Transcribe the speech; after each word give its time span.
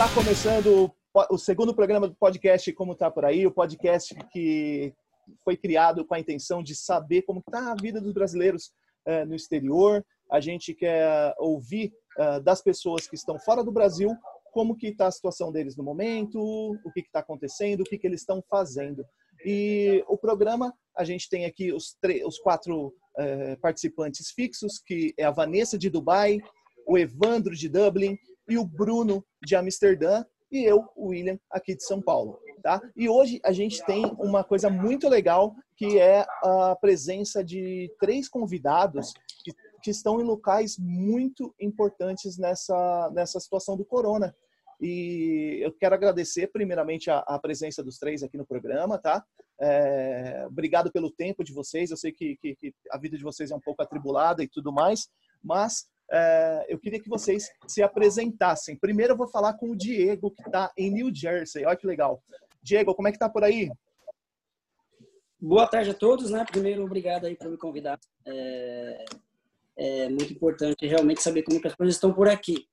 Está 0.00 0.14
começando 0.14 0.90
o 1.30 1.36
segundo 1.36 1.74
programa 1.74 2.08
do 2.08 2.14
podcast 2.14 2.72
Como 2.72 2.94
Tá 2.94 3.10
Por 3.10 3.26
Aí, 3.26 3.46
o 3.46 3.50
podcast 3.50 4.14
que 4.32 4.94
foi 5.44 5.58
criado 5.58 6.06
com 6.06 6.14
a 6.14 6.18
intenção 6.18 6.62
de 6.62 6.74
saber 6.74 7.20
como 7.20 7.40
está 7.40 7.70
a 7.70 7.74
vida 7.74 8.00
dos 8.00 8.14
brasileiros 8.14 8.72
é, 9.04 9.26
no 9.26 9.34
exterior. 9.34 10.02
A 10.32 10.40
gente 10.40 10.72
quer 10.72 11.34
ouvir 11.36 11.92
é, 12.16 12.40
das 12.40 12.62
pessoas 12.62 13.06
que 13.06 13.14
estão 13.14 13.38
fora 13.38 13.62
do 13.62 13.70
Brasil 13.70 14.16
como 14.54 14.74
que 14.74 14.86
está 14.86 15.06
a 15.06 15.12
situação 15.12 15.52
deles 15.52 15.76
no 15.76 15.84
momento, 15.84 16.40
o 16.82 16.92
que 16.94 17.00
está 17.00 17.20
acontecendo, 17.20 17.82
o 17.82 17.84
que, 17.84 17.98
que 17.98 18.06
eles 18.06 18.22
estão 18.22 18.42
fazendo. 18.48 19.04
E 19.44 20.02
o 20.08 20.16
programa, 20.16 20.72
a 20.96 21.04
gente 21.04 21.28
tem 21.28 21.44
aqui 21.44 21.74
os, 21.74 21.94
os 22.24 22.38
quatro 22.38 22.90
é, 23.18 23.54
participantes 23.56 24.30
fixos, 24.30 24.78
que 24.78 25.12
é 25.18 25.24
a 25.24 25.30
Vanessa 25.30 25.76
de 25.76 25.90
Dubai, 25.90 26.38
o 26.86 26.96
Evandro 26.96 27.54
de 27.54 27.68
Dublin 27.68 28.16
e 28.50 28.58
o 28.58 28.64
Bruno 28.64 29.24
de 29.42 29.54
Amsterdã 29.54 30.24
e 30.50 30.64
eu, 30.64 30.88
o 30.96 31.08
William, 31.08 31.38
aqui 31.50 31.76
de 31.76 31.84
São 31.84 32.02
Paulo. 32.02 32.40
Tá? 32.62 32.82
E 32.94 33.08
hoje 33.08 33.40
a 33.42 33.52
gente 33.52 33.82
tem 33.86 34.04
uma 34.18 34.44
coisa 34.44 34.68
muito 34.68 35.08
legal 35.08 35.54
que 35.76 35.98
é 35.98 36.26
a 36.42 36.76
presença 36.78 37.42
de 37.42 37.90
três 37.98 38.28
convidados 38.28 39.14
que, 39.42 39.52
que 39.82 39.90
estão 39.90 40.20
em 40.20 40.24
locais 40.24 40.76
muito 40.78 41.54
importantes 41.58 42.36
nessa, 42.36 43.10
nessa 43.14 43.40
situação 43.40 43.76
do 43.76 43.84
corona. 43.84 44.34
E 44.78 45.58
eu 45.62 45.72
quero 45.72 45.94
agradecer 45.94 46.48
primeiramente 46.48 47.10
a, 47.10 47.18
a 47.20 47.38
presença 47.38 47.82
dos 47.82 47.98
três 47.98 48.22
aqui 48.22 48.36
no 48.36 48.46
programa, 48.46 48.98
tá? 48.98 49.24
É, 49.60 50.44
obrigado 50.46 50.90
pelo 50.90 51.10
tempo 51.10 51.44
de 51.44 51.52
vocês. 51.52 51.90
Eu 51.90 51.96
sei 51.96 52.12
que, 52.12 52.36
que, 52.36 52.56
que, 52.56 52.74
a 52.90 52.98
vida 52.98 53.16
de 53.16 53.22
vocês 53.22 53.50
é 53.50 53.56
um 53.56 53.60
pouco 53.60 53.82
atribulada 53.82 54.42
e 54.42 54.48
tudo 54.48 54.72
mais, 54.72 55.08
mas 55.42 55.86
eu 56.68 56.78
queria 56.78 57.00
que 57.00 57.08
vocês 57.08 57.48
se 57.66 57.82
apresentassem. 57.82 58.76
Primeiro 58.76 59.12
eu 59.12 59.16
vou 59.16 59.28
falar 59.28 59.54
com 59.54 59.70
o 59.70 59.76
Diego, 59.76 60.30
que 60.30 60.42
está 60.42 60.72
em 60.76 60.90
New 60.90 61.14
Jersey. 61.14 61.64
Olha 61.64 61.76
que 61.76 61.86
legal. 61.86 62.22
Diego, 62.62 62.94
como 62.94 63.08
é 63.08 63.12
que 63.12 63.18
tá 63.18 63.28
por 63.28 63.44
aí? 63.44 63.70
Boa 65.40 65.66
tarde 65.66 65.90
a 65.90 65.94
todos, 65.94 66.30
né? 66.30 66.44
Primeiro, 66.44 66.84
obrigado 66.84 67.24
aí 67.24 67.34
por 67.34 67.48
me 67.48 67.56
convidar. 67.56 67.98
É, 68.26 69.04
é 69.76 70.08
muito 70.10 70.32
importante 70.32 70.86
realmente 70.86 71.22
saber 71.22 71.42
como 71.42 71.58
as 71.64 71.74
coisas 71.74 71.94
estão 71.94 72.12
por 72.12 72.28
aqui. 72.28 72.66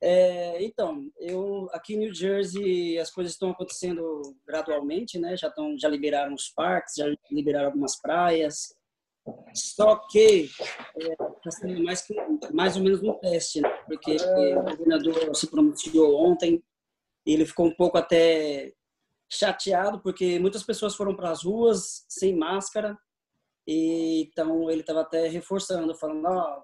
É, 0.00 0.62
então, 0.62 1.10
eu 1.18 1.68
aqui 1.72 1.94
em 1.94 1.98
New 1.98 2.14
Jersey 2.14 2.98
as 2.98 3.10
coisas 3.10 3.32
estão 3.32 3.50
acontecendo 3.50 4.36
gradualmente, 4.46 5.18
né? 5.18 5.36
Já 5.36 5.48
estão, 5.48 5.76
já 5.78 5.88
liberaram 5.88 6.34
os 6.34 6.48
parques, 6.50 6.94
já 6.96 7.06
liberaram 7.32 7.66
algumas 7.66 8.00
praias. 8.00 8.74
Só 9.54 9.96
que 10.10 10.50
está 10.98 11.48
é, 11.48 11.50
sendo 11.50 11.82
mais, 11.82 12.02
que, 12.02 12.14
mais 12.52 12.76
ou 12.76 12.82
menos 12.82 13.02
um 13.02 13.14
teste, 13.14 13.60
né? 13.60 13.68
porque 13.86 14.16
o 14.16 14.62
governador 14.62 15.34
se 15.34 15.46
pronunciou 15.46 16.26
ontem, 16.26 16.62
ele 17.24 17.46
ficou 17.46 17.66
um 17.66 17.74
pouco 17.74 17.96
até 17.96 18.74
chateado, 19.30 20.00
porque 20.00 20.38
muitas 20.38 20.62
pessoas 20.62 20.94
foram 20.94 21.14
para 21.16 21.30
as 21.30 21.44
ruas 21.44 22.04
sem 22.08 22.36
máscara, 22.36 22.98
e 23.66 24.28
então 24.28 24.70
ele 24.70 24.80
estava 24.80 25.00
até 25.00 25.26
reforçando, 25.28 25.94
falando: 25.94 26.26
oh, 26.26 26.62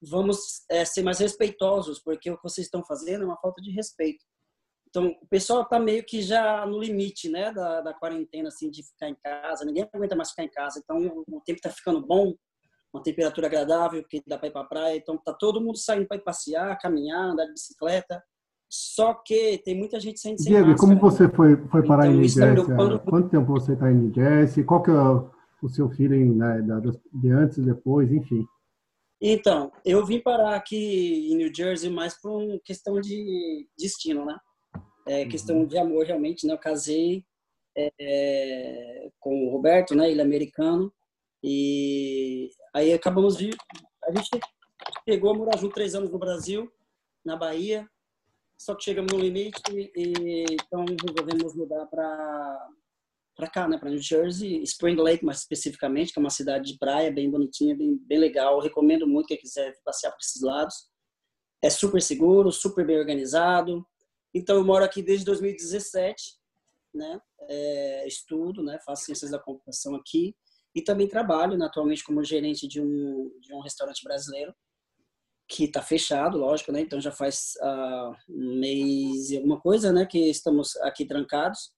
vamos 0.00 0.64
é, 0.70 0.84
ser 0.84 1.02
mais 1.02 1.18
respeitosos, 1.18 1.98
porque 1.98 2.30
o 2.30 2.36
que 2.36 2.42
vocês 2.42 2.66
estão 2.66 2.84
fazendo 2.84 3.22
é 3.22 3.26
uma 3.26 3.40
falta 3.40 3.60
de 3.60 3.70
respeito. 3.70 4.24
Então, 4.88 5.14
o 5.20 5.26
pessoal 5.28 5.62
está 5.62 5.78
meio 5.78 6.04
que 6.04 6.22
já 6.22 6.64
no 6.64 6.78
limite, 6.78 7.28
né, 7.28 7.52
da, 7.52 7.80
da 7.80 7.94
quarentena, 7.94 8.48
assim, 8.48 8.70
de 8.70 8.82
ficar 8.82 9.08
em 9.08 9.16
casa. 9.22 9.64
Ninguém 9.64 9.86
aguenta 9.92 10.16
mais 10.16 10.30
ficar 10.30 10.44
em 10.44 10.50
casa. 10.50 10.80
Então, 10.82 10.96
o, 11.28 11.40
tempo 11.40 11.58
está 11.58 11.70
ficando 11.70 12.04
bom, 12.04 12.34
uma 12.92 13.02
temperatura 13.02 13.46
agradável, 13.46 14.02
que 14.08 14.22
dá 14.26 14.38
para 14.38 14.48
ir 14.48 14.52
para 14.52 14.62
a 14.62 14.68
praia. 14.68 14.96
Então, 14.96 15.18
tá 15.18 15.34
todo 15.34 15.60
mundo 15.60 15.76
saindo 15.76 16.06
para 16.06 16.16
ir 16.16 16.24
passear, 16.24 16.78
caminhar, 16.78 17.30
andar 17.30 17.44
de 17.44 17.52
bicicleta. 17.52 18.22
Só 18.68 19.14
que 19.14 19.58
tem 19.58 19.76
muita 19.76 20.00
gente 20.00 20.18
saindo 20.18 20.42
sem 20.42 20.50
Diego, 20.52 20.68
máscara. 20.68 20.88
como 20.88 21.00
você 21.00 21.28
foi, 21.28 21.56
foi 21.68 21.86
parar 21.86 22.06
então, 22.06 22.16
em 22.16 22.20
New 22.20 22.28
Jersey? 22.28 22.52
Preocupando... 22.52 23.00
Quanto 23.00 23.28
tempo 23.28 23.46
você 23.46 23.72
está 23.74 23.90
em 23.90 23.94
New 23.94 24.14
Jersey? 24.14 24.64
Qual 24.64 24.82
que 24.82 24.90
é 24.90 24.94
o 24.94 25.68
seu 25.68 25.88
feeling 25.90 26.34
né, 26.34 26.62
de 27.12 27.30
antes 27.30 27.58
e 27.58 27.62
depois, 27.62 28.10
enfim? 28.10 28.44
Então, 29.20 29.72
eu 29.84 30.04
vim 30.04 30.20
parar 30.20 30.56
aqui 30.56 31.30
em 31.32 31.36
New 31.36 31.54
Jersey 31.54 31.90
mais 31.90 32.20
por 32.20 32.30
uma 32.30 32.58
questão 32.64 33.00
de 33.00 33.66
destino, 33.78 34.24
né? 34.24 34.36
É 35.06 35.24
questão 35.26 35.58
uhum. 35.58 35.66
de 35.66 35.78
amor, 35.78 36.04
realmente, 36.04 36.46
né? 36.46 36.52
Eu 36.52 36.58
casei 36.58 37.24
é, 37.76 39.08
com 39.20 39.46
o 39.46 39.50
Roberto, 39.50 39.94
né? 39.94 40.10
Ele 40.10 40.20
é 40.20 40.24
americano. 40.24 40.92
E 41.42 42.50
aí 42.74 42.92
acabamos 42.92 43.36
de... 43.36 43.50
A 44.04 44.12
gente 44.12 44.28
chegou 45.08 45.30
a 45.30 45.34
morar 45.34 45.56
junto 45.58 45.74
três 45.74 45.94
anos 45.94 46.10
no 46.10 46.18
Brasil, 46.18 46.70
na 47.24 47.36
Bahia. 47.36 47.88
Só 48.58 48.74
que 48.74 48.84
chegamos 48.84 49.12
no 49.12 49.18
limite 49.18 49.60
e 49.94 50.44
então 50.50 50.84
resolvemos 50.84 51.54
mudar 51.54 51.86
para 51.86 52.68
para 53.36 53.50
cá, 53.50 53.68
né, 53.68 53.76
para 53.76 53.90
New 53.90 54.00
Jersey, 54.00 54.62
Spring 54.62 54.96
Lake, 54.96 55.22
mais 55.22 55.40
especificamente, 55.40 56.10
que 56.10 56.18
é 56.18 56.22
uma 56.22 56.30
cidade 56.30 56.72
de 56.72 56.78
praia 56.78 57.12
bem 57.12 57.30
bonitinha, 57.30 57.76
bem, 57.76 57.98
bem 58.06 58.18
legal. 58.18 58.54
Eu 58.54 58.62
recomendo 58.62 59.06
muito 59.06 59.26
quem 59.26 59.36
quiser 59.36 59.78
passear 59.84 60.10
por 60.10 60.20
esses 60.22 60.40
lados. 60.40 60.74
É 61.62 61.68
super 61.68 62.00
seguro, 62.00 62.50
super 62.50 62.86
bem 62.86 62.98
organizado. 62.98 63.86
Então, 64.36 64.56
eu 64.56 64.64
moro 64.64 64.84
aqui 64.84 65.02
desde 65.02 65.24
2017, 65.24 66.36
né? 66.94 67.20
É, 67.48 68.06
estudo, 68.06 68.62
né? 68.62 68.78
Faço 68.84 69.04
ciências 69.04 69.30
da 69.30 69.38
computação 69.38 69.94
aqui 69.94 70.36
e 70.74 70.82
também 70.82 71.08
trabalho 71.08 71.56
né, 71.56 71.64
atualmente 71.64 72.04
como 72.04 72.22
gerente 72.22 72.68
de 72.68 72.82
um, 72.82 73.32
de 73.40 73.54
um 73.54 73.60
restaurante 73.60 74.04
brasileiro 74.04 74.54
que 75.48 75.64
está 75.64 75.80
fechado, 75.80 76.36
lógico, 76.36 76.70
né? 76.70 76.80
Então 76.80 77.00
já 77.00 77.10
faz 77.10 77.54
uh, 77.62 78.14
um 78.28 78.58
mês 78.60 79.30
e 79.30 79.38
alguma 79.38 79.58
coisa, 79.58 79.90
né? 79.90 80.04
Que 80.04 80.28
estamos 80.28 80.76
aqui 80.78 81.06
trancados. 81.06 81.72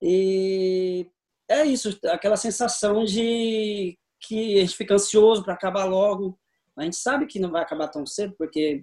E 0.00 1.10
é 1.46 1.66
isso, 1.66 1.98
aquela 2.06 2.36
sensação 2.36 3.04
de 3.04 3.98
que 4.20 4.56
a 4.56 4.60
gente 4.60 4.76
fica 4.76 4.94
ansioso 4.94 5.42
para 5.44 5.52
acabar 5.52 5.84
logo. 5.84 6.38
A 6.74 6.84
gente 6.84 6.96
sabe 6.96 7.26
que 7.26 7.38
não 7.38 7.50
vai 7.50 7.62
acabar 7.62 7.88
tão 7.88 8.06
cedo, 8.06 8.34
porque 8.38 8.82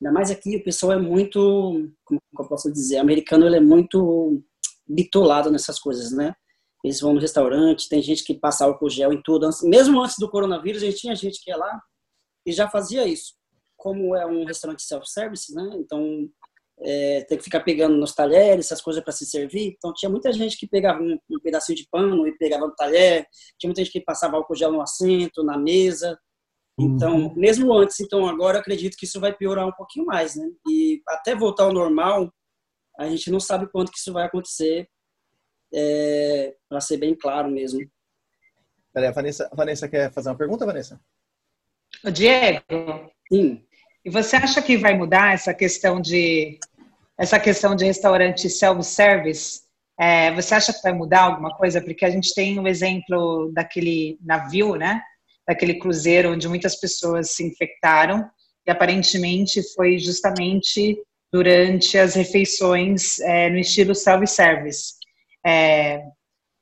ainda 0.00 0.12
mais 0.12 0.30
aqui 0.30 0.56
o 0.56 0.64
pessoal 0.64 0.92
é 0.92 0.98
muito, 0.98 1.90
como 2.04 2.20
eu 2.38 2.48
posso 2.48 2.72
dizer, 2.72 2.98
americano 2.98 3.46
ele 3.46 3.56
é 3.56 3.60
muito 3.60 4.42
bitolado 4.88 5.50
nessas 5.50 5.78
coisas, 5.78 6.10
né? 6.12 6.34
Eles 6.82 7.00
vão 7.00 7.12
no 7.12 7.20
restaurante, 7.20 7.88
tem 7.88 8.00
gente 8.00 8.24
que 8.24 8.34
passa 8.34 8.64
álcool 8.64 8.88
gel 8.88 9.12
em 9.12 9.22
tudo. 9.22 9.48
Mesmo 9.64 10.00
antes 10.00 10.16
do 10.18 10.30
coronavírus, 10.30 10.82
a 10.82 10.86
gente 10.86 10.98
tinha 10.98 11.14
gente 11.14 11.42
que 11.42 11.50
ia 11.50 11.56
lá 11.56 11.80
e 12.46 12.52
já 12.52 12.68
fazia 12.68 13.06
isso. 13.06 13.34
Como 13.76 14.16
é 14.16 14.24
um 14.24 14.44
restaurante 14.44 14.82
self-service, 14.82 15.54
né? 15.54 15.70
Então 15.74 16.28
é, 16.82 17.22
ter 17.24 17.36
que 17.36 17.44
ficar 17.44 17.60
pegando 17.60 17.96
nos 17.96 18.14
talheres, 18.14 18.66
essas 18.66 18.80
coisas 18.80 19.02
para 19.02 19.12
se 19.12 19.26
servir. 19.26 19.74
Então, 19.76 19.92
tinha 19.94 20.08
muita 20.08 20.32
gente 20.32 20.56
que 20.56 20.66
pegava 20.66 21.02
um, 21.02 21.18
um, 21.30 21.40
pedacinho 21.40 21.76
de 21.76 21.86
pano 21.90 22.26
e 22.26 22.36
pegava 22.36 22.66
no 22.66 22.74
talher, 22.74 23.26
tinha 23.58 23.68
muita 23.68 23.82
gente 23.82 23.92
que 23.92 24.00
passava 24.00 24.36
álcool 24.36 24.56
gel 24.56 24.72
no 24.72 24.80
assento, 24.80 25.44
na 25.44 25.58
mesa. 25.58 26.18
Então, 26.80 27.16
uhum. 27.16 27.34
mesmo 27.34 27.72
antes, 27.72 28.00
então 28.00 28.26
agora 28.26 28.58
acredito 28.58 28.96
que 28.96 29.04
isso 29.04 29.20
vai 29.20 29.32
piorar 29.32 29.66
um 29.66 29.72
pouquinho 29.72 30.06
mais, 30.06 30.36
né? 30.36 30.48
E 30.68 31.02
até 31.08 31.34
voltar 31.34 31.64
ao 31.64 31.72
normal, 31.72 32.32
a 32.98 33.08
gente 33.08 33.30
não 33.30 33.40
sabe 33.40 33.70
quanto 33.70 33.90
que 33.90 33.98
isso 33.98 34.12
vai 34.12 34.26
acontecer, 34.26 34.88
é, 35.72 36.54
para 36.68 36.80
ser 36.80 36.96
bem 36.96 37.14
claro 37.14 37.50
mesmo. 37.50 37.80
Peraí, 38.92 39.08
a 39.08 39.12
Vanessa, 39.12 39.48
a 39.50 39.54
Vanessa 39.54 39.88
quer 39.88 40.12
fazer 40.12 40.28
uma 40.30 40.38
pergunta, 40.38 40.66
Vanessa? 40.66 41.00
O 42.04 42.10
Diego? 42.10 42.62
Sim. 43.32 43.64
E 44.04 44.10
você 44.10 44.36
acha 44.36 44.60
que 44.62 44.76
vai 44.76 44.96
mudar 44.96 45.34
essa 45.34 45.54
questão 45.54 46.00
de 46.00 46.58
essa 47.18 47.38
questão 47.38 47.76
de 47.76 47.84
restaurante 47.84 48.48
self-service, 48.48 49.60
é, 50.00 50.34
você 50.34 50.54
acha 50.54 50.72
que 50.72 50.80
vai 50.80 50.94
mudar 50.94 51.24
alguma 51.24 51.54
coisa? 51.54 51.78
Porque 51.82 52.06
a 52.06 52.10
gente 52.10 52.34
tem 52.34 52.58
o 52.58 52.66
exemplo 52.66 53.52
daquele 53.52 54.18
navio, 54.22 54.74
né? 54.74 55.02
Daquele 55.50 55.80
cruzeiro 55.80 56.30
onde 56.30 56.46
muitas 56.46 56.78
pessoas 56.78 57.32
se 57.32 57.44
infectaram 57.44 58.24
e 58.64 58.70
aparentemente 58.70 59.60
foi 59.74 59.98
justamente 59.98 60.96
durante 61.32 61.98
as 61.98 62.14
refeições 62.14 63.18
é, 63.18 63.50
no 63.50 63.58
estilo 63.58 63.92
self-service. 63.92 64.94
É, 65.44 66.04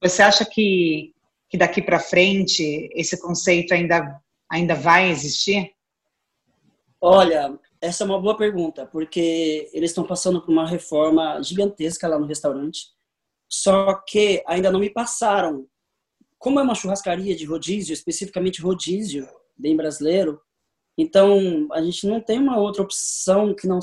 você 0.03 0.23
acha 0.23 0.43
que, 0.43 1.13
que 1.51 1.59
daqui 1.59 1.83
para 1.83 2.01
frente 2.01 2.89
esse 2.95 3.21
conceito 3.21 3.75
ainda, 3.75 4.19
ainda 4.51 4.75
vai 4.75 5.11
existir? 5.11 5.71
Olha, 6.99 7.59
essa 7.83 8.05
é 8.05 8.07
uma 8.07 8.19
boa 8.19 8.39
pergunta, 8.39 8.87
porque 8.87 9.69
eles 9.75 9.91
estão 9.91 10.07
passando 10.07 10.41
por 10.41 10.51
uma 10.51 10.67
reforma 10.67 11.43
gigantesca 11.43 12.09
lá 12.09 12.19
no 12.19 12.27
restaurante, 12.27 12.87
só 13.51 13.93
que 14.07 14.43
ainda 14.47 14.71
não 14.71 14.81
me 14.81 14.89
passaram. 14.89 15.67
Como 16.39 16.61
é 16.61 16.63
uma 16.63 16.75
churrascaria 16.75 17.35
de 17.35 17.45
rodízio, 17.45 17.93
especificamente 17.93 18.63
rodízio, 18.63 19.29
bem 19.57 19.77
brasileiro, 19.77 20.41
então 20.97 21.69
a 21.73 21.83
gente 21.83 22.07
não 22.07 22.21
tem 22.21 22.39
uma 22.39 22.59
outra 22.59 22.83
opção 22.83 23.55
que 23.55 23.67
não. 23.67 23.81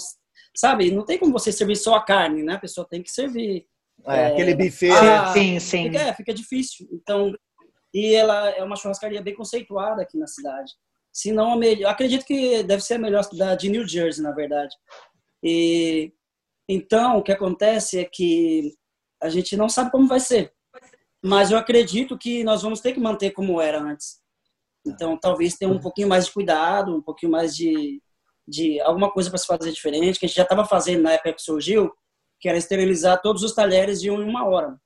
Sabe, 0.55 0.89
não 0.89 1.03
tem 1.03 1.17
como 1.17 1.33
você 1.33 1.51
servir 1.51 1.75
só 1.75 1.95
a 1.95 2.03
carne, 2.03 2.41
né? 2.41 2.53
A 2.53 2.59
pessoa 2.59 2.87
tem 2.89 3.03
que 3.03 3.11
servir. 3.11 3.65
É, 4.05 4.21
é 4.21 4.25
aquele 4.27 4.55
buffet. 4.55 4.91
Ah, 4.91 5.33
sim, 5.33 5.59
sim. 5.59 5.83
Fica, 5.83 5.99
é, 5.99 6.13
fica 6.13 6.33
difícil. 6.33 6.87
Então, 6.91 7.33
e 7.93 8.13
ela 8.13 8.49
é 8.51 8.63
uma 8.63 8.77
churrascaria 8.77 9.21
bem 9.21 9.35
conceituada 9.35 10.01
aqui 10.01 10.17
na 10.17 10.27
cidade 10.27 10.71
se 11.15 11.31
não 11.31 11.53
a 11.53 11.55
melhor. 11.55 11.89
Acredito 11.89 12.25
que 12.25 12.61
deve 12.63 12.83
ser 12.83 12.95
a 12.95 12.99
melhor 12.99 13.23
cidade 13.23 13.61
de 13.61 13.69
New 13.69 13.87
Jersey, 13.87 14.21
na 14.21 14.31
verdade. 14.31 14.75
E 15.41 16.11
Então, 16.67 17.17
o 17.17 17.23
que 17.23 17.31
acontece 17.31 17.97
é 17.97 18.03
que 18.03 18.73
a 19.23 19.29
gente 19.29 19.55
não 19.55 19.69
sabe 19.69 19.91
como 19.91 20.07
vai 20.07 20.19
ser. 20.19 20.51
Mas 21.25 21.49
eu 21.49 21.57
acredito 21.57 22.17
que 22.17 22.43
nós 22.43 22.61
vamos 22.61 22.79
ter 22.79 22.93
que 22.93 22.99
manter 22.99 23.31
como 23.31 23.59
era 23.59 23.81
antes. 23.81 24.19
Então, 24.85 25.17
talvez 25.17 25.55
tenha 25.55 25.71
um 25.71 25.79
pouquinho 25.79 26.07
mais 26.07 26.27
de 26.27 26.31
cuidado, 26.31 26.95
um 26.95 27.01
pouquinho 27.01 27.31
mais 27.31 27.55
de, 27.55 27.99
de 28.47 28.79
alguma 28.81 29.11
coisa 29.11 29.29
para 29.29 29.39
se 29.39 29.47
fazer 29.47 29.71
diferente, 29.71 30.19
que 30.19 30.25
a 30.25 30.29
gente 30.29 30.37
já 30.37 30.43
estava 30.43 30.63
fazendo 30.65 31.01
na 31.01 31.13
época 31.13 31.33
que 31.33 31.41
surgiu, 31.41 31.91
que 32.39 32.47
era 32.47 32.57
esterilizar 32.57 33.21
todos 33.23 33.41
os 33.41 33.53
talheres 33.53 33.99
de 33.99 34.11
uma 34.11 34.47
hora. 34.47 34.79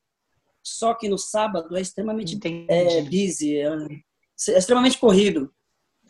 Só 0.63 0.93
que 0.93 1.09
no 1.09 1.17
sábado 1.17 1.75
é 1.75 1.81
extremamente 1.81 2.39
é, 2.69 3.01
busy, 3.01 3.57
é, 3.57 3.67
é 3.67 4.57
extremamente 4.57 4.97
corrido. 4.97 5.53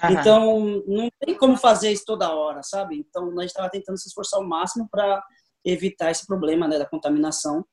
Aham. 0.01 0.13
Então, 0.13 0.83
não 0.87 1.09
tem 1.19 1.35
como 1.35 1.57
fazer 1.57 1.91
isso 1.91 2.05
toda 2.05 2.33
hora, 2.33 2.61
sabe? 2.61 2.97
Então, 2.97 3.29
a 3.29 3.41
gente 3.41 3.49
estava 3.49 3.69
tentando 3.69 3.97
se 3.97 4.07
esforçar 4.07 4.39
ao 4.39 4.47
máximo 4.47 4.87
para 4.91 5.23
evitar 5.65 6.11
esse 6.11 6.27
problema 6.27 6.67
né, 6.67 6.77
da 6.77 6.85
contaminação. 6.85 7.65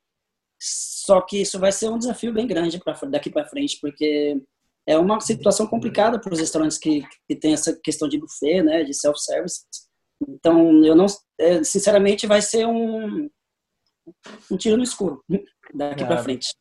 Só 0.60 1.20
que 1.20 1.40
isso 1.40 1.58
vai 1.58 1.70
ser 1.70 1.88
um 1.90 1.98
desafio 1.98 2.32
bem 2.32 2.46
grande 2.46 2.78
pra, 2.78 2.94
daqui 3.08 3.30
para 3.30 3.46
frente, 3.46 3.78
porque 3.80 4.40
é 4.86 4.96
uma 4.98 5.20
situação 5.20 5.66
complicada 5.66 6.18
para 6.18 6.32
os 6.32 6.38
restaurantes 6.38 6.78
que, 6.78 7.02
que 7.28 7.36
tem 7.36 7.52
essa 7.52 7.78
questão 7.82 8.08
de 8.08 8.18
buffet, 8.18 8.62
né, 8.62 8.84
de 8.84 8.94
self-service. 8.94 9.64
Então, 10.28 10.84
eu 10.84 10.94
não, 10.94 11.06
é, 11.38 11.62
sinceramente, 11.62 12.26
vai 12.26 12.40
ser 12.40 12.66
um, 12.66 13.28
um 14.50 14.56
tiro 14.56 14.76
no 14.76 14.84
escuro 14.84 15.22
daqui 15.74 16.04
para 16.04 16.22
frente. 16.22 16.54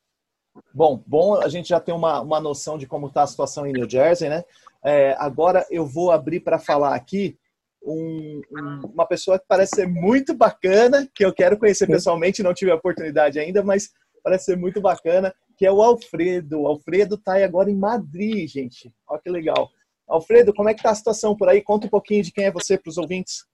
Bom, 0.73 1.03
bom, 1.05 1.35
a 1.35 1.47
gente 1.47 1.69
já 1.69 1.79
tem 1.79 1.93
uma, 1.93 2.21
uma 2.21 2.39
noção 2.39 2.77
de 2.77 2.87
como 2.87 3.07
está 3.07 3.23
a 3.23 3.27
situação 3.27 3.65
em 3.67 3.73
New 3.73 3.89
Jersey, 3.89 4.29
né? 4.29 4.43
É, 4.83 5.15
agora 5.17 5.65
eu 5.69 5.85
vou 5.85 6.11
abrir 6.11 6.39
para 6.39 6.59
falar 6.59 6.95
aqui 6.95 7.37
um, 7.85 8.41
um, 8.51 8.81
uma 8.93 9.07
pessoa 9.07 9.39
que 9.39 9.45
parece 9.47 9.75
ser 9.75 9.87
muito 9.87 10.33
bacana, 10.33 11.07
que 11.13 11.23
eu 11.23 11.33
quero 11.33 11.57
conhecer 11.57 11.87
pessoalmente, 11.87 12.43
não 12.43 12.53
tive 12.53 12.71
a 12.71 12.75
oportunidade 12.75 13.39
ainda, 13.39 13.63
mas 13.63 13.91
parece 14.23 14.45
ser 14.45 14.57
muito 14.57 14.81
bacana, 14.81 15.33
que 15.55 15.65
é 15.65 15.71
o 15.71 15.81
Alfredo. 15.81 16.61
O 16.61 16.67
Alfredo 16.67 17.15
está 17.15 17.43
agora 17.43 17.69
em 17.69 17.75
Madrid, 17.75 18.49
gente. 18.49 18.93
Olha 19.07 19.21
que 19.21 19.29
legal. 19.29 19.69
Alfredo, 20.07 20.53
como 20.53 20.69
é 20.69 20.73
que 20.73 20.79
está 20.79 20.91
a 20.91 20.95
situação 20.95 21.35
por 21.35 21.47
aí? 21.47 21.61
Conta 21.61 21.87
um 21.87 21.89
pouquinho 21.89 22.23
de 22.23 22.31
quem 22.31 22.45
é 22.45 22.51
você 22.51 22.77
para 22.77 22.89
os 22.89 22.97
ouvintes. 22.97 23.45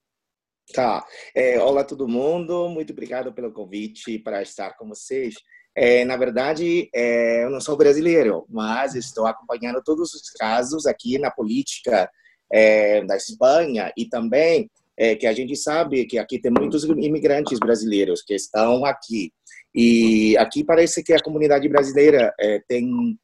Tá. 0.73 1.05
É, 1.35 1.59
olá, 1.59 1.83
todo 1.83 2.07
mundo. 2.07 2.69
Muito 2.69 2.93
obrigado 2.93 3.33
pelo 3.33 3.51
convite 3.51 4.17
para 4.19 4.41
estar 4.41 4.77
com 4.77 4.87
vocês. 4.87 5.35
É, 5.75 6.03
na 6.03 6.17
verdade, 6.17 6.89
é, 6.93 7.45
eu 7.45 7.49
não 7.49 7.61
sou 7.61 7.77
brasileiro, 7.77 8.45
mas 8.49 8.95
estou 8.95 9.25
acompanhando 9.25 9.81
todos 9.83 10.13
os 10.13 10.29
casos 10.31 10.85
aqui 10.85 11.17
na 11.17 11.31
política 11.31 12.09
é, 12.51 13.03
da 13.03 13.15
Espanha 13.15 13.91
e 13.97 14.07
também 14.07 14.69
é, 14.97 15.15
que 15.15 15.25
a 15.25 15.33
gente 15.33 15.55
sabe 15.55 16.05
que 16.05 16.17
aqui 16.17 16.39
tem 16.39 16.51
muitos 16.51 16.83
imigrantes 16.83 17.59
brasileiros 17.59 18.21
que 18.21 18.33
estão 18.33 18.85
aqui. 18.85 19.31
E 19.73 20.37
aqui 20.37 20.63
parece 20.63 21.03
que 21.03 21.13
a 21.13 21.21
comunidade 21.21 21.67
brasileira 21.69 22.33
é, 22.39 22.61
tem 22.67 23.17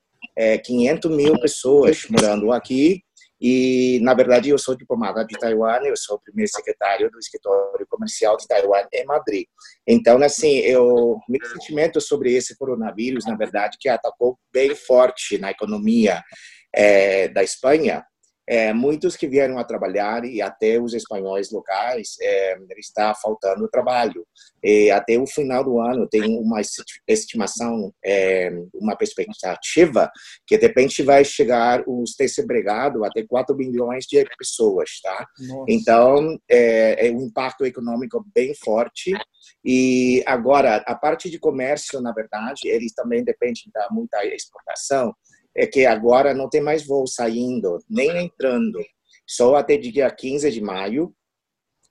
500 0.63 1.11
é, 1.11 1.15
mil 1.15 1.39
pessoas 1.39 2.05
morando 2.09 2.51
aqui 2.51 3.01
e, 3.39 3.99
na 4.01 4.15
verdade, 4.15 4.49
eu 4.49 4.57
sou 4.57 4.75
diplomata 4.75 5.23
de 5.23 5.37
Taiwan, 5.37 5.81
eu 5.83 5.95
sou 5.95 6.17
o 6.17 6.19
primeiro 6.19 6.51
secretário 6.51 7.09
do 7.11 7.19
escritório 7.19 7.85
comercial 7.87 8.35
de 8.35 8.47
Taiwan 8.47 8.83
em 8.91 9.05
Madrid. 9.05 9.45
Então, 9.85 10.21
assim, 10.23 10.57
eu, 10.57 11.19
meu 11.29 11.47
sentimento 11.47 12.01
sobre 12.01 12.33
esse 12.33 12.57
coronavírus, 12.57 13.25
na 13.25 13.35
verdade, 13.35 13.77
que 13.79 13.87
atacou 13.87 14.39
bem 14.51 14.73
forte 14.73 15.37
na 15.37 15.51
economia 15.51 16.23
é, 16.73 17.27
da 17.27 17.43
Espanha, 17.43 18.03
é, 18.47 18.73
muitos 18.73 19.17
que 19.17 19.27
vieram 19.27 19.59
a 19.59 19.63
trabalhar 19.63 20.23
e 20.23 20.41
até 20.41 20.79
os 20.79 20.93
espanhóis 20.93 21.51
locais 21.51 22.15
é, 22.21 22.57
está 22.77 23.13
faltando 23.13 23.67
trabalho. 23.67 24.25
E 24.63 24.89
até 24.89 25.17
o 25.17 25.27
final 25.27 25.63
do 25.63 25.79
ano 25.79 26.07
tem 26.07 26.39
uma 26.39 26.61
estimação, 27.07 27.93
é, 28.03 28.49
uma 28.73 28.95
perspectiva 28.95 30.09
que 30.45 30.57
de 30.57 30.65
repente 30.65 31.03
vai 31.03 31.25
chegar 31.25 31.83
os 31.85 32.15
desempregados 32.17 33.03
até 33.03 33.25
4 33.25 33.55
milhões 33.55 34.05
de 34.05 34.23
pessoas, 34.37 35.01
tá? 35.01 35.27
Nossa. 35.39 35.65
Então 35.67 36.39
é, 36.49 37.07
é 37.07 37.11
um 37.11 37.23
impacto 37.23 37.65
econômico 37.65 38.25
bem 38.33 38.53
forte. 38.55 39.11
E 39.63 40.23
agora 40.25 40.77
a 40.87 40.95
parte 40.95 41.29
de 41.29 41.37
comércio, 41.37 41.99
na 41.99 42.13
verdade, 42.13 42.61
eles 42.65 42.93
também 42.93 43.23
dependem 43.23 43.63
da 43.73 43.87
muita 43.91 44.25
exportação 44.25 45.13
é 45.57 45.65
que 45.65 45.85
agora 45.85 46.33
não 46.33 46.47
tem 46.47 46.61
mais 46.61 46.85
voo 46.85 47.07
saindo, 47.07 47.79
nem 47.89 48.25
entrando. 48.25 48.79
Só 49.25 49.55
até 49.55 49.75
dia 49.75 50.09
15 50.09 50.51
de 50.51 50.61
maio, 50.61 51.13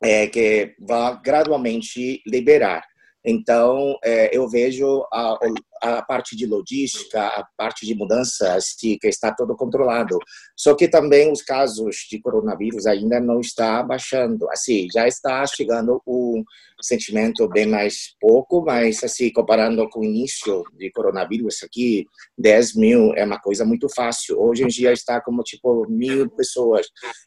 é, 0.02 0.28
que 0.28 0.74
vai 0.78 1.20
gradualmente 1.20 2.22
liberar. 2.26 2.84
Então, 3.26 3.98
é, 4.04 4.36
eu 4.36 4.48
vejo 4.48 5.04
a, 5.12 5.36
a 5.82 6.02
parte 6.02 6.36
de 6.36 6.46
logística, 6.46 7.20
a 7.20 7.44
parte 7.56 7.84
de 7.84 7.92
mudanças, 7.92 8.66
que 8.78 8.98
está 9.02 9.34
todo 9.34 9.56
controlado. 9.56 10.16
Só 10.56 10.76
que 10.76 10.86
também 10.86 11.32
os 11.32 11.42
casos 11.42 12.06
de 12.08 12.20
coronavírus 12.20 12.86
ainda 12.86 13.18
não 13.18 13.40
está 13.40 13.82
baixando. 13.82 14.48
Assim, 14.50 14.86
já 14.92 15.08
está 15.08 15.44
chegando 15.44 16.00
um 16.06 16.44
sentimento 16.80 17.48
bem 17.48 17.66
mais 17.66 18.14
pouco, 18.20 18.64
mas 18.64 19.02
assim, 19.02 19.32
comparando 19.32 19.88
com 19.88 20.00
o 20.00 20.04
início 20.04 20.62
de 20.78 20.90
coronavírus 20.92 21.64
aqui, 21.64 22.06
10 22.38 22.76
mil 22.76 23.12
é 23.14 23.24
uma 23.24 23.40
coisa 23.40 23.64
muito 23.64 23.88
fácil. 23.88 24.38
Hoje 24.40 24.62
em 24.62 24.68
dia 24.68 24.92
está 24.92 25.20
como 25.20 25.42
tipo 25.42 25.84
mil 25.88 26.30
pessoas. 26.30 26.86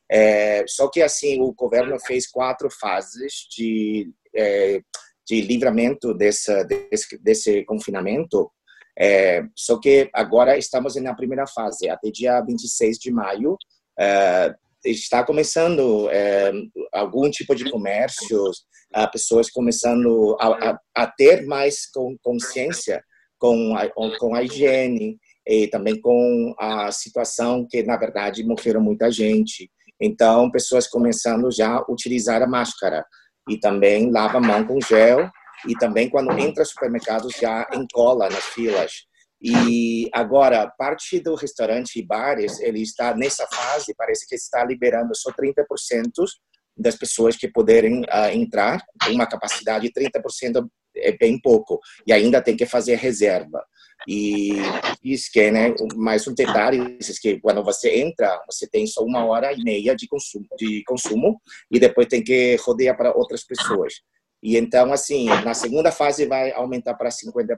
É, 0.09 0.63
só 0.65 0.87
que 0.87 1.01
assim, 1.01 1.41
o 1.41 1.53
governo 1.53 1.99
fez 1.99 2.25
quatro 2.29 2.69
fases 2.71 3.33
de 3.53 4.09
é, 4.35 4.81
de 5.29 5.41
livramento 5.41 6.11
desse, 6.13 6.51
desse, 7.21 7.63
confinamento. 7.65 8.51
É, 8.97 9.43
só 9.55 9.79
que 9.79 10.09
agora 10.11 10.57
estamos 10.57 10.95
na 10.95 11.13
primeira 11.13 11.45
fase, 11.45 11.87
até 11.87 12.09
dia 12.09 12.41
26 12.41 12.97
de 12.97 13.11
maio. 13.11 13.55
É, 13.99 14.55
está 14.83 15.23
começando 15.23 16.09
é, 16.09 16.51
algum 16.91 17.29
tipo 17.29 17.53
de 17.53 17.69
comércio, 17.69 18.49
pessoas 19.11 19.51
começando 19.51 20.35
a, 20.39 20.71
a, 20.71 20.79
a, 20.95 21.07
ter 21.07 21.45
mais 21.45 21.81
consciência 22.23 23.03
com 23.37 23.75
a, 23.75 23.87
com 24.17 24.33
a 24.33 24.41
higiene 24.41 25.19
e 25.45 25.67
também 25.67 26.01
com 26.01 26.55
a 26.57 26.91
situação 26.91 27.67
que, 27.69 27.83
na 27.83 27.97
verdade, 27.97 28.43
morreram 28.43 28.81
muita 28.81 29.11
gente. 29.11 29.69
Então, 30.01 30.49
pessoas 30.49 30.87
começando 30.87 31.51
já 31.51 31.75
a 31.75 31.91
utilizar 31.91 32.41
a 32.41 32.47
máscara 32.47 33.05
e 33.49 33.59
também 33.59 34.11
lava 34.11 34.37
a 34.37 34.41
mão 34.41 34.65
com 34.65 34.79
gel 34.79 35.29
e 35.67 35.75
também 35.75 36.09
quando 36.09 36.37
entra 36.37 36.63
supermercados 36.63 37.33
já 37.33 37.67
encola 37.73 38.29
nas 38.29 38.45
filas. 38.45 39.09
E 39.41 40.09
agora, 40.13 40.71
parte 40.77 41.19
do 41.19 41.33
restaurante 41.33 41.99
e 41.99 42.05
bares, 42.05 42.59
ele 42.59 42.81
está 42.81 43.15
nessa 43.15 43.47
fase, 43.47 43.95
parece 43.97 44.27
que 44.27 44.35
está 44.35 44.63
liberando 44.63 45.15
só 45.15 45.31
30% 45.31 45.63
das 46.77 46.95
pessoas 46.95 47.35
que 47.35 47.47
poderem 47.47 48.01
uh, 48.01 48.29
entrar, 48.33 48.81
uma 49.09 49.27
capacidade 49.27 49.87
de 49.87 49.93
30% 49.93 50.65
é 50.97 51.11
bem 51.17 51.39
pouco, 51.39 51.79
e 52.05 52.11
ainda 52.11 52.41
tem 52.41 52.55
que 52.55 52.65
fazer 52.65 52.95
reserva. 52.95 53.63
E 54.07 54.53
isso 55.03 55.29
que, 55.31 55.51
né, 55.51 55.73
mais 55.95 56.27
um 56.27 56.33
detalhe, 56.33 56.97
é 56.99 57.13
que 57.21 57.39
quando 57.39 57.63
você 57.63 57.99
entra, 57.99 58.41
você 58.49 58.67
tem 58.67 58.87
só 58.87 59.03
uma 59.03 59.25
hora 59.25 59.51
e 59.53 59.63
meia 59.63 59.95
de 59.95 60.07
consumo, 60.07 60.45
de 60.57 60.83
consumo 60.85 61.41
e 61.69 61.79
depois 61.79 62.07
tem 62.07 62.23
que 62.23 62.55
rodear 62.57 62.95
para 62.95 63.15
outras 63.15 63.43
pessoas. 63.43 63.95
E 64.41 64.57
então, 64.57 64.91
assim, 64.93 65.25
na 65.25 65.53
segunda 65.53 65.91
fase 65.91 66.25
vai 66.25 66.51
aumentar 66.51 66.93
para 66.93 67.09
50%. 67.09 67.57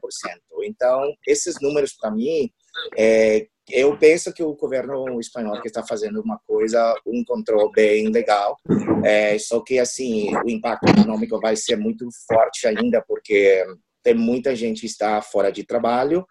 Então, 0.63 1.13
esses 1.27 1.55
números, 1.61 1.93
para 1.93 2.09
mim, 2.09 2.49
é, 2.97 3.47
eu 3.69 3.95
penso 3.97 4.33
que 4.33 4.41
o 4.41 4.55
governo 4.55 5.19
espanhol 5.19 5.61
que 5.61 5.67
está 5.67 5.83
fazendo 5.85 6.19
uma 6.21 6.39
coisa, 6.47 6.95
um 7.05 7.23
controle 7.23 7.71
bem 7.71 8.09
legal, 8.09 8.57
é, 9.05 9.37
só 9.37 9.59
que, 9.61 9.77
assim, 9.77 10.35
o 10.37 10.49
impacto 10.49 10.89
econômico 10.89 11.39
vai 11.39 11.55
ser 11.55 11.75
muito 11.75 12.07
forte 12.27 12.67
ainda, 12.67 13.03
porque 13.07 13.63
tem 14.03 14.13
muita 14.13 14.55
gente 14.55 14.85
está 14.85 15.21
fora 15.21 15.51
de 15.51 15.63
trabalho 15.63 16.21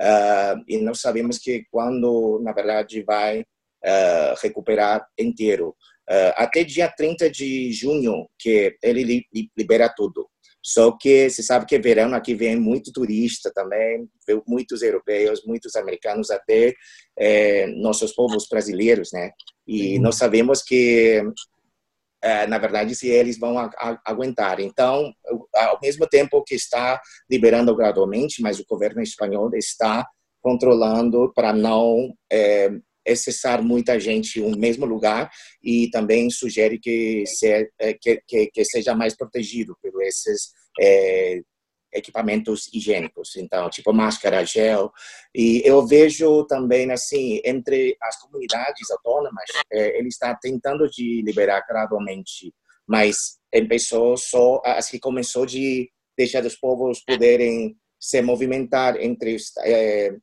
uh, 0.00 0.62
e 0.66 0.78
não 0.78 0.94
sabemos 0.94 1.38
que 1.38 1.64
quando, 1.70 2.40
na 2.42 2.52
verdade, 2.52 3.02
vai 3.02 3.40
uh, 3.40 4.34
recuperar 4.42 5.06
inteiro. 5.18 5.74
Uh, 6.10 6.32
até 6.36 6.64
dia 6.64 6.88
30 6.88 7.30
de 7.30 7.70
junho, 7.72 8.26
que 8.38 8.76
ele 8.82 9.04
li, 9.04 9.26
libera 9.56 9.92
tudo. 9.94 10.28
Só 10.64 10.92
que 10.92 11.30
você 11.30 11.42
sabe 11.42 11.66
que 11.66 11.78
verão 11.78 12.14
aqui 12.14 12.34
vem 12.34 12.56
muito 12.56 12.92
turista 12.92 13.50
também, 13.54 14.08
muitos 14.46 14.82
europeus, 14.82 15.42
muitos 15.46 15.76
americanos, 15.76 16.30
até 16.30 16.74
nossos 17.76 18.12
povos 18.12 18.46
brasileiros, 18.50 19.10
né? 19.12 19.30
E 19.66 19.96
uhum. 19.96 20.02
nós 20.02 20.16
sabemos 20.16 20.62
que, 20.62 21.22
na 22.48 22.58
verdade, 22.58 22.94
se 22.94 23.08
eles 23.08 23.38
vão 23.38 23.56
aguentar. 24.04 24.60
Então, 24.60 25.12
ao 25.54 25.78
mesmo 25.80 26.06
tempo 26.06 26.42
que 26.42 26.54
está 26.54 27.00
liberando 27.30 27.74
gradualmente, 27.76 28.42
mas 28.42 28.58
o 28.58 28.64
governo 28.68 29.02
espanhol 29.02 29.50
está 29.54 30.06
controlando 30.40 31.32
para 31.34 31.52
não 31.52 32.12
é, 32.30 32.70
excessar 33.08 33.62
muita 33.62 33.98
gente 33.98 34.40
no 34.40 34.56
mesmo 34.56 34.86
lugar 34.86 35.30
e 35.62 35.88
também 35.90 36.30
sugere 36.30 36.78
que, 36.78 37.24
se, 37.26 37.68
é, 37.78 37.94
que, 37.94 38.22
que, 38.26 38.46
que 38.46 38.64
seja 38.64 38.94
mais 38.94 39.16
protegido 39.16 39.76
por 39.82 40.02
esses 40.02 40.52
é, 40.80 41.40
equipamentos 41.92 42.68
higiênicos, 42.72 43.36
então, 43.36 43.68
tipo 43.70 43.92
máscara, 43.92 44.44
gel. 44.44 44.92
E 45.34 45.62
eu 45.64 45.86
vejo 45.86 46.44
também, 46.44 46.90
assim, 46.90 47.40
entre 47.44 47.96
as 48.02 48.20
comunidades 48.20 48.90
autônomas, 48.90 49.50
é, 49.72 49.98
ele 49.98 50.08
está 50.08 50.34
tentando 50.34 50.88
de 50.88 51.22
liberar 51.22 51.64
gradualmente, 51.68 52.52
mas 52.86 53.38
começou 53.52 54.16
só, 54.16 54.62
assim, 54.64 54.98
começou 54.98 55.46
de 55.46 55.90
deixar 56.16 56.44
os 56.44 56.56
povos 56.56 57.00
poderem 57.04 57.76
se 58.00 58.20
movimentar 58.22 59.00
entre 59.00 59.36
é, 59.64 60.16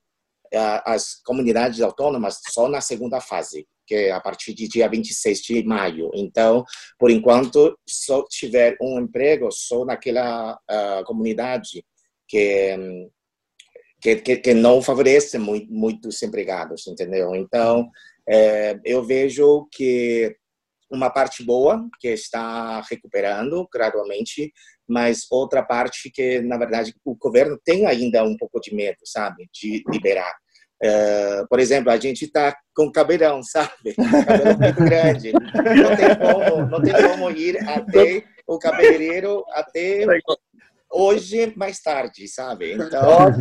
as 0.86 1.16
comunidades 1.24 1.82
autônomas 1.82 2.40
só 2.50 2.68
na 2.70 2.82
segunda 2.82 3.20
fase 3.20 3.68
que 3.86 3.96
é 3.96 4.12
a 4.12 4.20
partir 4.20 4.54
de 4.54 4.68
dia 4.68 4.90
26 4.90 5.42
de 5.42 5.64
maio. 5.64 6.10
Então, 6.14 6.64
por 6.98 7.12
enquanto, 7.12 7.78
só 7.88 8.24
tiver 8.30 8.76
um 8.82 9.00
emprego 9.00 9.52
só 9.52 9.86
naquela 9.86 10.54
uh, 10.54 11.04
comunidade 11.06 11.86
que, 12.28 12.76
que, 14.02 14.38
que, 14.38 14.54
não 14.54 14.82
favorece 14.82 15.38
muito, 15.38 15.72
muitos 15.72 16.22
empregados, 16.24 16.88
entendeu? 16.88 17.36
Então, 17.36 17.90
é, 18.28 18.80
eu 18.84 19.04
vejo 19.04 19.68
que 19.72 20.36
uma 20.92 21.10
parte 21.10 21.44
boa 21.44 21.88
que 22.00 22.10
está 22.10 22.82
recuperando 22.90 23.68
gradualmente, 23.72 24.52
mas 24.88 25.26
outra 25.32 25.64
parte 25.64 26.12
que 26.12 26.40
na 26.42 26.58
verdade 26.58 26.94
o 27.04 27.16
governo 27.16 27.60
tem 27.64 27.86
ainda 27.86 28.24
um 28.24 28.38
pouco 28.38 28.60
de 28.60 28.74
medo, 28.74 29.00
sabe, 29.04 29.48
de 29.54 29.84
liberar. 29.92 30.34
Uh, 30.84 31.48
por 31.50 31.60
exemplo, 31.60 31.90
a 31.92 31.98
gente 31.98 32.26
está 32.26 32.56
com 32.76 32.92
cabelão, 32.92 33.42
sabe? 33.42 33.94
Cabelo 33.96 34.60
muito 34.60 34.84
grande. 34.84 35.32
Não 35.32 35.96
tem 35.96 36.16
como, 36.18 36.66
não 36.70 36.82
tem 36.82 36.94
como 36.94 37.32
ir 37.32 37.58
até 37.68 38.24
o 38.46 38.60
cabeleireiro 38.60 39.44
até 39.52 40.06
hoje 40.92 41.54
mais 41.56 41.80
tarde, 41.80 42.28
sabe? 42.28 42.74
Então, 42.74 43.34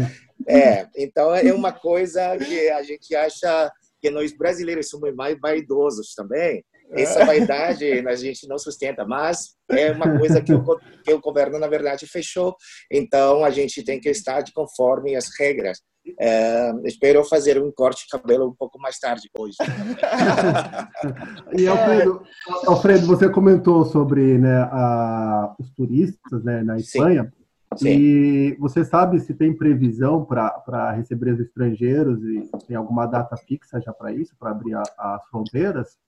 é, 0.48 0.86
então 0.96 1.34
é 1.34 1.52
uma 1.52 1.72
coisa 1.72 2.36
que 2.38 2.70
a 2.70 2.82
gente 2.82 3.14
acha 3.14 3.70
que 4.00 4.10
nós 4.10 4.36
brasileiros 4.36 4.88
somos 4.88 5.14
mais 5.14 5.38
vaidosos 5.40 6.14
também. 6.14 6.64
Essa 6.90 7.24
vaidade 7.24 8.06
a 8.06 8.14
gente 8.14 8.46
não 8.46 8.58
sustenta, 8.58 9.04
mas 9.04 9.54
é 9.70 9.90
uma 9.90 10.18
coisa 10.18 10.42
que 10.42 10.52
o, 10.52 10.62
que 11.02 11.12
o 11.12 11.20
governo, 11.20 11.58
na 11.58 11.66
verdade, 11.66 12.06
fechou. 12.06 12.54
Então, 12.90 13.44
a 13.44 13.50
gente 13.50 13.82
tem 13.82 14.00
que 14.00 14.10
estar 14.10 14.42
de 14.42 14.52
conforme 14.52 15.16
as 15.16 15.28
regras. 15.38 15.80
É, 16.18 16.72
espero 16.84 17.24
fazer 17.24 17.62
um 17.62 17.72
corte 17.72 18.04
de 18.04 18.10
cabelo 18.10 18.48
um 18.48 18.54
pouco 18.54 18.78
mais 18.78 18.98
tarde 18.98 19.30
hoje. 19.36 19.56
e 21.58 21.66
Alfredo, 21.66 22.22
Alfredo, 22.66 23.06
você 23.06 23.28
comentou 23.28 23.84
sobre 23.84 24.38
né, 24.38 24.62
a, 24.70 25.54
os 25.58 25.70
turistas 25.70 26.44
né, 26.44 26.62
na 26.62 26.76
Espanha. 26.76 27.24
Sim. 27.24 27.44
Sim. 27.76 27.88
E 27.88 28.56
você 28.58 28.84
sabe 28.84 29.18
se 29.20 29.34
tem 29.34 29.56
previsão 29.56 30.24
para 30.24 30.92
receber 30.92 31.32
os 31.32 31.40
estrangeiros 31.40 32.22
e 32.22 32.48
tem 32.66 32.76
alguma 32.76 33.06
data 33.06 33.36
fixa 33.36 33.80
já 33.80 33.92
para 33.92 34.12
isso, 34.12 34.34
para 34.38 34.50
abrir 34.50 34.74
a, 34.74 34.82
as 34.98 35.24
fronteiras? 35.26 35.98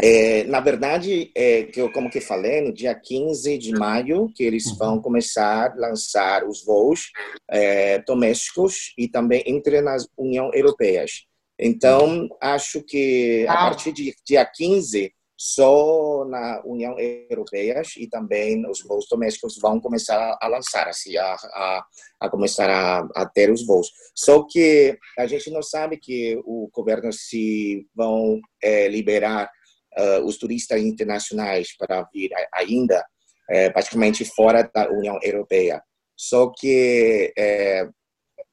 É, 0.00 0.44
na 0.44 0.60
verdade, 0.60 1.30
é, 1.34 1.64
que 1.64 1.80
eu 1.80 1.92
como 1.92 2.08
que 2.08 2.20
falei, 2.20 2.62
no 2.62 2.72
dia 2.72 2.94
15 2.94 3.58
de 3.58 3.72
maio, 3.72 4.32
que 4.34 4.42
eles 4.42 4.66
uhum. 4.66 4.76
vão 4.76 5.02
começar 5.02 5.72
a 5.72 5.74
lançar 5.74 6.44
os 6.46 6.64
voos 6.64 7.10
é, 7.50 7.98
domésticos 7.98 8.94
e 8.96 9.06
também 9.06 9.42
entre 9.46 9.82
nas 9.82 10.06
União 10.16 10.50
Europeias. 10.54 11.26
Então, 11.58 12.28
acho 12.40 12.82
que 12.82 13.46
a 13.48 13.54
partir 13.54 13.92
de 13.92 14.14
dia 14.26 14.44
15, 14.44 15.12
só 15.36 16.24
na 16.24 16.62
União 16.64 16.96
Europeia 16.98 17.82
e 17.98 18.06
também 18.06 18.64
os 18.68 18.80
voos 18.82 19.06
domésticos 19.10 19.58
vão 19.60 19.80
começar 19.80 20.38
a 20.40 20.48
lançar, 20.48 20.88
assim, 20.88 21.16
a, 21.16 21.34
a, 21.34 21.86
a 22.20 22.30
começar 22.30 22.70
a, 22.70 23.06
a, 23.14 23.26
ter 23.26 23.50
os 23.50 23.66
voos. 23.66 23.90
Só 24.14 24.46
que 24.48 24.96
a 25.18 25.26
gente 25.26 25.50
não 25.50 25.62
sabe 25.62 25.98
que 25.98 26.40
o 26.44 26.70
governo 26.72 27.12
se 27.12 27.86
vão 27.94 28.40
é, 28.62 28.88
liberar 28.88 29.50
uh, 29.98 30.24
os 30.24 30.36
turistas 30.36 30.80
internacionais 30.80 31.76
para 31.76 32.08
vir 32.12 32.30
ainda, 32.52 33.04
é, 33.50 33.70
praticamente 33.70 34.24
fora 34.24 34.62
da 34.62 34.90
União 34.90 35.18
Europeia. 35.22 35.82
Só 36.16 36.50
que 36.56 37.32
é, 37.36 37.88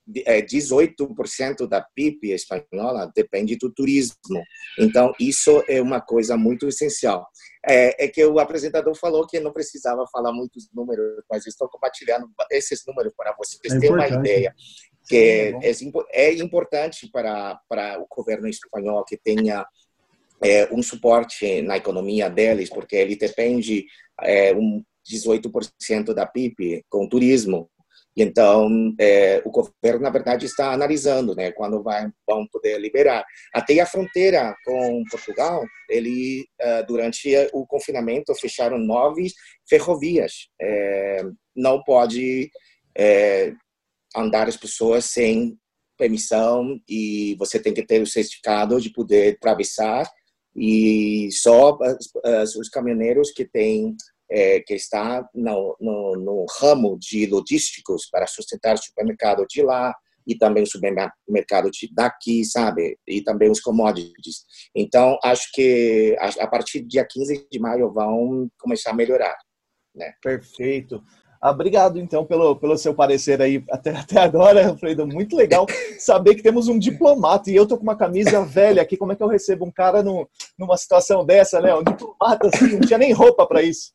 18% 0.09 1.67
da 1.67 1.81
PIB 1.81 2.31
espanhola 2.31 3.11
depende 3.15 3.55
do 3.55 3.71
turismo. 3.71 4.43
Então, 4.77 5.13
isso 5.19 5.63
é 5.67 5.81
uma 5.81 6.01
coisa 6.01 6.35
muito 6.35 6.67
essencial. 6.67 7.27
É, 7.65 8.05
é, 8.05 8.07
que 8.07 8.25
o 8.25 8.39
apresentador 8.39 8.95
falou 8.95 9.27
que 9.27 9.39
não 9.39 9.51
precisava 9.51 10.05
falar 10.11 10.31
muitos 10.31 10.69
números, 10.73 11.23
mas 11.29 11.45
estou 11.45 11.67
compartilhando 11.69 12.29
esses 12.49 12.83
números 12.87 13.13
para 13.15 13.35
vocês 13.37 13.73
é 13.73 13.79
terem 13.79 13.95
uma 13.95 14.07
ideia. 14.07 14.53
Que 15.07 15.53
Sim, 15.73 15.91
é, 16.11 16.29
é, 16.29 16.33
importante 16.33 17.09
para, 17.11 17.59
para 17.67 17.99
o 17.99 18.07
governo 18.09 18.47
espanhol 18.47 19.03
que 19.03 19.17
tenha 19.17 19.65
é, 20.43 20.67
um 20.73 20.81
suporte 20.81 21.61
na 21.61 21.77
economia 21.77 22.29
deles, 22.29 22.69
porque 22.69 22.95
ele 22.95 23.15
depende 23.15 23.85
é, 24.21 24.53
um 24.53 24.83
18% 25.09 26.13
da 26.13 26.25
PIB 26.25 26.83
com 26.89 27.07
turismo. 27.07 27.69
Então, 28.17 28.93
é, 28.99 29.41
o 29.45 29.51
governo, 29.51 30.01
na 30.01 30.09
verdade, 30.09 30.45
está 30.45 30.73
analisando 30.73 31.33
né, 31.35 31.51
quando 31.51 31.81
vai, 31.81 32.09
vão 32.27 32.45
poder 32.51 32.77
liberar. 32.79 33.23
Até 33.53 33.79
a 33.79 33.85
fronteira 33.85 34.55
com 34.65 35.03
Portugal, 35.09 35.63
ele, 35.89 36.45
é, 36.59 36.83
durante 36.83 37.29
o 37.53 37.65
confinamento, 37.65 38.35
fecharam 38.35 38.77
nove 38.77 39.27
ferrovias. 39.69 40.49
É, 40.61 41.23
não 41.55 41.81
pode 41.83 42.49
é, 42.97 43.53
andar 44.15 44.47
as 44.47 44.57
pessoas 44.57 45.05
sem 45.05 45.57
permissão 45.97 46.79
e 46.89 47.35
você 47.37 47.59
tem 47.59 47.73
que 47.73 47.85
ter 47.85 48.01
o 48.01 48.07
certificado 48.07 48.79
de 48.81 48.89
poder 48.89 49.35
atravessar 49.35 50.09
e 50.59 51.31
só 51.31 51.77
os 52.59 52.67
caminhoneiros 52.67 53.31
que 53.31 53.45
têm 53.45 53.95
é, 54.29 54.59
que 54.59 54.75
está 54.75 55.27
no, 55.33 55.75
no, 55.79 56.15
no, 56.17 56.45
ramo 56.59 56.99
de 56.99 57.25
logísticos 57.25 58.07
para 58.11 58.27
sustentar 58.27 58.75
o 58.75 58.77
supermercado 58.77 59.45
de 59.49 59.63
lá 59.63 59.95
e 60.27 60.37
também 60.37 60.63
o 60.63 60.67
supermercado 60.67 61.71
de 61.71 61.89
daqui, 61.91 62.43
sabe? 62.45 62.99
E 63.07 63.23
também 63.23 63.49
os 63.49 63.59
commodities. 63.59 64.43
Então, 64.75 65.17
acho 65.23 65.49
que 65.53 66.15
a, 66.19 66.43
a 66.43 66.47
partir 66.47 66.81
do 66.81 66.87
dia 66.87 67.07
15 67.09 67.47
de 67.49 67.59
maio 67.59 67.91
vão 67.91 68.47
começar 68.59 68.91
a 68.91 68.95
melhorar. 68.95 69.35
Né? 69.95 70.13
Perfeito. 70.21 71.01
Obrigado, 71.41 71.97
então, 71.99 72.25
pelo, 72.25 72.55
pelo 72.57 72.77
seu 72.77 72.93
parecer 72.93 73.41
aí 73.41 73.63
até, 73.69 73.91
até 73.91 74.19
agora, 74.19 74.75
Fredo. 74.77 75.07
Muito 75.07 75.35
legal 75.37 75.65
saber 75.97 76.35
que 76.35 76.43
temos 76.43 76.67
um 76.67 76.77
diplomata. 76.77 77.49
E 77.49 77.55
eu 77.55 77.65
tô 77.65 77.77
com 77.77 77.83
uma 77.83 77.95
camisa 77.95 78.43
velha 78.43 78.81
aqui. 78.81 78.97
Como 78.97 79.13
é 79.13 79.15
que 79.15 79.23
eu 79.23 79.27
recebo 79.27 79.65
um 79.65 79.71
cara 79.71 80.03
no, 80.03 80.29
numa 80.57 80.75
situação 80.75 81.25
dessa, 81.25 81.61
né? 81.61 81.73
Um 81.73 81.83
diplomata, 81.83 82.49
assim, 82.53 82.73
não 82.73 82.81
tinha 82.81 82.99
nem 82.99 83.13
roupa 83.13 83.47
para 83.47 83.61
isso. 83.61 83.93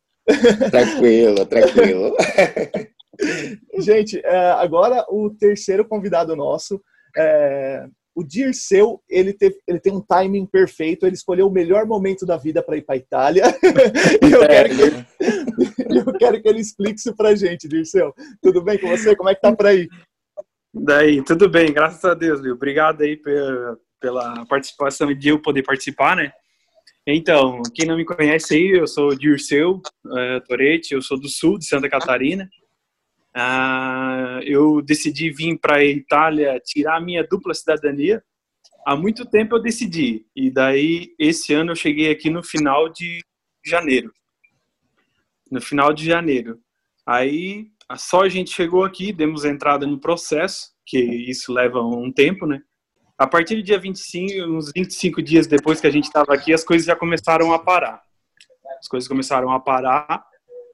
Tranquilo, 0.70 1.44
tranquilo. 1.44 2.16
Gente, 3.78 4.20
é, 4.24 4.50
agora 4.52 5.04
o 5.10 5.30
terceiro 5.30 5.86
convidado 5.86 6.34
nosso. 6.34 6.80
É, 7.16 7.86
o 8.14 8.22
Dirceu, 8.22 9.02
ele, 9.08 9.32
teve, 9.32 9.56
ele 9.66 9.80
tem 9.80 9.92
um 9.92 10.00
timing 10.00 10.46
perfeito, 10.46 11.04
ele 11.04 11.16
escolheu 11.16 11.48
o 11.48 11.52
melhor 11.52 11.84
momento 11.84 12.24
da 12.24 12.36
vida 12.36 12.62
para 12.62 12.76
ir 12.76 12.82
para 12.82 12.96
Itália. 12.96 13.44
e 14.22 14.32
eu 14.32 14.46
quero, 14.46 14.68
que 14.68 14.82
ele, 14.82 15.98
eu 15.98 16.18
quero 16.18 16.42
que 16.42 16.48
ele 16.48 16.60
explique 16.60 17.00
isso 17.00 17.14
para 17.16 17.30
a 17.30 17.34
gente, 17.34 17.68
Dirceu. 17.68 18.14
Tudo 18.40 18.62
bem 18.62 18.78
com 18.78 18.88
você? 18.88 19.16
Como 19.16 19.28
é 19.28 19.34
que 19.34 19.40
tá 19.40 19.54
por 19.54 19.66
aí? 19.66 19.88
Daí, 20.72 21.22
tudo 21.22 21.48
bem, 21.48 21.72
graças 21.72 22.04
a 22.04 22.14
Deus, 22.14 22.40
Lio. 22.40 22.54
Obrigado 22.54 23.02
aí 23.02 23.16
pela, 23.16 23.78
pela 24.00 24.46
participação 24.46 25.10
e 25.10 25.14
de 25.14 25.30
eu 25.30 25.40
poder 25.40 25.62
participar, 25.62 26.16
né? 26.16 26.32
Então, 27.06 27.60
quem 27.74 27.86
não 27.86 27.96
me 27.96 28.04
conhece 28.04 28.54
aí, 28.54 28.70
eu 28.70 28.86
sou 28.86 29.14
Dirceu 29.14 29.82
uh, 30.06 30.40
Toretti, 30.48 30.94
eu 30.94 31.02
sou 31.02 31.20
do 31.20 31.28
sul 31.28 31.58
de 31.58 31.66
Santa 31.66 31.88
Catarina. 31.88 32.48
Uh, 33.36 34.38
eu 34.44 34.80
decidi 34.80 35.30
vir 35.30 35.58
para 35.58 35.76
a 35.76 35.84
Itália 35.84 36.60
tirar 36.64 36.96
a 36.96 37.00
minha 37.00 37.26
dupla 37.26 37.52
cidadania. 37.52 38.22
Há 38.86 38.94
muito 38.94 39.24
tempo 39.24 39.56
eu 39.56 39.62
decidi, 39.62 40.26
e 40.36 40.50
daí 40.50 41.14
esse 41.18 41.54
ano 41.54 41.72
eu 41.72 41.76
cheguei 41.76 42.10
aqui 42.10 42.30
no 42.30 42.42
final 42.42 42.88
de 42.88 43.20
janeiro. 43.64 44.12
No 45.50 45.60
final 45.60 45.92
de 45.92 46.04
janeiro. 46.04 46.60
Aí 47.06 47.70
só 47.96 48.22
a 48.22 48.28
gente 48.28 48.50
chegou 48.50 48.84
aqui, 48.84 49.12
demos 49.12 49.44
entrada 49.44 49.86
no 49.86 49.98
processo, 49.98 50.72
que 50.86 50.98
isso 50.98 51.52
leva 51.52 51.80
um 51.80 52.12
tempo, 52.12 52.46
né? 52.46 52.62
A 53.16 53.26
partir 53.26 53.56
do 53.56 53.62
dia 53.62 53.78
25, 53.78 54.42
uns 54.50 54.72
25 54.74 55.22
dias 55.22 55.46
depois 55.46 55.80
que 55.80 55.86
a 55.86 55.90
gente 55.90 56.04
estava 56.04 56.34
aqui, 56.34 56.52
as 56.52 56.64
coisas 56.64 56.86
já 56.86 56.96
começaram 56.96 57.52
a 57.52 57.58
parar. 57.58 58.02
As 58.78 58.88
coisas 58.88 59.08
começaram 59.08 59.50
a 59.50 59.60
parar 59.60 60.24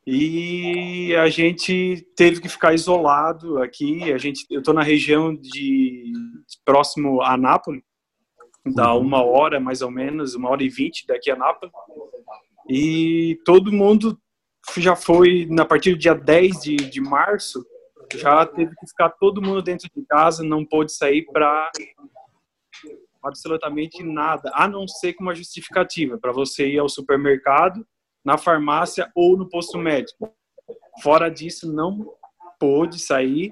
e 0.06 1.14
a 1.16 1.28
gente 1.28 2.06
teve 2.16 2.40
que 2.40 2.48
ficar 2.48 2.74
isolado 2.74 3.58
aqui. 3.58 4.12
A 4.12 4.18
gente, 4.18 4.46
eu 4.50 4.60
estou 4.60 4.74
na 4.74 4.82
região 4.82 5.34
de 5.34 6.12
próximo 6.64 7.22
a 7.22 7.36
Nápoles, 7.36 7.82
dá 8.74 8.94
uhum. 8.94 9.00
uma 9.00 9.24
hora 9.24 9.60
mais 9.60 9.82
ou 9.82 9.90
menos, 9.90 10.34
uma 10.34 10.48
hora 10.50 10.62
e 10.62 10.68
vinte 10.68 11.06
daqui 11.06 11.30
a 11.30 11.36
Nápoles. 11.36 11.72
E 12.68 13.38
todo 13.44 13.72
mundo 13.72 14.18
já 14.76 14.94
foi, 14.94 15.46
na 15.50 15.64
partir 15.64 15.92
do 15.92 15.98
dia 15.98 16.14
10 16.14 16.60
de, 16.60 16.76
de 16.76 17.00
março, 17.00 17.64
já 18.14 18.44
teve 18.46 18.74
que 18.76 18.86
ficar 18.86 19.10
todo 19.10 19.42
mundo 19.42 19.62
dentro 19.62 19.88
de 19.94 20.04
casa, 20.06 20.42
não 20.42 20.64
pôde 20.64 20.92
sair 20.92 21.24
para 21.32 21.70
absolutamente 23.22 24.02
nada, 24.02 24.50
a 24.54 24.66
não 24.66 24.88
ser 24.88 25.12
com 25.12 25.22
uma 25.22 25.34
justificativa, 25.34 26.18
para 26.18 26.32
você 26.32 26.66
ir 26.68 26.78
ao 26.78 26.88
supermercado, 26.88 27.86
na 28.24 28.36
farmácia 28.38 29.10
ou 29.14 29.36
no 29.36 29.48
posto 29.48 29.78
médico. 29.78 30.32
Fora 31.02 31.30
disso, 31.30 31.72
não 31.72 32.14
pôde 32.58 32.98
sair. 32.98 33.50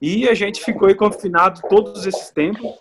E 0.00 0.28
a 0.28 0.34
gente 0.34 0.62
ficou 0.64 0.94
confinado 0.96 1.60
todos 1.68 2.04
esses 2.06 2.30
tempos. 2.30 2.78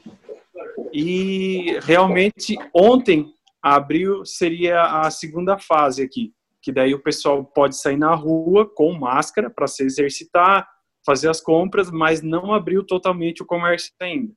E 0.93 1.77
realmente 1.81 2.57
ontem 2.73 3.31
abril 3.61 4.25
seria 4.25 4.81
a 4.81 5.11
segunda 5.11 5.57
fase 5.59 6.01
aqui, 6.01 6.33
que 6.61 6.71
daí 6.71 6.93
o 6.93 7.03
pessoal 7.03 7.45
pode 7.45 7.77
sair 7.77 7.97
na 7.97 8.15
rua 8.15 8.67
com 8.67 8.91
máscara 8.93 9.49
para 9.49 9.67
se 9.67 9.83
exercitar, 9.83 10.67
fazer 11.05 11.29
as 11.29 11.39
compras, 11.39 11.91
mas 11.91 12.21
não 12.21 12.53
abriu 12.53 12.83
totalmente 12.83 13.43
o 13.43 13.45
comércio 13.45 13.93
ainda. 14.01 14.33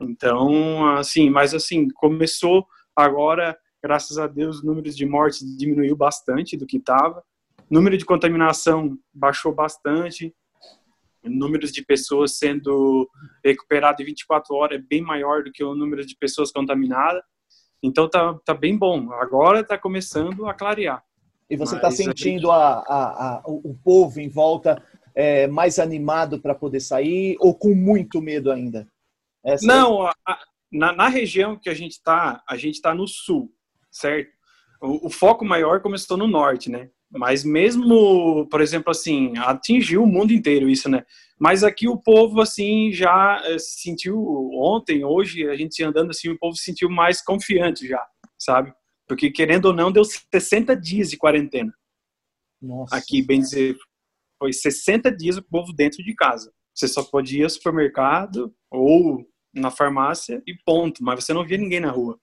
Então, 0.00 0.94
assim, 0.96 1.28
mas 1.28 1.54
assim, 1.54 1.88
começou 1.94 2.66
agora, 2.94 3.56
graças 3.82 4.18
a 4.18 4.26
Deus, 4.26 4.58
os 4.58 4.62
números 4.62 4.96
de 4.96 5.04
mortes 5.04 5.40
diminuiu 5.56 5.96
bastante 5.96 6.56
do 6.56 6.66
que 6.66 6.76
estava. 6.76 7.22
Número 7.70 7.96
de 7.96 8.04
contaminação 8.04 8.98
baixou 9.12 9.54
bastante. 9.54 10.34
Números 11.24 11.72
de 11.72 11.84
pessoas 11.84 12.38
sendo 12.38 13.08
recuperadas 13.44 14.00
em 14.00 14.04
24 14.04 14.54
horas 14.54 14.78
é 14.78 14.82
bem 14.82 15.00
maior 15.02 15.42
do 15.42 15.52
que 15.52 15.64
o 15.64 15.74
número 15.74 16.04
de 16.04 16.16
pessoas 16.16 16.52
contaminadas. 16.52 17.22
Então 17.82 18.08
tá, 18.08 18.38
tá 18.44 18.54
bem 18.54 18.76
bom. 18.76 19.12
Agora 19.12 19.60
está 19.60 19.76
começando 19.76 20.46
a 20.46 20.54
clarear. 20.54 21.02
E 21.50 21.56
você 21.56 21.76
está 21.76 21.90
sentindo 21.90 22.50
a, 22.50 22.78
a, 22.78 23.36
a, 23.36 23.42
o 23.46 23.76
povo 23.84 24.20
em 24.20 24.28
volta 24.28 24.82
é, 25.14 25.46
mais 25.46 25.78
animado 25.78 26.40
para 26.40 26.54
poder 26.54 26.80
sair 26.80 27.36
ou 27.40 27.54
com 27.54 27.74
muito 27.74 28.20
medo 28.22 28.50
ainda? 28.50 28.88
Essa 29.44 29.66
Não, 29.66 30.06
a, 30.06 30.14
na, 30.72 30.92
na, 30.92 31.08
região 31.08 31.56
que 31.56 31.68
a 31.68 31.74
gente 31.74 31.92
está, 31.92 32.42
a 32.48 32.56
gente 32.56 32.76
está 32.76 32.94
no 32.94 33.06
sul, 33.06 33.52
certo? 33.92 34.30
O, 34.80 35.06
o, 35.06 35.10
foco 35.10 35.44
maior 35.44 35.80
começou 35.80 36.16
no 36.16 36.26
norte, 36.26 36.68
né? 36.68 36.90
Mas 37.08 37.44
mesmo, 37.44 38.48
por 38.50 38.60
exemplo, 38.60 38.90
assim, 38.90 39.36
atingiu 39.38 40.02
o 40.02 40.06
mundo 40.06 40.32
inteiro 40.32 40.68
isso, 40.68 40.88
né? 40.88 41.04
Mas 41.38 41.62
aqui 41.62 41.86
o 41.86 41.96
povo, 41.96 42.40
assim, 42.40 42.90
já 42.90 43.40
eh, 43.44 43.58
se 43.58 43.82
sentiu 43.82 44.18
ontem, 44.54 45.04
hoje, 45.04 45.46
a 45.48 45.54
gente 45.54 45.82
andando 45.84 46.10
assim, 46.10 46.30
o 46.30 46.38
povo 46.38 46.56
se 46.56 46.64
sentiu 46.64 46.88
mais 46.88 47.22
confiante 47.22 47.86
já, 47.86 48.04
sabe? 48.38 48.72
Porque, 49.06 49.30
querendo 49.30 49.66
ou 49.66 49.72
não, 49.74 49.92
deu 49.92 50.04
60 50.04 50.74
dias 50.74 51.10
de 51.10 51.16
quarentena. 51.16 51.72
Nossa. 52.60 52.96
Aqui, 52.96 53.22
bem 53.22 53.40
dizer, 53.40 53.76
foi 54.38 54.52
60 54.52 55.14
dias 55.14 55.36
o 55.36 55.42
povo 55.42 55.72
dentro 55.72 56.02
de 56.02 56.14
casa. 56.14 56.52
Você 56.74 56.88
só 56.88 57.02
podia 57.04 57.40
ir 57.40 57.44
ao 57.44 57.50
supermercado 57.50 58.54
ou 58.70 59.24
na 59.54 59.70
farmácia 59.70 60.42
e 60.46 60.54
ponto, 60.64 61.04
mas 61.04 61.22
você 61.22 61.34
não 61.34 61.44
via 61.44 61.58
ninguém 61.58 61.80
na 61.80 61.90
rua. 61.90 62.18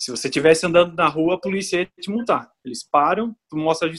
Se 0.00 0.10
você 0.10 0.28
estivesse 0.28 0.64
andando 0.64 0.94
na 0.94 1.06
rua, 1.06 1.34
a 1.34 1.40
polícia 1.40 1.80
ia 1.80 1.90
te 2.00 2.10
multar. 2.10 2.50
Eles 2.64 2.82
param, 2.82 3.36
tu 3.50 3.56
mostra 3.58 3.90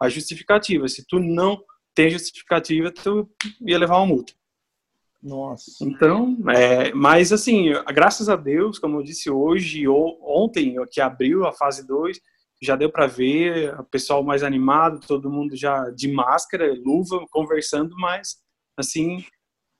a 0.00 0.08
justificativa. 0.08 0.88
Se 0.88 1.06
tu 1.06 1.20
não 1.20 1.62
tem 1.94 2.10
justificativa, 2.10 2.90
tu 2.90 3.30
ia 3.60 3.78
levar 3.78 3.98
uma 3.98 4.06
multa. 4.06 4.32
Nossa. 5.22 5.84
Então, 5.84 6.36
é, 6.50 6.92
mas 6.92 7.32
assim, 7.32 7.70
graças 7.92 8.28
a 8.28 8.34
Deus, 8.34 8.80
como 8.80 8.98
eu 8.98 9.02
disse 9.02 9.30
hoje, 9.30 9.86
ou, 9.86 10.18
ontem, 10.22 10.74
que 10.90 11.00
abriu 11.00 11.46
a 11.46 11.52
fase 11.52 11.86
2, 11.86 12.20
já 12.60 12.74
deu 12.74 12.90
para 12.90 13.06
ver 13.06 13.78
o 13.78 13.84
pessoal 13.84 14.24
mais 14.24 14.42
animado, 14.42 15.00
todo 15.06 15.30
mundo 15.30 15.54
já 15.56 15.88
de 15.90 16.10
máscara, 16.10 16.74
luva, 16.84 17.24
conversando, 17.30 17.94
mas 17.96 18.38
assim, 18.76 19.24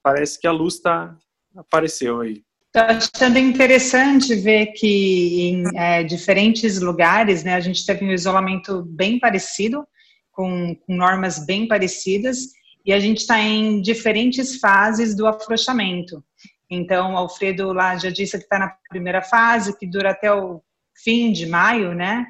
parece 0.02 0.40
que 0.40 0.46
a 0.46 0.52
luz 0.52 0.80
tá, 0.80 1.16
apareceu 1.56 2.20
aí. 2.20 2.44
Estou 2.74 2.82
achando 2.82 3.38
interessante 3.38 4.34
ver 4.34 4.66
que 4.72 5.48
em 5.48 5.64
é, 5.74 6.02
diferentes 6.02 6.80
lugares, 6.80 7.42
né, 7.42 7.54
a 7.54 7.60
gente 7.60 7.84
teve 7.84 8.04
um 8.04 8.12
isolamento 8.12 8.82
bem 8.82 9.18
parecido, 9.18 9.86
com, 10.30 10.74
com 10.74 10.94
normas 10.94 11.44
bem 11.46 11.66
parecidas, 11.66 12.38
e 12.84 12.92
a 12.92 13.00
gente 13.00 13.18
está 13.18 13.40
em 13.40 13.80
diferentes 13.80 14.60
fases 14.60 15.16
do 15.16 15.26
afrouxamento. 15.26 16.22
Então, 16.70 17.16
Alfredo 17.16 17.72
lá 17.72 17.96
já 17.96 18.10
disse 18.10 18.36
que 18.36 18.44
está 18.44 18.58
na 18.58 18.74
primeira 18.90 19.22
fase, 19.22 19.76
que 19.78 19.86
dura 19.86 20.10
até 20.10 20.32
o 20.32 20.62
fim 21.02 21.32
de 21.32 21.46
maio, 21.46 21.94
né? 21.94 22.26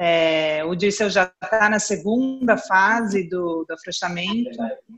É, 0.00 0.64
o 0.64 0.76
Dirceu 0.76 1.10
já 1.10 1.32
está 1.42 1.68
na 1.68 1.80
segunda 1.80 2.56
fase 2.56 3.28
do, 3.28 3.64
do 3.68 3.74
afrouxamento. 3.74 4.56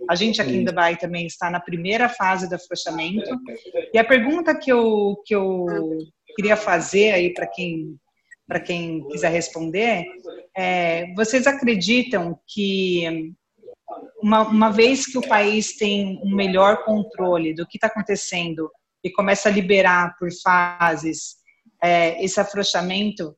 A 0.09 0.15
gente 0.15 0.43
aqui 0.43 0.57
em 0.57 0.65
Dubai 0.65 0.97
também 0.97 1.27
está 1.27 1.51
na 1.51 1.59
primeira 1.59 2.09
fase 2.09 2.49
do 2.49 2.55
afrouxamento. 2.55 3.31
E 3.95 3.99
a 3.99 4.05
pergunta 4.05 4.55
que 4.55 4.71
eu, 4.71 5.17
que 5.25 5.35
eu 5.35 5.67
queria 6.37 6.57
fazer 6.57 7.13
aí 7.13 7.33
para 7.33 7.47
quem, 7.47 7.97
para 8.47 8.61
quem 8.61 9.07
quiser 9.09 9.31
responder 9.31 10.05
é: 10.55 11.13
vocês 11.15 11.47
acreditam 11.47 12.39
que 12.47 13.35
uma, 14.23 14.43
uma 14.43 14.71
vez 14.71 15.07
que 15.07 15.17
o 15.17 15.27
país 15.27 15.79
tem 15.79 16.21
um 16.23 16.37
melhor 16.37 16.85
controle 16.85 17.55
do 17.55 17.67
que 17.67 17.79
está 17.79 17.87
acontecendo 17.87 18.71
e 19.03 19.11
começa 19.11 19.49
a 19.49 19.53
liberar 19.53 20.15
por 20.19 20.29
fases 20.43 21.37
é, 21.83 22.23
esse 22.23 22.39
afrouxamento 22.39 23.35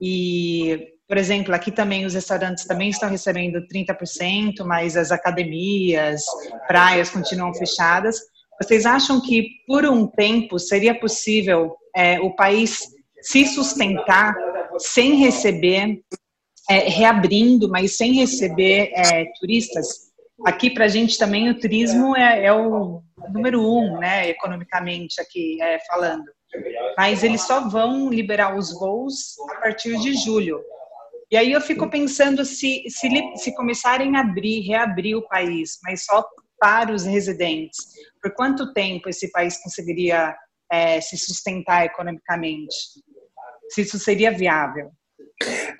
e 0.00 0.97
por 1.08 1.16
exemplo, 1.16 1.54
aqui 1.54 1.72
também 1.72 2.04
os 2.04 2.12
restaurantes 2.12 2.66
também 2.66 2.90
estão 2.90 3.08
recebendo 3.08 3.66
30%, 3.66 4.62
mas 4.66 4.94
as 4.94 5.10
academias, 5.10 6.22
praias 6.66 7.08
continuam 7.08 7.54
fechadas. 7.54 8.18
Vocês 8.60 8.84
acham 8.84 9.18
que 9.22 9.48
por 9.66 9.86
um 9.86 10.06
tempo 10.06 10.58
seria 10.58 10.94
possível 10.94 11.74
é, 11.96 12.20
o 12.20 12.36
país 12.36 12.80
se 13.22 13.46
sustentar 13.46 14.36
sem 14.78 15.14
receber, 15.14 16.02
é, 16.68 16.88
reabrindo, 16.90 17.70
mas 17.70 17.96
sem 17.96 18.12
receber 18.12 18.92
é, 18.94 19.24
turistas? 19.40 20.08
Aqui 20.44 20.68
para 20.68 20.84
a 20.84 20.88
gente 20.88 21.16
também 21.16 21.48
o 21.48 21.58
turismo 21.58 22.14
é, 22.16 22.44
é, 22.44 22.52
o 22.52 23.02
número 23.32 23.62
um, 23.62 23.98
né, 23.98 24.28
economicamente 24.28 25.20
aqui 25.22 25.60
é, 25.62 25.78
falando. 25.86 26.24
Mas 26.98 27.24
eles 27.24 27.42
só 27.42 27.66
vão 27.66 28.10
liberar 28.10 28.56
os 28.56 28.72
voos 28.78 29.36
a 29.50 29.60
partir 29.60 29.98
de 30.00 30.12
julho. 30.14 30.60
E 31.30 31.36
aí 31.36 31.52
eu 31.52 31.60
fico 31.60 31.90
pensando 31.90 32.44
se, 32.44 32.84
se, 32.88 33.08
se 33.36 33.54
começarem 33.54 34.16
a 34.16 34.20
abrir, 34.20 34.60
reabrir 34.60 35.16
o 35.16 35.28
país, 35.28 35.78
mas 35.82 36.04
só 36.04 36.26
para 36.58 36.92
os 36.92 37.04
residentes, 37.04 37.78
por 38.20 38.34
quanto 38.34 38.72
tempo 38.72 39.08
esse 39.08 39.30
país 39.30 39.62
conseguiria 39.62 40.34
é, 40.70 41.00
se 41.00 41.16
sustentar 41.16 41.84
economicamente? 41.84 42.74
Se 43.70 43.82
isso 43.82 43.98
seria 43.98 44.30
viável? 44.30 44.90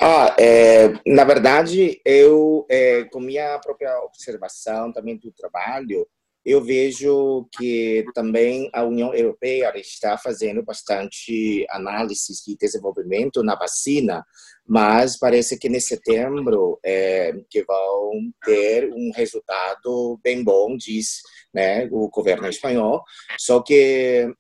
Ah, 0.01 0.37
é, 0.39 0.93
na 1.07 1.25
verdade, 1.25 2.01
eu, 2.05 2.65
é, 2.71 3.05
com 3.05 3.19
minha 3.19 3.59
própria 3.59 3.99
observação 4.03 4.93
também 4.93 5.17
do 5.17 5.33
trabalho, 5.33 6.07
eu 6.49 6.65
vejo 6.65 7.47
que 7.53 8.07
também 8.15 8.71
a 8.73 8.83
União 8.83 9.15
Europeia 9.15 9.71
está 9.77 10.17
fazendo 10.17 10.63
bastante 10.63 11.67
análises 11.69 12.43
de 12.43 12.57
desenvolvimento 12.57 13.43
na 13.43 13.55
vacina, 13.55 14.25
mas 14.67 15.19
parece 15.19 15.59
que 15.59 15.69
em 15.69 15.79
setembro 15.79 16.81
é, 16.83 17.35
que 17.51 17.63
vão 17.65 18.33
ter 18.45 18.91
um 18.95 19.11
resultado 19.15 20.19
bem 20.25 20.43
bom, 20.43 20.75
diz 20.75 21.21
né, 21.53 21.87
o 21.93 22.09
governo 22.09 22.49
espanhol. 22.49 23.03
Só 23.39 23.61
que 23.61 24.33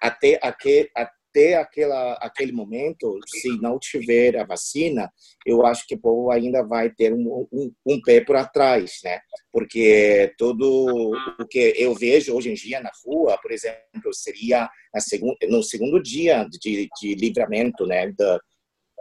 até, 0.00 0.38
até, 0.40 0.88
até 1.30 1.54
aquela, 1.54 2.14
aquele 2.14 2.52
momento, 2.52 3.18
se 3.26 3.60
não 3.60 3.78
tiver 3.78 4.36
a 4.36 4.44
vacina, 4.44 5.10
eu 5.46 5.64
acho 5.64 5.86
que 5.86 5.94
o 5.94 6.00
povo 6.00 6.30
ainda 6.30 6.62
vai 6.62 6.90
ter 6.90 7.14
um, 7.14 7.46
um, 7.52 7.72
um 7.86 8.00
pé 8.02 8.20
por 8.20 8.36
trás, 8.48 8.98
né? 9.04 9.20
Porque 9.52 10.34
tudo 10.36 11.12
o 11.40 11.46
que 11.46 11.74
eu 11.76 11.94
vejo 11.94 12.34
hoje 12.34 12.50
em 12.50 12.54
dia 12.54 12.80
na 12.80 12.90
rua, 13.04 13.38
por 13.40 13.52
exemplo, 13.52 14.12
seria 14.12 14.68
no 15.48 15.62
segundo 15.62 16.02
dia 16.02 16.46
de, 16.50 16.88
de 17.00 17.14
livramento, 17.14 17.86
né, 17.86 18.08
do, 18.10 18.40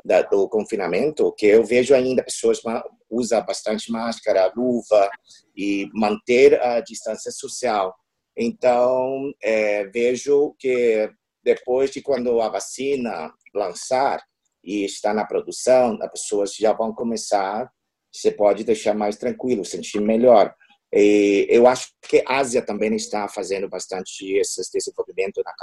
da, 0.06 0.22
do 0.22 0.48
confinamento, 0.48 1.34
que 1.36 1.48
eu 1.48 1.64
vejo 1.64 1.96
ainda 1.96 2.24
pessoas 2.24 2.62
usam 3.10 3.44
bastante 3.44 3.92
máscara, 3.92 4.52
luva 4.56 5.10
e 5.58 5.90
manter 5.94 6.62
a 6.62 6.80
distância 6.80 7.32
social. 7.32 7.94
Então, 8.38 9.34
é, 9.42 9.86
vejo 9.88 10.56
que 10.60 11.12
depois 11.54 11.90
de 11.90 12.02
quando 12.02 12.40
a 12.42 12.50
vacina 12.50 13.34
lançar 13.54 14.22
e 14.64 14.86
está 14.86 15.14
na 15.14 15.26
produção, 15.26 15.98
as 16.02 16.12
pessoas 16.12 16.54
já 16.54 16.74
vão 16.74 16.94
começar, 16.94 17.72
você 18.12 18.32
pode 18.32 18.64
deixar 18.64 18.94
mais 18.94 19.18
tranquilo, 19.18 19.66
sentir 19.66 20.00
melhor. 20.00 20.54
E 20.94 21.48
eu 21.50 21.68
acho 21.68 21.92
que 22.02 22.24
a 22.28 22.38
Ásia 22.38 22.62
também 22.62 22.96
está 22.96 23.28
fazendo 23.28 23.68
bastante 23.68 24.32
esse 24.38 24.62
desenvolvimento 24.72 25.42
na, 25.44 25.54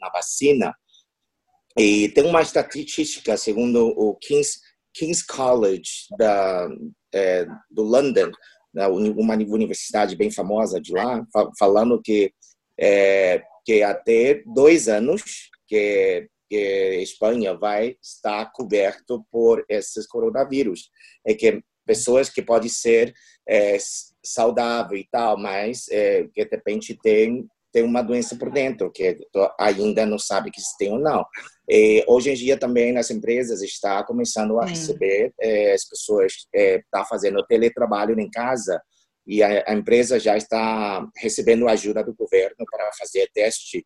na 0.00 0.10
vacina. 0.10 0.74
E 1.76 2.08
tem 2.08 2.24
uma 2.24 2.42
estatística, 2.42 3.36
segundo 3.36 3.88
o 3.96 4.16
King's, 4.16 4.60
King's 4.92 5.22
College 5.22 5.90
da, 6.18 6.68
é, 7.14 7.46
do 7.70 7.82
London, 7.82 8.30
né, 8.74 8.88
uma 8.88 9.34
universidade 9.34 10.16
bem 10.16 10.30
famosa 10.30 10.80
de 10.80 10.92
lá, 10.92 11.24
falando 11.58 12.02
que 12.02 12.32
é, 12.78 13.42
que 13.68 13.82
até 13.82 14.42
dois 14.46 14.88
anos 14.88 15.50
que, 15.66 16.26
que 16.48 17.00
Espanha 17.02 17.54
vai 17.54 17.96
estar 18.02 18.50
coberto 18.50 19.26
por 19.30 19.62
esses 19.68 20.06
coronavírus, 20.06 20.88
é 21.22 21.34
que 21.34 21.62
pessoas 21.86 22.30
que 22.30 22.40
podem 22.40 22.70
ser 22.70 23.12
é, 23.46 23.76
saudáveis 24.24 25.02
e 25.02 25.08
tal, 25.10 25.36
mas 25.36 25.86
é, 25.90 26.26
que 26.32 26.46
de 26.46 26.56
repente 26.56 26.98
tem 27.02 27.46
tem 27.70 27.82
uma 27.82 28.00
doença 28.00 28.34
por 28.34 28.50
dentro 28.50 28.90
que 28.90 29.18
ainda 29.60 30.06
não 30.06 30.18
sabe 30.18 30.50
que 30.50 30.58
se 30.58 30.74
tem 30.78 30.90
ou 30.90 30.98
não. 30.98 31.22
E 31.68 32.02
hoje 32.08 32.30
em 32.30 32.34
dia 32.34 32.56
também 32.56 32.94
nas 32.94 33.10
empresas 33.10 33.60
está 33.60 34.02
começando 34.02 34.58
a 34.58 34.64
receber 34.64 35.34
é, 35.38 35.74
as 35.74 35.86
pessoas 35.86 36.32
é, 36.54 36.82
tá 36.90 37.04
fazendo 37.04 37.44
teletrabalho 37.44 38.18
em 38.18 38.30
casa 38.30 38.80
e 39.28 39.42
a, 39.42 39.62
a, 39.68 39.74
empresa 39.74 40.18
já 40.18 40.38
está 40.38 41.06
recebendo 41.16 41.68
ajuda 41.68 42.02
do 42.02 42.14
governo 42.14 42.64
para 42.70 42.90
fazer 42.98 43.30
teste 43.34 43.84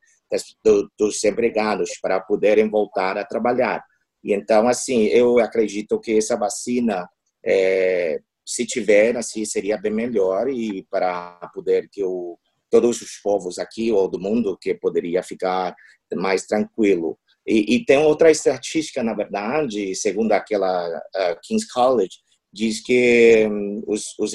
do, 0.64 0.88
dos 0.96 1.22
empregados 1.24 1.98
para 2.00 2.20
poderem 2.20 2.70
voltar 2.70 3.18
a 3.18 3.24
trabalhar. 3.24 3.84
E 4.22 4.32
então 4.32 4.68
assim 4.68 5.06
eu 5.06 5.40
acredito 5.40 5.98
que 5.98 6.16
essa 6.16 6.36
vacina 6.36 7.08
é, 7.44 8.20
se 8.46 8.64
tiver 8.64 9.16
assim 9.16 9.44
seria 9.44 9.76
bem 9.76 9.92
melhor 9.92 10.48
e 10.48 10.86
para 10.88 11.32
poder 11.52 11.88
que 11.90 12.04
o 12.04 12.38
todos 12.70 13.02
os 13.02 13.18
povos 13.22 13.58
aqui 13.58 13.92
ou 13.92 14.08
do 14.08 14.18
mundo 14.18 14.56
que 14.58 14.72
poderia 14.74 15.22
ficar 15.22 15.74
mais 16.14 16.46
tranquilo. 16.46 17.18
E, 17.46 17.76
e 17.76 17.84
tem 17.84 17.98
outra 17.98 18.30
estatística, 18.30 19.02
na 19.02 19.12
verdade, 19.12 19.94
segundo 19.94 20.32
aquela 20.32 20.88
uh, 20.88 21.40
King's 21.42 21.70
College, 21.70 22.16
diz 22.52 22.80
que 22.80 23.46
um, 23.48 23.82
os, 23.86 24.18
os, 24.18 24.32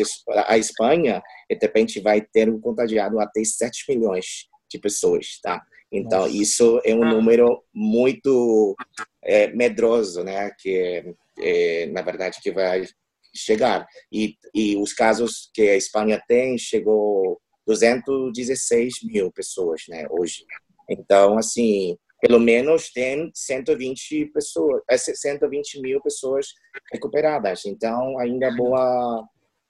a 0.48 0.58
Espanha, 0.58 1.22
de 1.50 1.58
repente, 1.62 2.00
vai 2.00 2.22
ter 2.22 2.50
um 2.50 2.60
contagiado 2.60 3.20
até 3.20 3.44
7 3.44 3.86
milhões 3.90 4.48
de 4.70 4.80
pessoas, 4.80 5.40
tá? 5.42 5.62
Então, 5.92 6.22
Nossa. 6.22 6.36
isso 6.36 6.82
é 6.84 6.94
um 6.94 7.06
número 7.06 7.64
muito 7.74 8.76
é, 9.24 9.48
medroso, 9.48 10.24
né? 10.24 10.52
Que, 10.60 11.14
é, 11.40 11.86
na 11.88 12.02
verdade, 12.02 12.40
que 12.42 12.52
vai 12.52 12.86
chegar. 13.34 13.88
E, 14.12 14.36
e 14.54 14.76
os 14.76 14.94
casos 14.94 15.50
que 15.54 15.62
a 15.62 15.78
Espanha 15.78 16.22
tem 16.28 16.58
chegou 16.58 17.40
216 17.66 19.04
mil 19.04 19.32
pessoas, 19.32 19.84
né, 19.90 20.06
hoje. 20.10 20.46
Então, 20.90 21.38
assim, 21.38 21.98
pelo 22.20 22.40
menos 22.40 22.92
tem 22.92 23.32
120 23.34 24.28
pessoas, 24.28 24.82
120 24.90 25.78
é, 25.78 25.82
mil 25.82 26.02
pessoas 26.02 26.48
recuperadas. 26.92 27.66
Então, 27.66 28.18
ainda 28.20 28.56
boa 28.56 29.24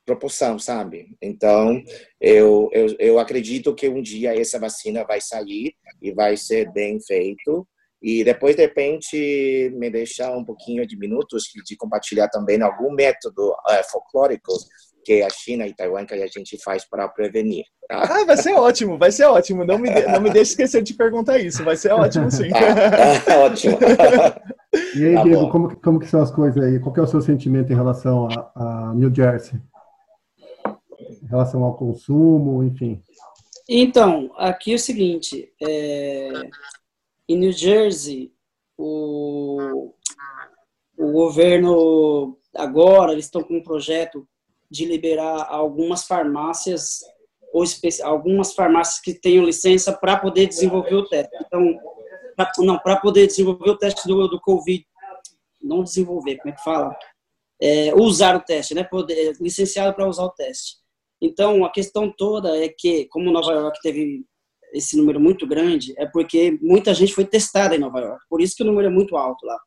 proporção, 0.05 0.57
sabe? 0.57 1.17
Então, 1.21 1.83
eu, 2.21 2.69
eu, 2.71 2.95
eu 2.97 3.19
acredito 3.19 3.75
que 3.75 3.89
um 3.89 4.01
dia 4.01 4.39
essa 4.39 4.57
vacina 4.57 5.03
vai 5.03 5.19
sair 5.19 5.73
e 6.01 6.13
vai 6.13 6.37
ser 6.37 6.71
bem 6.71 6.97
feito. 7.01 7.67
E 8.01 8.23
depois, 8.23 8.55
de 8.55 8.61
repente, 8.61 9.69
me 9.75 9.89
deixar 9.89 10.31
um 10.37 10.45
pouquinho 10.45 10.87
de 10.87 10.97
minutos 10.97 11.43
de 11.65 11.75
compartilhar 11.75 12.29
também 12.29 12.61
algum 12.61 12.91
método 12.91 13.51
uh, 13.51 13.83
folclórico 13.91 14.53
que 15.07 15.23
a 15.23 15.29
China 15.29 15.65
e 15.65 15.73
Taiwan 15.73 16.05
que 16.05 16.13
a 16.13 16.27
gente 16.27 16.61
faz 16.61 16.83
para 16.83 17.07
prevenir. 17.07 17.63
Tá? 17.87 18.03
Ah, 18.03 18.25
vai 18.25 18.35
ser 18.35 18.53
ótimo, 18.55 18.97
vai 18.97 19.09
ser 19.09 19.23
ótimo. 19.23 19.63
Não 19.63 19.77
me, 19.77 19.89
de, 19.89 20.05
não 20.05 20.19
me 20.19 20.29
deixe 20.29 20.51
esquecer 20.51 20.83
de 20.83 20.93
perguntar 20.93 21.39
isso. 21.39 21.63
Vai 21.63 21.77
ser 21.77 21.93
ótimo, 21.93 22.29
sim. 22.29 22.49
Tá, 22.49 23.21
tá 23.21 23.39
ótimo. 23.39 23.77
E 24.97 25.05
aí, 25.05 25.15
tá 25.15 25.23
Diego, 25.23 25.49
como, 25.49 25.73
como 25.77 25.97
que 25.97 26.07
são 26.07 26.21
as 26.21 26.29
coisas 26.29 26.61
aí? 26.61 26.77
Qual 26.81 26.93
é 26.93 27.01
o 27.01 27.07
seu 27.07 27.21
sentimento 27.21 27.71
em 27.71 27.75
relação 27.75 28.27
a, 28.27 28.51
a 28.89 28.93
New 28.95 29.15
Jersey? 29.15 29.57
Em 31.23 31.27
relação 31.27 31.63
ao 31.63 31.77
consumo, 31.77 32.61
enfim. 32.65 33.01
Então, 33.69 34.29
aqui 34.35 34.73
é 34.73 34.75
o 34.75 34.79
seguinte, 34.79 35.53
é, 35.65 36.31
em 37.29 37.37
New 37.37 37.53
Jersey, 37.53 38.33
o, 38.77 39.93
o 40.97 41.11
governo 41.13 42.37
agora, 42.53 43.13
eles 43.13 43.23
estão 43.23 43.41
com 43.41 43.55
um 43.55 43.63
projeto 43.63 44.27
de 44.69 44.85
liberar 44.85 45.47
algumas 45.49 46.05
farmácias 46.05 46.99
ou 47.53 47.63
algumas 48.03 48.53
farmácias 48.53 48.99
que 49.01 49.13
tenham 49.13 49.45
licença 49.45 49.93
para 49.93 50.17
poder 50.17 50.47
desenvolver 50.47 50.95
o 50.95 51.07
teste. 51.07 51.35
Então, 51.45 51.79
pra, 52.35 52.51
não, 52.59 52.77
para 52.77 52.97
poder 52.97 53.27
desenvolver 53.27 53.69
o 53.69 53.77
teste 53.77 54.07
do, 54.07 54.27
do 54.27 54.39
Covid, 54.39 54.85
não 55.61 55.83
desenvolver, 55.83 56.37
como 56.37 56.53
é 56.53 56.55
que 56.55 56.63
fala? 56.63 56.95
É, 57.59 57.93
usar 57.95 58.35
o 58.35 58.41
teste, 58.41 58.75
né? 58.75 58.83
Poder, 58.83 59.35
licenciado 59.39 59.95
para 59.95 60.07
usar 60.07 60.25
o 60.25 60.31
teste. 60.31 60.75
Então, 61.21 61.65
a 61.65 61.71
questão 61.71 62.13
toda 62.15 62.55
é 62.63 62.69
que, 62.69 63.05
como 63.05 63.31
Nova 63.31 63.51
York 63.51 63.79
teve 63.81 64.23
esse 64.73 64.95
número 64.97 65.19
muito 65.19 65.47
grande, 65.47 65.95
é 65.97 66.05
porque 66.05 66.59
muita 66.61 66.93
gente 66.93 67.13
foi 67.13 67.25
testada 67.25 67.75
em 67.75 67.79
Nova 67.79 67.99
York. 67.99 68.23
Por 68.29 68.41
isso 68.41 68.55
que 68.55 68.63
o 68.63 68.65
número 68.65 68.87
é 68.87 68.91
muito 68.91 69.15
alto 69.15 69.45
lá. 69.45 69.57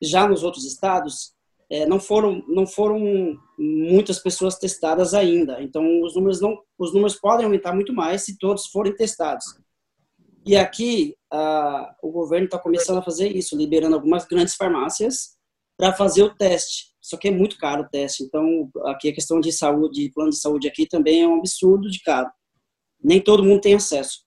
Já 0.00 0.28
nos 0.28 0.44
outros 0.44 0.64
estados, 0.64 1.34
é, 1.70 1.84
não 1.86 1.98
foram 1.98 2.44
não 2.46 2.66
foram 2.66 3.38
muitas 3.58 4.18
pessoas 4.18 4.56
testadas 4.56 5.14
ainda. 5.14 5.62
Então 5.62 6.02
os 6.02 6.14
números 6.14 6.40
não 6.40 6.58
os 6.78 6.92
números 6.92 7.16
podem 7.16 7.44
aumentar 7.44 7.74
muito 7.74 7.92
mais 7.92 8.22
se 8.22 8.38
todos 8.38 8.66
forem 8.66 8.94
testados. 8.94 9.44
E 10.44 10.56
aqui 10.56 11.16
a, 11.32 11.94
o 12.02 12.10
governo 12.10 12.44
está 12.46 12.58
começando 12.58 12.98
a 12.98 13.02
fazer 13.02 13.34
isso, 13.34 13.56
liberando 13.56 13.96
algumas 13.96 14.24
grandes 14.24 14.54
farmácias 14.54 15.36
para 15.76 15.92
fazer 15.92 16.22
o 16.22 16.34
teste. 16.34 16.94
Só 17.00 17.16
que 17.16 17.28
é 17.28 17.30
muito 17.30 17.58
caro 17.58 17.82
o 17.82 17.88
teste. 17.88 18.22
Então 18.22 18.70
aqui 18.84 19.08
a 19.08 19.14
questão 19.14 19.40
de 19.40 19.50
saúde, 19.50 20.10
plano 20.14 20.30
de 20.30 20.38
saúde 20.38 20.68
aqui 20.68 20.86
também 20.86 21.22
é 21.22 21.28
um 21.28 21.38
absurdo 21.38 21.90
de 21.90 22.00
caro. 22.00 22.30
Nem 23.02 23.20
todo 23.20 23.44
mundo 23.44 23.60
tem 23.60 23.74
acesso. 23.74 24.24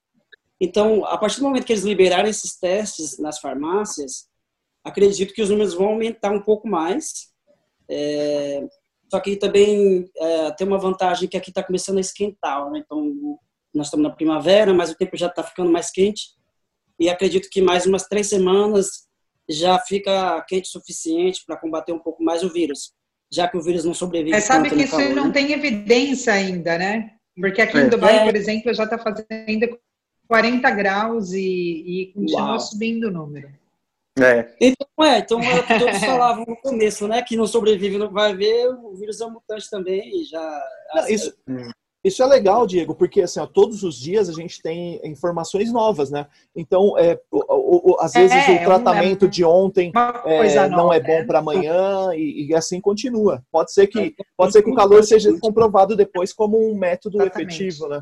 Então, 0.62 1.06
a 1.06 1.18
partir 1.18 1.38
do 1.40 1.44
momento 1.44 1.66
que 1.66 1.72
eles 1.72 1.86
liberarem 1.86 2.30
esses 2.30 2.58
testes 2.58 3.18
nas 3.18 3.40
farmácias, 3.40 4.28
acredito 4.84 5.34
que 5.34 5.42
os 5.42 5.50
números 5.50 5.74
vão 5.74 5.88
aumentar 5.88 6.32
um 6.32 6.42
pouco 6.42 6.68
mais 6.68 7.29
é, 7.90 8.68
só 9.10 9.20
que 9.20 9.36
também 9.36 10.10
é, 10.16 10.52
tem 10.52 10.68
uma 10.68 10.78
vantagem 10.78 11.28
que 11.28 11.36
aqui 11.36 11.50
está 11.50 11.64
começando 11.64 11.98
a 11.98 12.02
esquentar, 12.02 12.70
né? 12.70 12.84
então 12.86 13.40
nós 13.74 13.88
estamos 13.88 14.04
na 14.04 14.16
primavera, 14.16 14.74
mas 14.74 14.92
o 14.92 14.96
tempo 14.96 15.18
já 15.18 15.28
está 15.28 15.44
ficando 15.44 15.72
mais 15.72 15.92
quente 15.92 16.30
e 17.00 17.10
acredito 17.10 17.50
que 17.50 17.62
mais 17.62 17.86
umas 17.86 18.04
três 18.04 18.28
semanas 18.28 19.08
já 19.50 19.80
fica 19.80 20.40
quente 20.48 20.66
o 20.66 20.72
suficiente 20.72 21.44
para 21.46 21.58
combater 21.58 21.92
um 21.92 22.00
pouco 22.00 22.24
mais 22.24 22.44
o 22.44 22.54
vírus, 22.54 22.94
já 23.32 23.48
que 23.48 23.58
o 23.58 23.62
vírus 23.62 23.84
não 23.84 23.94
sobrevive. 23.94 24.32
Mas 24.32 24.44
sabe 24.44 24.70
que 24.70 24.76
isso 24.76 24.96
calor, 24.96 25.16
não 25.16 25.28
né? 25.28 25.34
tem 25.34 25.52
evidência 25.52 26.34
ainda, 26.34 26.78
né? 26.78 27.14
Porque 27.36 27.62
aqui 27.62 27.78
em 27.78 27.82
é. 27.82 27.90
Dubai, 27.90 28.20
é. 28.20 28.26
por 28.26 28.36
exemplo, 28.36 28.74
já 28.74 28.84
está 28.84 28.98
fazendo 28.98 29.80
40 30.28 30.70
graus 30.72 31.32
e, 31.32 31.40
e 31.40 32.14
continua 32.14 32.50
Uau. 32.50 32.60
subindo 32.60 33.08
o 33.08 33.12
número. 33.12 33.50
É. 34.22 34.56
Então, 34.60 34.88
é, 35.06 35.20
então 35.20 35.42
é 35.42 35.60
o 35.60 35.64
que 35.66 35.80
todos 35.80 36.00
falavam 36.00 36.46
no 36.46 36.56
começo, 36.58 37.08
né? 37.08 37.22
Que 37.22 37.36
não 37.36 37.48
sobrevive, 37.48 37.98
não 37.98 38.10
vai 38.12 38.36
ver, 38.36 38.70
o 38.70 38.96
vírus 38.96 39.22
é 39.22 39.26
um 39.26 39.32
mutante 39.32 39.70
também 39.70 40.22
e 40.22 40.24
já. 40.26 40.64
Não, 40.94 41.08
isso, 41.08 41.34
isso 42.04 42.24
é 42.24 42.26
legal, 42.26 42.66
Diego, 42.66 42.96
porque 42.96 43.22
assim, 43.22 43.42
ó, 43.42 43.46
todos 43.46 43.84
os 43.84 43.96
dias 44.00 44.30
a 44.30 44.34
gente 44.34 44.62
tem 44.62 45.02
informações 45.04 45.72
novas, 45.72 46.10
né? 46.10 46.28
Então, 46.56 46.98
é, 46.98 47.20
o, 47.30 47.92
o, 47.92 48.00
às 48.00 48.14
vezes 48.14 48.48
é, 48.48 48.56
o 48.56 48.64
tratamento 48.64 49.26
um, 49.26 49.30
de 49.30 49.44
ontem 49.44 49.92
é, 50.26 50.70
não 50.70 50.94
é 50.94 51.00
bom 51.00 51.26
para 51.26 51.40
amanhã 51.40 52.14
e, 52.16 52.48
e, 52.48 52.56
assim 52.56 52.80
continua. 52.80 53.44
Pode 53.52 53.74
ser 53.74 53.88
que, 53.88 54.16
pode 54.38 54.54
ser 54.54 54.64
que 54.64 54.70
o 54.70 54.76
calor 54.76 55.04
seja 55.04 55.38
comprovado 55.40 55.96
depois 55.96 56.32
como 56.32 56.58
um 56.58 56.74
método 56.74 57.22
Exatamente. 57.22 57.64
efetivo, 57.64 57.90
né? 57.90 58.02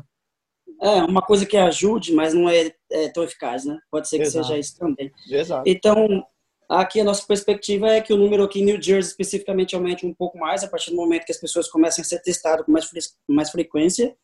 É, 0.80 1.02
uma 1.02 1.22
coisa 1.22 1.44
que 1.44 1.56
ajude, 1.56 2.12
mas 2.12 2.32
não 2.32 2.48
é, 2.48 2.72
é 2.90 3.08
tão 3.08 3.24
eficaz, 3.24 3.64
né? 3.64 3.78
Pode 3.90 4.08
ser 4.08 4.18
que 4.18 4.24
Exato. 4.24 4.46
seja 4.46 4.58
isso 4.58 4.78
também. 4.78 5.12
Exato. 5.28 5.62
Então, 5.66 6.24
aqui 6.68 7.00
a 7.00 7.04
nossa 7.04 7.26
perspectiva 7.26 7.88
é 7.88 8.00
que 8.00 8.12
o 8.12 8.16
número 8.16 8.44
aqui 8.44 8.60
em 8.60 8.64
New 8.64 8.80
Jersey 8.80 9.10
especificamente 9.10 9.74
aumente 9.74 10.06
um 10.06 10.14
pouco 10.14 10.38
mais 10.38 10.62
a 10.62 10.68
partir 10.68 10.90
do 10.90 10.96
momento 10.96 11.24
que 11.24 11.32
as 11.32 11.40
pessoas 11.40 11.68
comecem 11.68 12.02
a 12.02 12.04
ser 12.04 12.20
testadas 12.22 12.64
com 12.64 12.70
mais, 12.70 12.88
mais 13.28 13.50
frequência. 13.50 14.16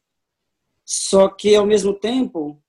Só 0.84 1.28
que, 1.28 1.56
ao 1.56 1.66
mesmo 1.66 1.92
tempo, 1.92 2.60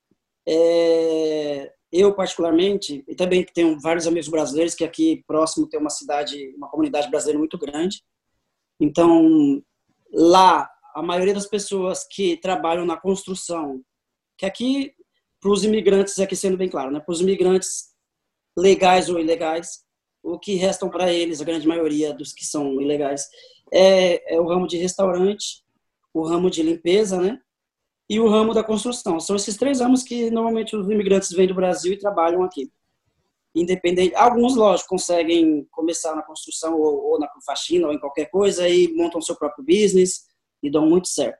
é, 0.48 1.72
eu 1.92 2.12
particularmente, 2.12 3.04
e 3.06 3.14
também 3.14 3.44
tenho 3.44 3.78
vários 3.78 4.06
amigos 4.06 4.28
brasileiros 4.28 4.74
que 4.74 4.84
aqui 4.84 5.22
próximo 5.26 5.68
tem 5.68 5.78
uma 5.78 5.90
cidade, 5.90 6.54
uma 6.56 6.68
comunidade 6.68 7.08
brasileira 7.08 7.38
muito 7.38 7.56
grande. 7.56 8.02
Então, 8.80 9.62
lá 10.12 10.68
a 10.96 11.02
maioria 11.02 11.34
das 11.34 11.46
pessoas 11.46 12.06
que 12.10 12.38
trabalham 12.38 12.86
na 12.86 12.96
construção, 12.96 13.82
que 14.38 14.46
aqui, 14.46 14.94
para 15.38 15.50
os 15.50 15.62
imigrantes, 15.62 16.18
aqui 16.18 16.34
sendo 16.34 16.56
bem 16.56 16.70
claro, 16.70 16.90
né, 16.90 17.00
para 17.00 17.12
os 17.12 17.20
imigrantes 17.20 17.88
legais 18.56 19.10
ou 19.10 19.20
ilegais, 19.20 19.84
o 20.22 20.38
que 20.38 20.54
restam 20.54 20.88
para 20.88 21.12
eles, 21.12 21.38
a 21.38 21.44
grande 21.44 21.68
maioria 21.68 22.14
dos 22.14 22.32
que 22.32 22.46
são 22.46 22.80
ilegais, 22.80 23.28
é, 23.70 24.36
é, 24.36 24.40
o 24.40 24.48
ramo 24.48 24.66
de 24.66 24.78
restaurante, 24.78 25.62
o 26.14 26.26
ramo 26.26 26.48
de 26.48 26.62
limpeza, 26.62 27.20
né, 27.20 27.38
e 28.08 28.18
o 28.18 28.26
ramo 28.26 28.54
da 28.54 28.64
construção. 28.64 29.20
São 29.20 29.36
esses 29.36 29.54
três 29.54 29.80
ramos 29.80 30.02
que 30.02 30.30
normalmente 30.30 30.74
os 30.74 30.88
imigrantes 30.88 31.30
vêm 31.30 31.46
do 31.46 31.54
Brasil 31.54 31.92
e 31.92 31.98
trabalham 31.98 32.42
aqui. 32.42 32.72
independente. 33.54 34.14
Alguns, 34.14 34.56
lógico, 34.56 34.88
conseguem 34.88 35.66
começar 35.70 36.14
na 36.16 36.22
construção 36.22 36.80
ou, 36.80 37.12
ou 37.12 37.18
na 37.18 37.28
faxina 37.44 37.86
ou 37.86 37.92
em 37.92 37.98
qualquer 37.98 38.30
coisa 38.30 38.66
e 38.66 38.88
montam 38.94 39.20
seu 39.20 39.36
próprio 39.36 39.62
business 39.62 40.25
e 40.62 40.70
dão 40.70 40.86
muito 40.86 41.08
certo. 41.08 41.38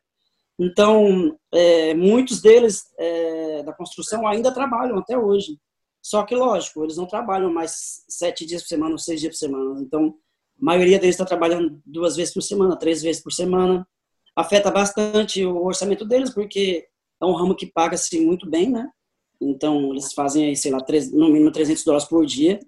Então, 0.59 1.39
é, 1.53 1.95
muitos 1.95 2.41
deles 2.41 2.85
é, 2.99 3.63
da 3.63 3.73
construção 3.73 4.27
ainda 4.27 4.53
trabalham 4.53 4.99
até 4.99 5.17
hoje. 5.19 5.59
Só 6.03 6.23
que, 6.23 6.35
lógico, 6.35 6.85
eles 6.85 6.97
não 6.97 7.07
trabalham 7.07 7.53
mais 7.53 8.05
sete 8.09 8.47
dias 8.47 8.63
por 8.63 8.69
semana 8.69 8.93
ou 8.93 8.99
seis 8.99 9.21
dias 9.21 9.35
por 9.35 9.39
semana. 9.39 9.81
Então, 9.83 10.15
a 10.61 10.65
maioria 10.65 10.99
deles 10.99 11.15
está 11.15 11.25
trabalhando 11.25 11.81
duas 11.85 12.17
vezes 12.17 12.33
por 12.33 12.43
semana, 12.43 12.79
três 12.79 13.03
vezes 13.03 13.23
por 13.23 13.33
semana. 13.33 13.87
Afeta 14.35 14.71
bastante 14.71 15.45
o 15.45 15.65
orçamento 15.65 16.05
deles, 16.05 16.33
porque 16.33 16.87
é 17.21 17.27
um 17.27 17.35
ramo 17.35 17.55
que 17.55 17.67
paga-se 17.67 18.21
muito 18.21 18.49
bem, 18.49 18.71
né? 18.71 18.89
Então, 19.41 19.91
eles 19.91 20.13
fazem 20.13 20.55
sei 20.55 20.71
lá, 20.71 20.79
no 21.13 21.29
mínimo 21.29 21.51
300 21.51 21.85
dólares 21.85 22.09
por 22.09 22.25
dia. 22.25 22.61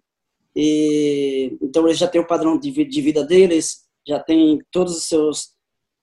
E, 0.54 1.56
então, 1.62 1.86
eles 1.86 1.98
já 1.98 2.08
têm 2.08 2.20
o 2.20 2.26
padrão 2.26 2.58
de 2.58 3.00
vida 3.00 3.24
deles, 3.24 3.84
já 4.06 4.18
tem 4.18 4.58
todos 4.70 4.96
os 4.96 5.04
seus. 5.04 5.54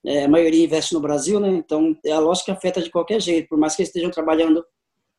É, 0.05 0.25
a 0.25 0.27
maioria 0.27 0.65
investe 0.65 0.93
no 0.93 0.99
Brasil, 0.99 1.39
né? 1.39 1.49
Então, 1.49 1.97
é 2.05 2.11
a 2.11 2.19
lógica 2.19 2.53
afeta 2.53 2.81
de 2.81 2.89
qualquer 2.89 3.21
jeito. 3.21 3.47
Por 3.49 3.57
mais 3.57 3.75
que 3.75 3.81
eles 3.81 3.89
estejam 3.89 4.11
trabalhando 4.11 4.63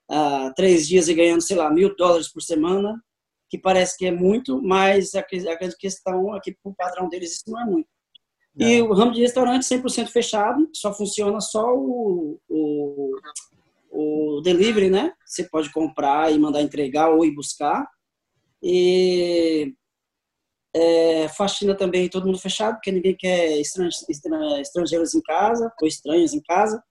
ah, 0.08 0.52
três 0.54 0.86
dias 0.86 1.08
e 1.08 1.14
ganhando, 1.14 1.42
sei 1.42 1.56
lá, 1.56 1.70
mil 1.70 1.94
dólares 1.96 2.32
por 2.32 2.40
semana, 2.42 3.02
que 3.48 3.58
parece 3.58 3.96
que 3.96 4.06
é 4.06 4.12
muito, 4.12 4.62
mas 4.62 5.14
a, 5.14 5.20
a 5.20 5.54
grande 5.56 5.76
questão 5.76 6.34
é 6.36 6.40
que, 6.40 6.52
para 6.52 6.70
o 6.70 6.74
padrão 6.74 7.08
deles, 7.08 7.32
isso 7.32 7.44
não 7.48 7.60
é 7.60 7.64
muito. 7.64 7.88
Não. 8.54 8.66
E 8.66 8.80
o 8.80 8.92
ramo 8.92 9.12
de 9.12 9.20
restaurante 9.20 9.64
100% 9.64 10.08
fechado, 10.08 10.68
só 10.72 10.92
funciona 10.94 11.40
só 11.40 11.74
o, 11.74 12.40
o 12.48 13.12
o 13.96 14.40
delivery, 14.42 14.90
né? 14.90 15.12
Você 15.24 15.44
pode 15.44 15.72
comprar 15.72 16.30
e 16.30 16.38
mandar 16.38 16.60
entregar 16.60 17.10
ou 17.10 17.24
ir 17.24 17.34
buscar. 17.34 17.88
E 18.62 19.74
é, 20.76 21.28
faxina 21.28 21.74
também, 21.74 22.08
todo 22.08 22.26
mundo 22.26 22.38
fechado, 22.38 22.74
porque 22.74 22.92
ninguém 22.92 23.16
quer 23.16 23.58
estrangeiros 23.58 25.14
em 25.14 25.22
casa, 25.22 25.72
ou 25.80 25.88
estranhos 25.88 26.34
em 26.34 26.40
casa. 26.42 26.82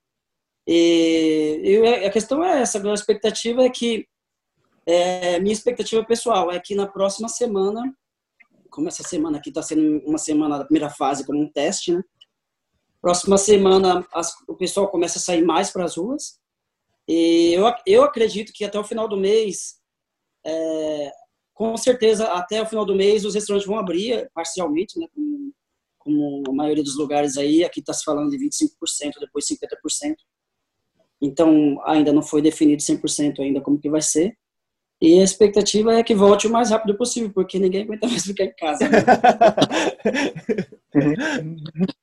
E, 0.67 1.61
e 1.63 2.05
a 2.05 2.09
questão 2.09 2.43
é 2.43 2.61
essa, 2.61 2.81
a 2.81 2.93
expectativa 2.93 3.63
é 3.63 3.69
que, 3.69 4.07
é, 4.87 5.39
minha 5.39 5.53
expectativa 5.53 6.03
pessoal 6.03 6.51
é 6.51 6.59
que 6.59 6.73
na 6.73 6.87
próxima 6.87 7.29
semana, 7.29 7.95
como 8.71 8.87
essa 8.87 9.03
semana 9.03 9.37
aqui 9.37 9.49
está 9.49 9.61
sendo 9.61 10.03
uma 10.03 10.17
semana 10.17 10.57
da 10.57 10.65
primeira 10.65 10.89
fase 10.89 11.23
como 11.23 11.39
um 11.39 11.51
teste, 11.51 11.93
né? 11.93 12.01
Próxima 12.99 13.37
semana 13.37 14.03
as, 14.11 14.33
o 14.47 14.55
pessoal 14.55 14.87
começa 14.87 15.19
a 15.19 15.21
sair 15.21 15.43
mais 15.43 15.69
para 15.69 15.85
as 15.85 15.95
ruas, 15.95 16.39
e 17.07 17.53
eu, 17.53 17.71
eu 17.85 18.03
acredito 18.03 18.51
que 18.51 18.65
até 18.65 18.79
o 18.79 18.83
final 18.83 19.07
do 19.07 19.15
mês, 19.15 19.75
é, 20.43 21.11
com 21.55 21.75
certeza, 21.77 22.25
até 22.33 22.61
o 22.61 22.65
final 22.65 22.85
do 22.85 22.93
mês, 22.93 23.23
os 23.23 23.33
restaurantes 23.33 23.65
vão 23.65 23.79
abrir 23.79 24.29
parcialmente, 24.33 24.99
né, 24.99 25.07
como, 25.15 25.53
como 25.97 26.43
a 26.49 26.53
maioria 26.53 26.83
dos 26.83 26.97
lugares 26.97 27.37
aí. 27.37 27.63
Aqui 27.63 27.79
está 27.79 27.93
se 27.93 28.03
falando 28.03 28.29
de 28.29 28.37
25%, 28.37 29.13
depois 29.21 29.47
50%. 29.47 30.15
Então, 31.21 31.81
ainda 31.85 32.11
não 32.11 32.21
foi 32.21 32.41
definido 32.41 32.83
100% 32.83 33.39
ainda 33.39 33.61
como 33.61 33.79
que 33.79 33.89
vai 33.89 34.01
ser. 34.01 34.37
E 35.01 35.17
a 35.19 35.23
expectativa 35.23 35.93
é 35.93 36.03
que 36.03 36.13
volte 36.13 36.45
o 36.45 36.51
mais 36.51 36.71
rápido 36.71 36.97
possível, 36.97 37.31
porque 37.33 37.57
ninguém 37.57 37.83
aguenta 37.83 38.05
mais 38.05 38.25
ficar 38.25 38.43
em 38.43 38.55
casa. 38.55 38.89
Né? 38.89 38.97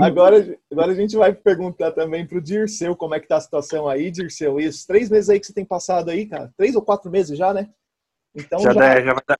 Agora, 0.00 0.56
agora 0.70 0.92
a 0.92 0.94
gente 0.94 1.16
vai 1.16 1.34
perguntar 1.34 1.90
também 1.90 2.24
para 2.24 2.38
o 2.38 2.40
Dirceu 2.40 2.94
como 2.94 3.16
é 3.16 3.20
que 3.20 3.26
tá 3.26 3.36
a 3.36 3.40
situação 3.40 3.88
aí, 3.88 4.12
Dirceu. 4.12 4.60
Esses 4.60 4.86
três 4.86 5.10
meses 5.10 5.28
aí 5.28 5.40
que 5.40 5.46
você 5.46 5.52
tem 5.52 5.64
passado 5.64 6.08
aí, 6.08 6.24
cara? 6.26 6.54
Três 6.56 6.76
ou 6.76 6.82
quatro 6.82 7.10
meses 7.10 7.36
já, 7.36 7.52
né? 7.52 7.68
Então 8.36 8.60
já, 8.60 8.72
já... 8.72 9.00
já, 9.00 9.38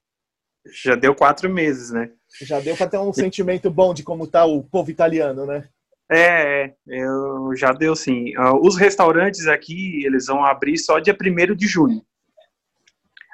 já 0.73 0.95
deu 0.95 1.15
quatro 1.15 1.49
meses, 1.51 1.91
né? 1.91 2.11
Já 2.43 2.61
deu 2.61 2.77
para 2.77 2.89
ter 2.89 2.99
um 2.99 3.13
sentimento 3.13 3.71
bom 3.71 3.93
de 3.93 4.03
como 4.03 4.27
tá 4.27 4.45
o 4.45 4.65
povo 4.65 4.91
italiano, 4.91 5.45
né? 5.47 5.69
É, 6.11 6.75
eu, 6.87 7.55
já 7.57 7.73
deu 7.73 7.95
sim. 7.97 8.33
Ah, 8.37 8.57
os 8.57 8.77
restaurantes 8.77 9.47
aqui, 9.47 10.05
eles 10.05 10.27
vão 10.27 10.45
abrir 10.45 10.79
só 10.79 10.99
dia 10.99 11.17
1 11.21 11.55
de 11.55 11.67
junho. 11.67 12.03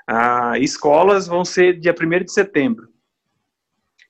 Ah, 0.07 0.59
escolas 0.59 1.27
vão 1.27 1.45
ser 1.45 1.79
dia 1.79 1.95
1 1.95 2.25
de 2.25 2.33
setembro. 2.33 2.89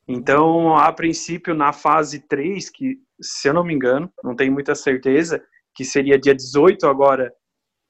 Então, 0.06 0.76
a 0.76 0.92
princípio, 0.92 1.54
na 1.54 1.72
fase 1.72 2.20
3, 2.20 2.70
que, 2.70 2.98
se 3.20 3.48
eu 3.48 3.54
não 3.54 3.64
me 3.64 3.74
engano, 3.74 4.12
não 4.22 4.34
tenho 4.34 4.52
muita 4.52 4.74
certeza, 4.74 5.42
que 5.74 5.84
seria 5.84 6.18
dia 6.18 6.34
18 6.34 6.86
agora 6.86 7.32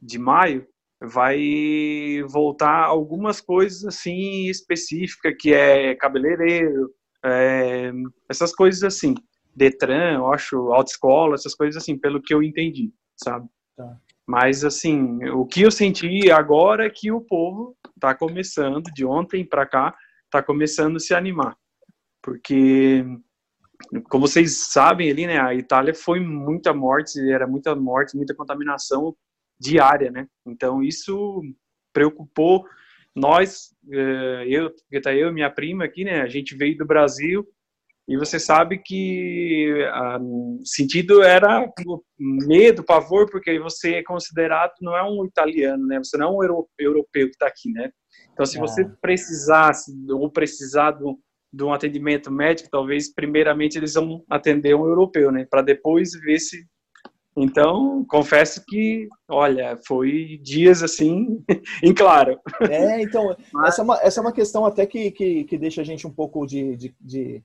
de 0.00 0.18
maio, 0.18 0.66
vai 1.02 2.22
voltar 2.28 2.84
algumas 2.84 3.40
coisas 3.40 3.84
assim 3.84 4.46
específicas, 4.46 5.34
que 5.38 5.52
é 5.52 5.94
cabeleireiro, 5.94 6.90
é, 7.24 7.92
essas 8.28 8.54
coisas 8.54 8.82
assim. 8.82 9.14
Detran, 9.54 10.14
eu 10.14 10.32
acho, 10.32 10.72
autoescola, 10.72 11.34
essas 11.34 11.54
coisas 11.54 11.82
assim, 11.82 11.98
pelo 11.98 12.22
que 12.22 12.32
eu 12.32 12.42
entendi, 12.42 12.90
sabe? 13.16 13.46
Tá. 13.76 13.96
Mas, 14.26 14.64
assim, 14.64 15.22
o 15.30 15.44
que 15.44 15.60
eu 15.60 15.70
senti 15.70 16.30
agora 16.30 16.86
é 16.86 16.90
que 16.90 17.12
o 17.12 17.20
povo 17.20 17.76
está 17.94 18.14
começando, 18.14 18.84
de 18.94 19.04
ontem 19.04 19.44
para 19.44 19.66
cá, 19.66 19.94
está 20.24 20.42
começando 20.42 20.96
a 20.96 21.00
se 21.00 21.12
animar 21.12 21.54
porque 22.22 23.04
como 24.08 24.28
vocês 24.28 24.70
sabem 24.70 25.10
ali, 25.10 25.26
né, 25.26 25.40
a 25.40 25.54
Itália 25.54 25.92
foi 25.92 26.20
muita 26.20 26.72
morte, 26.72 27.18
era 27.30 27.46
muita 27.46 27.74
morte, 27.74 28.16
muita 28.16 28.34
contaminação 28.34 29.14
diária, 29.62 30.10
né? 30.10 30.26
Então 30.46 30.82
isso 30.82 31.42
preocupou 31.92 32.64
nós, 33.14 33.68
eh, 33.92 34.44
eu, 34.48 34.70
que 34.90 35.00
tá 35.00 35.14
eu 35.14 35.28
e 35.28 35.32
minha 35.32 35.50
prima 35.50 35.84
aqui, 35.84 36.04
né? 36.04 36.22
A 36.22 36.28
gente 36.28 36.56
veio 36.56 36.76
do 36.76 36.86
Brasil 36.86 37.46
e 38.08 38.16
você 38.16 38.38
sabe 38.38 38.78
que 38.78 39.72
o 40.20 40.58
sentido 40.64 41.22
era 41.22 41.70
medo, 42.18 42.82
pavor, 42.82 43.30
porque 43.30 43.58
você 43.60 43.96
é 43.96 44.02
considerado 44.02 44.72
não 44.80 44.96
é 44.96 45.02
um 45.02 45.24
italiano, 45.24 45.86
né? 45.86 45.98
Você 45.98 46.16
não 46.16 46.28
é 46.28 46.50
um 46.50 46.64
europeu 46.78 47.26
que 47.26 47.34
está 47.34 47.46
aqui, 47.46 47.70
né? 47.70 47.90
Então 48.32 48.46
se 48.46 48.58
você 48.58 48.82
é. 48.82 48.90
precisasse 49.00 49.92
ou 50.10 50.30
precisar 50.30 50.92
de 50.92 51.04
de 51.52 51.62
um 51.62 51.72
atendimento 51.72 52.30
médico, 52.30 52.70
talvez 52.70 53.12
primeiramente 53.12 53.76
eles 53.76 53.92
vão 53.94 54.24
atender 54.30 54.74
um 54.74 54.86
europeu, 54.86 55.30
né? 55.30 55.46
Para 55.48 55.62
depois 55.62 56.12
ver 56.12 56.38
se. 56.38 56.64
Então, 57.36 58.04
confesso 58.08 58.62
que, 58.66 59.08
olha, 59.28 59.78
foi 59.86 60.38
dias 60.42 60.82
assim, 60.82 61.42
em 61.82 61.94
claro. 61.94 62.38
É, 62.68 63.00
então, 63.00 63.34
Mas... 63.52 63.68
essa, 63.68 63.80
é 63.80 63.84
uma, 63.84 64.00
essa 64.02 64.20
é 64.20 64.22
uma 64.22 64.32
questão 64.32 64.66
até 64.66 64.84
que, 64.84 65.10
que, 65.10 65.44
que 65.44 65.58
deixa 65.58 65.80
a 65.80 65.84
gente 65.84 66.06
um 66.06 66.12
pouco 66.12 66.46
de, 66.46 66.76
de, 66.76 66.94
de 67.00 67.42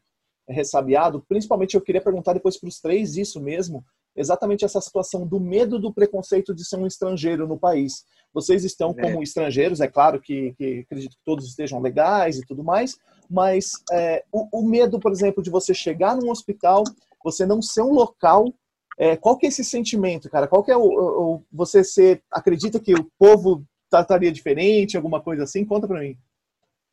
ressabiado. 0.47 1.23
Principalmente 1.27 1.75
eu 1.75 1.81
queria 1.81 2.01
perguntar 2.01 2.33
depois 2.33 2.59
para 2.59 2.67
os 2.67 2.79
três 2.79 3.15
isso 3.15 3.39
mesmo, 3.41 3.83
exatamente 4.15 4.65
essa 4.65 4.81
situação 4.81 5.25
do 5.25 5.39
medo 5.39 5.79
do 5.79 5.93
preconceito 5.93 6.53
de 6.53 6.65
ser 6.65 6.77
um 6.77 6.87
estrangeiro 6.87 7.47
no 7.47 7.57
país. 7.57 8.03
Vocês 8.33 8.65
estão 8.65 8.93
é. 8.97 9.01
como 9.01 9.23
estrangeiros, 9.23 9.79
é 9.79 9.87
claro 9.87 10.19
que, 10.19 10.53
que 10.57 10.79
acredito 10.79 11.11
que 11.11 11.23
todos 11.23 11.47
estejam 11.47 11.79
legais 11.79 12.37
e 12.37 12.45
tudo 12.45 12.63
mais, 12.63 12.97
mas 13.29 13.71
é, 13.91 14.23
o, 14.31 14.59
o, 14.59 14.67
medo, 14.67 14.99
por 14.99 15.11
exemplo, 15.11 15.41
de 15.41 15.49
você 15.49 15.73
chegar 15.73 16.15
num 16.15 16.29
hospital, 16.29 16.83
você 17.23 17.45
não 17.45 17.61
ser 17.61 17.81
um 17.81 17.93
local, 17.93 18.53
é, 18.97 19.15
qual 19.15 19.37
que 19.37 19.45
é 19.45 19.49
esse 19.49 19.63
sentimento, 19.63 20.29
cara? 20.29 20.47
Qual 20.47 20.63
que 20.63 20.71
é 20.71 20.77
o, 20.77 20.81
o 20.81 21.43
você 21.51 21.83
ser, 21.83 22.23
acredita 22.31 22.79
que 22.79 22.93
o 22.93 23.09
povo 23.17 23.63
trataria 23.89 24.31
diferente, 24.31 24.97
alguma 24.97 25.21
coisa 25.21 25.43
assim? 25.43 25.65
Conta 25.65 25.87
para 25.87 26.01
mim. 26.01 26.17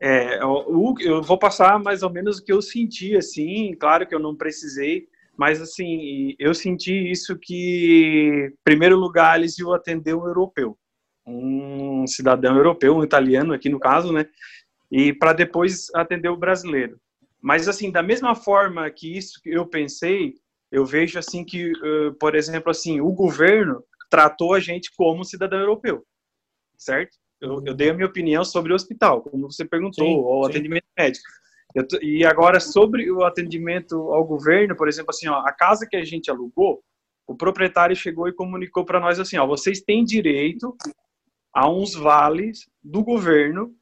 É, 0.00 0.44
o, 0.44 0.94
eu 1.00 1.22
vou 1.22 1.38
passar 1.38 1.78
mais 1.78 2.02
ou 2.02 2.10
menos 2.10 2.38
o 2.38 2.44
que 2.44 2.52
eu 2.52 2.60
senti, 2.60 3.16
assim, 3.16 3.74
claro 3.74 4.06
que 4.06 4.14
eu 4.14 4.18
não 4.18 4.36
precisei, 4.36 5.08
mas 5.36 5.60
assim, 5.60 6.34
eu 6.38 6.52
senti 6.54 7.10
isso 7.10 7.38
que, 7.40 8.50
em 8.52 8.56
primeiro 8.62 8.96
lugar, 8.96 9.38
eles 9.38 9.58
iam 9.58 9.72
atender 9.72 10.14
um 10.14 10.26
europeu, 10.26 10.76
um 11.26 12.06
cidadão 12.06 12.56
europeu, 12.56 12.96
um 12.96 13.04
italiano 13.04 13.54
aqui 13.54 13.68
no 13.68 13.80
caso, 13.80 14.12
né? 14.12 14.26
e 14.94 15.12
para 15.12 15.32
depois 15.32 15.92
atender 15.92 16.28
o 16.28 16.36
brasileiro. 16.36 17.00
Mas 17.42 17.68
assim, 17.68 17.90
da 17.90 18.00
mesma 18.00 18.36
forma 18.36 18.88
que 18.90 19.18
isso 19.18 19.40
eu 19.44 19.66
pensei, 19.66 20.34
eu 20.74 20.84
vejo 20.84 21.20
assim 21.20 21.44
que, 21.44 21.70
uh, 21.70 22.12
por 22.18 22.34
exemplo, 22.34 22.68
assim, 22.68 23.00
o 23.00 23.12
governo 23.12 23.84
tratou 24.10 24.54
a 24.54 24.58
gente 24.58 24.90
como 24.96 25.24
cidadão 25.24 25.60
europeu, 25.60 26.04
certo? 26.76 27.16
Eu, 27.40 27.62
eu 27.64 27.74
dei 27.74 27.90
a 27.90 27.94
minha 27.94 28.08
opinião 28.08 28.44
sobre 28.44 28.72
o 28.72 28.74
hospital, 28.74 29.22
como 29.22 29.50
você 29.50 29.64
perguntou, 29.64 30.04
sim, 30.04 30.16
o 30.16 30.44
atendimento 30.44 30.86
médico. 30.98 31.24
E 32.02 32.24
agora 32.24 32.58
sobre 32.58 33.10
o 33.10 33.24
atendimento 33.24 33.94
ao 34.12 34.24
governo, 34.24 34.76
por 34.76 34.88
exemplo, 34.88 35.10
assim, 35.10 35.28
ó, 35.28 35.40
a 35.40 35.52
casa 35.52 35.86
que 35.88 35.96
a 35.96 36.04
gente 36.04 36.28
alugou, 36.28 36.82
o 37.26 37.36
proprietário 37.36 37.94
chegou 37.94 38.28
e 38.28 38.32
comunicou 38.34 38.84
para 38.84 39.00
nós 39.00 39.20
assim, 39.20 39.38
ó, 39.38 39.46
vocês 39.46 39.80
têm 39.80 40.04
direito 40.04 40.76
a 41.52 41.70
uns 41.70 41.94
vales 41.94 42.68
do 42.82 43.02
governo 43.04 43.72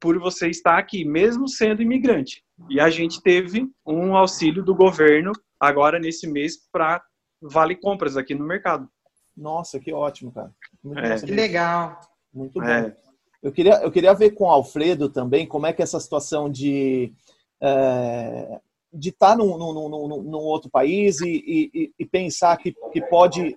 por 0.00 0.18
você 0.18 0.48
estar 0.48 0.76
aqui, 0.76 1.04
mesmo 1.04 1.48
sendo 1.48 1.82
imigrante. 1.82 2.42
E 2.68 2.80
a 2.80 2.88
gente 2.90 3.22
teve 3.22 3.68
um 3.86 4.16
auxílio 4.16 4.64
do 4.64 4.74
governo 4.74 5.32
agora 5.58 5.98
nesse 5.98 6.26
mês 6.26 6.56
para 6.70 7.02
vale 7.40 7.76
compras 7.76 8.16
aqui 8.16 8.34
no 8.34 8.46
mercado. 8.46 8.88
Nossa, 9.36 9.80
que 9.80 9.92
ótimo, 9.92 10.32
cara. 10.32 10.52
É. 10.96 11.20
Que 11.20 11.32
legal. 11.32 12.00
Muito 12.32 12.60
bom. 12.60 12.66
É. 12.66 12.94
Eu 13.42 13.52
queria, 13.52 13.82
eu 13.82 13.90
queria 13.90 14.14
ver 14.14 14.30
com 14.32 14.44
o 14.44 14.50
Alfredo 14.50 15.08
também 15.08 15.46
como 15.46 15.66
é 15.66 15.72
que 15.72 15.82
essa 15.82 15.98
situação 15.98 16.48
de 16.48 17.12
é, 17.60 18.60
de 18.92 19.08
estar 19.08 19.30
tá 19.30 19.36
num, 19.36 19.56
num, 19.56 19.88
num, 19.88 20.22
num, 20.22 20.38
outro 20.38 20.70
país 20.70 21.20
e, 21.20 21.70
e, 21.74 21.92
e 21.98 22.04
pensar 22.04 22.56
que, 22.58 22.74
que 22.92 23.00
pode 23.00 23.56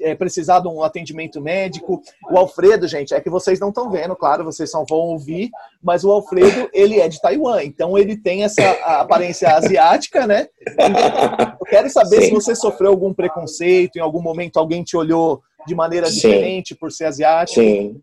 é, 0.00 0.14
precisar 0.14 0.60
de 0.60 0.68
um 0.68 0.82
atendimento 0.82 1.40
médico. 1.40 2.02
O 2.30 2.38
Alfredo, 2.38 2.86
gente, 2.86 3.14
é 3.14 3.20
que 3.20 3.30
vocês 3.30 3.58
não 3.58 3.68
estão 3.68 3.90
vendo, 3.90 4.14
claro, 4.16 4.44
vocês 4.44 4.70
só 4.70 4.84
vão 4.88 4.98
ouvir, 4.98 5.50
mas 5.82 6.04
o 6.04 6.10
Alfredo, 6.10 6.68
ele 6.72 7.00
é 7.00 7.08
de 7.08 7.20
Taiwan, 7.20 7.62
então 7.62 7.96
ele 7.96 8.16
tem 8.16 8.44
essa 8.44 8.62
aparência 8.84 9.48
asiática, 9.50 10.26
né? 10.26 10.48
Eu 11.60 11.66
quero 11.66 11.90
saber 11.90 12.22
Sim. 12.22 12.28
se 12.28 12.34
você 12.34 12.54
sofreu 12.54 12.90
algum 12.90 13.12
preconceito, 13.12 13.96
em 13.96 14.00
algum 14.00 14.20
momento 14.20 14.58
alguém 14.58 14.82
te 14.82 14.96
olhou 14.96 15.42
de 15.66 15.74
maneira 15.74 16.06
Sim. 16.06 16.14
diferente 16.14 16.74
por 16.74 16.92
ser 16.92 17.06
asiático. 17.06 17.60
Sim. 17.60 18.00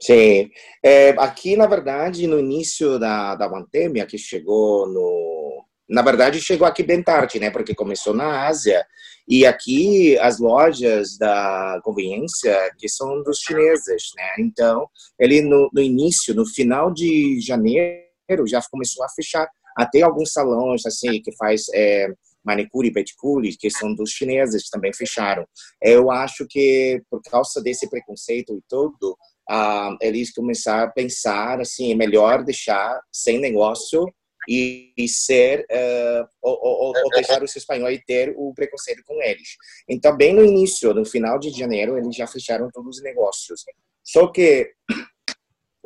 Sim. 0.00 0.50
É, 0.84 1.10
aqui, 1.10 1.56
na 1.56 1.66
verdade, 1.66 2.26
no 2.26 2.38
início 2.38 2.98
da, 2.98 3.36
da 3.36 3.48
pandemia, 3.48 4.04
que 4.04 4.18
chegou 4.18 4.88
no, 4.88 5.64
na 5.88 6.00
verdade, 6.00 6.40
chegou 6.40 6.66
aqui 6.66 6.82
bem 6.82 7.02
tarde, 7.02 7.38
né? 7.38 7.50
Porque 7.50 7.74
começou 7.74 8.14
na 8.14 8.46
Ásia. 8.46 8.84
E 9.28 9.46
aqui 9.46 10.18
as 10.18 10.38
lojas 10.38 11.16
da 11.16 11.80
conveniência 11.84 12.70
que 12.78 12.88
são 12.88 13.22
dos 13.22 13.38
chineses, 13.38 14.10
né? 14.16 14.34
Então, 14.38 14.86
ele 15.18 15.40
no, 15.42 15.70
no 15.72 15.80
início, 15.80 16.34
no 16.34 16.46
final 16.46 16.92
de 16.92 17.40
janeiro, 17.40 18.46
já 18.46 18.60
começou 18.70 19.04
a 19.04 19.08
fechar. 19.08 19.48
Até 19.76 20.02
alguns 20.02 20.32
salões, 20.32 20.84
assim, 20.84 21.22
que 21.22 21.34
faz 21.36 21.64
é, 21.72 22.08
manicure 22.44 22.88
e 22.88 22.92
pedicure, 22.92 23.56
que 23.56 23.70
são 23.70 23.94
dos 23.94 24.10
chineses, 24.10 24.68
também 24.68 24.92
fecharam. 24.92 25.46
Eu 25.80 26.10
acho 26.10 26.46
que, 26.48 27.00
por 27.10 27.22
causa 27.22 27.62
desse 27.62 27.88
preconceito 27.88 28.54
e 28.54 28.62
tudo, 28.68 29.16
ah, 29.48 29.96
eles 30.00 30.32
começaram 30.32 30.88
a 30.88 30.90
pensar, 30.90 31.60
assim, 31.60 31.92
é 31.92 31.94
melhor 31.94 32.44
deixar 32.44 33.00
sem 33.12 33.40
negócio 33.40 34.04
e, 34.48 34.92
e 34.96 35.08
ser 35.08 35.66
uh, 35.70 36.28
ou, 36.40 36.58
ou, 36.62 36.86
ou, 36.86 37.10
deixar 37.10 37.42
os 37.42 37.54
espanhóis 37.54 38.00
ter 38.06 38.34
o 38.36 38.52
preconceito 38.54 39.02
com 39.04 39.22
eles. 39.22 39.56
Então, 39.88 40.16
bem 40.16 40.34
no 40.34 40.44
início, 40.44 40.92
no 40.94 41.04
final 41.04 41.38
de 41.38 41.50
janeiro, 41.50 41.96
eles 41.96 42.16
já 42.16 42.26
fecharam 42.26 42.70
todos 42.72 42.96
os 42.96 43.02
negócios. 43.02 43.64
Só 44.02 44.26
que 44.28 44.72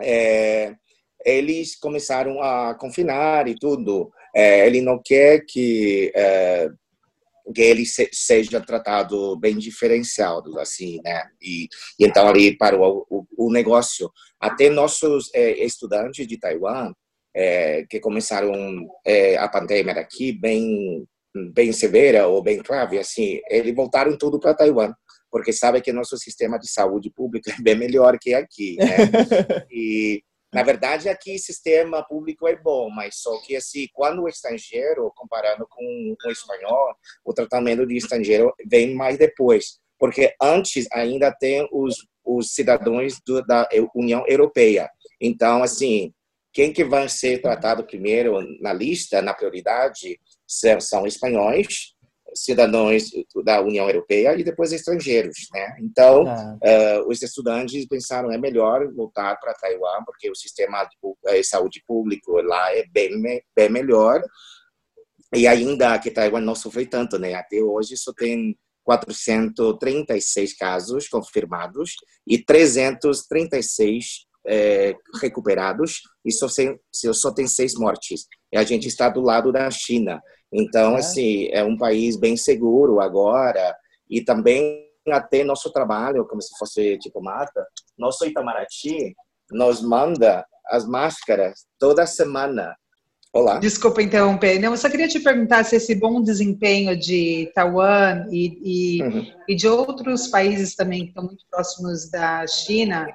é, 0.01 0.75
eles 1.25 1.77
começaram 1.77 2.41
a 2.43 2.75
confinar 2.75 3.49
e 3.49 3.55
tudo. 3.55 4.11
É, 4.35 4.67
ele 4.67 4.81
não 4.81 5.01
quer 5.03 5.45
que 5.47 6.13
é, 6.15 6.69
que 7.55 7.63
ele 7.63 7.87
se, 7.87 8.09
seja 8.13 8.61
tratado 8.61 9.37
bem 9.39 9.57
diferenciado, 9.57 10.59
assim, 10.59 11.01
né? 11.05 11.25
E, 11.41 11.69
e 11.99 12.07
então 12.07 12.27
ali 12.27 12.57
para 12.57 12.77
o, 12.77 13.07
o, 13.09 13.27
o 13.37 13.53
negócio. 13.53 14.11
Até 14.41 14.69
nossos 14.69 15.31
é, 15.35 15.65
estudantes 15.65 16.27
de 16.27 16.39
Taiwan 16.39 16.93
é, 17.37 17.85
que 17.89 18.01
começaram 18.01 18.51
é, 19.05 19.37
a 19.37 19.47
pandemia 19.47 19.93
aqui 19.93 20.33
bem 20.33 21.07
bem 21.53 21.71
severa 21.71 22.27
ou 22.27 22.43
bem 22.43 22.63
grave, 22.63 22.99
assim, 22.99 23.41
eles 23.51 23.75
voltaram 23.75 24.17
tudo 24.17 24.41
para 24.41 24.55
Taiwan, 24.55 24.95
porque 25.31 25.53
sabe 25.53 25.83
que 25.83 25.93
nosso 25.93 26.17
sistema 26.17 26.59
de 26.59 26.67
saúde 26.67 27.11
público 27.11 27.51
é 27.53 27.63
bem 27.63 27.77
melhor 27.77 28.19
que 28.19 28.33
aqui, 28.33 28.77
né? 28.77 28.97
e 29.71 30.23
na 30.51 30.63
verdade 30.63 31.11
aqui 31.11 31.35
o 31.35 31.39
sistema 31.39 32.03
público 32.03 32.49
é 32.49 32.57
bom, 32.57 32.89
mas 32.89 33.17
só 33.17 33.39
que 33.43 33.55
assim, 33.55 33.87
quando 33.93 34.23
o 34.23 34.29
estrangeiro 34.29 35.13
comparando 35.15 35.67
com 35.69 35.85
o 36.25 36.31
espanhol, 36.31 36.95
o 37.23 37.35
tratamento 37.35 37.87
de 37.87 37.99
estrangeiro 37.99 38.55
vem 38.67 38.95
mais 38.95 39.19
depois, 39.19 39.79
porque 39.99 40.35
antes 40.41 40.87
ainda 40.91 41.31
tem 41.31 41.69
os 41.71 41.97
os 42.27 42.53
cidadãos 42.53 43.21
do, 43.25 43.41
da 43.47 43.69
União 43.95 44.25
Europeia. 44.27 44.91
Então, 45.21 45.63
assim, 45.63 46.13
quem 46.57 46.73
que 46.73 46.83
vai 46.83 47.07
ser 47.07 47.43
tratado 47.43 47.85
primeiro 47.85 48.41
na 48.63 48.73
lista, 48.73 49.21
na 49.21 49.35
prioridade, 49.35 50.19
são 50.81 51.07
espanhóis, 51.07 51.95
cidadãos 52.35 53.11
da 53.45 53.61
União 53.61 53.87
Europeia 53.87 54.35
e 54.35 54.43
depois 54.43 54.73
estrangeiros, 54.73 55.49
né? 55.53 55.77
Então, 55.83 56.25
uh, 56.25 57.09
os 57.09 57.21
estudantes 57.21 57.87
pensaram 57.87 58.33
é 58.33 58.39
melhor 58.39 58.91
voltar 58.95 59.37
para 59.37 59.53
Taiwan 59.53 60.03
porque 60.07 60.31
o 60.31 60.35
sistema 60.35 60.83
de 60.85 60.97
eh, 61.27 61.43
saúde 61.43 61.85
público 61.87 62.41
lá 62.41 62.75
é 62.75 62.87
bem 62.91 63.11
bem 63.55 63.69
melhor 63.69 64.23
e 65.35 65.47
ainda 65.47 65.99
que 65.99 66.11
Taiwan 66.11 66.41
não 66.41 66.55
sofre 66.55 66.87
tanto, 66.87 67.19
né? 67.19 67.35
Até 67.35 67.59
hoje 67.59 67.99
só 67.99 68.15
tem 68.15 68.57
436 68.83 70.57
casos 70.57 71.07
confirmados 71.07 71.97
e 72.27 72.39
336 72.39 74.26
é, 74.47 74.95
recuperados 75.21 76.03
e 76.25 76.33
só, 76.33 76.49
sem, 76.49 76.79
só 76.93 77.33
tem 77.33 77.47
seis 77.47 77.75
mortes. 77.75 78.27
E 78.53 78.57
a 78.57 78.65
gente 78.65 78.87
está 78.89 79.09
do 79.09 79.21
lado 79.21 79.53
da 79.53 79.71
China. 79.71 80.21
Então, 80.53 80.97
é. 80.97 81.01
assim, 81.01 81.49
é 81.51 81.65
um 81.65 81.77
país 81.77 82.17
bem 82.17 82.37
seguro 82.37 83.01
agora 83.01 83.75
e 84.09 84.23
também 84.23 84.87
até 85.09 85.45
nosso 85.45 85.71
trabalho, 85.71 86.27
como 86.27 86.43
se 86.43 86.57
fosse 86.59 86.99
tipo 86.99 87.23
mata, 87.23 87.67
nosso 87.97 88.25
Itamaraty 88.27 89.15
nos 89.51 89.81
manda 89.81 90.45
as 90.69 90.87
máscaras 90.87 91.67
toda 91.79 92.07
semana. 92.07 92.75
Olá. 93.33 93.59
Desculpa 93.59 94.03
interromper. 94.03 94.59
Não, 94.59 94.71
eu 94.71 94.77
só 94.79 94.89
queria 94.89 95.07
te 95.07 95.21
perguntar 95.21 95.63
se 95.65 95.77
esse 95.77 95.95
bom 95.95 96.23
desempenho 96.23 96.99
de 96.99 97.53
Taiwan 97.55 98.27
e, 98.31 98.99
e, 98.99 99.03
uhum. 99.03 99.27
e 99.47 99.55
de 99.55 99.69
outros 99.69 100.29
países 100.29 100.75
também 100.75 101.03
que 101.03 101.09
estão 101.09 101.25
muito 101.25 101.45
próximos 101.51 102.11
da 102.11 102.47
China, 102.47 103.07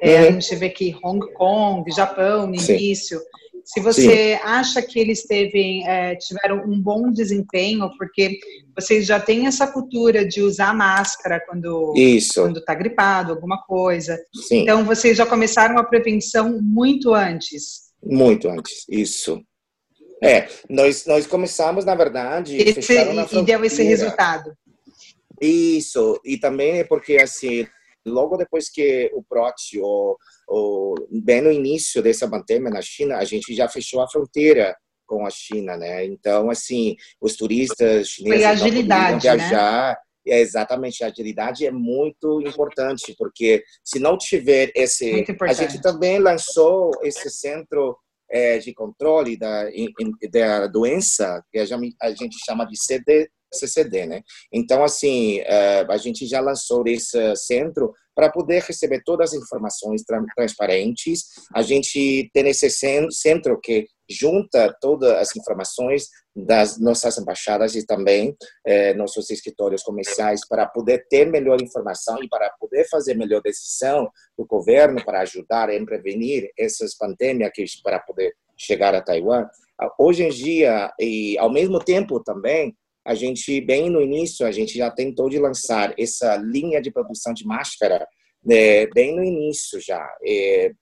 é, 0.00 0.22
uhum. 0.22 0.28
A 0.28 0.30
gente 0.32 0.56
vê 0.56 0.68
que 0.68 0.96
Hong 1.02 1.32
Kong, 1.32 1.90
Japão, 1.90 2.46
no 2.46 2.58
Sim. 2.58 2.74
início. 2.74 3.20
Se 3.64 3.80
você 3.80 4.36
Sim. 4.36 4.42
acha 4.44 4.80
que 4.80 4.98
eles 4.98 5.26
teve, 5.26 5.82
é, 5.84 6.14
tiveram 6.14 6.62
um 6.64 6.80
bom 6.80 7.10
desempenho, 7.10 7.90
porque 7.98 8.38
vocês 8.76 9.04
já 9.06 9.18
têm 9.18 9.46
essa 9.46 9.66
cultura 9.66 10.24
de 10.24 10.40
usar 10.40 10.72
máscara 10.72 11.42
quando 11.48 11.92
está 11.96 12.74
gripado, 12.74 13.32
alguma 13.32 13.60
coisa. 13.62 14.16
Sim. 14.46 14.62
Então, 14.62 14.84
vocês 14.84 15.16
já 15.16 15.26
começaram 15.26 15.78
a 15.78 15.84
prevenção 15.84 16.60
muito 16.62 17.12
antes. 17.12 17.86
Muito 18.04 18.48
antes, 18.48 18.84
isso. 18.88 19.42
É, 20.22 20.48
nós, 20.70 21.04
nós 21.04 21.26
começamos, 21.26 21.84
na 21.84 21.94
verdade, 21.94 22.56
esse, 22.56 22.92
e 22.92 23.42
deu 23.42 23.64
esse 23.64 23.82
resultado. 23.82 24.52
Isso, 25.40 26.20
e 26.24 26.38
também 26.38 26.78
é 26.78 26.84
porque, 26.84 27.16
assim, 27.16 27.66
logo 28.06 28.36
depois 28.36 28.70
que 28.70 29.10
o 29.14 29.22
PROT, 29.22 29.78
o, 29.80 30.16
o, 30.48 30.94
bem 31.22 31.40
no 31.40 31.50
início 31.50 32.02
dessa 32.02 32.28
pandemia 32.28 32.70
na 32.70 32.82
China, 32.82 33.16
a 33.16 33.24
gente 33.24 33.54
já 33.54 33.68
fechou 33.68 34.00
a 34.00 34.08
fronteira 34.08 34.76
com 35.06 35.24
a 35.26 35.30
China, 35.30 35.76
né? 35.76 36.04
Então, 36.04 36.50
assim, 36.50 36.96
os 37.20 37.36
turistas 37.36 38.08
chineses 38.08 38.42
Foi 38.42 38.44
agilidade, 38.44 39.12
não 39.12 39.20
viajar. 39.20 39.90
Né? 39.90 39.96
É, 40.28 40.40
exatamente, 40.40 41.04
a 41.04 41.06
agilidade 41.06 41.64
é 41.64 41.70
muito 41.70 42.40
importante, 42.40 43.14
porque 43.16 43.62
se 43.84 44.00
não 44.00 44.18
tiver 44.18 44.72
esse... 44.74 45.24
A 45.40 45.52
gente 45.52 45.80
também 45.80 46.18
lançou 46.18 46.90
esse 47.04 47.30
centro 47.30 47.96
é, 48.28 48.58
de 48.58 48.74
controle 48.74 49.36
da, 49.36 49.66
da 50.30 50.66
doença, 50.66 51.40
que 51.52 51.58
a 51.58 52.10
gente 52.10 52.36
chama 52.44 52.66
de 52.66 52.76
CD, 52.76 53.30
CCD, 53.52 54.06
né? 54.06 54.22
Então, 54.52 54.82
assim, 54.84 55.38
eh, 55.40 55.86
a 55.88 55.96
gente 55.96 56.26
já 56.26 56.40
lançou 56.40 56.86
esse 56.86 57.34
centro 57.36 57.92
para 58.14 58.30
poder 58.30 58.62
receber 58.62 59.02
todas 59.04 59.32
as 59.32 59.42
informações 59.42 60.02
transparentes. 60.34 61.24
A 61.54 61.60
gente 61.60 62.30
tem 62.32 62.48
esse 62.48 62.70
centro 63.10 63.60
que 63.60 63.86
junta 64.08 64.74
todas 64.80 65.12
as 65.12 65.36
informações 65.36 66.08
das 66.34 66.78
nossas 66.78 67.18
embaixadas 67.18 67.74
e 67.74 67.84
também 67.84 68.34
eh, 68.66 68.94
nossos 68.94 69.30
escritórios 69.30 69.82
comerciais 69.82 70.46
para 70.48 70.66
poder 70.66 71.06
ter 71.08 71.26
melhor 71.26 71.60
informação 71.60 72.22
e 72.22 72.28
para 72.28 72.50
poder 72.58 72.88
fazer 72.88 73.14
melhor 73.14 73.42
decisão 73.42 74.10
do 74.38 74.46
governo 74.46 75.04
para 75.04 75.20
ajudar 75.20 75.70
em 75.70 75.84
prevenir 75.84 76.50
essas 76.58 76.96
pandemias 76.96 77.50
que 77.54 77.64
para 77.82 77.98
poder 78.00 78.34
chegar 78.56 78.94
a 78.94 79.02
Taiwan. 79.02 79.46
Hoje 79.98 80.24
em 80.24 80.30
dia 80.30 80.92
e 80.98 81.36
ao 81.38 81.52
mesmo 81.52 81.78
tempo 81.78 82.22
também 82.22 82.74
a 83.06 83.14
gente, 83.14 83.60
bem 83.60 83.88
no 83.88 84.02
início, 84.02 84.44
a 84.44 84.50
gente 84.50 84.76
já 84.76 84.90
tentou 84.90 85.28
de 85.30 85.38
lançar 85.38 85.94
essa 85.96 86.36
linha 86.36 86.82
de 86.82 86.90
produção 86.90 87.32
de 87.32 87.46
máscara, 87.46 88.04
né, 88.44 88.86
bem 88.88 89.14
no 89.14 89.22
início 89.22 89.80
já. 89.80 90.04
É, 90.26 90.72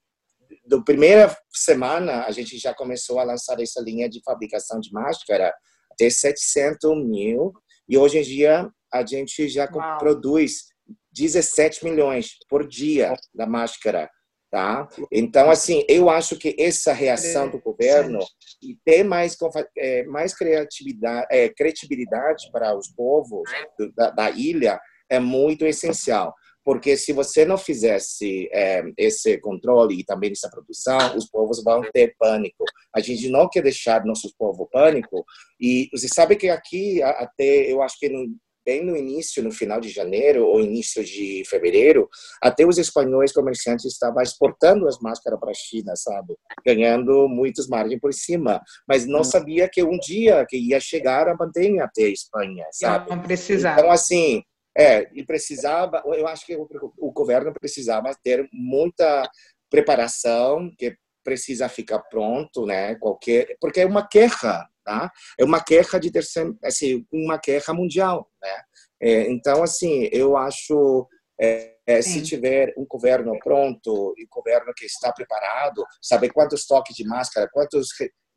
do 0.65 0.83
primeira 0.83 1.37
semana, 1.53 2.25
a 2.25 2.31
gente 2.31 2.57
já 2.57 2.73
começou 2.73 3.19
a 3.19 3.25
lançar 3.25 3.61
essa 3.61 3.79
linha 3.83 4.09
de 4.09 4.23
fabricação 4.25 4.81
de 4.81 4.91
máscara 4.91 5.55
até 5.93 6.09
700 6.09 7.05
mil, 7.05 7.53
e 7.87 7.99
hoje 7.99 8.19
em 8.19 8.23
dia 8.23 8.71
a 8.91 9.05
gente 9.05 9.47
já 9.47 9.69
Uau. 9.71 9.99
produz 9.99 10.65
17 11.13 11.85
milhões 11.85 12.39
por 12.49 12.67
dia 12.67 13.15
da 13.35 13.47
máscara. 13.47 14.09
Tá? 14.55 14.89
Então, 15.11 15.51
assim, 15.51 15.85
eu 15.89 16.09
acho 16.09 16.39
que 16.39 16.55
essa 16.57 16.93
reação 16.93 17.51
do 17.51 17.59
governo 17.59 18.21
e 18.63 18.77
ter 18.85 19.03
mais, 19.03 19.37
é, 19.77 20.05
mais 20.05 20.33
criatividade, 20.33 21.27
é, 21.29 21.49
credibilidade 21.49 22.49
para 22.53 22.73
os 22.73 22.87
povos 22.87 23.51
da, 23.97 24.11
da 24.11 24.31
ilha 24.31 24.79
é 25.11 25.19
muito 25.19 25.67
essencial. 25.67 26.33
porque 26.65 26.97
se 26.97 27.13
você 27.13 27.45
não 27.45 27.59
fizesse 27.59 28.49
é, 28.53 28.85
esse 28.97 29.39
controle 29.39 29.99
e 29.99 30.05
também 30.05 30.31
essa 30.31 30.49
produção, 30.49 31.17
os 31.17 31.29
povos 31.29 31.61
vão 31.65 31.83
ter 31.93 32.15
pânico. 32.17 32.65
A 32.95 33.01
gente 33.01 33.29
não 33.29 33.49
quer 33.51 33.63
deixar 33.63 34.05
nossos 34.05 34.33
povos 34.33 34.69
pânico. 34.73 35.25
E 35.61 35.89
você 35.93 36.07
sabe 36.07 36.37
que 36.37 36.49
aqui, 36.49 37.03
até 37.03 37.71
eu 37.73 37.83
acho 37.83 37.99
que 37.99 38.09
no, 38.09 38.25
bem 38.65 38.85
no 38.85 38.97
início, 38.97 39.43
no 39.43 39.53
final 39.53 39.81
de 39.81 39.89
janeiro 39.89 40.47
ou 40.47 40.61
início 40.61 41.05
de 41.05 41.43
fevereiro, 41.49 42.09
até 42.43 42.67
os 42.67 42.79
espanhóis 42.79 43.33
comerciantes 43.33 43.85
estavam 43.85 44.23
exportando 44.23 44.89
as 44.89 44.99
máscaras 44.99 45.39
para 45.39 45.51
a 45.51 45.55
China, 45.55 45.95
sabe? 45.97 46.37
Ganhando 46.65 47.29
muitas 47.29 47.69
margens 47.69 48.01
por 48.01 48.13
cima. 48.13 48.61
Mas 48.89 49.07
não 49.07 49.21
hum. 49.21 49.25
sabia 49.25 49.69
que 49.69 49.83
um 49.83 49.99
dia 49.99 50.45
que 50.49 50.57
ia 50.57 50.81
chegar 50.81 51.29
a 51.29 51.37
pandemia 51.37 51.85
até 51.85 52.05
a 52.05 52.09
Espanha, 52.09 52.67
sabe? 52.73 53.11
Não 53.11 53.23
precisava. 53.23 53.81
Então, 53.81 53.91
assim, 53.91 54.43
é, 54.77 55.09
e 55.15 55.25
precisava, 55.25 56.03
eu 56.07 56.27
acho 56.27 56.45
que 56.45 56.57
o, 56.57 56.69
o 56.99 57.13
governo 57.13 57.53
precisava 57.53 58.11
ter 58.23 58.49
muita 58.53 59.29
preparação, 59.71 60.71
que 60.77 60.97
precisa 61.25 61.69
ficar 61.69 62.01
pronto, 62.01 62.67
né? 62.67 62.95
Qualquer, 62.97 63.57
porque 63.61 63.81
é 63.81 63.87
uma 63.87 64.07
queixa, 64.07 64.67
tá? 64.85 65.11
É 65.39 65.45
uma 65.45 65.63
queixa 65.63 65.99
de 65.99 66.11
ter 66.11 66.25
assim, 66.65 67.07
uma 67.13 67.39
queixa 67.39 67.73
mundial, 67.73 68.29
né? 68.43 68.63
É, 69.01 69.31
então, 69.31 69.63
assim, 69.63 70.09
eu 70.13 70.37
acho 70.37 71.07
é, 71.41 71.75
é, 71.87 72.01
se 72.01 72.23
tiver 72.23 72.73
um 72.77 72.87
governo 72.87 73.39
pronto 73.39 74.15
e 74.17 74.25
um 74.25 74.29
governo 74.31 74.73
que 74.75 74.87
está 74.87 75.13
preparado, 75.13 75.85
saber 76.01 76.31
quantos 76.31 76.61
estoques 76.61 76.95
de 76.95 77.05
máscara, 77.05 77.49
quantos 77.53 77.89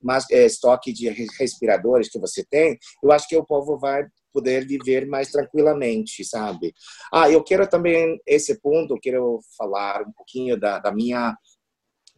mas, 0.02 0.30
é, 0.32 0.46
estoque 0.46 0.94
de 0.94 1.10
respiradores 1.10 2.10
que 2.10 2.20
você 2.20 2.46
tem, 2.46 2.78
eu 3.04 3.12
acho 3.12 3.28
que 3.28 3.36
o 3.36 3.46
povo 3.46 3.80
vai 3.80 4.06
poder 4.32 4.68
viver 4.68 5.08
mais 5.08 5.32
tranquilamente, 5.32 6.24
sabe? 6.24 6.74
Ah, 7.12 7.30
eu 7.30 7.44
quero 7.44 7.68
também 7.68 8.20
esse 8.28 8.62
ponto, 8.62 9.00
quero 9.02 9.40
falar 9.58 10.04
um 10.04 10.12
pouquinho 10.12 10.60
da, 10.60 10.78
da 10.78 10.92
minha 10.92 11.36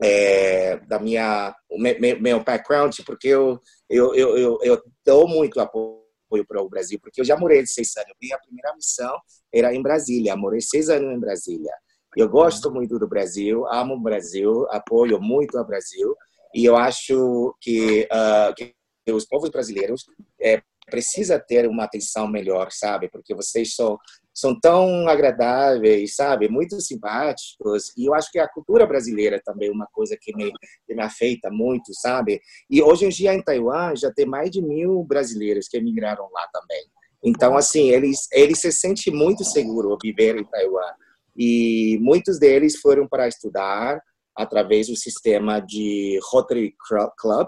é, 0.01 0.77
da 0.87 0.99
minha 0.99 1.55
meu, 1.71 2.21
meu, 2.21 2.43
background, 2.43 2.95
porque 3.05 3.27
eu 3.27 3.59
eu, 3.89 4.13
eu, 4.15 4.37
eu, 4.37 4.57
eu 4.61 4.83
dou 5.05 5.27
muito 5.27 5.59
apoio 5.59 5.99
para 6.47 6.61
o 6.61 6.69
Brasil, 6.69 6.99
porque 7.01 7.21
eu 7.21 7.25
já 7.25 7.35
morei 7.37 7.65
seis 7.65 7.95
anos. 7.97 8.13
Minha 8.21 8.37
primeira 8.39 8.73
missão 8.75 9.17
era 9.53 9.73
em 9.73 9.81
Brasília, 9.81 10.35
morei 10.35 10.61
seis 10.61 10.89
anos 10.89 11.15
em 11.15 11.19
Brasília. 11.19 11.73
Eu 12.15 12.29
gosto 12.29 12.71
muito 12.71 12.97
do 12.97 13.07
Brasil, 13.07 13.67
amo 13.67 13.95
o 13.95 13.99
Brasil, 13.99 14.67
apoio 14.71 15.19
muito 15.21 15.57
o 15.57 15.65
Brasil, 15.65 16.15
e 16.53 16.65
eu 16.65 16.75
acho 16.75 17.55
que, 17.61 18.07
uh, 18.11 18.53
que 18.55 18.73
os 19.11 19.25
povos 19.25 19.49
brasileiros 19.49 20.05
é, 20.41 20.61
precisa 20.89 21.39
ter 21.39 21.67
uma 21.67 21.83
atenção 21.83 22.27
melhor, 22.27 22.69
sabe? 22.71 23.09
Porque 23.09 23.35
vocês 23.35 23.75
são, 23.75 23.97
são 24.39 24.59
tão 24.59 25.07
agradáveis, 25.07 26.15
sabe? 26.15 26.47
Muito 26.47 26.79
simpáticos. 26.79 27.91
E 27.97 28.05
eu 28.05 28.13
acho 28.13 28.31
que 28.31 28.39
a 28.39 28.47
cultura 28.47 28.85
brasileira 28.85 29.41
também 29.43 29.69
é 29.69 29.71
uma 29.71 29.87
coisa 29.91 30.17
que 30.19 30.35
me, 30.35 30.51
que 30.85 30.95
me 30.95 31.01
afeta 31.01 31.49
muito, 31.51 31.93
sabe? 31.93 32.39
E 32.69 32.81
hoje 32.81 33.05
em 33.05 33.09
dia 33.09 33.33
em 33.33 33.41
Taiwan 33.41 33.95
já 33.95 34.11
tem 34.11 34.25
mais 34.25 34.49
de 34.49 34.61
mil 34.61 35.03
brasileiros 35.03 35.67
que 35.67 35.77
emigraram 35.77 36.29
lá 36.31 36.47
também. 36.53 36.83
Então, 37.23 37.57
assim, 37.57 37.89
eles, 37.89 38.27
eles 38.31 38.59
se 38.59 38.71
sentem 38.71 39.13
muito 39.13 39.43
seguros 39.43 39.97
viver 40.01 40.37
em 40.37 40.45
Taiwan. 40.45 40.93
E 41.35 41.97
muitos 42.01 42.39
deles 42.39 42.79
foram 42.79 43.07
para 43.07 43.27
estudar 43.27 44.01
através 44.35 44.87
do 44.87 44.95
sistema 44.95 45.59
de 45.59 46.17
Rotary 46.31 46.73
Club, 47.17 47.47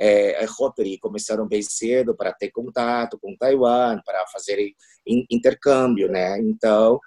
é, 0.00 0.44
Rotary 0.46 0.98
começaram 0.98 1.46
bem 1.46 1.60
cedo 1.62 2.16
para 2.16 2.32
ter 2.32 2.50
contato 2.50 3.18
com 3.20 3.36
Taiwan, 3.36 4.00
para 4.04 4.26
fazer 4.28 4.72
intercâmbio, 5.30 6.08
né? 6.08 6.38
Então, 6.38 6.98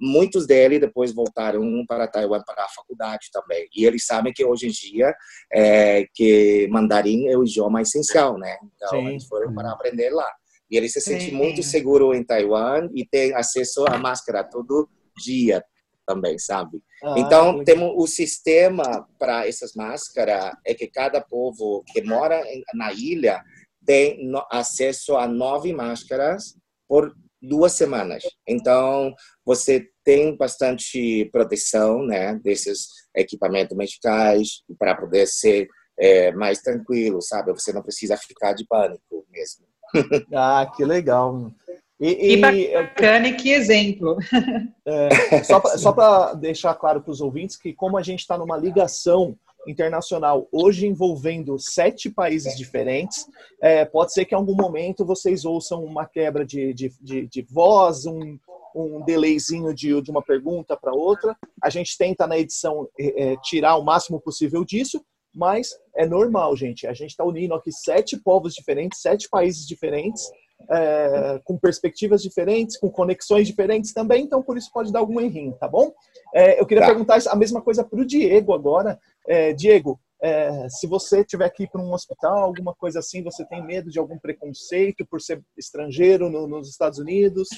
muitos 0.00 0.46
deles 0.46 0.80
depois 0.80 1.12
voltaram 1.12 1.62
para 1.86 2.08
Taiwan 2.08 2.42
para 2.44 2.64
a 2.64 2.68
faculdade 2.68 3.28
também. 3.32 3.68
E 3.74 3.86
eles 3.86 4.04
sabem 4.04 4.32
que 4.32 4.44
hoje 4.44 4.66
em 4.66 4.70
dia 4.70 5.14
é, 5.52 6.06
que 6.12 6.68
mandarim 6.70 7.28
é 7.28 7.38
o 7.38 7.44
idioma 7.44 7.82
essencial, 7.82 8.36
né? 8.36 8.56
Então, 8.74 8.90
Sim. 8.90 9.08
eles 9.08 9.24
foram 9.26 9.54
para 9.54 9.70
aprender 9.70 10.10
lá. 10.10 10.28
E 10.70 10.76
eles 10.76 10.92
se 10.92 11.00
sentem 11.00 11.32
muito 11.32 11.62
seguros 11.62 12.16
em 12.16 12.24
Taiwan 12.24 12.88
e 12.94 13.06
têm 13.06 13.32
acesso 13.34 13.84
à 13.88 13.96
máscara 13.96 14.42
todo 14.42 14.88
dia 15.22 15.62
também, 16.06 16.38
sabe? 16.38 16.82
Ah, 17.02 17.14
então, 17.18 17.64
temos 17.64 17.92
o 17.96 18.06
sistema 18.06 19.06
para 19.18 19.46
essas 19.46 19.74
máscaras 19.74 20.52
é 20.64 20.74
que 20.74 20.86
cada 20.86 21.20
povo 21.20 21.82
que 21.92 22.02
mora 22.02 22.42
na 22.74 22.92
ilha 22.92 23.42
tem 23.84 24.30
acesso 24.50 25.16
a 25.16 25.26
nove 25.26 25.72
máscaras 25.72 26.56
por 26.88 27.14
duas 27.40 27.72
semanas. 27.72 28.22
Então, 28.46 29.14
você 29.44 29.88
tem 30.02 30.36
bastante 30.36 31.26
proteção, 31.30 32.04
né, 32.06 32.34
desses 32.42 32.88
equipamentos 33.14 33.76
medicais 33.76 34.62
para 34.78 34.94
poder 34.94 35.26
ser 35.26 35.68
é, 35.98 36.32
mais 36.32 36.60
tranquilo, 36.60 37.20
sabe? 37.20 37.52
Você 37.52 37.72
não 37.72 37.82
precisa 37.82 38.16
ficar 38.16 38.52
de 38.52 38.66
pânico 38.66 39.26
mesmo. 39.30 39.66
ah, 40.34 40.70
que 40.74 40.84
legal. 40.84 41.52
E, 42.00 42.34
e, 42.34 42.40
bacana 42.40 43.28
e 43.28 43.34
que 43.34 43.50
exemplo. 43.50 44.16
É, 44.86 45.42
só 45.42 45.92
para 45.92 46.34
deixar 46.34 46.74
claro 46.74 47.00
para 47.00 47.10
os 47.10 47.22
ouvintes 47.22 47.56
que 47.56 47.72
como 47.72 47.96
a 47.96 48.02
gente 48.02 48.20
está 48.20 48.36
numa 48.36 48.54
ligação 48.54 49.34
internacional 49.66 50.46
hoje 50.52 50.86
envolvendo 50.86 51.58
sete 51.58 52.10
países 52.10 52.54
diferentes, 52.54 53.26
é, 53.62 53.86
pode 53.86 54.12
ser 54.12 54.26
que 54.26 54.34
em 54.34 54.38
algum 54.38 54.54
momento 54.54 55.04
vocês 55.04 55.46
ouçam 55.46 55.82
uma 55.82 56.04
quebra 56.04 56.44
de, 56.44 56.74
de, 56.74 56.92
de, 57.00 57.26
de 57.26 57.42
voz, 57.42 58.04
um, 58.04 58.38
um 58.74 59.02
delayzinho 59.04 59.72
de, 59.74 60.00
de 60.02 60.10
uma 60.10 60.22
pergunta 60.22 60.76
para 60.76 60.92
outra. 60.92 61.36
A 61.62 61.70
gente 61.70 61.96
tenta 61.96 62.26
na 62.26 62.38
edição 62.38 62.88
é, 62.98 63.32
é, 63.32 63.36
tirar 63.38 63.76
o 63.76 63.84
máximo 63.84 64.20
possível 64.20 64.64
disso, 64.64 65.02
mas 65.34 65.70
é 65.96 66.06
normal, 66.06 66.54
gente. 66.56 66.86
A 66.86 66.92
gente 66.92 67.10
está 67.10 67.24
unindo 67.24 67.54
aqui 67.54 67.72
sete 67.72 68.18
povos 68.18 68.52
diferentes, 68.54 69.00
sete 69.00 69.28
países 69.28 69.66
diferentes 69.66 70.28
é, 70.70 71.40
com 71.44 71.58
perspectivas 71.58 72.22
diferentes, 72.22 72.78
com 72.78 72.90
conexões 72.90 73.46
diferentes 73.46 73.92
também, 73.92 74.24
então 74.24 74.42
por 74.42 74.56
isso 74.56 74.70
pode 74.72 74.92
dar 74.92 75.00
algum 75.00 75.20
errinho, 75.20 75.52
tá 75.54 75.68
bom? 75.68 75.92
É, 76.34 76.60
eu 76.60 76.66
queria 76.66 76.82
tá. 76.82 76.88
perguntar 76.88 77.18
a 77.28 77.36
mesma 77.36 77.60
coisa 77.60 77.84
para 77.84 78.00
o 78.00 78.06
Diego 78.06 78.54
agora. 78.54 78.98
É, 79.26 79.52
Diego, 79.52 80.00
é, 80.22 80.68
se 80.68 80.86
você 80.86 81.24
tiver 81.24 81.44
aqui 81.44 81.68
para 81.68 81.82
um 81.82 81.92
hospital, 81.92 82.38
alguma 82.38 82.74
coisa 82.74 82.98
assim, 83.00 83.22
você 83.22 83.44
tem 83.44 83.64
medo 83.64 83.90
de 83.90 83.98
algum 83.98 84.18
preconceito 84.18 85.06
por 85.06 85.20
ser 85.20 85.42
estrangeiro 85.56 86.30
no, 86.30 86.46
nos 86.46 86.68
Estados 86.68 86.98
Unidos? 86.98 87.48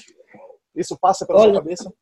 Isso 0.75 0.97
passa 0.99 1.25
pela 1.25 1.39
Olha, 1.39 1.53
sua 1.53 1.61
cabeça? 1.61 1.93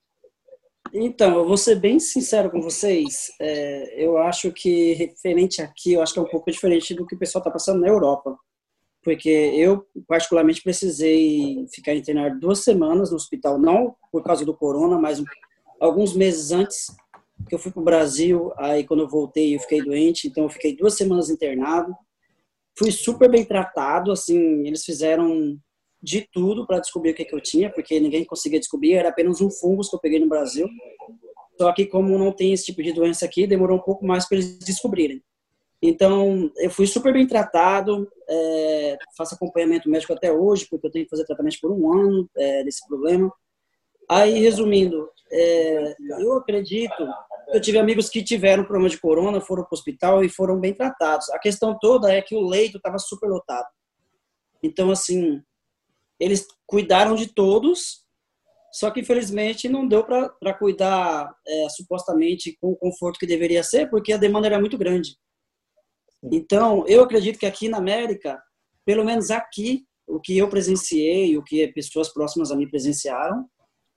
Então, 0.93 1.38
eu 1.38 1.46
vou 1.46 1.58
ser 1.58 1.76
bem 1.76 2.00
sincero 2.00 2.50
com 2.50 2.62
vocês. 2.62 3.28
É, 3.39 4.04
eu 4.04 4.18
acho 4.18 4.52
que 4.52 4.93
referente 4.93 5.62
aqui, 5.62 5.93
eu 5.93 6.02
acho 6.02 6.14
que 6.14 6.20
é 6.20 6.24
um 6.24 6.30
pouco 6.30 6.50
diferente 6.50 6.93
do 6.93 7.06
que 7.06 7.16
o 7.16 7.20
pessoal 7.20 7.41
está 7.41 7.52
passando 7.52 7.82
na 7.82 7.88
Europa 7.88 8.36
porque 9.06 9.30
eu 9.30 9.86
particularmente 10.08 10.64
precisei 10.64 11.64
ficar 11.72 11.93
internado 11.93 12.39
duas 12.39 12.64
semanas 12.64 13.12
no 13.12 13.16
hospital, 13.16 13.60
não 13.60 13.95
por 14.12 14.24
causa 14.24 14.43
do 14.43 14.58
corona, 14.58 14.97
mas 14.97 15.24
alguns 15.80 16.16
meses 16.16 16.51
antes 16.51 16.88
que 17.47 17.53
eu 17.53 17.60
fui 17.60 17.72
para 17.72 17.82
o 17.82 17.86
Brasil, 17.86 18.51
aí 18.58 18.84
quando 18.84 19.01
eu 19.01 19.08
voltei 19.08 19.56
eu 19.56 19.60
fiquei 19.60 19.84
doente, 19.84 20.28
então 20.28 20.45
eu 20.45 20.49
fiquei 20.49 20.76
duas 20.76 20.95
semanas 20.95 21.30
internado, 21.30 21.95
fui 22.76 22.91
super 22.91 23.30
bem 23.30 23.45
tratado, 23.45 24.12
assim, 24.12 24.66
eles 24.66 24.84
fizeram 24.84 25.56
de 26.01 26.28
tudo 26.34 26.66
para 26.66 26.80
descobrir 26.80 27.12
o 27.12 27.14
que, 27.14 27.26
que 27.26 27.36
eu 27.36 27.41
tinha, 27.41 27.72
porque 27.72 27.99
ninguém 27.99 28.26
conseguia 28.26 28.60
descobrir, 28.60 28.93
era 28.93 29.10
apenas 29.10 29.39
um 29.39 29.51
fungo 29.51 29.88
que 29.88 29.95
eu 29.95 29.99
peguei 29.99 30.20
no 30.20 30.28
Brasil, 30.28 30.68
só 31.60 31.72
que 31.74 31.86
como 31.86 32.18
não 32.18 32.32
tem 32.32 32.53
esse 32.53 32.66
tipo 32.66 32.82
de 32.82 32.91
doença 32.91 33.24
aqui, 33.24 33.45
demorou 33.45 33.78
um 33.78 33.84
pouco 33.84 34.03
mais 34.03 34.28
para 34.28 34.38
eles 34.38 34.58
descobrirem. 34.58 35.22
Então, 35.88 36.51
eu 36.57 36.69
fui 36.69 36.88
super 36.88 37.13
bem 37.13 37.27
tratado, 37.27 38.11
é, 38.27 38.97
faço 39.15 39.36
acompanhamento 39.36 39.89
médico 39.89 40.13
até 40.13 40.31
hoje, 40.31 40.67
porque 40.69 40.88
eu 40.88 40.91
tenho 40.91 41.05
que 41.05 41.09
fazer 41.09 41.25
tratamento 41.25 41.59
por 41.61 41.71
um 41.71 41.93
ano 41.93 42.29
é, 42.36 42.63
desse 42.63 42.86
problema. 42.88 43.31
Aí, 44.09 44.39
resumindo, 44.39 45.09
é, 45.31 45.95
eu 46.19 46.33
acredito, 46.33 47.07
eu 47.53 47.61
tive 47.61 47.77
amigos 47.77 48.09
que 48.09 48.23
tiveram 48.23 48.63
problema 48.63 48.89
de 48.89 48.99
corona, 48.99 49.41
foram 49.41 49.63
para 49.63 49.73
o 49.73 49.77
hospital 49.77 50.23
e 50.23 50.29
foram 50.29 50.59
bem 50.59 50.73
tratados. 50.73 51.29
A 51.29 51.39
questão 51.39 51.77
toda 51.79 52.11
é 52.11 52.21
que 52.21 52.36
o 52.36 52.47
leito 52.47 52.77
estava 52.77 52.97
super 52.97 53.29
lotado. 53.29 53.67
Então, 54.63 54.89
assim, 54.89 55.41
eles 56.19 56.47
cuidaram 56.65 57.15
de 57.15 57.27
todos, 57.27 58.05
só 58.71 58.89
que 58.89 59.01
infelizmente 59.01 59.69
não 59.69 59.88
deu 59.88 60.03
para 60.03 60.53
cuidar 60.53 61.31
é, 61.47 61.69
supostamente 61.69 62.57
com 62.59 62.71
o 62.71 62.75
conforto 62.75 63.19
que 63.19 63.27
deveria 63.27 63.63
ser, 63.63 63.89
porque 63.89 64.13
a 64.13 64.17
demanda 64.17 64.47
era 64.47 64.59
muito 64.59 64.77
grande. 64.77 65.15
Então, 66.32 66.86
eu 66.88 67.03
acredito 67.03 67.39
que 67.39 67.45
aqui 67.45 67.69
na 67.69 67.78
América, 67.78 68.41
pelo 68.86 69.03
menos 69.03 69.32
aqui, 69.32 69.86
o 70.07 70.19
que 70.19 70.38
eu 70.38 70.49
presenciei, 70.49 71.38
o 71.38 71.43
que 71.43 71.67
pessoas 71.69 72.09
próximas 72.13 72.51
a 72.51 72.55
mim 72.55 72.69
presenciaram, 72.69 73.47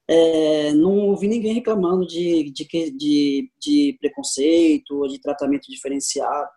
é, 0.09 0.73
não 0.73 1.09
ouvi 1.09 1.29
ninguém 1.29 1.53
reclamando 1.53 2.07
de, 2.07 2.51
de, 2.51 2.67
de, 2.93 3.53
de 3.59 3.97
preconceito 4.01 4.97
ou 4.97 5.07
de 5.07 5.21
tratamento 5.21 5.71
diferenciado. 5.71 6.49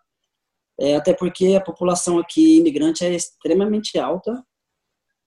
É, 0.80 0.96
até 0.96 1.12
porque 1.12 1.54
a 1.54 1.60
população 1.60 2.18
aqui 2.18 2.56
imigrante 2.56 3.04
é 3.04 3.14
extremamente 3.14 3.98
alta. 3.98 4.42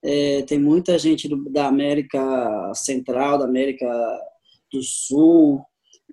É, 0.03 0.41
tem 0.43 0.59
muita 0.59 0.97
gente 0.97 1.27
do, 1.27 1.49
da 1.49 1.67
América 1.67 2.73
Central, 2.73 3.37
da 3.37 3.45
América 3.45 3.87
do 4.71 4.81
Sul, 4.81 5.63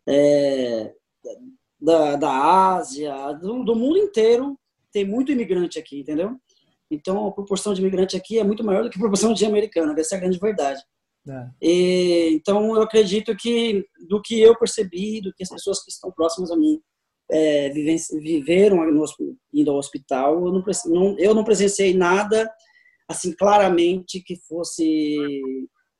é, 0.06 0.92
da, 1.82 2.16
da 2.16 2.74
Ásia, 2.74 3.32
do, 3.32 3.64
do 3.64 3.74
mundo 3.74 3.98
inteiro, 3.98 4.56
tem 4.92 5.04
muito 5.04 5.32
imigrante 5.32 5.78
aqui, 5.78 6.00
entendeu? 6.00 6.36
Então, 6.90 7.26
a 7.26 7.32
proporção 7.32 7.74
de 7.74 7.80
imigrante 7.80 8.16
aqui 8.16 8.38
é 8.38 8.44
muito 8.44 8.62
maior 8.62 8.84
do 8.84 8.90
que 8.90 8.96
a 8.96 9.00
proporção 9.00 9.32
de 9.32 9.44
americano, 9.44 9.98
essa 9.98 10.14
é 10.14 10.18
a 10.18 10.20
grande 10.20 10.38
verdade. 10.38 10.80
É. 11.28 11.48
E, 11.60 12.30
então, 12.34 12.76
eu 12.76 12.82
acredito 12.82 13.34
que, 13.36 13.84
do 14.08 14.20
que 14.20 14.40
eu 14.40 14.56
percebi, 14.56 15.20
do 15.20 15.32
que 15.32 15.42
as 15.42 15.48
pessoas 15.48 15.82
que 15.82 15.90
estão 15.90 16.12
próximas 16.12 16.50
a 16.50 16.56
mim 16.56 16.80
é, 17.30 17.70
viveram 17.70 18.84
no, 18.90 19.04
indo 19.52 19.70
ao 19.70 19.78
hospital, 19.78 20.46
eu 20.46 20.52
não, 20.52 20.64
não, 20.86 21.18
eu 21.18 21.34
não 21.34 21.44
presenciei 21.44 21.94
nada, 21.94 22.50
assim, 23.08 23.32
claramente 23.32 24.22
que 24.22 24.36
fosse, 24.46 25.16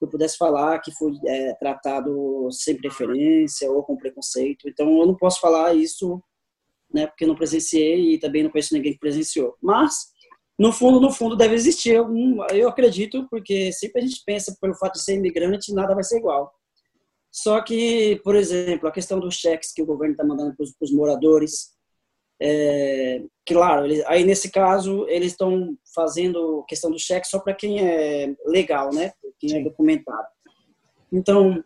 eu 0.05 0.09
pudesse 0.09 0.37
falar 0.37 0.79
que 0.81 0.93
foi 0.93 1.13
é, 1.27 1.55
tratado 1.55 2.49
sem 2.51 2.77
preferência 2.77 3.71
ou 3.71 3.83
com 3.83 3.97
preconceito. 3.97 4.69
Então, 4.69 4.99
eu 4.99 5.07
não 5.07 5.15
posso 5.15 5.41
falar 5.41 5.75
isso, 5.75 6.23
né, 6.93 7.07
porque 7.07 7.27
não 7.27 7.35
presenciei 7.35 8.15
e 8.15 8.19
também 8.19 8.43
não 8.43 8.51
conheço 8.51 8.75
ninguém 8.75 8.93
que 8.93 8.99
presenciou. 8.99 9.57
Mas, 9.63 9.95
no 10.59 10.73
fundo, 10.73 11.01
no 11.01 11.11
fundo, 11.11 11.37
deve 11.37 11.55
existir 11.55 11.97
algum, 11.97 12.45
eu 12.53 12.69
acredito, 12.69 13.27
porque 13.31 13.73
sempre 13.73 14.03
a 14.03 14.05
gente 14.05 14.23
pensa 14.25 14.57
pelo 14.61 14.75
fato 14.75 14.95
de 14.95 15.03
ser 15.03 15.15
imigrante, 15.15 15.73
nada 15.73 15.95
vai 15.95 16.05
ser 16.05 16.19
igual. 16.19 16.53
Só 17.31 17.63
que, 17.63 18.21
por 18.23 18.37
exemplo, 18.37 18.87
a 18.87 18.93
questão 18.93 19.19
dos 19.19 19.35
cheques 19.37 19.73
que 19.73 19.83
o 19.83 19.87
governo 19.87 20.13
está 20.13 20.25
mandando 20.25 20.55
para 20.55 20.65
os 20.83 20.93
moradores, 20.93 21.71
é, 22.45 23.23
claro, 23.47 23.87
aí 24.07 24.25
nesse 24.25 24.51
caso 24.51 25.07
eles 25.09 25.33
estão 25.33 25.77
fazendo 25.95 26.65
questão 26.67 26.91
do 26.91 26.99
cheque 26.99 27.29
só 27.29 27.39
para 27.39 27.55
quem 27.55 27.87
é 27.87 28.35
legal, 28.47 28.91
né? 28.93 29.13
Quem 29.39 29.61
é 29.61 29.63
documentado. 29.63 30.27
Então, 31.13 31.63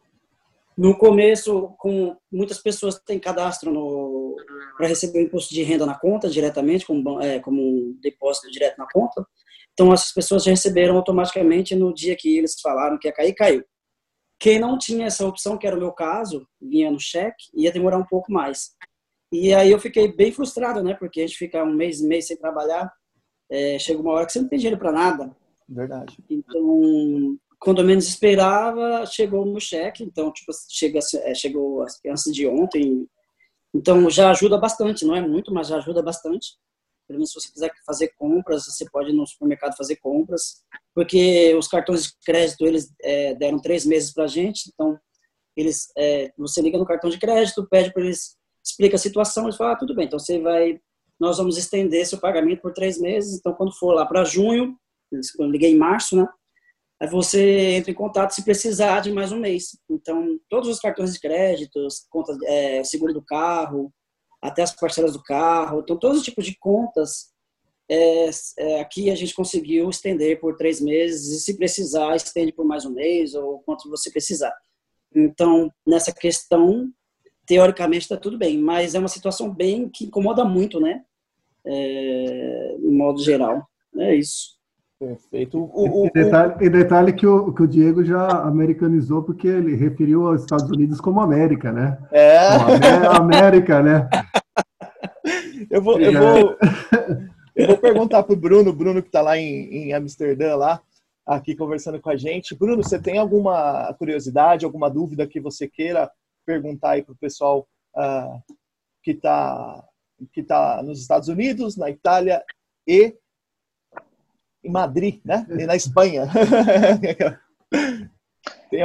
no 0.76 0.98
começo, 0.98 1.74
com 1.78 2.14
muitas 2.30 2.58
pessoas 2.58 2.98
têm 2.98 3.18
cadastro 3.18 4.36
para 4.76 4.88
receber 4.88 5.20
o 5.20 5.22
imposto 5.22 5.54
de 5.54 5.62
renda 5.62 5.86
na 5.86 5.98
conta 5.98 6.28
diretamente, 6.28 6.84
como, 6.84 7.22
é, 7.22 7.40
como 7.40 7.62
um 7.62 7.98
depósito 8.02 8.50
direto 8.50 8.76
na 8.76 8.86
conta. 8.92 9.26
Então, 9.72 9.92
essas 9.94 10.12
pessoas 10.12 10.44
já 10.44 10.50
receberam 10.50 10.96
automaticamente 10.96 11.74
no 11.74 11.94
dia 11.94 12.14
que 12.18 12.36
eles 12.36 12.60
falaram 12.60 12.98
que 12.98 13.08
ia 13.08 13.14
cair, 13.14 13.34
caiu. 13.34 13.64
Quem 14.38 14.58
não 14.58 14.76
tinha 14.76 15.06
essa 15.06 15.26
opção, 15.26 15.56
que 15.56 15.66
era 15.66 15.76
o 15.76 15.78
meu 15.78 15.92
caso, 15.92 16.46
vinha 16.60 16.90
no 16.90 17.00
cheque, 17.00 17.44
ia 17.54 17.72
demorar 17.72 17.96
um 17.96 18.04
pouco 18.04 18.30
mais. 18.30 18.72
E 19.32 19.52
aí 19.52 19.70
eu 19.70 19.78
fiquei 19.78 20.12
bem 20.12 20.32
frustrado, 20.32 20.82
né? 20.82 20.94
Porque 20.94 21.20
a 21.20 21.26
gente 21.26 21.38
fica 21.38 21.62
um 21.64 21.74
mês, 21.74 22.00
mês 22.00 22.26
sem 22.26 22.36
trabalhar, 22.36 22.92
é, 23.50 23.78
chega 23.78 24.00
uma 24.00 24.12
hora 24.12 24.26
que 24.26 24.32
você 24.32 24.40
não 24.40 24.48
tem 24.48 24.58
dinheiro 24.58 24.78
para 24.78 24.92
nada. 24.92 25.36
Verdade. 25.68 26.16
Então, 26.30 27.38
quando 27.58 27.84
menos 27.84 28.06
esperava, 28.06 29.04
chegou 29.06 29.44
no 29.44 29.60
cheque. 29.60 30.04
Então, 30.04 30.32
tipo, 30.32 30.52
chega, 30.70 31.00
é, 31.22 31.34
chegou 31.34 31.84
antes 32.06 32.32
de 32.32 32.46
ontem. 32.46 33.08
Então, 33.74 34.08
já 34.08 34.30
ajuda 34.30 34.58
bastante. 34.58 35.04
Não 35.04 35.16
é 35.16 35.20
muito, 35.20 35.52
mas 35.52 35.68
já 35.68 35.76
ajuda 35.78 36.02
bastante. 36.02 36.56
Pelo 37.06 37.18
menos 37.18 37.30
se 37.30 37.40
você 37.40 37.52
quiser 37.52 37.72
fazer 37.86 38.12
compras, 38.16 38.66
você 38.66 38.84
pode 38.90 39.10
ir 39.10 39.12
no 39.12 39.26
supermercado 39.26 39.76
fazer 39.76 39.96
compras, 39.96 40.64
porque 40.92 41.54
os 41.54 41.68
cartões 41.68 42.04
de 42.04 42.12
crédito 42.24 42.66
eles 42.66 42.92
é, 43.00 43.34
deram 43.34 43.60
três 43.60 43.86
meses 43.86 44.12
para 44.12 44.24
a 44.24 44.28
gente, 44.28 44.68
então 44.74 44.98
eles, 45.56 45.86
é, 45.96 46.32
você 46.36 46.60
liga 46.60 46.76
no 46.76 46.84
cartão 46.84 47.08
de 47.08 47.18
crédito, 47.18 47.66
pede 47.68 47.92
para 47.92 48.02
eles 48.02 48.36
explica 48.66 48.96
a 48.96 48.98
situação, 48.98 49.44
eles 49.44 49.56
falam, 49.56 49.74
ah, 49.74 49.76
tudo 49.76 49.94
bem, 49.94 50.06
então 50.06 50.18
você 50.18 50.40
vai, 50.40 50.80
nós 51.20 51.38
vamos 51.38 51.56
estender 51.56 52.04
seu 52.04 52.18
pagamento 52.18 52.60
por 52.60 52.72
três 52.72 52.98
meses, 52.98 53.38
então 53.38 53.54
quando 53.54 53.72
for 53.72 53.92
lá 53.92 54.04
para 54.04 54.24
junho, 54.24 54.76
eu 55.38 55.46
liguei 55.46 55.72
em 55.72 55.76
março, 55.76 56.16
né? 56.16 56.26
Aí 57.00 57.08
você 57.08 57.76
entra 57.76 57.90
em 57.90 57.94
contato 57.94 58.30
se 58.30 58.42
precisar 58.42 59.00
de 59.00 59.12
mais 59.12 59.30
um 59.30 59.38
mês. 59.38 59.78
Então, 59.88 60.40
todos 60.48 60.68
os 60.68 60.80
cartões 60.80 61.12
de 61.12 61.20
crédito, 61.20 61.86
contas, 62.08 62.38
é, 62.44 62.82
seguro 62.84 63.12
do 63.12 63.22
carro, 63.22 63.92
até 64.40 64.62
as 64.62 64.74
parcelas 64.74 65.12
do 65.12 65.22
carro. 65.22 65.80
Então, 65.80 65.98
todos 65.98 66.18
os 66.18 66.24
tipos 66.24 66.46
de 66.46 66.56
contas, 66.58 67.32
é, 67.88 68.30
é, 68.58 68.80
aqui 68.80 69.10
a 69.10 69.14
gente 69.14 69.34
conseguiu 69.34 69.90
estender 69.90 70.40
por 70.40 70.56
três 70.56 70.80
meses 70.80 71.36
e, 71.36 71.40
se 71.40 71.56
precisar, 71.58 72.16
estende 72.16 72.50
por 72.50 72.64
mais 72.64 72.86
um 72.86 72.90
mês 72.90 73.34
ou 73.34 73.60
quanto 73.60 73.90
você 73.90 74.10
precisar. 74.10 74.54
Então, 75.14 75.70
nessa 75.86 76.12
questão, 76.12 76.90
teoricamente 77.46 78.02
está 78.02 78.16
tudo 78.16 78.36
bem, 78.36 78.58
mas 78.58 78.94
é 78.94 78.98
uma 78.98 79.08
situação 79.08 79.50
bem 79.50 79.88
que 79.88 80.06
incomoda 80.06 80.44
muito, 80.44 80.80
né? 80.80 81.02
É, 81.64 82.76
em 82.78 82.96
modo 82.96 83.22
geral. 83.22 83.66
É 83.96 84.14
isso. 84.14 84.56
Perfeito. 84.98 85.58
O, 85.58 86.04
o, 86.04 86.06
e, 86.06 86.10
detalhe, 86.10 86.54
e 86.60 86.70
detalhe 86.70 87.12
que 87.12 87.26
o, 87.26 87.52
que 87.52 87.62
o 87.62 87.68
Diego 87.68 88.02
já 88.02 88.26
americanizou, 88.42 89.22
porque 89.22 89.46
ele 89.46 89.76
referiu 89.76 90.26
aos 90.26 90.40
Estados 90.40 90.70
Unidos 90.70 91.00
como 91.00 91.20
América, 91.20 91.70
né? 91.70 91.98
É. 92.10 92.38
América, 93.14 93.82
né? 93.82 94.08
Eu 95.68 95.82
vou, 95.82 95.98
eu 95.98 96.12
vou, 96.12 96.56
eu 97.56 97.66
vou 97.66 97.78
perguntar 97.78 98.22
para 98.22 98.32
o 98.32 98.36
Bruno, 98.36 98.72
Bruno 98.72 99.02
que 99.02 99.08
está 99.08 99.20
lá 99.20 99.36
em, 99.36 99.88
em 99.88 99.92
Amsterdã, 99.92 100.54
lá, 100.54 100.80
aqui 101.26 101.56
conversando 101.56 102.00
com 102.00 102.10
a 102.10 102.16
gente. 102.16 102.54
Bruno, 102.54 102.82
você 102.82 102.98
tem 102.98 103.18
alguma 103.18 103.92
curiosidade, 103.94 104.64
alguma 104.64 104.88
dúvida 104.88 105.26
que 105.26 105.40
você 105.40 105.66
queira 105.66 106.10
perguntar 106.46 106.92
aí 106.92 107.02
para 107.02 107.12
o 107.12 107.18
pessoal 107.18 107.68
uh, 107.96 108.40
que 109.02 109.10
está 109.10 109.84
que 110.32 110.42
tá 110.42 110.82
nos 110.82 110.98
Estados 110.98 111.28
Unidos, 111.28 111.76
na 111.76 111.90
Itália 111.90 112.42
e 112.86 113.14
em 114.64 114.70
Madrid, 114.70 115.20
né? 115.22 115.46
E 115.50 115.66
na 115.66 115.76
Espanha. 115.76 116.26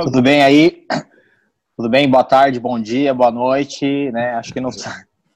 Tudo 0.04 0.22
bem 0.22 0.44
aí? 0.44 0.86
Tudo 1.78 1.90
bem? 1.90 2.10
Boa 2.10 2.24
tarde, 2.24 2.60
bom 2.60 2.80
dia, 2.80 3.14
boa 3.14 3.32
noite, 3.32 4.12
né? 4.12 4.34
Acho 4.34 4.52
que 4.52 4.60
não, 4.60 4.70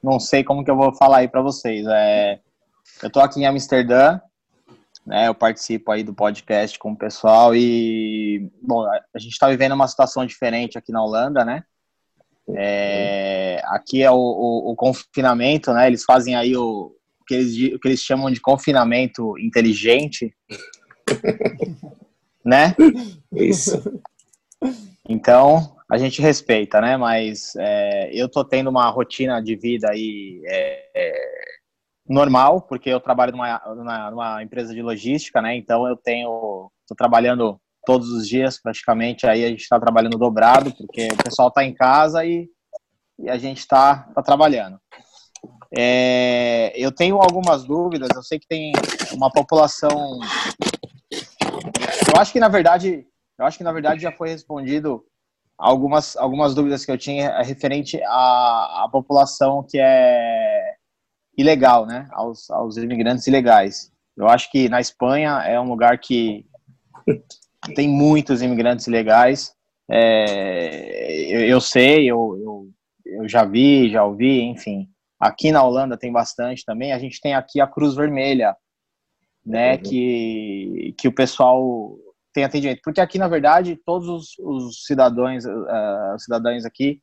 não 0.03 0.19
sei 0.19 0.43
como 0.43 0.65
que 0.65 0.69
eu 0.69 0.75
vou 0.75 0.93
falar 0.93 1.19
aí 1.19 1.27
para 1.27 1.41
vocês. 1.41 1.85
É, 1.87 2.39
eu 3.01 3.07
estou 3.07 3.23
aqui 3.23 3.39
em 3.39 3.45
Amsterdã, 3.45 4.19
né? 5.05 5.27
Eu 5.27 5.35
participo 5.35 5.91
aí 5.91 6.03
do 6.03 6.13
podcast 6.13 6.77
com 6.77 6.91
o 6.91 6.97
pessoal 6.97 7.55
e, 7.55 8.51
bom, 8.61 8.85
a 8.85 9.19
gente 9.19 9.31
está 9.31 9.47
vivendo 9.47 9.71
uma 9.71 9.87
situação 9.87 10.25
diferente 10.25 10.77
aqui 10.77 10.91
na 10.91 11.03
Holanda, 11.03 11.45
né? 11.45 11.63
É, 12.49 13.61
aqui 13.65 14.03
é 14.03 14.11
o, 14.11 14.15
o, 14.15 14.71
o, 14.71 14.75
confinamento, 14.75 15.73
né? 15.73 15.87
Eles 15.87 16.03
fazem 16.03 16.35
aí 16.35 16.55
o, 16.55 16.95
que 17.27 17.33
eles, 17.33 17.73
o 17.73 17.79
que 17.79 17.87
eles 17.87 18.01
chamam 18.01 18.29
de 18.29 18.39
confinamento 18.39 19.37
inteligente, 19.39 20.33
né? 22.45 22.75
Isso. 23.33 24.01
Então, 25.07 25.75
a 25.89 25.97
gente 25.97 26.21
respeita, 26.21 26.79
né? 26.81 26.97
Mas 26.97 27.55
é, 27.57 28.11
eu 28.13 28.29
tô 28.29 28.43
tendo 28.43 28.69
uma 28.69 28.89
rotina 28.89 29.41
de 29.41 29.55
vida 29.55 29.89
aí 29.89 30.41
é, 30.45 30.89
é, 30.95 31.13
normal, 32.07 32.61
porque 32.61 32.89
eu 32.89 32.99
trabalho 32.99 33.31
numa, 33.31 33.61
numa, 33.75 34.11
numa, 34.11 34.43
empresa 34.43 34.73
de 34.73 34.81
logística, 34.81 35.41
né? 35.41 35.55
Então 35.55 35.87
eu 35.87 35.95
tenho, 35.95 36.71
tô 36.87 36.95
trabalhando 36.95 37.59
todos 37.85 38.09
os 38.09 38.27
dias 38.27 38.59
praticamente, 38.61 39.27
aí 39.27 39.45
a 39.45 39.49
gente 39.49 39.61
está 39.61 39.79
trabalhando 39.79 40.17
dobrado, 40.17 40.73
porque 40.75 41.07
o 41.07 41.23
pessoal 41.23 41.49
está 41.49 41.63
em 41.63 41.73
casa 41.73 42.25
e, 42.25 42.49
e 43.19 43.29
a 43.29 43.37
gente 43.37 43.59
está 43.59 44.09
tá 44.15 44.21
trabalhando. 44.21 44.79
É, 45.77 46.73
eu 46.75 46.91
tenho 46.91 47.17
algumas 47.17 47.63
dúvidas, 47.63 48.09
eu 48.15 48.23
sei 48.23 48.39
que 48.39 48.47
tem 48.47 48.71
uma 49.13 49.29
população. 49.29 50.19
Eu 52.13 52.19
acho 52.19 52.31
que 52.31 52.39
na 52.39 52.47
verdade, 52.47 53.05
eu 53.37 53.45
acho 53.45 53.57
que 53.57 53.63
na 53.63 53.71
verdade 53.71 54.01
já 54.01 54.11
foi 54.11 54.29
respondido 54.29 55.03
algumas, 55.57 56.15
algumas 56.15 56.53
dúvidas 56.55 56.85
que 56.85 56.91
eu 56.91 56.97
tinha 56.97 57.41
referente 57.41 58.01
à, 58.03 58.83
à 58.83 58.89
população 58.91 59.65
que 59.69 59.77
é 59.79 60.75
ilegal, 61.37 61.85
né? 61.85 62.07
Aos, 62.11 62.49
aos 62.49 62.77
imigrantes 62.77 63.27
ilegais. 63.27 63.91
Eu 64.15 64.27
acho 64.29 64.49
que 64.49 64.69
na 64.69 64.79
Espanha 64.79 65.41
é 65.45 65.59
um 65.59 65.67
lugar 65.67 65.99
que 65.99 66.45
tem 67.73 67.87
muitos 67.87 68.41
imigrantes 68.41 68.87
ilegais. 68.87 69.53
É, 69.89 71.33
eu, 71.33 71.45
eu, 71.47 71.61
sei, 71.61 72.05
eu, 72.05 72.37
eu, 72.43 72.69
eu 73.05 73.29
já 73.29 73.45
vi, 73.45 73.89
já 73.89 74.03
ouvi, 74.03 74.41
enfim. 74.41 74.87
Aqui 75.19 75.51
na 75.51 75.63
Holanda 75.63 75.97
tem 75.97 76.11
bastante 76.11 76.63
também. 76.65 76.91
A 76.91 76.99
gente 76.99 77.21
tem 77.21 77.33
aqui 77.33 77.61
a 77.61 77.67
Cruz 77.67 77.95
Vermelha, 77.95 78.55
né? 79.45 79.73
Uhum. 79.73 79.81
Que, 79.81 80.95
que 80.97 81.07
o 81.07 81.13
pessoal 81.13 81.97
tem 82.33 82.43
atendimento. 82.43 82.81
Porque 82.83 82.99
aqui, 82.99 83.17
na 83.17 83.27
verdade, 83.27 83.79
todos 83.85 84.07
os, 84.07 84.37
os 84.39 84.85
cidadãos, 84.85 85.45
uh, 85.45 86.19
cidadãos 86.19 86.65
aqui 86.65 86.99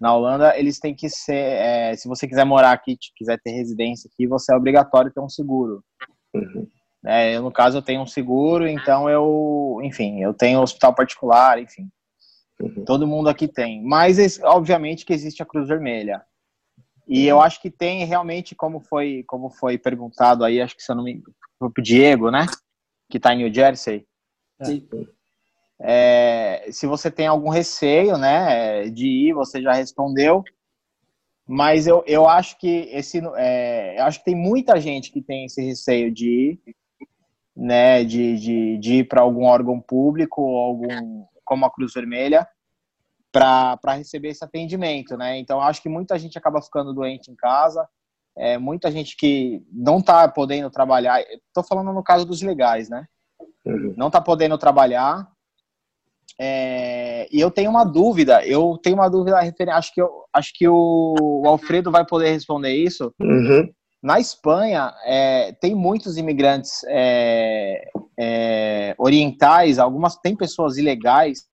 na 0.00 0.14
Holanda, 0.14 0.58
eles 0.58 0.80
têm 0.80 0.94
que 0.94 1.08
ser, 1.08 1.36
é, 1.36 1.94
se 1.94 2.08
você 2.08 2.26
quiser 2.26 2.44
morar 2.44 2.72
aqui, 2.72 2.96
quiser 3.16 3.40
ter 3.40 3.52
residência 3.52 4.10
aqui, 4.12 4.26
você 4.26 4.52
é 4.52 4.56
obrigatório 4.56 5.12
ter 5.12 5.20
um 5.20 5.28
seguro. 5.28 5.84
Uhum. 6.34 6.66
É, 7.04 7.36
eu, 7.36 7.42
no 7.42 7.50
caso, 7.50 7.78
eu 7.78 7.82
tenho 7.82 8.00
um 8.00 8.06
seguro, 8.06 8.68
então 8.68 9.10
eu, 9.10 9.80
enfim, 9.82 10.22
eu 10.22 10.32
tenho 10.32 10.60
hospital 10.60 10.94
particular, 10.94 11.60
enfim. 11.60 11.88
Uhum. 12.60 12.84
Todo 12.84 13.06
mundo 13.06 13.28
aqui 13.28 13.48
tem. 13.48 13.82
Mas, 13.82 14.40
obviamente, 14.42 15.04
que 15.04 15.12
existe 15.12 15.42
a 15.42 15.46
Cruz 15.46 15.66
Vermelha. 15.66 16.22
E 17.08 17.26
eu 17.26 17.40
acho 17.40 17.60
que 17.60 17.70
tem 17.70 18.04
realmente, 18.04 18.54
como 18.54 18.80
foi, 18.80 19.24
como 19.26 19.50
foi 19.50 19.76
perguntado 19.76 20.44
aí, 20.44 20.60
acho 20.60 20.76
que 20.76 20.82
se 20.82 20.92
eu 20.92 20.96
não 20.96 21.02
me 21.02 21.20
pro 21.58 21.82
Diego, 21.82 22.30
né? 22.30 22.46
Que 23.10 23.18
está 23.18 23.34
em 23.34 23.38
New 23.38 23.52
Jersey. 23.52 24.06
Sim. 24.62 24.88
É, 25.80 26.68
se 26.70 26.86
você 26.86 27.10
tem 27.10 27.26
algum 27.26 27.48
receio, 27.48 28.16
né, 28.16 28.88
de 28.88 29.06
ir, 29.06 29.34
você 29.34 29.60
já 29.60 29.72
respondeu. 29.72 30.44
Mas 31.46 31.88
eu, 31.88 32.04
eu 32.06 32.28
acho 32.28 32.56
que 32.58 32.88
esse, 32.92 33.20
é, 33.36 33.98
eu 33.98 34.04
acho 34.04 34.20
que 34.20 34.26
tem 34.26 34.36
muita 34.36 34.80
gente 34.80 35.10
que 35.10 35.20
tem 35.20 35.46
esse 35.46 35.60
receio 35.60 36.12
de 36.12 36.28
ir, 36.28 36.74
né, 37.56 38.02
de, 38.04 38.38
de, 38.38 38.78
de 38.78 38.94
ir 38.96 39.08
para 39.08 39.22
algum 39.22 39.44
órgão 39.44 39.80
público 39.80 40.42
ou 40.42 40.58
algum 40.58 41.26
como 41.44 41.66
a 41.66 41.70
Cruz 41.70 41.92
Vermelha 41.92 42.46
para 43.30 43.94
receber 43.96 44.28
esse 44.28 44.44
atendimento, 44.44 45.16
né? 45.16 45.38
Então 45.38 45.60
acho 45.60 45.82
que 45.82 45.88
muita 45.88 46.18
gente 46.18 46.36
acaba 46.36 46.60
ficando 46.60 46.92
doente 46.92 47.30
em 47.30 47.34
casa, 47.34 47.88
é, 48.36 48.58
muita 48.58 48.90
gente 48.90 49.16
que 49.16 49.62
não 49.72 49.98
está 49.98 50.28
podendo 50.28 50.70
trabalhar. 50.70 51.20
Estou 51.20 51.64
falando 51.64 51.92
no 51.92 52.02
caso 52.02 52.26
dos 52.26 52.42
legais, 52.42 52.88
né? 52.88 53.06
Uhum. 53.64 53.94
Não 53.96 54.08
está 54.08 54.20
podendo 54.20 54.56
trabalhar. 54.58 55.26
É, 56.38 57.28
e 57.30 57.40
eu 57.40 57.50
tenho 57.50 57.70
uma 57.70 57.84
dúvida. 57.84 58.44
Eu 58.46 58.78
tenho 58.82 58.96
uma 58.96 59.08
dúvida 59.08 59.40
referente. 59.40 59.76
Acho 59.76 59.94
que 59.94 60.02
eu, 60.02 60.24
acho 60.32 60.52
que 60.54 60.68
o, 60.68 61.14
o 61.20 61.46
Alfredo 61.46 61.90
vai 61.90 62.04
poder 62.06 62.30
responder 62.30 62.74
isso. 62.74 63.14
Uhum. 63.20 63.70
Na 64.02 64.18
Espanha 64.18 64.92
é, 65.04 65.52
tem 65.52 65.74
muitos 65.74 66.16
imigrantes 66.16 66.80
é, 66.88 67.88
é, 68.18 68.94
orientais. 68.98 69.78
Algumas 69.78 70.16
tem 70.16 70.36
pessoas 70.36 70.76
ilegais 70.76 71.46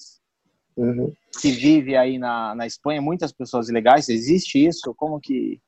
uhum. 0.75 1.13
que 1.39 1.51
vivem 1.51 1.95
aí 1.95 2.17
na, 2.17 2.55
na 2.55 2.65
Espanha. 2.65 3.01
Muitas 3.01 3.31
pessoas 3.31 3.69
ilegais. 3.69 4.09
Existe 4.09 4.65
isso? 4.65 4.93
Como 4.95 5.19
que 5.19 5.59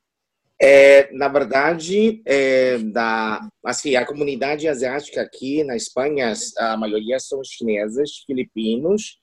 é, 0.63 1.11
na 1.13 1.27
verdade, 1.27 2.21
é, 2.23 2.77
da, 2.77 3.47
assim, 3.65 3.95
a 3.95 4.05
comunidade 4.05 4.67
asiática 4.67 5.21
aqui 5.21 5.63
na 5.63 5.75
Espanha, 5.75 6.33
a 6.59 6.77
maioria 6.77 7.19
são 7.19 7.43
chineses, 7.43 8.23
filipinos 8.27 9.19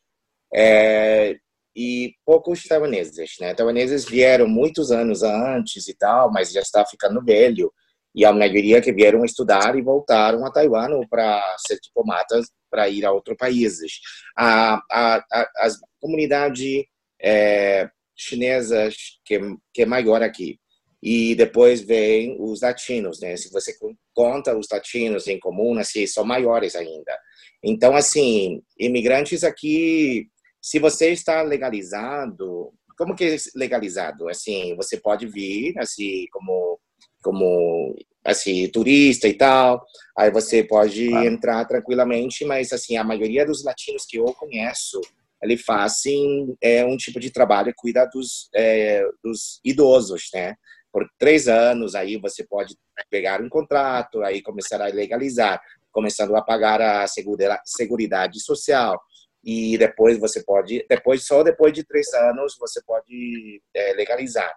é, 0.53 1.39
e 1.79 2.13
poucos 2.27 2.65
taiwaneses. 2.65 3.37
Né? 3.39 3.55
Taiwaneses 3.55 4.05
vieram 4.05 4.49
muitos 4.49 4.91
anos 4.91 5.23
antes 5.23 5.87
e 5.87 5.95
tal, 5.95 6.29
mas 6.33 6.51
já 6.51 6.61
está 6.61 6.85
ficando 6.85 7.25
velho. 7.25 7.73
E 8.13 8.25
a 8.25 8.33
maioria 8.33 8.81
que 8.81 8.93
vieram 8.93 9.25
estudar 9.25 9.79
e 9.79 9.83
voltaram 9.83 10.45
a 10.45 10.51
Taiwan 10.51 11.07
para 11.09 11.41
ser 11.65 11.79
diplomatas 11.81 12.47
para 12.69 12.89
ir 12.89 13.07
a 13.07 13.13
outros 13.13 13.37
países. 13.37 13.93
A, 14.37 14.83
a, 14.91 15.25
a, 15.31 15.41
a 15.43 15.69
comunidade 16.01 16.85
é, 17.23 17.89
chinesa 18.17 18.89
que, 19.25 19.39
que 19.73 19.83
é 19.83 19.87
maior 19.87 20.21
aqui 20.21 20.59
e 21.01 21.37
depois 21.37 21.81
vem 21.81 22.37
os 22.41 22.61
latinos, 22.61 23.21
né? 23.21 23.37
Se 23.37 23.53
você 23.53 23.73
conta 24.13 24.59
os 24.59 24.67
latinos 24.69 25.29
em 25.29 25.39
comum, 25.39 25.79
assim, 25.79 26.05
são 26.09 26.25
maiores 26.25 26.75
ainda. 26.75 27.17
Então, 27.63 27.95
assim, 27.95 28.63
imigrantes 28.77 29.45
aqui, 29.45 30.27
se 30.61 30.79
você 30.79 31.11
está 31.11 31.43
legalizado, 31.43 32.73
como 32.97 33.15
que 33.15 33.25
é 33.25 33.37
legalizado? 33.55 34.29
Assim, 34.29 34.75
você 34.77 34.97
pode 34.97 35.27
vir, 35.27 35.79
assim, 35.79 36.27
como 36.33 36.79
como 37.23 37.97
assim 38.25 38.69
turista 38.69 39.27
e 39.27 39.35
tal, 39.35 39.85
aí 40.17 40.31
você 40.31 40.63
pode 40.63 41.09
claro. 41.09 41.27
entrar 41.27 41.65
tranquilamente, 41.65 42.45
mas 42.45 42.73
assim 42.73 42.97
a 42.97 43.03
maioria 43.03 43.45
dos 43.45 43.65
latinos 43.65 44.05
que 44.07 44.19
eu 44.19 44.25
conheço 44.35 45.01
ele 45.43 45.57
fazem 45.57 46.57
é 46.61 46.85
um 46.85 46.97
tipo 46.97 47.19
de 47.21 47.31
trabalho 47.31 47.73
cuida 47.77 48.07
dos 48.07 48.49
é, 48.55 49.05
dos 49.23 49.61
idosos, 49.65 50.29
né? 50.33 50.55
por 50.93 51.09
três 51.19 51.49
anos, 51.49 51.95
aí 51.95 52.17
você 52.17 52.45
pode 52.45 52.75
pegar 53.11 53.41
um 53.41 53.49
contrato, 53.49 54.23
aí 54.23 54.43
começar 54.43 54.81
a 54.81 54.87
legalizar, 54.87 55.61
começando 55.93 56.35
a 56.35 56.43
pagar 56.43 56.81
a 56.81 57.07
seguridade 57.07 58.41
social 58.41 59.01
e 59.49 59.79
depois 59.79 60.19
você 60.19 60.43
pode, 60.43 60.85
depois 60.87 61.25
só 61.25 61.43
depois 61.43 61.73
de 61.73 61.83
três 61.83 62.13
anos 62.13 62.55
você 62.61 62.83
pode 62.87 63.63
é, 63.75 63.95
legalizar. 63.95 64.55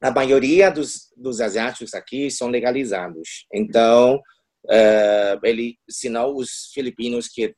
A 0.00 0.12
maioria 0.12 0.70
dos, 0.70 1.08
dos 1.16 1.40
asiáticos 1.40 1.92
aqui 1.94 2.30
são 2.30 2.48
legalizados, 2.48 3.44
então 3.52 4.14
uh, 4.66 5.40
ele, 5.42 5.76
senão 5.90 6.36
os 6.36 6.70
filipinos 6.72 7.26
que 7.26 7.56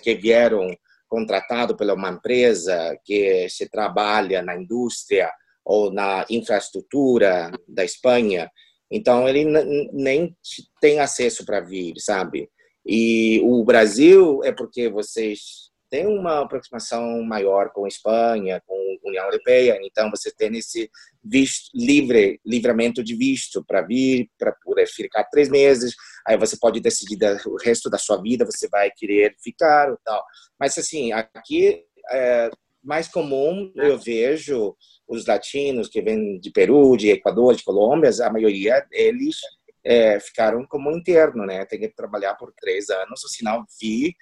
que 0.00 0.14
vieram 0.14 0.70
contratado 1.08 1.76
pela 1.76 1.94
uma 1.94 2.10
empresa 2.10 2.96
que 3.04 3.48
se 3.48 3.68
trabalha 3.68 4.42
na 4.42 4.54
indústria 4.54 5.28
ou 5.64 5.92
na 5.92 6.24
infraestrutura 6.30 7.50
da 7.66 7.84
Espanha. 7.84 8.48
Então, 8.88 9.28
ele 9.28 9.44
nem 9.92 10.36
tem 10.80 11.00
acesso 11.00 11.44
para 11.44 11.60
vir, 11.60 11.94
sabe? 11.98 12.48
E 12.86 13.40
o 13.42 13.64
Brasil 13.64 14.40
é 14.44 14.52
porque 14.52 14.88
vocês 14.88 15.69
têm 15.90 16.06
uma 16.06 16.40
aproximação 16.40 17.22
maior 17.22 17.70
com 17.72 17.84
a 17.84 17.88
Espanha, 17.88 18.62
com 18.66 18.74
a 18.74 19.08
União 19.08 19.24
Europeia, 19.24 19.78
então 19.82 20.10
você 20.10 20.30
tem 20.30 20.56
esse 20.56 20.88
visto 21.22 21.70
livre, 21.74 22.40
livramento 22.46 23.02
de 23.02 23.14
visto 23.16 23.64
para 23.64 23.82
vir, 23.82 24.30
para 24.38 24.52
poder 24.62 24.86
ficar 24.86 25.24
três 25.24 25.48
meses. 25.48 25.94
Aí 26.26 26.38
você 26.38 26.56
pode 26.56 26.80
decidir 26.80 27.18
o 27.46 27.56
resto 27.56 27.90
da 27.90 27.98
sua 27.98 28.20
vida, 28.22 28.44
você 28.44 28.68
vai 28.68 28.90
querer 28.90 29.34
ficar 29.42 29.90
ou 29.90 29.98
tal. 30.04 30.24
Mas 30.58 30.78
assim, 30.78 31.12
aqui 31.12 31.84
é 32.10 32.50
mais 32.82 33.08
comum 33.08 33.70
eu 33.76 33.98
vejo 33.98 34.74
os 35.06 35.26
latinos 35.26 35.88
que 35.88 36.00
vêm 36.00 36.38
de 36.40 36.50
Peru, 36.50 36.96
de 36.96 37.10
Equador, 37.10 37.54
de 37.54 37.64
Colômbia, 37.64 38.10
a 38.22 38.32
maioria 38.32 38.86
eles 38.90 39.36
é, 39.84 40.18
ficaram 40.20 40.64
como 40.66 40.90
interno, 40.90 41.44
né? 41.44 41.64
Tem 41.64 41.80
que 41.80 41.88
trabalhar 41.88 42.34
por 42.34 42.52
três 42.58 42.88
anos, 42.90 43.22
ou 43.22 43.28
senão 43.28 43.64
vir 43.80 44.14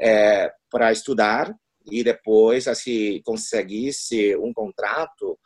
é, 0.00 0.50
para 0.70 0.92
estudar 0.92 1.54
e 1.90 2.04
depois, 2.04 2.68
assim, 2.68 3.20
conseguisse 3.24 4.36
um 4.36 4.52
contrato, 4.52 5.38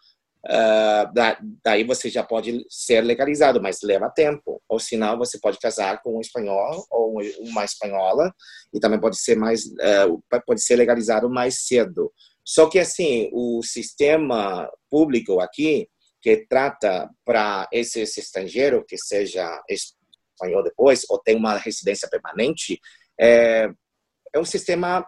uh, 0.47 1.41
daí 1.63 1.85
você 1.85 2.11
já 2.11 2.23
pode 2.23 2.65
ser 2.69 3.01
legalizado, 3.03 3.61
mas 3.63 3.79
leva 3.83 4.11
tempo. 4.11 4.63
Ou 4.69 4.79
senão 4.79 5.19
você 5.19 5.39
pode 5.39 5.59
casar 5.59 6.03
com 6.03 6.17
um 6.17 6.21
espanhol 6.21 6.85
ou 6.91 7.19
uma 7.41 7.65
espanhola 7.65 8.33
e 8.73 8.81
também 8.81 9.01
pode 9.01 9.19
ser 9.19 9.37
mais, 9.37 9.65
uh, 9.67 10.23
pode 10.47 10.63
ser 10.63 10.77
legalizado 10.77 11.31
mais 11.31 11.67
cedo. 11.67 12.13
Só 12.45 12.69
que, 12.69 12.79
assim, 12.79 13.31
o 13.33 13.63
sistema 13.63 14.71
público 14.91 15.41
aqui, 15.41 15.89
que 16.21 16.47
trata 16.47 17.09
para 17.25 17.69
esses 17.73 18.17
estrangeiros, 18.17 18.85
que 18.87 18.99
seja 18.99 19.63
espanhol 19.69 20.63
depois, 20.63 21.05
ou 21.09 21.19
tem 21.19 21.37
uma 21.37 21.57
residência 21.57 22.09
permanente, 22.09 22.81
é, 23.19 23.71
é 24.35 24.39
um 24.39 24.45
sistema 24.45 25.07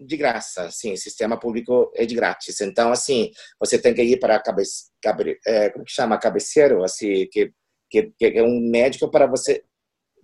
de 0.00 0.16
graça, 0.16 0.70
sim, 0.70 0.94
sistema 0.96 1.38
público 1.38 1.90
é 1.94 2.06
de 2.06 2.14
grátis. 2.14 2.60
Então, 2.60 2.92
assim, 2.92 3.30
você 3.58 3.78
tem 3.78 3.92
que 3.92 4.02
ir 4.02 4.20
para 4.20 4.40
cabe, 4.40 4.62
cabe, 5.02 5.38
é, 5.44 5.70
como 5.70 5.84
que 5.84 5.90
chama, 5.90 6.18
cabeceiro, 6.18 6.84
assim, 6.84 7.26
que, 7.30 7.52
que, 7.90 8.12
que 8.16 8.26
é 8.26 8.42
um 8.42 8.60
médico 8.60 9.10
para 9.10 9.26
você, 9.26 9.64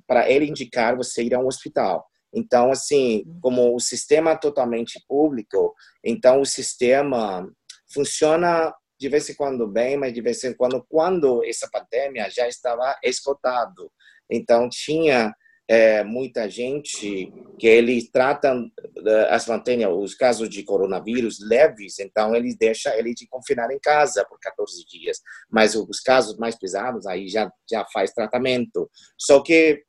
para 0.06 0.30
ele 0.30 0.46
indicar 0.46 0.96
você 0.96 1.24
ir 1.24 1.34
a 1.34 1.40
um 1.40 1.48
hospital. 1.48 2.06
Então, 2.32 2.70
assim, 2.70 3.24
uhum. 3.26 3.40
como 3.40 3.74
o 3.74 3.80
sistema 3.80 4.32
é 4.32 4.36
totalmente 4.36 5.02
público, 5.08 5.74
então 6.04 6.40
o 6.40 6.46
sistema 6.46 7.48
funciona 7.92 8.72
de 8.98 9.08
vez 9.08 9.28
em 9.28 9.34
quando 9.34 9.66
bem, 9.66 9.96
mas 9.96 10.12
de 10.12 10.20
vez 10.20 10.42
em 10.44 10.54
quando, 10.54 10.84
quando 10.88 11.44
essa 11.44 11.68
pandemia 11.68 12.30
já 12.30 12.46
estava 12.46 12.96
esgotado. 13.02 13.90
Então, 14.30 14.68
tinha 14.68 15.34
é, 15.66 16.04
muita 16.04 16.48
gente 16.48 17.32
que 17.58 17.66
eles 17.66 18.10
tratam 18.10 18.70
eh, 19.06 19.28
as 19.30 19.46
mantém 19.46 19.86
os 19.86 20.14
casos 20.14 20.48
de 20.50 20.62
coronavírus 20.62 21.38
leves, 21.40 21.98
então 21.98 22.34
eles 22.34 22.56
deixam 22.56 22.92
ele 22.94 23.14
de 23.14 23.26
confinar 23.26 23.70
em 23.70 23.78
casa 23.78 24.26
por 24.28 24.38
14 24.40 24.84
dias. 24.86 25.20
Mas 25.50 25.74
os 25.74 26.00
casos 26.00 26.36
mais 26.36 26.58
pesados 26.58 27.06
aí 27.06 27.28
já 27.28 27.50
já 27.70 27.84
faz 27.92 28.12
tratamento. 28.12 28.90
Só 29.18 29.40
que 29.40 29.82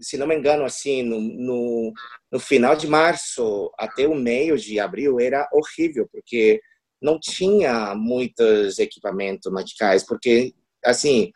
se 0.00 0.16
não 0.16 0.26
me 0.26 0.36
engano, 0.36 0.64
assim, 0.64 1.02
no, 1.02 1.20
no, 1.20 1.92
no, 2.30 2.40
final 2.40 2.76
de 2.76 2.86
março 2.86 3.70
até 3.78 4.06
o 4.06 4.14
meio 4.14 4.56
de 4.56 4.78
abril 4.78 5.18
era 5.20 5.48
horrível, 5.52 6.08
porque 6.10 6.60
não 7.00 7.18
tinha 7.18 7.94
muitos 7.94 8.78
equipamentos 8.78 9.52
medicais, 9.52 10.04
porque, 10.06 10.54
assim, 10.84 11.32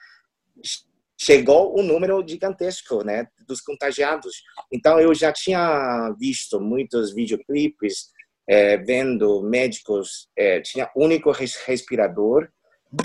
chegou 1.18 1.78
um 1.78 1.82
número 1.82 2.22
gigantesco, 2.26 3.02
né, 3.02 3.26
dos 3.46 3.60
contagiados. 3.60 4.42
Então, 4.72 5.00
eu 5.00 5.14
já 5.14 5.32
tinha 5.32 6.14
visto 6.18 6.60
muitos 6.60 7.14
videoclipes 7.14 8.10
é, 8.48 8.76
vendo 8.76 9.42
médicos, 9.42 10.28
é, 10.36 10.60
tinha 10.60 10.90
único 10.94 11.30
respirador 11.30 12.48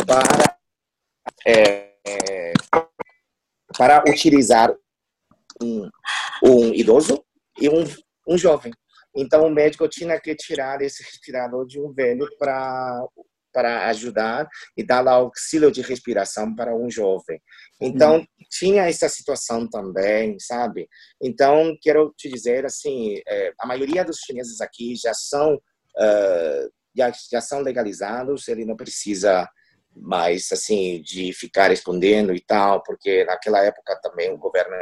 para, 0.05 0.57
é, 1.45 2.53
para 3.76 4.03
utilizar 4.07 4.74
um, 5.62 5.89
um 6.43 6.74
idoso 6.74 7.24
e 7.59 7.70
um, 7.70 7.84
um 8.28 8.38
jovem. 8.38 8.72
Então, 9.16 9.45
o 9.45 9.49
médico 9.49 9.88
tinha 9.89 10.20
que 10.20 10.34
tirar 10.36 10.82
esse 10.82 11.03
respirador 11.03 11.66
de 11.66 11.80
um 11.80 11.91
velho 11.91 12.28
para 12.38 13.05
para 13.52 13.88
ajudar 13.88 14.47
e 14.76 14.84
dar 14.84 15.08
auxílio 15.08 15.72
de 15.72 15.82
respiração 15.82 16.56
para 16.56 16.76
um 16.76 16.89
jovem. 16.89 17.41
Então, 17.80 18.18
uhum. 18.18 18.26
tinha 18.49 18.88
essa 18.88 19.10
situação 19.10 19.68
também, 19.70 20.38
sabe? 20.39 20.88
Então, 21.22 21.76
quero 21.82 22.14
te 22.18 22.30
dizer, 22.30 22.66
assim, 22.66 23.16
é, 23.28 23.54
a 23.60 23.68
maioria 23.68 24.06
dos 24.06 24.18
chineses 24.18 24.62
aqui 24.62 24.95
já 24.95 25.14
são, 25.14 25.56
uh, 25.56 26.72
já, 26.95 27.12
já 27.32 27.41
são 27.41 27.62
legalizados, 27.62 28.47
ele 28.47 28.66
não 28.66 28.76
precisa 28.76 29.47
mais 29.95 30.49
assim 30.52 31.02
de 31.02 31.34
ficar 31.34 31.70
respondendo 31.70 32.34
e 32.34 32.39
tal, 32.39 32.82
porque 32.84 33.26
naquela 33.26 33.64
época 33.64 33.99
também 34.02 34.32
o 34.32 34.38
governo 34.38 34.76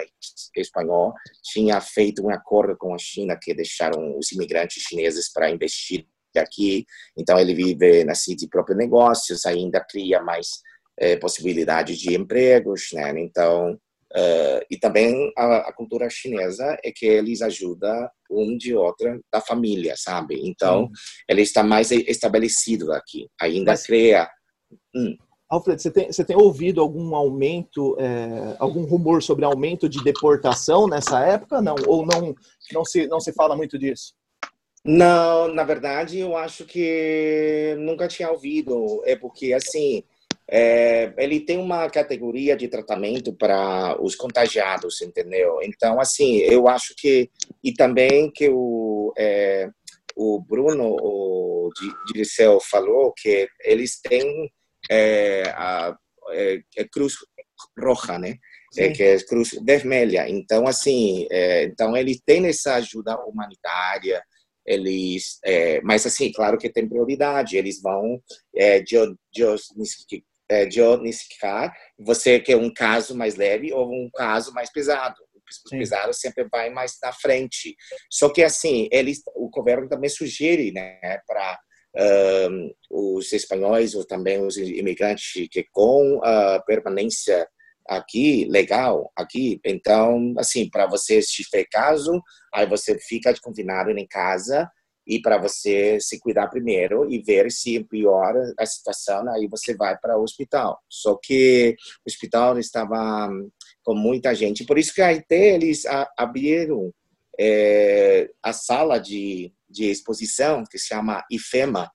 espanhol 0.56 1.14
tinha 1.44 1.82
feito 1.82 2.24
um 2.24 2.30
acordo 2.30 2.78
com 2.78 2.94
a 2.94 2.98
China 2.98 3.38
que 3.42 3.54
deixaram 3.54 4.18
os 4.18 4.32
imigrantes 4.32 4.84
chineses 4.84 5.32
para 5.32 5.50
investir 5.50 6.06
aqui, 6.38 6.86
então 7.18 7.40
ele 7.40 7.56
vive 7.56 8.04
nasce 8.04 8.36
de 8.36 8.48
próprios 8.48 8.78
negócios, 8.78 9.46
ainda 9.46 9.80
cria 9.80 10.22
mais 10.22 10.60
é, 11.00 11.16
possibilidades 11.16 11.98
de 11.98 12.14
empregos, 12.14 12.90
né? 12.94 13.14
Então 13.20 13.74
uh, 14.14 14.66
e 14.70 14.78
também 14.78 15.32
a, 15.38 15.70
a, 15.70 15.74
cultura 15.74 16.10
chinesa 16.10 16.78
é 16.84 16.92
que 16.92 17.06
eles 17.06 17.42
ajudam 17.42 18.10
um 18.30 18.58
de 18.58 18.76
outra 18.76 19.20
da 19.32 19.42
família, 19.42 19.96
sabe? 19.98 20.40
Então 20.44 20.88
Sim. 20.88 20.92
ele 21.30 21.42
está 21.42 21.64
mais 21.64 21.90
estabelecido 21.92 22.92
aqui, 22.92 23.28
ainda 23.40 23.72
Mas... 23.72 23.84
cria 23.84 24.30
Hum. 24.96 25.16
Alfred, 25.50 25.82
você 25.82 25.90
tem, 25.90 26.12
você 26.12 26.24
tem 26.24 26.36
ouvido 26.36 26.80
algum 26.80 27.16
aumento, 27.16 27.98
é, 28.00 28.56
algum 28.60 28.84
rumor 28.84 29.24
sobre 29.24 29.44
aumento 29.44 29.90
de 29.90 30.04
deportação 30.04 30.88
nessa 30.88 31.26
época? 31.26 31.60
Não, 31.60 31.76
ou 31.88 32.06
não, 32.06 32.36
não 32.72 32.86
se 32.86 33.08
não 33.08 33.20
se 33.20 33.34
fala 33.34 33.56
muito 33.56 33.78
disso? 33.78 34.14
Não, 34.92 35.54
na 35.54 35.64
verdade, 35.64 36.18
eu 36.18 36.36
acho 36.36 36.66
que 36.66 37.76
nunca 37.78 38.08
tinha 38.08 38.32
ouvido. 38.32 39.04
É 39.06 39.16
porque 39.16 39.54
assim, 39.54 40.04
é, 40.50 41.14
ele 41.16 41.42
tem 41.42 41.60
uma 41.60 41.88
categoria 41.92 42.58
de 42.58 42.68
tratamento 42.68 43.32
para 43.32 44.02
os 44.02 44.16
contagiados, 44.16 45.00
entendeu? 45.04 45.60
Então, 45.62 46.02
assim, 46.02 46.38
eu 46.38 46.68
acho 46.68 46.96
que 46.98 47.30
e 47.64 47.72
também 47.72 48.32
que 48.32 48.50
o 48.50 49.14
é, 49.16 49.70
o 50.16 50.42
Bruno 50.42 50.98
o 51.00 51.70
Dirceu 52.12 52.60
falou 52.60 53.14
que 53.16 53.48
eles 53.64 54.02
têm 54.02 54.52
é, 54.90 55.44
a 55.56 55.96
é, 56.32 56.62
é 56.78 56.84
Cruz 56.86 57.14
Roja, 57.80 58.18
né? 58.18 58.38
É, 58.76 58.90
que 58.90 59.04
é 59.04 59.20
Cruz 59.20 59.52
Vermelha. 59.64 60.28
Então, 60.28 60.68
assim, 60.68 61.28
então 61.64 61.96
eles 61.96 62.20
têm 62.26 62.48
essa 62.48 62.76
ajuda 62.76 63.16
humanitária, 63.26 64.24
eles, 64.70 65.40
é, 65.44 65.82
mas 65.82 66.06
assim, 66.06 66.32
claro 66.32 66.58
que 66.58 66.70
tem 66.70 66.88
prioridade, 66.88 67.58
eles 67.58 67.82
vão 67.82 68.22
é, 68.56 68.80
diagnosticar 68.80 71.74
você 72.00 72.40
quer 72.40 72.56
um 72.56 72.74
caso 72.74 73.16
mais 73.16 73.36
leve 73.36 73.72
ou 73.74 73.92
um 73.92 74.10
caso 74.14 74.54
mais 74.54 74.72
pesado. 74.72 75.16
O 75.66 75.70
pesado 75.78 76.14
sempre 76.14 76.48
vai 76.50 76.70
mais 76.70 76.98
na 77.02 77.12
frente. 77.12 77.76
Só 78.12 78.30
que 78.30 78.44
assim, 78.44 78.88
eles, 78.92 79.22
o 79.36 79.50
governo 79.50 79.90
também 79.90 80.10
sugere, 80.10 80.72
né, 80.72 81.20
para 81.26 81.60
uh, 81.98 82.76
os 82.90 83.34
espanhóis 83.34 83.96
ou 83.96 84.06
também 84.06 84.46
os 84.46 84.58
imigrantes 84.58 85.48
que 85.52 85.66
com 85.72 86.22
a 86.24 86.62
permanência 86.62 87.48
aqui 87.90 88.46
legal 88.50 89.12
aqui. 89.16 89.60
Então 89.66 90.34
assim 90.38 90.70
para 90.70 90.86
você 90.86 91.22
se 91.22 91.44
tiver 91.44 91.66
caso 91.72 92.22
aí 92.54 92.66
você 92.68 92.98
fica 93.00 93.34
confinado 93.42 93.92
em 93.92 94.08
casa 94.08 94.70
e 95.08 95.20
para 95.20 95.40
você 95.40 96.00
se 96.00 96.20
cuidar 96.20 96.48
primeiro 96.50 97.12
e 97.12 97.20
ver 97.20 97.52
se 97.52 97.84
piora 97.86 98.54
a 98.60 98.66
situação 98.66 99.28
aí 99.32 99.48
você 99.48 99.76
vai 99.76 99.98
para 99.98 100.18
o 100.18 100.24
hospital. 100.24 100.80
Só 100.88 101.18
que 101.22 101.76
o 102.06 102.10
hospital 102.10 102.60
estava 102.60 103.30
com 103.84 103.96
muita 103.96 104.36
gente. 104.36 104.66
Por 104.66 104.78
isso 104.78 104.94
que 104.94 105.02
até 105.02 105.56
eles 105.56 105.84
abriram 106.16 106.94
é, 107.40 108.30
a 108.44 108.54
sala 108.54 109.00
de 109.00 109.52
de 109.70 109.90
exposição 109.90 110.64
que 110.70 110.78
se 110.78 110.88
chama 110.88 111.24
IFEMA 111.30 111.92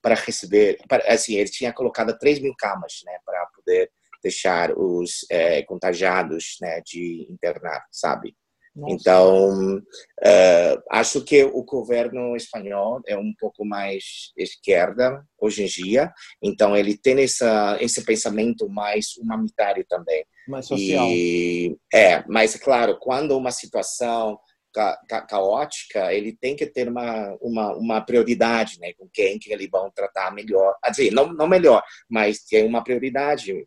para 0.00 0.14
receber, 0.14 0.78
para, 0.88 1.04
assim, 1.12 1.34
ele 1.34 1.50
tinha 1.50 1.72
colocado 1.72 2.16
3 2.16 2.38
mil 2.38 2.54
camas, 2.56 3.00
né, 3.04 3.18
para 3.24 3.46
poder 3.54 3.90
deixar 4.22 4.76
os 4.76 5.26
é, 5.30 5.62
contagiados, 5.62 6.56
né, 6.60 6.80
de 6.84 7.26
internar, 7.30 7.84
sabe? 7.90 8.34
Nossa. 8.78 8.94
Então, 8.94 9.76
uh, 9.78 10.82
acho 10.90 11.24
que 11.24 11.42
o 11.42 11.64
governo 11.64 12.36
espanhol 12.36 13.00
é 13.06 13.16
um 13.16 13.34
pouco 13.36 13.64
mais 13.64 14.32
esquerda 14.36 15.24
hoje 15.36 15.64
em 15.64 15.66
dia, 15.66 16.12
então 16.40 16.76
ele 16.76 16.96
tem 16.96 17.20
essa, 17.20 17.76
esse 17.80 18.04
pensamento 18.04 18.68
mais 18.68 19.16
humanitário 19.16 19.84
também. 19.88 20.24
Mais 20.46 20.66
social. 20.66 21.08
E, 21.08 21.76
é, 21.92 22.22
mas, 22.28 22.54
claro, 22.54 22.96
quando 23.00 23.36
uma 23.36 23.50
situação 23.50 24.38
ca, 24.72 24.96
ca, 25.08 25.22
caótica, 25.22 26.14
ele 26.14 26.36
tem 26.36 26.54
que 26.54 26.66
ter 26.66 26.88
uma, 26.88 27.36
uma, 27.40 27.76
uma 27.76 28.00
prioridade, 28.00 28.78
né? 28.78 28.92
Com 28.96 29.08
quem 29.12 29.38
que 29.40 29.52
eles 29.52 29.68
vão 29.68 29.90
tratar 29.90 30.32
melhor. 30.32 30.76
Quer 30.84 30.90
dizer, 30.90 31.10
não, 31.10 31.32
não 31.32 31.48
melhor, 31.48 31.82
mas 32.08 32.44
tem 32.44 32.64
uma 32.64 32.84
prioridade 32.84 33.66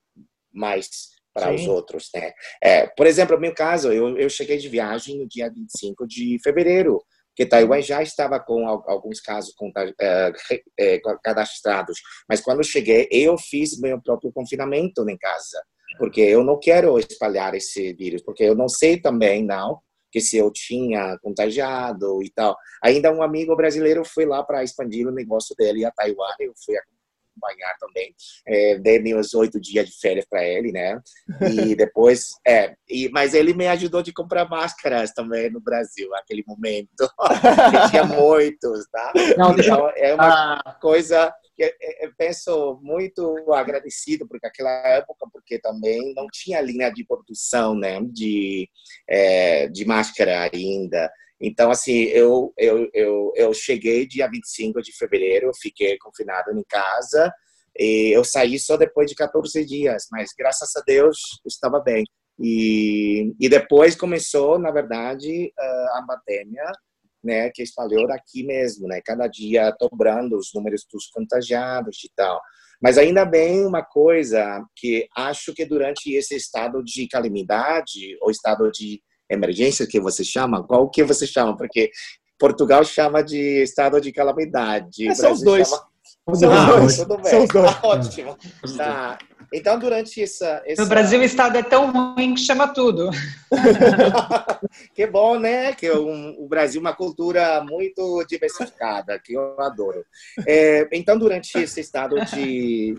mais 0.54 1.12
para 1.34 1.54
os 1.54 1.66
outros, 1.66 2.10
né? 2.14 2.34
É, 2.62 2.88
por 2.88 3.08
exemplo, 3.08 3.36
no 3.36 3.42
meu 3.42 3.54
caso, 3.54 3.92
eu, 3.92 4.18
eu 4.18 4.30
cheguei 4.30 4.58
de 4.58 4.68
viagem 4.68 5.18
no 5.18 5.28
dia 5.28 5.50
25 5.50 6.06
de 6.06 6.38
fevereiro, 6.44 7.02
que 7.36 7.46
Taiwan 7.46 7.82
já 7.82 8.04
estava 8.04 8.40
com 8.40 8.68
alguns 8.68 9.22
casos 9.22 9.54
é, 10.00 10.32
é, 10.78 11.02
cadastrados, 11.24 12.00
mas 12.28 12.42
quando 12.42 12.60
eu 12.60 12.64
cheguei, 12.64 13.08
eu 13.10 13.38
fiz 13.38 13.80
meu 13.80 14.02
próprio 14.02 14.32
confinamento 14.34 15.08
em 15.10 15.18
casa, 15.18 15.62
porque 15.98 16.22
eu 16.22 16.44
não 16.44 16.60
quero 16.60 17.00
espalhar 17.00 17.56
esse 17.56 17.94
vírus, 17.94 18.22
porque 18.22 18.44
eu 18.44 18.56
não 18.56 18.68
sei 18.68 19.00
também, 19.00 19.46
não, 19.46 19.80
que 20.12 20.20
se 20.20 20.36
eu 20.36 20.52
tinha 20.52 21.18
contagiado 21.24 22.22
e 22.22 22.30
tal. 22.30 22.58
Ainda 22.84 23.14
um 23.14 23.24
amigo 23.24 23.56
brasileiro 23.56 24.04
foi 24.04 24.26
lá 24.26 24.44
para 24.44 24.64
expandir 24.64 25.08
o 25.08 25.12
negócio 25.12 25.56
dele 25.56 25.86
a 25.86 25.92
Taiwan, 25.92 26.36
eu 26.40 26.52
fui 26.66 26.76
acompanhar 26.76 27.01
também, 27.80 28.14
é, 28.48 28.78
dei 28.78 29.00
meus 29.00 29.34
oito 29.34 29.60
dias 29.60 29.88
de 29.88 30.00
férias 30.00 30.26
para 30.30 30.44
ele, 30.44 30.72
né? 30.72 31.00
E 31.42 31.76
depois, 31.76 32.30
é, 32.48 32.76
e, 32.90 33.10
mas 33.10 33.34
ele 33.34 33.54
me 33.54 33.68
ajudou 33.68 34.02
de 34.02 34.14
comprar 34.14 34.50
máscaras 34.50 35.12
também 35.12 35.50
no 35.50 35.62
Brasil, 35.62 36.10
naquele 36.10 36.44
momento. 36.46 37.10
tinha 37.90 38.04
muitos, 38.04 38.88
tá? 38.92 39.14
Não, 39.38 39.52
então, 39.52 39.90
é 39.96 40.14
uma 40.14 40.56
ah. 40.56 40.78
coisa 40.82 41.34
eu 42.00 42.12
penso 42.18 42.80
muito 42.82 43.54
agradecido 43.54 44.28
porque 44.28 44.48
aquela 44.48 44.72
época 44.88 45.28
porque 45.32 45.60
também 45.60 46.14
não 46.16 46.26
tinha 46.32 46.62
linha 46.62 46.90
de 46.90 47.04
produção 47.04 47.76
né 47.76 48.02
de 48.02 48.68
é, 49.08 49.68
de 49.68 49.86
máscara 49.86 50.50
ainda 50.52 51.12
então 51.42 51.72
assim 51.72 52.04
eu 52.04 52.54
eu 52.58 52.90
eu, 52.94 53.34
eu 53.36 53.54
cheguei 53.54 54.08
dia 54.08 54.30
25 54.30 54.82
de 54.82 54.96
fevereiro 54.96 55.52
fiquei 55.60 55.98
confinado 55.98 56.52
em 56.52 56.64
casa 56.70 57.34
e 57.78 58.16
eu 58.16 58.24
saí 58.24 58.60
só 58.60 58.78
depois 58.78 59.10
de 59.10 59.16
14 59.16 59.66
dias 59.66 60.08
mas 60.12 60.32
graças 60.38 60.70
a 60.76 60.82
Deus 60.86 61.18
estava 61.46 61.80
bem 61.80 62.06
e, 62.40 63.34
e 63.40 63.50
depois 63.50 63.96
começou 63.96 64.60
na 64.60 64.72
verdade 64.72 65.52
a 65.58 66.06
pandemia 66.08 66.72
né, 67.24 67.50
que 67.52 67.62
espalhou 67.62 68.08
daqui 68.08 68.44
mesmo, 68.44 68.88
né, 68.88 69.02
cada 69.04 69.28
dia 69.28 69.76
dobrando 69.80 70.38
os 70.38 70.52
números 70.54 70.86
dos 70.92 71.08
contagiados 71.08 72.04
e 72.04 72.12
tal. 72.16 72.42
Mas 72.82 72.98
ainda 72.98 73.24
bem 73.24 73.64
uma 73.64 73.84
coisa 73.84 74.66
que 74.76 75.08
acho 75.16 75.54
que 75.54 75.66
durante 75.66 76.14
esse 76.14 76.36
estado 76.36 76.84
de 76.84 77.08
calamidade 77.08 78.18
ou 78.22 78.32
estado 78.32 78.72
de 78.72 79.02
emergência 79.32 79.88
que 79.88 80.00
você 80.00 80.24
chama, 80.24 80.64
qual 80.64 80.90
que 80.90 81.04
você 81.04 81.26
chama? 81.26 81.56
Porque 81.56 81.92
Portugal 82.38 82.84
chama 82.84 83.24
de 83.24 83.62
estado 83.62 84.02
de 84.02 84.12
calamidade. 84.12 85.08
É, 85.08 85.16
são 85.16 85.32
os 85.32 85.44
dois. 85.44 85.70
Chama... 85.70 85.92
São 86.36 86.52
os 86.52 86.68
dois. 86.68 86.98
Tudo 86.98 87.18
bem. 87.18 87.32
São 87.32 87.44
os 87.44 87.50
dois. 87.50 87.72
Ah, 87.72 87.80
ótimo. 87.84 88.38
Tá. 88.78 89.18
Então, 89.54 89.78
durante 89.78 90.24
essa, 90.24 90.62
essa... 90.66 90.82
No 90.82 90.88
Brasil, 90.88 91.20
o 91.20 91.24
estado 91.24 91.58
é 91.58 91.64
tão 91.64 91.92
ruim 91.92 92.34
que 92.34 92.40
chama 92.40 92.70
tudo. 92.70 93.10
que 94.96 95.06
bom, 95.06 95.38
né? 95.38 95.74
Que 95.74 95.90
o, 95.92 96.44
o 96.44 96.48
Brasil 96.48 96.80
é 96.80 96.82
uma 96.82 96.96
cultura 96.96 97.62
muito 97.62 98.24
diversificada, 98.30 99.20
que 99.20 99.34
eu 99.34 99.60
adoro. 99.60 100.06
É, 100.48 100.88
então, 100.94 101.18
durante 101.18 101.58
esse 101.58 101.82
estado 101.82 102.16
de, 102.26 102.98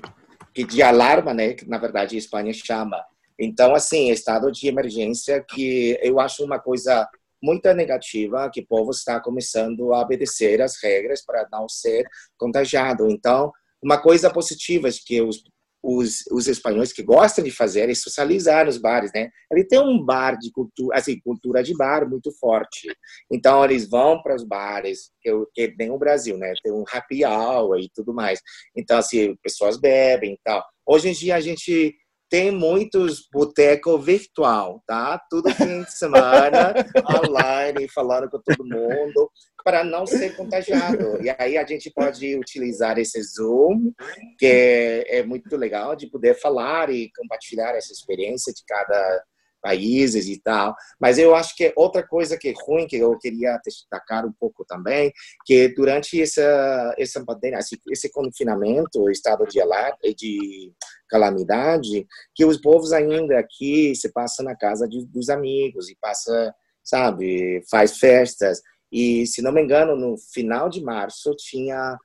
de 0.55 0.83
alarma, 0.83 1.33
né? 1.33 1.55
Que, 1.55 1.67
na 1.67 1.79
verdade, 1.79 2.17
a 2.17 2.19
Espanha 2.19 2.53
chama. 2.53 3.03
Então, 3.43 3.75
assim, 3.75 4.11
estado 4.11 4.53
de 4.53 4.69
emergência, 4.69 5.43
que 5.43 5.99
eu 6.01 6.21
acho 6.21 6.45
uma 6.45 6.61
coisa 6.61 7.09
muito 7.43 7.73
negativa, 7.75 8.49
que 8.53 8.61
o 8.61 8.67
povo 8.67 8.93
está 8.93 9.21
começando 9.21 9.93
a 9.93 10.01
obedecer 10.01 10.63
as 10.63 10.81
regras 10.81 11.25
para 11.25 11.49
não 11.51 11.69
ser 11.69 12.07
contagiado. 12.39 13.11
Então, 13.11 13.51
uma 13.83 14.01
coisa 14.01 14.31
positiva 14.31 14.89
é 14.89 14.93
que 14.93 15.21
os 15.21 15.43
os, 15.83 16.25
os 16.31 16.47
espanhóis 16.47 16.93
que 16.93 17.03
gostam 17.03 17.43
de 17.45 17.51
fazer 17.51 17.91
é 17.91 17.95
socializar 17.95 18.67
nos 18.67 18.79
bares, 18.79 19.11
né? 19.13 19.31
Ele 19.51 19.65
tem 19.65 19.81
um 19.81 20.03
bar 20.03 20.39
de 20.39 20.51
cultura, 20.53 20.97
assim, 20.97 21.19
cultura 21.21 21.63
de 21.63 21.77
bar 21.77 22.09
muito 22.09 22.31
forte. 22.39 22.89
Então 23.31 23.65
eles 23.65 23.89
vão 23.89 24.23
para 24.23 24.37
os 24.37 24.45
bares, 24.45 25.11
que, 25.21 25.31
que 25.53 25.75
nem 25.77 25.91
o 25.91 25.99
Brasil, 25.99 26.39
né? 26.39 26.53
Tem 26.63 26.73
um 26.73 26.85
happy 26.91 27.25
hour 27.25 27.81
e 27.81 27.91
tudo 27.93 28.15
mais. 28.15 28.41
Então 28.77 28.99
assim, 28.99 29.35
pessoas 29.43 29.77
bebem 29.77 30.35
e 30.35 30.41
tal. 30.45 30.65
Hoje 30.87 31.09
em 31.09 31.13
dia 31.13 31.35
a 31.35 31.41
gente 31.41 31.97
tem 32.33 32.51
muitos 32.51 33.29
boteco 33.31 33.99
virtual, 33.99 34.83
tá? 34.87 35.21
Tudo 35.29 35.55
fim 35.55 35.83
de 35.83 35.93
semana, 35.93 36.73
online, 37.29 37.87
falando 37.91 38.31
com 38.31 38.41
todo 38.41 38.65
mundo, 38.65 39.31
para 39.63 39.85
não 39.85 40.07
ser 40.07 40.35
contagiado. 40.35 41.23
E 41.23 41.29
aí 41.39 41.59
a 41.59 41.67
gente 41.67 41.91
pode 41.91 42.35
utilizar 42.35 42.99
esse 42.99 43.23
Zoom, 43.23 43.93
que 44.39 44.47
é, 44.47 45.19
é 45.19 45.23
muito 45.23 45.55
legal 45.59 45.95
de 45.95 46.07
poder 46.07 46.33
falar 46.41 46.89
e 46.89 47.11
compartilhar 47.15 47.77
essa 47.77 47.93
experiência 47.93 48.51
de 48.51 48.63
cada 48.67 49.25
países 49.63 50.27
e 50.29 50.39
tal. 50.41 50.75
Mas 51.01 51.17
eu 51.17 51.35
acho 51.35 51.57
que 51.57 51.73
outra 51.77 52.07
coisa 52.07 52.37
que 52.37 52.49
é 52.49 52.55
ruim, 52.67 52.87
que 52.87 52.97
eu 52.97 53.17
queria 53.19 53.59
destacar 53.65 54.27
um 54.27 54.33
pouco 54.33 54.65
também, 54.65 55.13
que 55.47 55.69
durante 55.69 56.21
essa, 56.21 56.95
essa 56.99 57.25
pandemia, 57.25 57.61
esse, 57.91 58.11
confinamento, 58.11 59.09
estado 59.09 59.47
de 59.47 59.61
alerta, 59.61 60.13
de 60.13 60.73
calamidade, 61.09 62.07
que 62.35 62.45
os 62.45 62.61
povos 62.61 62.93
ainda 62.93 63.39
aqui 63.39 63.95
se 63.95 64.13
passam 64.13 64.45
na 64.45 64.57
casa 64.57 64.89
de, 64.89 65.07
dos 65.07 65.29
amigos 65.31 65.89
e 65.89 65.97
passa, 66.01 66.55
sabe, 66.83 67.63
faz 67.71 67.99
festas. 67.99 68.61
E, 68.91 69.27
se 69.27 69.41
não 69.41 69.53
me 69.53 69.63
engano, 69.63 69.97
no 69.97 70.17
final 70.19 70.69
de 70.69 70.83
março 70.83 71.35
tinha 71.37 71.97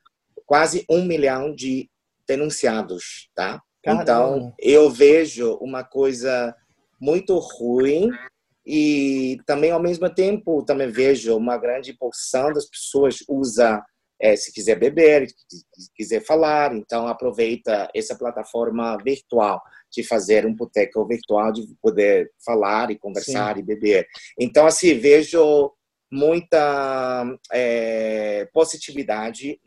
quase 0.46 0.86
um 0.90 1.04
milhão 1.04 1.54
de 1.54 1.90
denunciados, 2.28 3.30
tá? 3.34 3.62
Caramba. 3.84 4.04
Então, 4.04 4.54
eu 4.60 4.90
vejo 4.90 5.56
uma 5.62 5.84
coisa 5.84 6.56
muito 7.00 7.38
ruim 7.38 8.10
e 8.66 9.38
também 9.46 9.72
ao 9.72 9.82
mesmo 9.82 10.10
tempo 10.14 10.64
também 10.64 10.90
vejo 10.90 11.36
uma 11.36 11.58
grande 11.58 11.94
porção 11.94 12.52
das 12.52 12.70
pessoas 12.70 13.18
usa 13.28 13.82
é, 14.20 14.36
se 14.36 14.52
quiser 14.52 14.78
beber, 14.78 15.30
se 15.30 15.92
quiser 15.96 16.22
falar, 16.26 16.76
então 16.76 17.08
aproveita 17.08 17.88
essa 17.96 18.18
plataforma 18.18 18.98
virtual 18.98 19.62
de 19.92 20.04
fazer 20.04 20.46
um 20.46 20.56
boteco 20.56 21.06
virtual 21.08 21.52
de 21.52 21.68
poder 21.82 22.32
falar 22.44 22.90
e 22.92 22.98
conversar 22.98 23.56
Sim. 23.56 23.62
e 23.62 23.66
beber. 23.66 24.08
Então 24.40 24.66
assim 24.66 24.98
vejo 24.98 25.72
muita 26.12 27.26
é, 27.52 28.50
positividade 28.54 29.60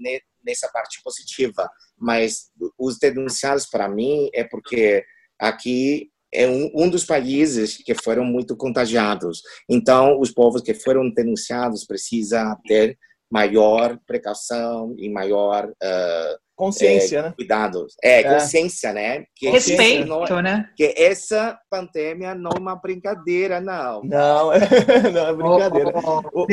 nessa 0.44 0.68
parte 0.68 1.00
positiva, 1.02 1.70
mas 1.96 2.50
os 2.78 2.98
denunciados 2.98 3.66
para 3.66 3.88
mim 3.88 4.28
é 4.34 4.42
porque 4.42 5.04
aqui 5.38 6.10
é 6.32 6.46
um, 6.48 6.70
um 6.74 6.88
dos 6.88 7.04
países 7.04 7.76
que 7.76 7.94
foram 7.94 8.24
muito 8.24 8.56
contagiados. 8.56 9.42
Então, 9.68 10.18
os 10.20 10.30
povos 10.30 10.62
que 10.62 10.74
foram 10.74 11.10
denunciados 11.10 11.84
precisam 11.84 12.56
ter 12.66 12.96
maior 13.30 13.98
precaução 14.06 14.94
e 14.98 15.08
maior 15.08 15.66
uh, 15.66 16.38
consciência, 16.56 17.18
é, 17.18 17.22
né? 17.22 17.32
cuidados. 17.36 17.94
É, 18.02 18.20
é, 18.20 18.34
consciência, 18.34 18.92
né? 18.92 19.24
Que 19.34 19.48
Respeito, 19.48 20.06
não, 20.06 20.24
é 20.24 20.42
né? 20.42 20.70
Que 20.76 20.92
essa 20.96 21.58
pandemia 21.70 22.34
não 22.34 22.50
é 22.54 22.58
uma 22.58 22.76
brincadeira, 22.76 23.60
não. 23.60 24.02
Não, 24.02 24.50
não 25.12 25.26
é 25.26 25.34
brincadeira. 25.34 25.92
Oh, 26.04 26.22
oh, 26.34 26.46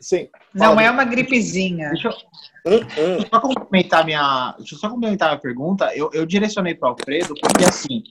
Sim. 0.00 0.28
Não 0.54 0.80
é 0.80 0.90
uma 0.90 1.04
gripezinha. 1.04 1.90
Deixa 1.90 2.08
eu, 2.08 2.12
hum, 2.12 2.76
hum. 2.76 2.86
deixa 2.86 3.26
eu 3.26 3.28
só 3.28 3.40
complementar 3.40 4.04
minha, 4.04 4.54
deixa 4.58 4.74
eu 4.74 4.78
só 4.78 4.88
complementar 4.88 5.32
a 5.32 5.38
pergunta. 5.38 5.94
Eu, 5.94 6.10
eu 6.12 6.24
direcionei 6.24 6.74
para 6.74 6.88
o 6.88 6.90
Alfredo 6.92 7.34
porque 7.40 7.64
assim, 7.64 8.02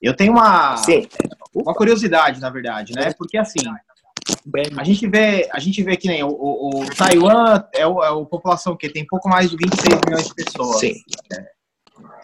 eu 0.00 0.14
tenho 0.14 0.32
uma, 0.32 0.76
Sim. 0.76 1.06
uma 1.54 1.74
curiosidade, 1.74 2.40
na 2.40 2.50
verdade, 2.50 2.92
né? 2.94 3.12
Porque 3.16 3.38
assim, 3.38 3.60
a 4.76 4.84
gente 4.84 5.06
vê, 5.08 5.48
a 5.52 5.58
gente 5.58 5.82
vê 5.82 5.96
que 5.96 6.08
nem 6.08 6.22
o, 6.22 6.28
o, 6.28 6.80
o 6.80 6.94
Taiwan 6.94 7.64
é, 7.74 7.86
o, 7.86 8.02
é 8.02 8.08
a 8.08 8.24
população 8.24 8.76
que 8.76 8.88
tem 8.88 9.06
pouco 9.06 9.28
mais 9.28 9.50
de 9.50 9.56
26 9.56 10.00
milhões 10.04 10.28
de 10.28 10.34
pessoas. 10.34 10.80
Sim. 10.80 10.94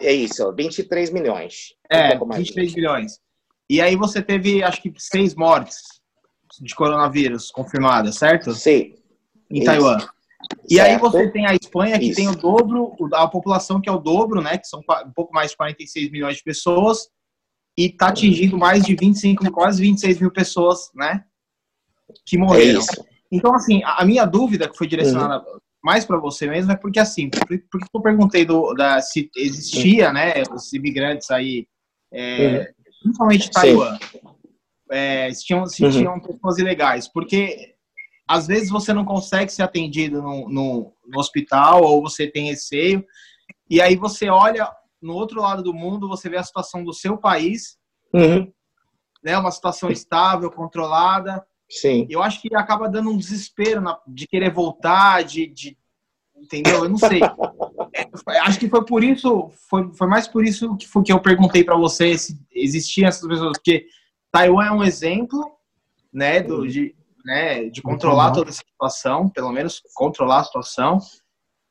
É, 0.01 0.07
é 0.07 0.13
isso, 0.13 0.51
23 0.53 1.11
milhões. 1.11 1.73
É, 1.89 2.17
um 2.21 2.29
23 2.29 2.75
milhões. 2.75 3.19
E 3.69 3.81
aí 3.81 3.95
você 3.95 4.21
teve, 4.21 4.63
acho 4.63 4.81
que, 4.81 4.93
seis 4.97 5.33
mortes 5.33 5.77
de 6.61 6.75
coronavírus 6.75 7.49
confirmadas, 7.49 8.15
certo? 8.15 8.53
Sim. 8.53 8.95
Em 9.49 9.59
isso. 9.59 9.65
Taiwan. 9.65 9.97
E 10.69 10.75
certo. 10.75 10.89
aí 10.89 10.97
você 10.99 11.31
tem 11.31 11.47
a 11.47 11.55
Espanha, 11.55 11.97
que 11.97 12.07
isso. 12.07 12.15
tem 12.15 12.27
o 12.27 12.35
dobro, 12.35 12.93
a 13.13 13.27
população 13.27 13.81
que 13.81 13.89
é 13.89 13.91
o 13.91 13.97
dobro, 13.97 14.41
né? 14.41 14.57
Que 14.57 14.67
são 14.67 14.81
um 14.81 15.11
pouco 15.11 15.33
mais 15.33 15.51
de 15.51 15.57
46 15.57 16.11
milhões 16.11 16.37
de 16.37 16.43
pessoas 16.43 17.07
e 17.77 17.85
está 17.85 18.07
atingindo 18.07 18.57
mais 18.57 18.83
de 18.83 18.95
25, 18.95 19.51
quase 19.51 19.81
26 19.81 20.19
mil 20.19 20.31
pessoas, 20.31 20.91
né? 20.93 21.23
Que 22.25 22.37
morreram. 22.37 22.81
É 22.81 23.13
então, 23.31 23.55
assim, 23.55 23.81
a 23.83 24.05
minha 24.05 24.25
dúvida 24.25 24.69
que 24.69 24.77
foi 24.77 24.85
direcionada 24.85 25.43
uhum. 25.49 25.57
mais 25.83 26.05
para 26.05 26.19
você 26.19 26.45
mesmo 26.45 26.71
é 26.71 26.75
porque, 26.75 26.99
assim, 26.99 27.29
porque 27.29 27.87
eu 27.91 28.01
perguntei 28.01 28.45
do, 28.45 28.75
da, 28.75 29.01
se 29.01 29.29
existia, 29.35 30.07
uhum. 30.07 30.13
né, 30.13 30.33
os 30.53 30.71
imigrantes 30.71 31.31
aí, 31.31 31.67
é, 32.11 32.59
uhum. 32.59 32.65
principalmente 33.01 33.49
Taiwan, 33.49 33.97
é, 34.91 35.33
se, 35.33 35.45
tinham, 35.45 35.65
se 35.65 35.83
uhum. 35.83 35.91
tinham 35.91 36.19
pessoas 36.19 36.59
ilegais, 36.59 37.07
porque 37.07 37.73
às 38.27 38.45
vezes 38.45 38.69
você 38.69 38.93
não 38.93 39.03
consegue 39.03 39.51
ser 39.51 39.63
atendido 39.63 40.21
no, 40.21 40.47
no, 40.47 40.93
no 41.07 41.19
hospital 41.19 41.83
ou 41.83 42.03
você 42.03 42.27
tem 42.27 42.49
receio, 42.49 43.03
e 43.67 43.81
aí 43.81 43.95
você 43.95 44.29
olha 44.29 44.71
no 45.03 45.13
outro 45.13 45.41
lado 45.41 45.61
do 45.61 45.73
mundo 45.73 46.07
você 46.07 46.29
vê 46.29 46.37
a 46.37 46.43
situação 46.43 46.83
do 46.83 46.93
seu 46.93 47.17
país, 47.17 47.77
uhum. 48.13 48.51
né, 49.23 49.37
uma 49.37 49.51
situação 49.51 49.89
estável, 49.89 50.49
controlada. 50.49 51.45
Sim. 51.69 52.07
Eu 52.09 52.21
acho 52.21 52.41
que 52.41 52.53
acaba 52.55 52.89
dando 52.89 53.09
um 53.09 53.17
desespero 53.17 53.81
na, 53.81 53.99
de 54.07 54.27
querer 54.27 54.51
voltar, 54.51 55.23
de, 55.23 55.47
de 55.47 55.77
entendeu? 56.35 56.83
Eu 56.83 56.89
não 56.89 56.97
sei. 56.97 57.21
É, 57.93 58.39
acho 58.41 58.59
que 58.59 58.69
foi 58.69 58.85
por 58.85 59.03
isso, 59.03 59.51
foi, 59.69 59.91
foi 59.93 60.07
mais 60.07 60.27
por 60.27 60.45
isso 60.45 60.75
que 60.77 60.87
foi 60.87 61.03
que 61.03 61.11
eu 61.11 61.19
perguntei 61.19 61.63
para 61.63 61.75
você 61.75 62.17
se 62.17 62.39
existiam 62.51 63.07
essas 63.07 63.27
pessoas, 63.27 63.57
porque 63.57 63.85
Taiwan 64.31 64.65
é 64.65 64.71
um 64.71 64.83
exemplo, 64.83 65.51
né, 66.11 66.41
do, 66.41 66.59
uhum. 66.59 66.67
de, 66.67 66.95
né, 67.25 67.69
de 67.69 67.81
controlar 67.81 68.27
uhum. 68.27 68.33
toda 68.33 68.49
essa 68.49 68.63
situação, 68.65 69.29
pelo 69.29 69.51
menos 69.51 69.81
controlar 69.93 70.39
a 70.39 70.43
situação. 70.43 70.99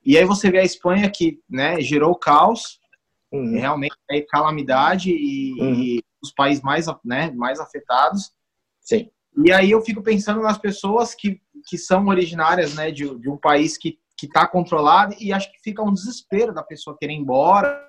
E 0.05 0.19
aí 0.19 0.25
você 0.25 0.51
vê 0.51 0.59
a 0.59 0.65
Espanha 0.65 1.11
que, 1.11 1.39
né, 1.49 1.81
gerou 1.81 2.15
caos, 2.17 2.81
Uhum. 3.33 3.53
Realmente 3.53 3.97
é 4.11 4.21
calamidade 4.21 5.11
e, 5.11 5.61
uhum. 5.61 5.75
e, 5.75 6.05
os 6.23 6.33
países 6.33 6.63
mais, 6.63 6.87
né, 7.05 7.33
mais 7.33 7.59
afetados. 7.59 8.31
Sim. 8.81 9.11
E 9.45 9.51
aí 9.51 9.71
eu 9.71 9.81
fico 9.81 10.03
pensando 10.03 10.41
nas 10.41 10.59
pessoas 10.59 11.15
que, 11.15 11.41
que 11.67 11.79
são 11.79 12.07
originárias 12.07 12.75
né, 12.75 12.91
de, 12.91 13.19
de 13.19 13.29
um 13.29 13.37
país 13.37 13.77
que 13.77 13.99
está 14.23 14.47
controlado 14.47 15.17
e 15.19 15.33
acho 15.33 15.51
que 15.51 15.59
fica 15.61 15.83
um 15.83 15.93
desespero 15.93 16.55
da 16.55 16.63
pessoa 16.63 16.97
querer 16.97 17.13
ir 17.13 17.17
embora. 17.17 17.83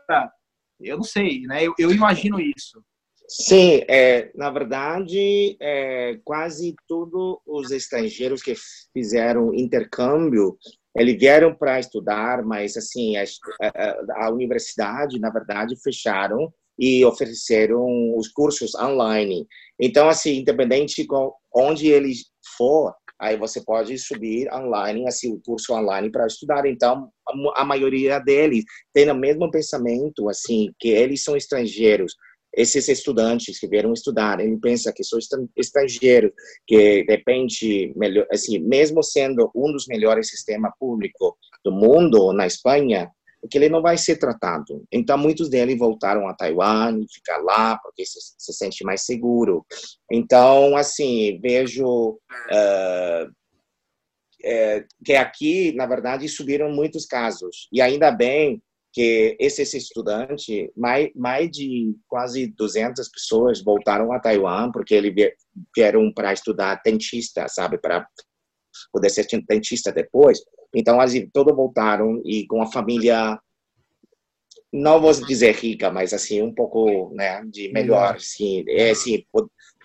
Eu 0.80 0.98
não 0.98 1.04
sei, 1.04 1.41
né? 1.41 1.64
Eu, 1.64 1.76
eu 1.78 1.91
imagino 1.91 2.39
isso. 2.39 2.84
Sim, 3.28 3.84
é, 3.88 4.32
na 4.36 4.50
verdade, 4.50 5.58
é, 5.60 6.20
quase 6.24 6.76
todos 6.88 7.38
os 7.46 7.72
estrangeiros 7.72 8.41
que 8.41 8.54
fizeram 8.91 9.54
intercâmbio 9.54 10.58
eles 10.96 11.18
vieram 11.20 11.54
para 11.56 11.80
estudar, 11.80 12.44
mas 12.44 12.78
assim 12.78 13.18
a, 13.18 13.24
a, 13.62 14.26
a, 14.26 14.30
universidade, 14.30 15.20
na 15.20 15.30
verdade, 15.30 15.76
fecharam 15.82 16.54
e 16.78 17.04
ofereceram 17.06 18.16
os 18.18 18.28
cursos 18.28 18.76
online. 18.76 19.48
Então, 19.80 20.10
assim, 20.10 20.39
independente 20.39 21.04
de 21.04 21.08
onde 21.54 21.88
ele 21.88 22.14
for, 22.58 22.94
aí 23.20 23.38
você 23.38 23.64
pode 23.64 23.98
subir 23.98 24.52
online, 24.54 25.08
assim, 25.08 25.34
o 25.34 25.41
curso 25.44 25.74
online 25.74 26.12
para 26.12 26.28
estudar. 26.28 26.66
Então, 26.66 27.10
a 27.56 27.64
maioria 27.64 28.20
deles 28.20 28.64
tem 28.94 29.10
o 29.10 29.16
mesmo 29.16 29.50
pensamento, 29.50 30.30
assim, 30.30 30.72
que 30.80 30.89
eles 30.89 31.24
são 31.24 31.36
estrangeiros 31.36 32.14
esses 32.54 32.88
estudantes 32.88 33.60
que 33.60 33.68
vieram 33.68 33.93
estudar, 33.93 34.39
ele 34.39 34.58
pensa 34.58 34.93
que 34.93 35.04
sou 35.04 35.20
estrangeiro, 35.58 36.32
que 36.68 37.04
depende, 37.06 37.91
melhor, 37.95 38.28
assim, 38.32 38.60
mesmo 38.60 39.01
sendo 39.01 39.51
um 39.56 39.72
dos 39.72 39.88
melhores 39.88 40.30
sistemas 40.30 40.72
públicos 40.80 41.34
do 41.64 41.72
mundo 41.72 42.32
na 42.32 42.45
Espanha, 42.45 43.10
que 43.49 43.58
ele 43.58 43.70
não 43.70 43.82
vai 43.82 43.97
ser 43.97 44.18
tratado. 44.18 44.86
Então, 44.91 45.18
muitos 45.18 45.49
deles 45.49 45.78
voltaram 45.78 46.28
a 46.28 46.34
Taiwan 46.34 46.99
e 47.01 47.14
ficar 47.14 47.38
lá 47.39 47.78
porque 47.78 48.06
se, 48.06 48.20
se 48.38 48.54
sente 48.54 48.84
mais 48.86 49.04
seguro. 49.06 49.66
Então, 50.10 50.78
assim, 50.78 51.39
vejo 51.41 52.12
uh, 52.12 53.32
é, 54.43 54.86
que 55.04 55.16
aqui, 55.16 55.74
na 55.74 55.86
verdade, 55.86 56.28
subiram 56.30 56.72
muitos 56.72 57.06
casos. 57.06 57.68
E 57.72 57.82
ainda 57.82 58.12
bem 58.12 58.62
que 58.94 59.36
esses 59.39 59.74
estudantes, 59.74 60.70
mais, 60.78 61.10
mais 61.16 61.50
de 61.50 61.96
quase 62.08 62.48
200 62.48 63.10
pessoas 63.10 63.64
voltaram 63.64 64.14
a 64.14 64.20
Taiwan 64.20 64.72
porque 64.72 64.94
eles 64.94 65.14
vieram 65.76 66.14
para 66.14 66.32
estudar 66.32 66.80
dentista, 66.86 67.48
sabe, 67.48 67.80
para 67.80 68.08
poder 68.91 69.10
ser 69.10 69.28
dentista 69.50 69.91
depois. 69.91 70.39
Então, 70.74 71.02
eles 71.02 71.28
todos 71.34 71.56
voltaram 71.56 72.22
e 72.24 72.46
com 72.46 72.62
a 72.62 72.72
família 72.72 73.39
não 74.72 75.00
vou 75.00 75.12
dizer 75.12 75.56
rica, 75.56 75.91
mas 75.91 76.14
assim 76.14 76.41
um 76.41 76.54
pouco, 76.54 77.12
né, 77.14 77.44
de 77.46 77.72
melhor, 77.72 78.20
sim. 78.20 78.64
É 78.68 78.89
assim, 78.89 79.24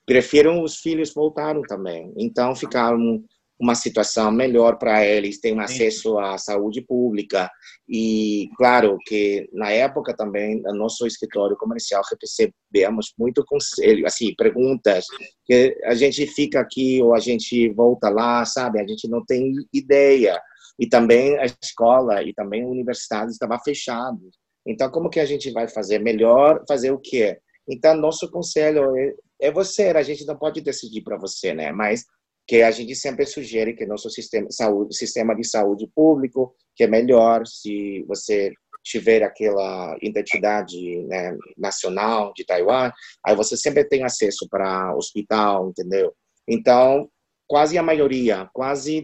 preferem 0.07 0.63
os 0.63 0.77
filhos 0.77 1.13
voltaram 1.13 1.61
também. 1.63 2.13
Então 2.17 2.57
ficaram 2.57 3.23
uma 3.61 3.75
situação 3.75 4.31
melhor 4.31 4.79
para 4.79 5.05
eles, 5.05 5.41
têm 5.41 5.59
acesso 5.59 6.17
à 6.19 6.39
saúde 6.39 6.81
pública 6.81 7.51
e 7.89 8.49
claro 8.57 8.97
que 9.05 9.49
na 9.53 9.71
época 9.71 10.15
também 10.15 10.63
no 10.63 10.75
nosso 10.75 11.07
escritório 11.07 11.57
comercial 11.57 12.03
recebemos 12.23 13.13
muito 13.19 13.45
conselho, 13.45 14.07
assim 14.07 14.35
perguntas 14.37 15.05
que 15.45 15.77
a 15.85 15.95
gente 15.95 16.25
fica 16.27 16.61
aqui 16.61 17.03
ou 17.03 17.15
a 17.15 17.19
gente 17.19 17.69
volta 17.71 18.09
lá, 18.09 18.45
sabe? 18.45 18.81
A 18.81 18.87
gente 18.87 19.09
não 19.09 19.25
tem 19.25 19.53
ideia 19.73 20.41
e 20.79 20.89
também 20.89 21.37
a 21.39 21.47
escola 21.47 22.23
e 22.23 22.33
também 22.33 22.63
a 22.63 22.69
universidade 22.69 23.33
estava 23.33 23.59
fechado. 23.59 24.21
Então 24.65 24.89
como 24.89 25.11
que 25.11 25.19
a 25.19 25.27
gente 25.27 25.51
vai 25.51 25.67
fazer 25.67 25.99
melhor? 25.99 26.63
Fazer 26.69 26.93
o 26.93 26.99
quê? 26.99 27.39
Então 27.69 27.97
nosso 27.97 28.31
conselho 28.31 28.97
é, 28.97 29.15
é 29.41 29.51
você, 29.51 29.89
a 29.89 30.03
gente 30.03 30.25
não 30.25 30.37
pode 30.37 30.61
decidir 30.61 31.03
para 31.03 31.19
você, 31.19 31.53
né? 31.53 31.73
Mas 31.73 32.05
que 32.49 32.63
a 32.63 32.71
gente 32.71 32.97
sempre 32.97 33.27
sugere 33.27 33.75
que 33.75 33.85
nosso 33.85 34.09
sistema, 34.09 34.51
saúde, 34.51 34.97
sistema 34.97 35.37
de 35.37 35.47
saúde 35.47 35.87
público, 35.95 36.57
que 36.75 36.85
é 36.85 36.87
melhor 36.87 37.47
se 37.47 38.03
você 38.09 38.51
tiver 38.83 39.23
aquela 39.23 39.95
identidade 40.01 41.03
né, 41.03 41.37
nacional 41.59 42.33
de 42.35 42.47
Taiwan, 42.47 42.91
aí 43.23 43.37
você 43.37 43.55
sempre 43.55 43.85
tem 43.85 44.03
acesso 44.03 44.49
para 44.49 44.97
hospital, 44.97 45.69
entendeu? 45.69 46.15
Então, 46.49 47.11
quase 47.47 47.77
a 47.77 47.83
maioria, 47.83 48.49
quase 48.55 49.03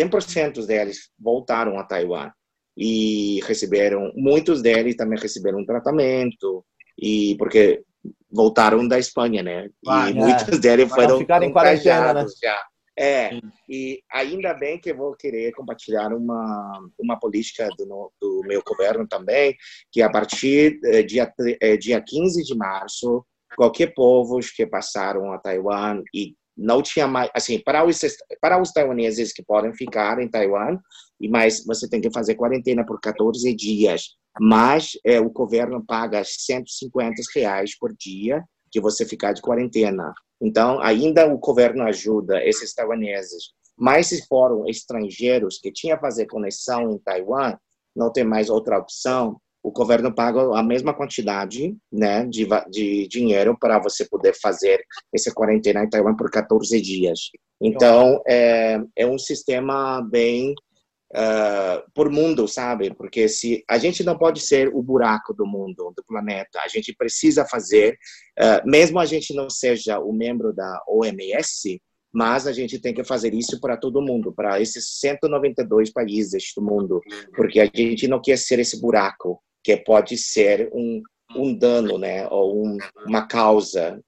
100% 0.00 0.64
deles 0.64 1.10
voltaram 1.18 1.78
a 1.78 1.84
Taiwan 1.84 2.30
e 2.74 3.40
receberam, 3.44 4.10
muitos 4.16 4.62
deles 4.62 4.96
também 4.96 5.18
receberam 5.18 5.66
tratamento 5.66 6.64
e 6.98 7.36
porque 7.38 7.82
voltaram 8.30 8.88
da 8.88 8.98
Espanha, 8.98 9.42
né? 9.42 9.68
Ah, 9.86 10.08
e 10.08 10.12
é. 10.12 10.14
muitos 10.14 10.58
deles 10.58 10.88
foram 10.88 11.20
em 11.20 11.52
quarentena, 11.52 12.14
né? 12.14 12.26
já. 12.42 12.58
É, 13.00 13.30
e 13.68 14.02
ainda 14.10 14.52
bem 14.54 14.80
que 14.80 14.90
eu 14.90 14.96
vou 14.96 15.14
querer 15.14 15.52
compartilhar 15.52 16.12
uma, 16.12 16.90
uma 16.98 17.16
política 17.16 17.68
do, 17.78 18.12
do 18.20 18.42
meu 18.44 18.60
governo 18.66 19.06
também, 19.06 19.56
que 19.92 20.02
a 20.02 20.10
partir 20.10 20.80
eh, 20.84 21.04
dia, 21.04 21.32
eh, 21.60 21.76
dia 21.76 22.00
15 22.00 22.42
de 22.42 22.56
março, 22.56 23.24
qualquer 23.56 23.94
povo 23.94 24.40
que 24.54 24.66
passaram 24.66 25.32
a 25.32 25.38
Taiwan 25.38 26.02
e 26.12 26.34
não 26.56 26.82
tinha 26.82 27.06
mais, 27.06 27.30
assim, 27.32 27.60
para 27.60 27.84
os, 27.84 28.00
para 28.40 28.60
os 28.60 28.72
taiwaneses 28.72 29.32
que 29.32 29.44
podem 29.44 29.72
ficar 29.72 30.20
em 30.20 30.28
Taiwan, 30.28 30.76
e 31.20 31.28
mas 31.28 31.64
você 31.64 31.88
tem 31.88 32.00
que 32.00 32.10
fazer 32.10 32.34
quarentena 32.34 32.84
por 32.84 33.00
14 33.00 33.54
dias, 33.54 34.16
mas 34.40 34.98
é, 35.06 35.20
o 35.20 35.30
governo 35.30 35.84
paga 35.86 36.24
150 36.24 37.14
reais 37.32 37.78
por 37.78 37.94
dia 37.96 38.42
que 38.72 38.80
você 38.80 39.06
ficar 39.06 39.32
de 39.32 39.40
quarentena. 39.40 40.12
Então, 40.40 40.80
ainda 40.80 41.26
o 41.26 41.38
governo 41.38 41.82
ajuda 41.82 42.44
esses 42.44 42.72
taiwaneses. 42.74 43.52
Mas 43.76 44.08
se 44.08 44.26
foram 44.26 44.66
estrangeiros 44.66 45.58
que 45.58 45.72
tinham 45.72 45.98
fazer 45.98 46.26
conexão 46.26 46.90
em 46.90 46.98
Taiwan, 46.98 47.56
não 47.94 48.12
tem 48.12 48.24
mais 48.24 48.48
outra 48.50 48.78
opção, 48.78 49.40
o 49.62 49.70
governo 49.70 50.14
paga 50.14 50.40
a 50.56 50.62
mesma 50.62 50.94
quantidade 50.94 51.76
né, 51.92 52.24
de, 52.26 52.46
de 52.70 53.08
dinheiro 53.08 53.56
para 53.58 53.78
você 53.78 54.08
poder 54.08 54.34
fazer 54.40 54.82
essa 55.12 55.32
quarentena 55.32 55.82
em 55.82 55.88
Taiwan 55.90 56.16
por 56.16 56.30
14 56.30 56.80
dias. 56.80 57.30
Então, 57.60 58.22
é, 58.26 58.80
é 58.96 59.06
um 59.06 59.18
sistema 59.18 60.00
bem 60.00 60.54
uh, 61.14 61.90
por 61.94 62.10
mundo, 62.10 62.46
sabe? 62.46 62.94
Porque 62.94 63.28
se 63.28 63.64
a 63.68 63.78
gente 63.78 64.02
não 64.04 64.16
pode 64.16 64.40
ser 64.40 64.68
o 64.74 64.82
buraco 64.82 65.34
do 65.34 65.46
mundo, 65.46 65.92
do 65.96 66.04
planeta, 66.04 66.60
a 66.60 66.68
gente 66.68 66.94
precisa 66.94 67.44
fazer, 67.44 67.98
uh, 68.38 68.68
mesmo 68.68 68.98
a 68.98 69.04
gente 69.04 69.34
não 69.34 69.48
seja 69.48 69.98
o 69.98 70.12
membro 70.12 70.52
da 70.52 70.82
OMS, 70.88 71.80
mas 72.12 72.46
a 72.46 72.52
gente 72.52 72.78
tem 72.78 72.94
que 72.94 73.04
fazer 73.04 73.34
isso 73.34 73.60
para 73.60 73.76
todo 73.76 74.02
mundo, 74.02 74.32
para 74.32 74.60
esses 74.60 74.98
192 74.98 75.92
países 75.92 76.52
do 76.56 76.62
mundo, 76.62 77.00
porque 77.34 77.60
a 77.60 77.66
gente 77.72 78.08
não 78.08 78.20
quer 78.20 78.38
ser 78.38 78.58
esse 78.58 78.80
buraco 78.80 79.42
que 79.62 79.76
pode 79.76 80.16
ser 80.16 80.70
um, 80.72 81.02
um 81.36 81.54
dano, 81.54 81.98
né, 81.98 82.26
ou 82.28 82.66
um, 82.66 82.78
uma 83.06 83.26
causa 83.26 84.00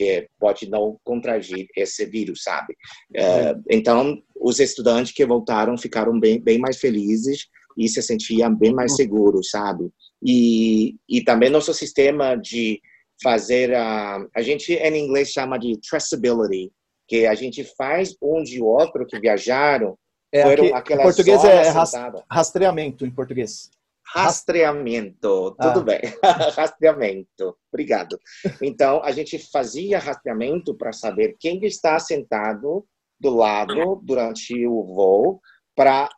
que 0.00 0.26
pode 0.38 0.66
não 0.66 0.98
contrair 1.04 1.68
esse 1.76 2.06
vírus, 2.06 2.42
sabe? 2.42 2.72
Uh, 3.10 3.62
então, 3.68 4.18
os 4.34 4.58
estudantes 4.58 5.12
que 5.12 5.26
voltaram 5.26 5.76
ficaram 5.76 6.18
bem, 6.18 6.40
bem 6.40 6.58
mais 6.58 6.78
felizes 6.78 7.48
e 7.76 7.86
se 7.86 8.00
sentiam 8.00 8.54
bem 8.54 8.72
mais 8.72 8.96
seguros, 8.96 9.50
sabe? 9.50 9.90
E, 10.24 10.96
e 11.06 11.22
também 11.22 11.50
nosso 11.50 11.74
sistema 11.74 12.34
de 12.34 12.80
fazer 13.22 13.74
a 13.74 14.26
a 14.34 14.40
gente 14.40 14.72
em 14.72 15.04
inglês 15.04 15.32
chama 15.32 15.58
de 15.58 15.78
traceability, 15.78 16.72
que 17.06 17.26
a 17.26 17.34
gente 17.34 17.62
faz 17.76 18.16
um 18.22 18.42
de 18.42 18.62
outro 18.62 19.06
que 19.06 19.20
viajaram. 19.20 19.98
É, 20.32 20.42
foram 20.42 20.74
aqui, 20.74 20.94
em 20.94 20.96
português 20.96 21.44
é 21.44 21.70
rastreamento 22.30 23.04
em 23.04 23.10
português. 23.10 23.70
Rastreamento, 24.12 25.56
tudo 25.60 25.80
ah. 25.80 25.82
bem. 25.82 26.00
rastreamento, 26.56 27.56
obrigado. 27.72 28.18
Então, 28.60 29.02
a 29.02 29.12
gente 29.12 29.38
fazia 29.50 29.98
rastreamento 29.98 30.74
para 30.74 30.92
saber 30.92 31.36
quem 31.38 31.64
está 31.64 31.98
sentado 31.98 32.84
do 33.20 33.34
lado 33.36 34.00
durante 34.02 34.66
o 34.66 34.82
voo, 34.84 35.40
para 35.76 36.08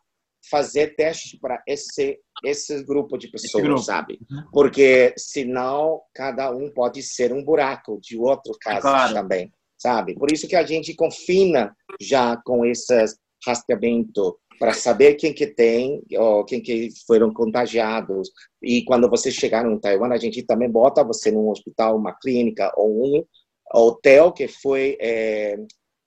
fazer 0.49 0.95
teste 0.95 1.37
para 1.39 1.61
esse 1.67 2.19
esse 2.43 2.83
grupo 2.83 3.17
de 3.17 3.29
pessoas, 3.29 3.63
grupo. 3.63 3.81
sabe? 3.81 4.19
Uhum. 4.29 4.43
Porque 4.51 5.13
senão 5.17 6.01
cada 6.13 6.51
um 6.51 6.69
pode 6.73 7.01
ser 7.01 7.31
um 7.31 7.43
buraco 7.43 7.99
de 8.01 8.17
outro 8.17 8.53
caso 8.59 8.81
claro. 8.81 9.13
também, 9.13 9.51
sabe? 9.77 10.15
Por 10.15 10.31
isso 10.31 10.47
que 10.47 10.55
a 10.55 10.65
gente 10.65 10.93
confina 10.95 11.73
já 12.01 12.35
com 12.43 12.65
esses 12.65 13.15
rastreamento 13.45 14.37
para 14.63 14.73
saber 14.73 15.15
quem 15.15 15.33
que 15.33 15.45
tem, 15.45 16.01
ou 16.17 16.45
quem 16.45 16.61
que 16.61 16.87
foram 17.05 17.33
contagiados. 17.33 18.31
E 18.61 18.81
quando 18.85 19.09
você 19.09 19.29
chegar 19.29 19.65
no 19.65 19.77
Taiwan, 19.77 20.13
a 20.13 20.17
gente 20.17 20.41
também 20.41 20.71
bota 20.71 21.03
você 21.03 21.29
num 21.29 21.49
hospital, 21.49 21.97
uma 21.97 22.13
clínica 22.13 22.71
ou 22.77 23.17
um 23.17 23.25
hotel 23.73 24.31
que 24.31 24.47
foi 24.47 24.97
é, 25.01 25.57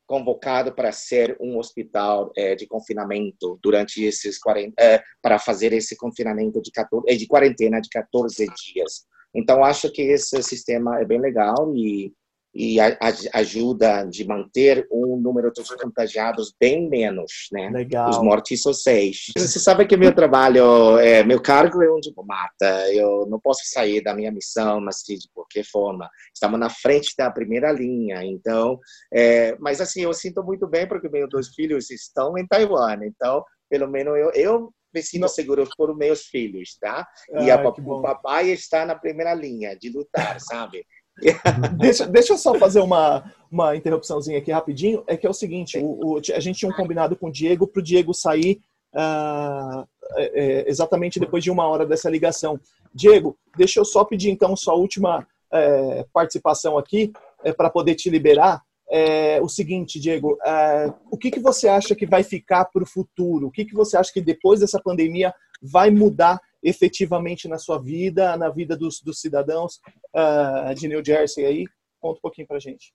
convocado 0.06 0.72
para 0.72 0.90
ser 0.90 1.36
um 1.38 1.58
hospital 1.58 2.32
é, 2.34 2.54
de 2.54 2.66
confinamento 2.66 3.58
durante 3.62 4.02
esses 4.02 4.38
40, 4.38 4.72
é, 4.82 5.02
para 5.20 5.38
fazer 5.38 5.74
esse 5.74 5.94
confinamento 5.94 6.62
de 6.62 6.70
14, 6.70 7.04
é, 7.10 7.14
de 7.14 7.26
quarentena 7.26 7.78
de 7.78 7.90
14 7.90 8.46
dias. 8.46 9.04
Então 9.34 9.62
acho 9.62 9.92
que 9.92 10.00
esse 10.00 10.42
sistema 10.42 10.98
é 10.98 11.04
bem 11.04 11.20
legal 11.20 11.76
e 11.76 12.10
e 12.56 12.80
a, 12.80 12.96
a, 13.00 13.38
ajuda 13.38 14.04
de 14.04 14.26
manter 14.26 14.86
o 14.90 15.16
número 15.16 15.52
de 15.52 15.62
contagiados 15.76 16.54
bem 16.58 16.88
menos, 16.88 17.48
né? 17.52 17.68
Legal. 17.70 18.08
Os 18.08 18.18
mortes 18.22 18.62
são 18.62 18.72
seis. 18.72 19.26
Você 19.36 19.60
sabe 19.60 19.84
que 19.86 19.96
meu 19.96 20.14
trabalho, 20.14 20.98
é, 20.98 21.22
meu 21.22 21.40
cargo 21.40 21.82
é 21.82 21.92
um 21.92 22.00
diplomata. 22.00 22.90
Eu 22.92 23.26
não 23.28 23.38
posso 23.38 23.60
sair 23.64 24.02
da 24.02 24.14
minha 24.14 24.32
missão, 24.32 24.80
mas 24.80 24.96
de 25.06 25.28
qualquer 25.34 25.64
forma, 25.64 26.08
estamos 26.34 26.58
na 26.58 26.70
frente 26.70 27.12
da 27.16 27.30
primeira 27.30 27.70
linha. 27.70 28.24
Então, 28.24 28.80
é, 29.12 29.54
mas 29.60 29.80
assim, 29.80 30.02
eu 30.02 30.14
sinto 30.14 30.42
muito 30.42 30.66
bem 30.66 30.88
porque 30.88 31.10
meus 31.10 31.28
dois 31.28 31.48
filhos 31.48 31.90
estão 31.90 32.38
em 32.38 32.46
Taiwan. 32.46 33.04
Então, 33.04 33.44
pelo 33.68 33.86
menos 33.86 34.16
eu, 34.16 34.30
eu 34.32 34.72
me 34.94 35.02
sinto 35.02 35.28
seguro 35.28 35.68
por 35.76 35.94
meus 35.94 36.22
filhos, 36.22 36.78
tá? 36.80 37.06
E 37.40 37.50
ah, 37.50 37.60
a, 37.60 37.68
o 37.68 38.00
papai 38.00 38.48
está 38.48 38.86
na 38.86 38.94
primeira 38.94 39.34
linha 39.34 39.76
de 39.76 39.90
lutar, 39.90 40.40
sabe? 40.40 40.86
deixa, 41.78 42.06
deixa 42.06 42.32
eu 42.34 42.38
só 42.38 42.54
fazer 42.54 42.80
uma, 42.80 43.32
uma 43.50 43.74
interrupçãozinha 43.74 44.38
aqui 44.38 44.52
rapidinho. 44.52 45.02
É 45.06 45.16
que 45.16 45.26
é 45.26 45.30
o 45.30 45.34
seguinte: 45.34 45.78
o, 45.78 46.16
o 46.16 46.18
a 46.18 46.40
gente 46.40 46.58
tinha 46.58 46.70
um 46.70 46.76
combinado 46.76 47.16
com 47.16 47.28
o 47.28 47.32
Diego 47.32 47.66
para 47.66 47.80
o 47.80 47.82
Diego 47.82 48.12
sair 48.12 48.60
uh, 48.94 49.86
é, 50.16 50.64
exatamente 50.68 51.18
depois 51.18 51.42
de 51.42 51.50
uma 51.50 51.66
hora 51.66 51.86
dessa 51.86 52.10
ligação. 52.10 52.60
Diego, 52.94 53.36
deixa 53.56 53.80
eu 53.80 53.84
só 53.84 54.04
pedir 54.04 54.30
então 54.30 54.56
sua 54.56 54.74
última 54.74 55.26
é, 55.52 56.04
participação 56.12 56.78
aqui 56.78 57.12
é, 57.44 57.52
para 57.52 57.70
poder 57.70 57.94
te 57.94 58.10
liberar. 58.10 58.62
É, 58.88 59.40
o 59.42 59.48
seguinte, 59.48 59.98
Diego, 59.98 60.38
é, 60.46 60.92
o 61.10 61.16
que, 61.18 61.30
que 61.30 61.40
você 61.40 61.66
acha 61.66 61.94
que 61.94 62.06
vai 62.06 62.22
ficar 62.22 62.66
para 62.66 62.84
o 62.84 62.86
futuro? 62.86 63.48
O 63.48 63.50
que, 63.50 63.64
que 63.64 63.74
você 63.74 63.96
acha 63.96 64.12
que 64.12 64.20
depois 64.20 64.60
dessa 64.60 64.80
pandemia 64.80 65.34
vai 65.60 65.90
mudar 65.90 66.40
efetivamente 66.66 67.46
na 67.46 67.58
sua 67.58 67.78
vida, 67.78 68.36
na 68.36 68.50
vida 68.50 68.76
dos, 68.76 69.00
dos 69.00 69.20
cidadãos 69.20 69.76
uh, 70.14 70.74
de 70.74 70.88
New 70.88 71.04
Jersey 71.04 71.44
aí? 71.44 71.64
Conta 72.00 72.18
um 72.18 72.22
pouquinho 72.22 72.46
para 72.46 72.58
gente. 72.58 72.92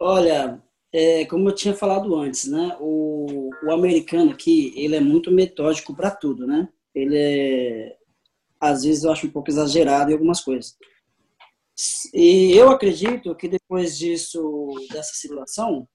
Olha, 0.00 0.60
é, 0.92 1.24
como 1.26 1.48
eu 1.48 1.54
tinha 1.54 1.74
falado 1.74 2.14
antes, 2.16 2.46
né? 2.46 2.76
O, 2.80 3.50
o 3.64 3.72
americano 3.72 4.32
aqui, 4.32 4.72
ele 4.76 4.96
é 4.96 5.00
muito 5.00 5.30
metódico 5.30 5.94
para 5.94 6.10
tudo, 6.10 6.46
né? 6.46 6.68
Ele 6.92 7.16
é, 7.16 7.96
às 8.60 8.82
vezes 8.82 9.04
eu 9.04 9.12
acho 9.12 9.26
um 9.26 9.30
pouco 9.30 9.48
exagerado 9.48 10.10
em 10.10 10.14
algumas 10.14 10.40
coisas. 10.40 10.76
E 12.12 12.52
eu 12.52 12.68
acredito 12.68 13.34
que 13.36 13.48
depois 13.48 13.96
disso, 13.96 14.68
dessa 14.90 15.14
situação, 15.14 15.88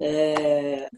é, 0.00 0.88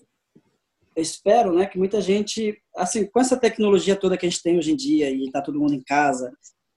espero, 0.97 1.53
né, 1.55 1.67
que 1.67 1.79
muita 1.79 2.01
gente, 2.01 2.61
assim, 2.77 3.07
com 3.07 3.21
essa 3.21 3.37
tecnologia 3.37 3.97
toda 3.97 4.17
que 4.17 4.27
a 4.27 4.29
gente 4.29 4.43
tem 4.43 4.59
hoje 4.59 4.73
em 4.73 4.77
dia 4.77 5.11
e 5.11 5.31
tá 5.31 5.41
todo 5.41 5.59
mundo 5.59 5.75
em 5.75 5.83
casa 5.83 6.33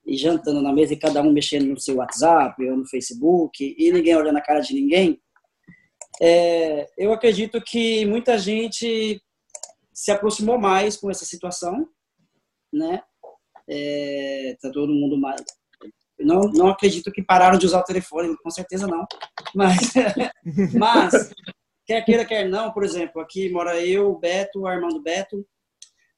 e 0.06 0.16
jantando 0.16 0.62
na 0.62 0.72
mesa 0.72 0.94
e 0.94 1.00
cada 1.00 1.22
um 1.22 1.32
mexendo 1.32 1.66
no 1.66 1.80
seu 1.80 1.96
WhatsApp 1.96 2.64
ou 2.64 2.78
no 2.78 2.88
Facebook 2.88 3.76
e 3.78 3.92
ninguém 3.92 4.16
olhando 4.16 4.38
a 4.38 4.42
cara 4.42 4.60
de 4.60 4.74
ninguém, 4.74 5.20
é, 6.22 6.88
eu 6.98 7.12
acredito 7.12 7.62
que 7.62 8.06
muita 8.06 8.38
gente 8.38 9.22
se 9.94 10.12
aproximou 10.12 10.60
mais 10.60 10.96
com 10.98 11.10
essa 11.10 11.26
situação, 11.26 11.88
né? 12.72 13.02
É, 13.68 14.56
tá 14.62 14.70
todo 14.72 14.94
mundo 14.94 15.18
mais. 15.18 15.42
Não, 16.20 16.42
não 16.42 16.70
acredito 16.70 17.12
que 17.12 17.24
pararam 17.24 17.58
de 17.58 17.66
usar 17.66 17.80
o 17.80 17.84
telefone, 17.84 18.36
com 18.42 18.50
certeza 18.50 18.88
não. 18.88 19.06
Mas, 19.54 19.94
mas 20.74 21.34
quer 21.86 22.04
queira, 22.04 22.26
quer 22.26 22.48
não, 22.50 22.72
por 22.72 22.84
exemplo, 22.84 23.22
aqui 23.22 23.50
mora 23.50 23.80
eu, 23.80 24.12
o 24.12 24.20
Beto, 24.20 24.62
o 24.62 24.68
Armando 24.68 25.02
Beto. 25.02 25.46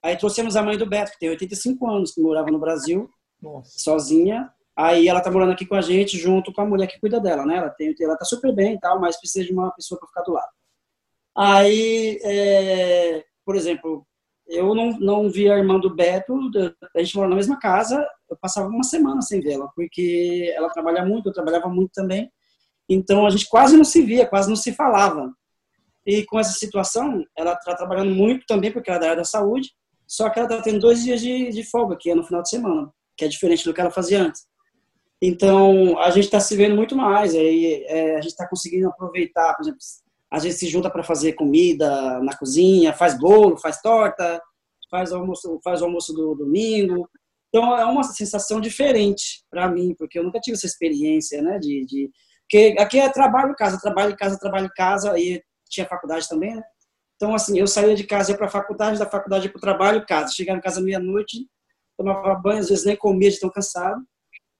Aí 0.03 0.15
trouxemos 0.15 0.55
a 0.55 0.63
mãe 0.63 0.77
do 0.77 0.85
Beto, 0.85 1.11
que 1.11 1.19
tem 1.19 1.29
85 1.29 1.87
anos, 1.87 2.11
que 2.13 2.21
morava 2.21 2.49
no 2.49 2.59
Brasil, 2.59 3.09
Nossa. 3.41 3.77
sozinha. 3.77 4.51
Aí 4.75 5.07
ela 5.07 5.21
tá 5.21 5.31
morando 5.31 5.51
aqui 5.51 5.65
com 5.65 5.75
a 5.75 5.81
gente, 5.81 6.17
junto 6.17 6.53
com 6.53 6.61
a 6.61 6.65
mulher 6.65 6.87
que 6.87 6.99
cuida 6.99 7.19
dela, 7.19 7.45
né? 7.45 7.57
Ela, 7.57 7.69
tem, 7.69 7.93
ela 7.99 8.15
tá 8.15 8.23
super 8.23 8.53
bem 8.53 8.75
e 8.75 8.79
tal, 8.79 8.99
mas 8.99 9.19
precisa 9.19 9.45
de 9.45 9.51
uma 9.51 9.71
pessoa 9.71 9.99
para 9.99 10.07
ficar 10.07 10.21
do 10.21 10.33
lado. 10.33 10.51
Aí, 11.35 12.19
é, 12.23 13.23
por 13.43 13.55
exemplo, 13.55 14.05
eu 14.47 14.73
não, 14.73 14.97
não 14.99 15.29
via 15.29 15.55
a 15.55 15.57
irmã 15.57 15.79
do 15.79 15.93
Beto, 15.93 16.33
a 16.95 16.99
gente 16.99 17.15
mora 17.15 17.29
na 17.29 17.35
mesma 17.35 17.59
casa, 17.59 18.07
eu 18.29 18.37
passava 18.37 18.67
uma 18.67 18.83
semana 18.83 19.21
sem 19.21 19.41
vê-la, 19.41 19.67
porque 19.75 20.51
ela 20.55 20.69
trabalha 20.69 21.05
muito, 21.05 21.29
eu 21.29 21.33
trabalhava 21.33 21.67
muito 21.67 21.91
também, 21.93 22.31
então 22.87 23.25
a 23.25 23.29
gente 23.29 23.47
quase 23.49 23.75
não 23.75 23.83
se 23.83 24.01
via, 24.01 24.25
quase 24.25 24.47
não 24.47 24.55
se 24.55 24.73
falava. 24.73 25.31
E 26.07 26.25
com 26.25 26.39
essa 26.39 26.53
situação, 26.53 27.21
ela 27.37 27.51
está 27.51 27.75
trabalhando 27.75 28.15
muito 28.15 28.45
também, 28.47 28.71
porque 28.71 28.89
ela 28.89 28.97
é 28.97 29.01
da 29.01 29.05
área 29.07 29.17
da 29.17 29.25
saúde, 29.25 29.71
só 30.07 30.29
que 30.29 30.39
ela 30.39 30.47
está 30.47 30.61
tendo 30.63 30.79
dois 30.79 31.03
dias 31.03 31.19
de, 31.19 31.49
de 31.49 31.63
folga, 31.69 31.97
que 31.99 32.09
é 32.09 32.15
no 32.15 32.23
final 32.23 32.41
de 32.41 32.49
semana, 32.49 32.89
que 33.17 33.25
é 33.25 33.27
diferente 33.27 33.65
do 33.65 33.73
que 33.73 33.81
ela 33.81 33.91
fazia 33.91 34.21
antes. 34.21 34.47
Então, 35.21 35.99
a 35.99 36.09
gente 36.11 36.23
está 36.23 36.39
se 36.39 36.55
vendo 36.55 36.77
muito 36.77 36.95
mais, 36.95 37.35
aí 37.35 37.83
é, 37.87 38.15
a 38.15 38.21
gente 38.21 38.31
está 38.31 38.47
conseguindo 38.47 38.87
aproveitar, 38.87 39.53
por 39.55 39.63
exemplo, 39.63 39.79
a 40.31 40.39
gente 40.39 40.55
se 40.55 40.67
junta 40.67 40.89
para 40.89 41.03
fazer 41.03 41.33
comida 41.33 42.19
na 42.21 42.37
cozinha, 42.37 42.93
faz 42.93 43.19
bolo, 43.19 43.57
faz 43.57 43.81
torta, 43.81 44.41
faz 44.89 45.11
almoço, 45.11 45.59
faz 45.61 45.81
almoço 45.81 46.13
do 46.13 46.35
domingo. 46.35 47.09
Então, 47.49 47.77
é 47.77 47.83
uma 47.83 48.03
sensação 48.03 48.61
diferente 48.61 49.43
para 49.49 49.67
mim, 49.67 49.93
porque 49.97 50.17
eu 50.17 50.23
nunca 50.23 50.39
tive 50.39 50.55
essa 50.55 50.67
experiência, 50.67 51.41
né, 51.41 51.59
de, 51.59 51.85
de 51.85 52.09
porque 52.43 52.75
aqui 52.79 52.97
é 52.97 53.09
trabalho, 53.09 53.53
casa, 53.57 53.77
trabalho, 53.77 54.15
casa, 54.15 54.39
trabalho, 54.39 54.71
casa, 54.73 55.19
e 55.19 55.43
tinha 55.69 55.87
faculdade 55.87 56.27
também, 56.27 56.55
né? 56.55 56.63
Então, 57.15 57.33
assim, 57.33 57.59
eu 57.59 57.67
saía 57.67 57.95
de 57.95 58.03
casa, 58.03 58.31
ia 58.31 58.37
para 58.37 58.45
a 58.45 58.49
faculdade, 58.49 58.99
da 58.99 59.05
faculdade 59.05 59.49
para 59.49 59.57
o 59.57 59.61
trabalho, 59.61 60.05
casa. 60.05 60.33
Chegava 60.33 60.59
em 60.59 60.61
casa 60.61 60.81
meia-noite, 60.81 61.47
tomava 61.97 62.35
banho, 62.35 62.59
às 62.59 62.69
vezes 62.69 62.85
nem 62.85 62.95
comia 62.95 63.31
de 63.31 63.39
tão 63.39 63.49
cansado. 63.49 64.01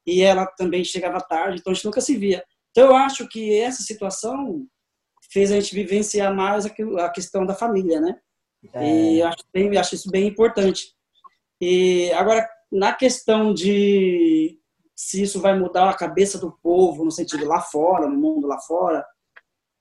E 0.05 0.21
ela 0.21 0.45
também 0.45 0.83
chegava 0.83 1.21
tarde, 1.21 1.59
então 1.59 1.71
a 1.71 1.73
gente 1.73 1.85
nunca 1.85 2.01
se 2.01 2.15
via. 2.17 2.43
Então, 2.71 2.87
eu 2.87 2.95
acho 2.95 3.27
que 3.27 3.59
essa 3.59 3.83
situação 3.83 4.65
fez 5.31 5.51
a 5.51 5.55
gente 5.59 5.75
vivenciar 5.75 6.33
mais 6.33 6.65
a 6.65 7.09
questão 7.09 7.45
da 7.45 7.53
família, 7.53 7.99
né? 7.99 8.19
É. 8.73 9.13
E 9.13 9.21
acho, 9.21 9.43
bem, 9.53 9.77
acho 9.77 9.95
isso 9.95 10.09
bem 10.09 10.27
importante. 10.27 10.95
E 11.61 12.11
agora, 12.13 12.47
na 12.71 12.93
questão 12.93 13.53
de 13.53 14.59
se 14.95 15.21
isso 15.21 15.39
vai 15.39 15.57
mudar 15.57 15.89
a 15.89 15.95
cabeça 15.95 16.39
do 16.39 16.51
povo, 16.51 17.05
no 17.05 17.11
sentido 17.11 17.45
lá 17.45 17.61
fora, 17.61 18.07
no 18.07 18.17
mundo 18.17 18.47
lá 18.47 18.59
fora, 18.59 19.05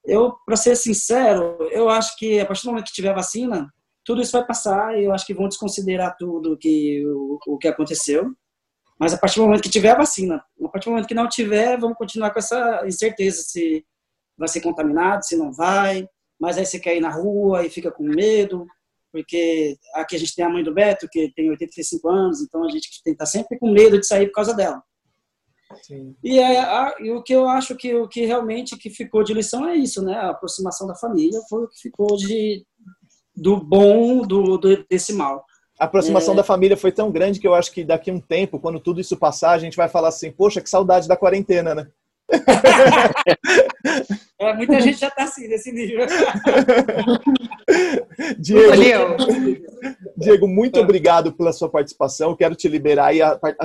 eu, 0.07 0.33
para 0.45 0.57
ser 0.57 0.77
sincero, 0.77 1.57
eu 1.71 1.89
acho 1.89 2.17
que 2.17 2.39
a 2.41 2.47
partir 2.47 2.63
do 2.63 2.71
momento 2.71 2.87
que 2.87 2.93
tiver 2.93 3.15
vacina, 3.15 3.73
tudo 4.05 4.23
isso 4.23 4.33
vai 4.33 4.47
passar 4.47 4.97
e 4.97 5.05
eu 5.05 5.13
acho 5.13 5.27
que 5.27 5.35
vão 5.35 5.49
desconsiderar 5.49 6.17
tudo 6.17 6.57
que, 6.57 7.05
o, 7.07 7.39
o 7.47 7.59
que 7.59 7.67
aconteceu. 7.67 8.33
Mas 8.99 9.13
a 9.13 9.19
partir 9.19 9.41
do 9.41 9.47
momento 9.47 9.63
que 9.63 9.69
tiver 9.69 9.91
a 9.91 9.99
vacina, 9.99 10.43
a 10.63 10.69
partir 10.69 10.87
do 10.87 10.93
momento 10.93 11.09
que 11.09 11.15
não 11.15 11.29
tiver, 11.29 11.79
vamos 11.79 11.99
continuar 11.99 12.31
com 12.31 12.39
essa 12.39 12.83
incerteza 12.87 13.43
se 13.43 13.85
vai 14.39 14.49
ser 14.49 14.61
contaminado, 14.61 15.25
se 15.25 15.37
não 15.37 15.53
vai. 15.53 16.09
Mas 16.41 16.57
aí 16.57 16.65
você 16.65 16.79
quer 16.79 16.97
ir 16.97 17.01
na 17.01 17.11
rua 17.11 17.67
e 17.67 17.71
fica 17.71 17.91
com 17.91 18.05
medo, 18.05 18.67
porque 19.13 19.77
aqui 19.95 20.17
a 20.17 20.19
gente 20.19 20.35
tem 20.35 20.45
a 20.45 20.49
mãe 20.49 20.63
do 20.63 20.73
Beto, 20.73 21.09
que 21.11 21.33
tem 21.35 21.51
85 21.51 22.09
anos, 22.09 22.41
então 22.41 22.65
a 22.65 22.69
gente 22.71 22.89
tem 23.03 23.13
que 23.13 23.23
estar 23.23 23.27
sempre 23.27 23.59
com 23.59 23.71
medo 23.71 23.99
de 23.99 24.07
sair 24.07 24.27
por 24.27 24.35
causa 24.35 24.55
dela. 24.55 24.83
E, 26.23 26.39
é, 26.39 26.61
a, 26.61 26.95
e 27.01 27.11
o 27.11 27.23
que 27.23 27.33
eu 27.33 27.49
acho 27.49 27.75
que 27.75 27.95
o 27.95 28.09
que 28.09 28.25
realmente 28.25 28.77
que 28.77 28.91
ficou 28.91 29.25
de 29.25 29.35
lição 29.35 29.69
é 29.69 29.77
isso, 29.77 30.03
né? 30.03 30.15
A 30.15 30.31
aproximação 30.31 30.87
da 30.87 30.95
família 30.95 31.41
foi 31.49 31.65
o 31.65 31.69
que 31.69 31.81
ficou 31.81 32.17
de 32.17 32.65
do 33.35 33.59
bom 33.59 34.23
do, 34.23 34.57
do 34.57 34.85
desse 34.89 35.13
mal. 35.13 35.45
A 35.79 35.85
aproximação 35.85 36.35
é... 36.35 36.37
da 36.39 36.43
família 36.43 36.77
foi 36.77 36.91
tão 36.91 37.11
grande 37.11 37.39
que 37.39 37.47
eu 37.47 37.55
acho 37.55 37.73
que 37.73 37.85
daqui 37.85 38.11
a 38.11 38.15
um 38.15 38.21
tempo, 38.21 38.59
quando 38.59 38.81
tudo 38.81 39.01
isso 39.01 39.17
passar, 39.17 39.51
a 39.51 39.59
gente 39.59 39.77
vai 39.77 39.89
falar 39.89 40.09
assim: 40.09 40.31
poxa, 40.31 40.61
que 40.61 40.71
saudade 40.71 41.09
da 41.09 41.17
quarentena, 41.17 41.75
né? 41.75 41.87
é, 44.41 44.53
muita 44.55 44.81
gente 44.81 44.99
já 44.99 45.09
está 45.09 45.25
assim, 45.25 45.47
nesse 45.47 45.71
nível. 45.71 46.07
Diego, 48.39 49.17
Diego, 50.17 50.49
muito 50.49 50.81
obrigado 50.81 51.33
pela 51.33 51.53
sua 51.53 51.69
participação. 51.69 52.35
Quero 52.35 52.57
te 52.57 52.69
liberar 52.69 53.07
aí. 53.07 53.21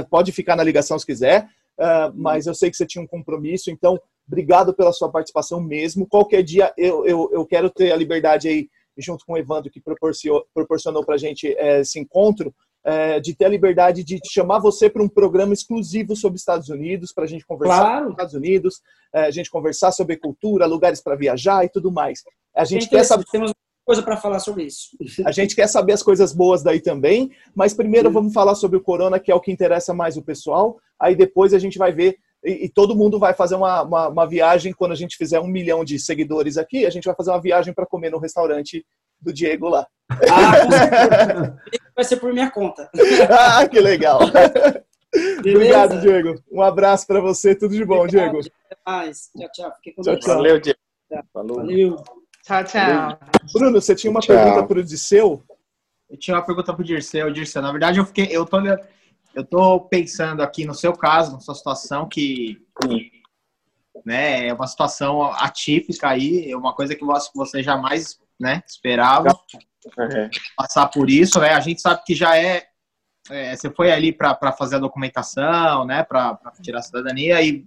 Pode 0.09 0.31
ficar 0.31 0.55
na 0.55 0.63
ligação 0.63 0.97
se 0.99 1.05
quiser. 1.05 1.47
Uh, 1.79 2.13
mas 2.13 2.45
eu 2.45 2.53
sei 2.53 2.69
que 2.69 2.77
você 2.77 2.85
tinha 2.85 3.03
um 3.03 3.07
compromisso, 3.07 3.71
então 3.71 3.99
obrigado 4.27 4.73
pela 4.73 4.93
sua 4.93 5.11
participação 5.11 5.59
mesmo. 5.61 6.07
Qualquer 6.07 6.43
dia 6.43 6.73
eu, 6.77 7.05
eu, 7.05 7.29
eu 7.33 7.45
quero 7.45 7.69
ter 7.69 7.91
a 7.91 7.95
liberdade 7.95 8.47
aí, 8.47 8.69
junto 8.97 9.25
com 9.25 9.33
o 9.33 9.37
Evandro, 9.37 9.71
que 9.71 9.81
proporcionou, 9.81 11.05
para 11.05 11.15
a 11.15 11.17
gente 11.17 11.47
é, 11.57 11.81
esse 11.81 11.99
encontro, 11.99 12.53
é, 12.83 13.19
de 13.19 13.35
ter 13.35 13.45
a 13.45 13.49
liberdade 13.49 14.03
de 14.03 14.19
chamar 14.29 14.59
você 14.59 14.89
para 14.89 15.03
um 15.03 15.09
programa 15.09 15.53
exclusivo 15.53 16.15
sobre 16.15 16.37
Estados 16.37 16.69
Unidos, 16.69 17.11
para 17.13 17.25
a 17.25 17.27
gente 17.27 17.45
conversar 17.45 17.79
claro. 17.79 17.99
sobre 17.99 18.11
Estados 18.11 18.33
Unidos, 18.33 18.81
é, 19.13 19.21
a 19.21 19.31
gente 19.31 19.49
conversar 19.49 19.91
sobre 19.91 20.17
cultura, 20.17 20.65
lugares 20.65 21.01
para 21.01 21.15
viajar 21.15 21.63
e 21.65 21.69
tudo 21.69 21.91
mais. 21.91 22.21
A 22.55 22.65
gente 22.65 22.89
quer 22.89 23.03
saber. 23.03 23.25
Temos 23.31 23.51
coisa 23.91 24.01
para 24.01 24.15
falar 24.15 24.39
sobre 24.39 24.63
isso. 24.63 24.89
A 25.25 25.33
gente 25.33 25.53
quer 25.53 25.67
saber 25.67 25.91
as 25.91 26.01
coisas 26.01 26.31
boas 26.31 26.63
daí 26.63 26.79
também, 26.79 27.29
mas 27.53 27.73
primeiro 27.73 28.07
Sim. 28.07 28.13
vamos 28.13 28.33
falar 28.33 28.55
sobre 28.55 28.77
o 28.77 28.81
corona, 28.81 29.19
que 29.19 29.29
é 29.29 29.35
o 29.35 29.41
que 29.41 29.51
interessa 29.51 29.93
mais 29.93 30.15
o 30.15 30.21
pessoal. 30.21 30.77
Aí 30.97 31.13
depois 31.13 31.53
a 31.53 31.59
gente 31.59 31.77
vai 31.77 31.91
ver 31.91 32.15
e, 32.41 32.65
e 32.65 32.69
todo 32.69 32.95
mundo 32.95 33.19
vai 33.19 33.33
fazer 33.33 33.55
uma, 33.55 33.81
uma, 33.81 34.07
uma, 34.07 34.25
viagem 34.25 34.71
quando 34.71 34.93
a 34.93 34.95
gente 34.95 35.17
fizer 35.17 35.41
um 35.41 35.47
milhão 35.47 35.83
de 35.83 35.99
seguidores 35.99 36.57
aqui. 36.57 36.85
A 36.85 36.89
gente 36.89 37.03
vai 37.03 37.13
fazer 37.13 37.31
uma 37.31 37.41
viagem 37.41 37.73
para 37.73 37.85
comer 37.85 38.09
no 38.09 38.17
restaurante 38.17 38.85
do 39.19 39.33
Diego 39.33 39.67
lá. 39.67 39.85
Ah, 40.09 41.53
vai 41.93 42.05
ser 42.05 42.15
por 42.15 42.31
minha 42.31 42.49
conta. 42.49 42.89
ah, 43.29 43.67
que 43.67 43.79
legal. 43.79 44.21
Obrigado, 45.39 45.99
Diego. 45.99 46.41
Um 46.49 46.61
abraço 46.61 47.05
para 47.05 47.19
você. 47.19 47.53
Tudo 47.53 47.75
de 47.75 47.83
bom, 47.83 48.07
Diego. 48.07 48.39
Até 48.39 48.77
mais. 48.85 49.29
Tchau, 49.37 49.49
tchau. 49.51 49.71
Fique 49.75 49.95
com 49.97 50.01
tchau, 50.01 50.17
Tchau. 50.17 50.35
Valeu, 50.35 50.61
Diego. 50.61 50.79
Falou. 51.33 51.57
Valeu. 51.57 52.20
Tchau, 52.43 52.63
tchau. 52.63 53.19
Bruno, 53.53 53.81
você 53.81 53.95
tinha 53.95 54.09
uma 54.09 54.19
tchau. 54.19 54.35
pergunta 54.35 54.65
para 54.65 54.79
o 54.79 54.83
Dirceu? 54.83 55.43
Eu 56.09 56.17
tinha 56.17 56.35
uma 56.35 56.45
pergunta 56.45 56.73
para 56.73 56.81
o 56.81 56.85
Dirceu. 56.85 57.31
Dirceu, 57.31 57.61
na 57.61 57.71
verdade, 57.71 57.99
eu 57.99 58.05
fiquei, 58.05 58.27
eu 58.31 58.45
tô, 58.45 58.57
eu 59.35 59.45
tô 59.45 59.79
pensando 59.81 60.41
aqui 60.41 60.65
no 60.65 60.73
seu 60.73 60.93
caso, 60.93 61.33
na 61.33 61.39
sua 61.39 61.55
situação, 61.55 62.07
que 62.07 62.57
né, 64.05 64.47
é 64.47 64.53
uma 64.53 64.67
situação 64.67 65.23
atípica 65.23 66.09
aí, 66.09 66.51
é 66.51 66.57
uma 66.57 66.73
coisa 66.73 66.95
que 66.95 67.05
você 67.35 67.61
jamais 67.61 68.19
né, 68.39 68.63
esperava 68.67 69.29
uhum. 69.29 70.29
passar 70.57 70.87
por 70.87 71.09
isso, 71.09 71.39
né? 71.39 71.53
A 71.53 71.59
gente 71.59 71.81
sabe 71.81 72.01
que 72.05 72.15
já 72.15 72.37
é, 72.37 72.65
é 73.29 73.55
você 73.55 73.69
foi 73.69 73.91
ali 73.91 74.11
para 74.11 74.51
fazer 74.53 74.77
a 74.77 74.79
documentação, 74.79 75.85
né, 75.85 76.03
para 76.03 76.39
tirar 76.61 76.79
a 76.79 76.83
cidadania 76.83 77.41
e, 77.41 77.65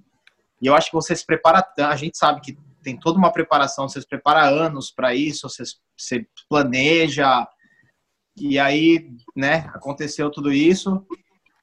e 0.60 0.66
eu 0.66 0.74
acho 0.74 0.88
que 0.90 0.96
você 0.96 1.14
se 1.14 1.24
prepara, 1.24 1.64
a 1.78 1.96
gente 1.96 2.18
sabe 2.18 2.40
que 2.40 2.58
tem 2.84 2.98
toda 2.98 3.18
uma 3.18 3.32
preparação, 3.32 3.88
você 3.88 4.00
se 4.00 4.06
prepara 4.06 4.48
anos 4.48 4.92
para 4.92 5.14
isso, 5.14 5.48
você, 5.48 5.64
você 5.98 6.26
planeja, 6.48 7.48
e 8.36 8.58
aí, 8.58 9.10
né, 9.34 9.70
aconteceu 9.74 10.30
tudo 10.30 10.52
isso. 10.52 11.04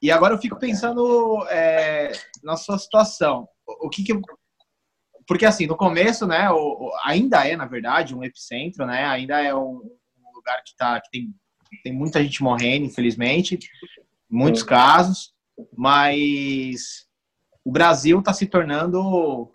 E 0.02 0.12
agora 0.12 0.34
eu 0.34 0.40
fico 0.40 0.58
pensando 0.58 1.46
é, 1.50 2.12
na 2.44 2.58
sua 2.58 2.78
situação. 2.78 3.48
O 3.66 3.90
que, 3.90 4.04
que 4.04 4.20
porque 5.28 5.46
assim, 5.46 5.68
no 5.68 5.78
começo, 5.78 6.26
né, 6.26 6.50
o, 6.50 6.92
ainda 7.06 7.48
é, 7.48 7.56
na 7.56 7.66
verdade, 7.66 8.16
um 8.16 8.24
epicentro, 8.24 8.86
né? 8.86 9.06
Ainda 9.06 9.40
é 9.42 9.54
um, 9.56 9.78
um 9.78 10.36
lugar 10.36 10.62
que 10.66 10.76
tá 10.76 11.00
que 11.00 11.10
tem 11.12 11.34
tem 11.84 11.94
muita 11.94 12.22
gente 12.22 12.44
morrendo, 12.44 12.86
infelizmente, 12.86 13.58
muitos 14.30 14.64
casos, 14.64 15.34
mas 15.76 17.08
o 17.64 17.72
Brasil 17.72 18.20
está 18.20 18.34
se 18.34 18.46
tornando 18.46 19.50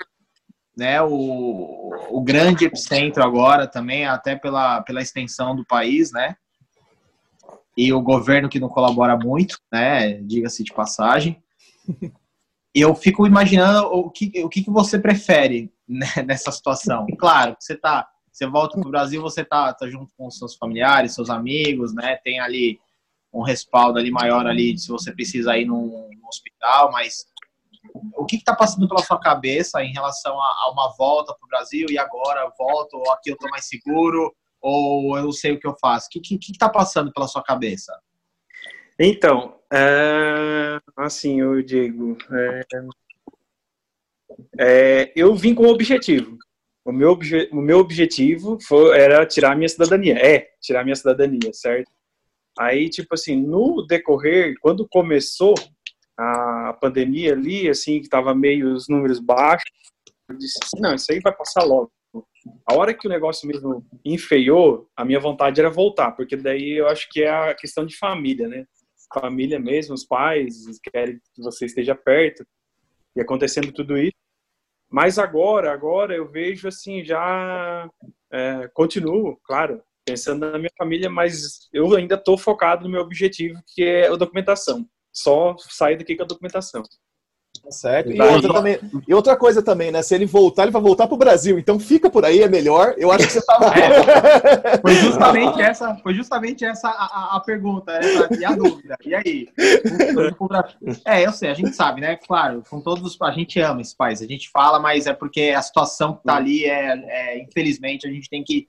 né, 0.76 1.00
o, 1.00 1.90
o 2.10 2.20
grande 2.20 2.66
epicentro 2.66 3.22
agora 3.22 3.66
também, 3.66 4.06
até 4.06 4.36
pela, 4.36 4.82
pela 4.82 5.00
extensão 5.00 5.56
do 5.56 5.64
país, 5.64 6.12
né? 6.12 6.36
E 7.76 7.92
o 7.92 8.00
governo 8.00 8.48
que 8.48 8.60
não 8.60 8.68
colabora 8.68 9.16
muito, 9.16 9.58
né? 9.72 10.14
Diga-se 10.22 10.62
de 10.62 10.72
passagem. 10.72 11.42
Eu 12.74 12.94
fico 12.94 13.26
imaginando 13.26 13.86
o 13.86 14.10
que, 14.10 14.30
o 14.44 14.50
que, 14.50 14.62
que 14.62 14.70
você 14.70 14.98
prefere 14.98 15.72
né, 15.88 16.06
nessa 16.26 16.52
situação. 16.52 17.06
Claro, 17.18 17.56
você 17.58 17.72
está 17.72 18.06
você 18.36 18.46
volta 18.46 18.78
para 18.78 18.86
o 18.86 18.90
Brasil, 18.90 19.22
você 19.22 19.42
tá, 19.42 19.72
tá 19.72 19.88
junto 19.88 20.12
com 20.14 20.30
seus 20.30 20.56
familiares, 20.56 21.14
seus 21.14 21.30
amigos, 21.30 21.94
né? 21.94 22.16
Tem 22.16 22.38
ali 22.38 22.78
um 23.32 23.42
respaldo 23.42 23.98
ali 23.98 24.10
maior 24.10 24.46
ali 24.46 24.76
se 24.78 24.88
você 24.88 25.10
precisa 25.10 25.56
ir 25.56 25.64
num, 25.64 26.10
num 26.12 26.28
hospital, 26.28 26.92
mas 26.92 27.24
o 28.16 28.24
que 28.24 28.36
está 28.36 28.54
passando 28.54 28.88
pela 28.88 29.02
sua 29.02 29.18
cabeça 29.18 29.82
em 29.82 29.92
relação 29.92 30.40
a, 30.40 30.46
a 30.46 30.70
uma 30.70 30.94
volta 30.96 31.34
para 31.34 31.46
o 31.46 31.48
Brasil 31.48 31.86
e 31.90 31.98
agora 31.98 32.50
volto, 32.58 32.94
ou 32.94 33.12
aqui 33.12 33.30
eu 33.30 33.34
estou 33.34 33.50
mais 33.50 33.66
seguro, 33.66 34.34
ou 34.60 35.16
eu 35.18 35.30
sei 35.32 35.52
o 35.52 35.60
que 35.60 35.66
eu 35.66 35.76
faço? 35.80 36.08
O 36.08 36.20
que 36.20 36.38
está 36.50 36.68
passando 36.68 37.12
pela 37.12 37.28
sua 37.28 37.42
cabeça? 37.42 37.92
Então, 38.98 39.56
é, 39.72 40.80
assim, 40.96 41.40
eu 41.40 41.62
digo, 41.62 42.16
é, 42.32 42.60
é, 44.58 45.12
eu 45.14 45.34
vim 45.34 45.54
com 45.54 45.64
um 45.64 45.70
objetivo. 45.70 46.36
O 46.84 46.92
meu, 46.92 47.10
obje, 47.10 47.48
o 47.52 47.60
meu 47.60 47.78
objetivo 47.78 48.58
foi, 48.62 48.96
era 48.96 49.26
tirar 49.26 49.52
a 49.52 49.56
minha 49.56 49.68
cidadania. 49.68 50.14
É, 50.18 50.50
tirar 50.60 50.80
a 50.80 50.84
minha 50.84 50.96
cidadania, 50.96 51.52
certo? 51.52 51.90
Aí, 52.58 52.88
tipo 52.88 53.12
assim, 53.12 53.36
no 53.36 53.84
decorrer, 53.86 54.54
quando 54.60 54.88
começou 54.88 55.54
a 56.18 56.76
pandemia 56.80 57.32
ali, 57.32 57.68
assim, 57.68 58.00
que 58.00 58.08
tava 58.08 58.34
meio 58.34 58.72
os 58.72 58.88
números 58.88 59.18
baixos, 59.18 59.70
eu 60.28 60.36
disse 60.36 60.58
não, 60.78 60.94
isso 60.94 61.12
aí 61.12 61.20
vai 61.20 61.34
passar 61.34 61.62
logo. 61.64 61.92
A 62.68 62.74
hora 62.74 62.94
que 62.94 63.06
o 63.06 63.10
negócio 63.10 63.46
mesmo 63.46 63.84
enfeiou, 64.04 64.88
a 64.96 65.04
minha 65.04 65.20
vontade 65.20 65.60
era 65.60 65.68
voltar, 65.68 66.12
porque 66.12 66.36
daí 66.36 66.78
eu 66.78 66.88
acho 66.88 67.08
que 67.10 67.22
é 67.22 67.30
a 67.30 67.54
questão 67.54 67.84
de 67.84 67.96
família, 67.96 68.48
né? 68.48 68.64
Família 69.12 69.58
mesmo, 69.58 69.94
os 69.94 70.04
pais 70.04 70.54
querem 70.92 71.20
que 71.34 71.42
você 71.42 71.66
esteja 71.66 71.94
perto, 71.94 72.46
e 73.14 73.20
acontecendo 73.20 73.72
tudo 73.72 73.96
isso. 73.96 74.16
Mas 74.90 75.18
agora, 75.18 75.72
agora 75.72 76.14
eu 76.14 76.30
vejo 76.30 76.68
assim, 76.68 77.04
já 77.04 77.88
é, 78.32 78.68
continuo, 78.72 79.38
claro, 79.44 79.82
pensando 80.04 80.50
na 80.50 80.58
minha 80.58 80.70
família, 80.78 81.10
mas 81.10 81.68
eu 81.72 81.94
ainda 81.94 82.14
estou 82.14 82.38
focado 82.38 82.84
no 82.84 82.90
meu 82.90 83.00
objetivo, 83.00 83.60
que 83.74 83.82
é 83.82 84.06
a 84.06 84.14
documentação. 84.14 84.86
Só 85.16 85.56
sair 85.58 85.96
daqui 85.96 86.14
com 86.14 86.24
a 86.24 86.26
documentação. 86.26 86.82
Tá 87.62 87.70
certo. 87.70 88.12
E 88.12 88.20
outra, 88.20 88.52
também, 88.52 88.78
e 89.08 89.14
outra, 89.14 89.34
coisa 89.34 89.62
também, 89.62 89.90
né? 89.90 90.02
Se 90.02 90.14
ele 90.14 90.26
voltar, 90.26 90.64
ele 90.64 90.72
vai 90.72 90.82
voltar 90.82 91.06
para 91.06 91.14
o 91.14 91.18
Brasil. 91.18 91.58
Então 91.58 91.80
fica 91.80 92.10
por 92.10 92.22
aí, 92.22 92.42
é 92.42 92.48
melhor. 92.48 92.94
Eu 92.98 93.10
acho 93.10 93.26
que 93.26 93.32
você 93.32 93.38
estava. 93.38 93.66
É, 93.76 94.76
foi 94.78 94.94
justamente 94.94 95.62
essa, 95.62 95.94
foi 95.96 96.14
justamente 96.14 96.64
essa 96.66 96.88
a, 96.88 97.36
a 97.36 97.40
pergunta, 97.40 97.92
essa, 97.92 98.28
e 98.38 98.44
a 98.44 98.54
dúvida. 98.54 98.96
E 99.04 99.14
aí? 99.14 99.48
É, 101.06 101.24
eu 101.24 101.32
sei, 101.32 101.48
a 101.48 101.54
gente 101.54 101.74
sabe, 101.74 102.02
né? 102.02 102.16
Claro, 102.16 102.62
com 102.68 102.80
todos 102.80 103.16
a 103.22 103.30
gente 103.30 103.58
ama 103.58 103.80
esse 103.80 103.96
país, 103.96 104.20
a 104.20 104.26
gente 104.26 104.50
fala, 104.50 104.78
mas 104.78 105.06
é 105.06 105.14
porque 105.14 105.54
a 105.56 105.62
situação 105.62 106.12
que 106.12 106.20
está 106.20 106.36
ali 106.36 106.66
é, 106.66 106.92
é, 107.06 107.38
infelizmente, 107.42 108.06
a 108.06 108.10
gente 108.10 108.28
tem 108.28 108.44
que 108.44 108.68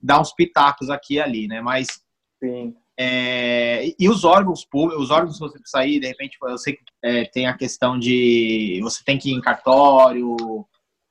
dar 0.00 0.20
uns 0.20 0.32
pitacos 0.32 0.88
aqui 0.88 1.14
e 1.14 1.20
ali, 1.20 1.48
né? 1.48 1.60
Mas 1.60 2.00
Sim. 2.42 2.74
É, 3.02 3.94
e 3.98 4.10
os 4.10 4.24
órgãos 4.24 4.62
públicos, 4.62 5.04
os 5.04 5.10
órgãos 5.10 5.38
que 5.38 5.40
você 5.40 5.58
sair, 5.64 6.00
de 6.00 6.06
repente, 6.06 6.36
eu 6.42 6.58
sei 6.58 6.74
que 6.74 6.82
é, 7.02 7.24
tem 7.24 7.46
a 7.46 7.56
questão 7.56 7.98
de 7.98 8.78
você 8.82 9.02
tem 9.02 9.16
que 9.16 9.30
ir 9.30 9.32
em 9.32 9.40
cartório, 9.40 10.36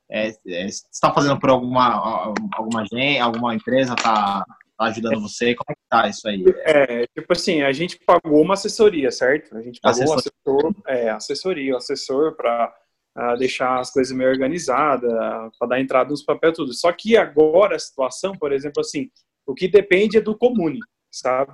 é, 0.08 0.28
é, 0.28 0.68
você 0.68 0.86
está 0.92 1.12
fazendo 1.12 1.40
por 1.40 1.50
alguma 1.50 2.32
alguma 2.52 2.84
gente, 2.84 3.18
alguma 3.18 3.56
empresa 3.56 3.96
tá, 3.96 4.44
tá, 4.78 4.84
ajudando 4.84 5.20
você? 5.20 5.52
Como 5.56 5.66
é 5.68 5.74
que 5.74 5.80
tá 5.90 6.08
isso 6.08 6.28
aí? 6.28 6.44
É, 6.64 7.06
tipo 7.08 7.32
assim, 7.32 7.62
a 7.62 7.72
gente 7.72 7.98
pagou 8.06 8.40
uma 8.40 8.54
assessoria, 8.54 9.10
certo? 9.10 9.56
A 9.56 9.60
gente 9.60 9.80
pagou 9.80 10.14
assessor. 10.14 10.14
um 10.14 10.68
assessor, 10.68 10.74
é, 10.86 11.10
assessoria, 11.10 11.74
o 11.74 11.76
assessor 11.76 12.36
para 12.36 12.72
uh, 13.18 13.36
deixar 13.36 13.80
as 13.80 13.90
coisas 13.90 14.16
meio 14.16 14.30
organizadas, 14.30 15.10
para 15.58 15.68
dar 15.68 15.80
entrada 15.80 16.10
nos 16.10 16.22
papéis 16.22 16.54
tudo. 16.54 16.72
Só 16.72 16.92
que 16.92 17.16
agora 17.16 17.74
a 17.74 17.80
situação, 17.80 18.32
por 18.36 18.52
exemplo, 18.52 18.80
assim, 18.80 19.10
o 19.44 19.54
que 19.54 19.66
depende 19.66 20.18
é 20.18 20.20
do 20.20 20.38
comune, 20.38 20.78
sabe? 21.10 21.52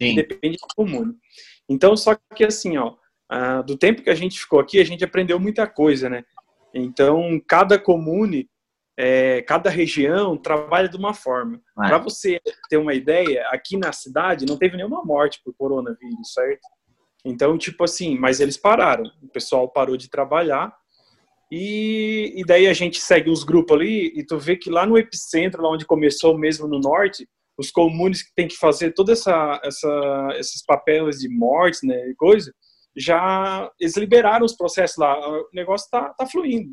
Sim. 0.00 0.14
Depende 0.14 0.56
do 0.56 0.74
comune. 0.74 1.14
Então, 1.68 1.96
só 1.96 2.16
que 2.34 2.44
assim, 2.44 2.76
ó, 2.76 2.94
do 3.62 3.76
tempo 3.76 4.02
que 4.02 4.10
a 4.10 4.14
gente 4.14 4.38
ficou 4.38 4.60
aqui, 4.60 4.80
a 4.80 4.84
gente 4.84 5.04
aprendeu 5.04 5.38
muita 5.38 5.66
coisa, 5.66 6.08
né? 6.08 6.24
Então, 6.72 7.40
cada 7.46 7.78
comune, 7.78 8.48
é, 8.96 9.42
cada 9.42 9.70
região 9.70 10.36
trabalha 10.36 10.88
de 10.88 10.96
uma 10.96 11.14
forma. 11.14 11.60
É. 11.82 11.88
Para 11.88 11.98
você 11.98 12.40
ter 12.68 12.76
uma 12.76 12.94
ideia, 12.94 13.46
aqui 13.50 13.76
na 13.76 13.92
cidade 13.92 14.46
não 14.46 14.56
teve 14.56 14.76
nenhuma 14.76 15.04
morte 15.04 15.40
por 15.44 15.54
coronavírus, 15.54 16.32
certo? 16.32 16.66
Então, 17.24 17.58
tipo 17.58 17.84
assim, 17.84 18.16
mas 18.18 18.40
eles 18.40 18.56
pararam. 18.56 19.04
O 19.22 19.28
pessoal 19.28 19.68
parou 19.68 19.96
de 19.96 20.08
trabalhar 20.08 20.72
e, 21.50 22.32
e 22.36 22.44
daí 22.44 22.66
a 22.66 22.72
gente 22.72 23.00
segue 23.00 23.30
os 23.30 23.42
grupos 23.42 23.76
ali 23.76 24.12
e 24.14 24.24
tu 24.24 24.38
vê 24.38 24.56
que 24.56 24.70
lá 24.70 24.86
no 24.86 24.96
epicentro, 24.96 25.62
lá 25.62 25.70
onde 25.70 25.86
começou 25.86 26.36
mesmo 26.36 26.68
no 26.68 26.78
norte, 26.78 27.28
os 27.58 27.70
comunes 27.70 28.22
que 28.22 28.32
tem 28.34 28.46
que 28.46 28.56
fazer 28.56 28.92
toda 28.92 29.12
essa, 29.12 29.60
essa 29.64 30.28
esses 30.36 30.64
papéis 30.64 31.18
de 31.18 31.28
morte, 31.28 31.84
né, 31.84 32.08
e 32.08 32.14
coisa, 32.14 32.52
já 32.96 33.70
eles 33.80 33.96
liberaram 33.96 34.46
os 34.46 34.56
processos 34.56 34.96
lá, 34.96 35.18
o 35.18 35.48
negócio 35.52 35.84
está 35.84 36.10
tá 36.10 36.26
fluindo. 36.26 36.72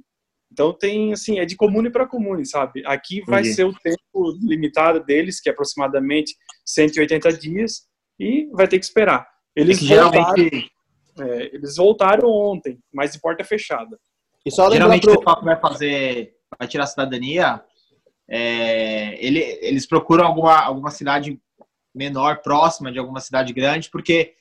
Então 0.51 0.71
tem 0.71 1.11
assim, 1.11 1.39
é 1.39 1.45
de 1.45 1.55
comune 1.55 1.89
para 1.89 2.07
comune, 2.07 2.45
sabe? 2.45 2.83
Aqui 2.85 3.21
vai 3.25 3.43
ser 3.43 3.65
o 3.65 3.73
tempo 3.73 4.37
limitado 4.41 5.03
deles, 5.03 5.41
que 5.41 5.49
é 5.49 5.51
aproximadamente 5.51 6.33
180 6.65 7.33
dias, 7.33 7.87
e 8.19 8.47
vai 8.53 8.67
ter 8.67 8.79
que 8.79 8.85
esperar. 8.85 9.27
Eles 9.55 9.79
que 9.79 9.87
voltaram, 9.87 10.35
geralmente... 10.37 10.71
é, 11.19 11.55
eles 11.55 11.75
voltaram 11.75 12.29
ontem, 12.29 12.79
mas 12.93 13.11
de 13.11 13.19
porta 13.19 13.43
fechada. 13.43 13.99
E 14.45 14.51
só 14.51 14.71
geralmente 14.71 15.01
pro... 15.01 15.13
o 15.13 15.35
que 15.35 15.45
vai 15.45 15.59
fazer, 15.59 16.35
vai 16.57 16.67
tirar 16.67 16.83
a 16.83 16.87
cidadania, 16.87 17.63
é, 18.29 19.17
ele, 19.23 19.39
eles 19.61 19.85
procuram 19.85 20.25
alguma, 20.25 20.59
alguma 20.59 20.91
cidade 20.91 21.39
menor, 21.93 22.41
próxima 22.41 22.91
de 22.91 22.99
alguma 22.99 23.21
cidade 23.21 23.53
grande, 23.53 23.89
porque 23.89 24.33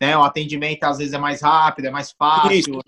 né, 0.00 0.16
o 0.16 0.22
atendimento 0.22 0.84
às 0.84 0.98
vezes 0.98 1.12
é 1.12 1.18
mais 1.18 1.42
rápido, 1.42 1.86
é 1.86 1.90
mais 1.90 2.12
fácil. 2.12 2.58
Isso. 2.58 2.72
Né? 2.72 2.82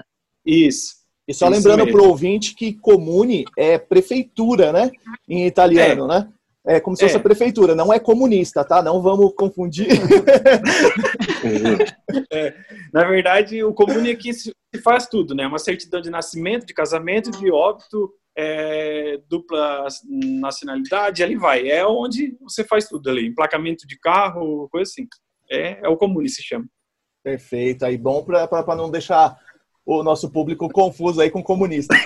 Isso. 0.44 0.98
E 1.26 1.34
só 1.34 1.50
Isso 1.50 1.56
lembrando 1.56 1.90
para 1.90 2.00
o 2.00 2.08
ouvinte 2.08 2.54
que 2.54 2.72
comune 2.72 3.44
é 3.56 3.78
prefeitura, 3.78 4.72
né? 4.72 4.90
Em 5.28 5.46
italiano, 5.46 6.04
é. 6.04 6.08
né? 6.08 6.28
É 6.66 6.80
como 6.80 6.96
se 6.96 7.02
fosse 7.02 7.16
é. 7.16 7.18
a 7.18 7.22
prefeitura, 7.22 7.74
não 7.74 7.92
é 7.92 7.98
comunista, 7.98 8.64
tá? 8.64 8.82
Não 8.82 9.00
vamos 9.00 9.32
confundir. 9.34 9.88
é, 12.30 12.54
na 12.92 13.04
verdade, 13.04 13.62
o 13.62 13.72
comune 13.72 14.10
aqui 14.10 14.34
se 14.34 14.52
faz 14.82 15.06
tudo, 15.06 15.34
né? 15.34 15.46
Uma 15.46 15.58
certidão 15.58 16.00
de 16.00 16.10
nascimento, 16.10 16.66
de 16.66 16.74
casamento, 16.74 17.30
de 17.30 17.50
óbito, 17.50 18.12
é, 18.40 19.18
dupla 19.28 19.88
nacionalidade, 20.40 21.24
ali 21.24 21.34
vai. 21.34 21.68
É 21.68 21.84
onde 21.84 22.36
você 22.40 22.62
faz 22.62 22.86
tudo 22.86 23.10
ali, 23.10 23.26
emplacamento 23.26 23.84
de 23.84 23.98
carro, 23.98 24.68
coisa 24.70 24.88
assim. 24.88 25.08
É, 25.50 25.80
é 25.84 25.88
o 25.88 25.96
comune 25.96 26.28
se 26.28 26.42
chama. 26.42 26.66
Perfeito, 27.24 27.84
aí 27.84 27.98
bom 27.98 28.22
para 28.22 28.76
não 28.76 28.90
deixar 28.90 29.36
o 29.84 30.02
nosso 30.04 30.30
público 30.30 30.68
confuso 30.68 31.20
aí 31.20 31.30
com 31.30 31.42
comunista. 31.42 31.96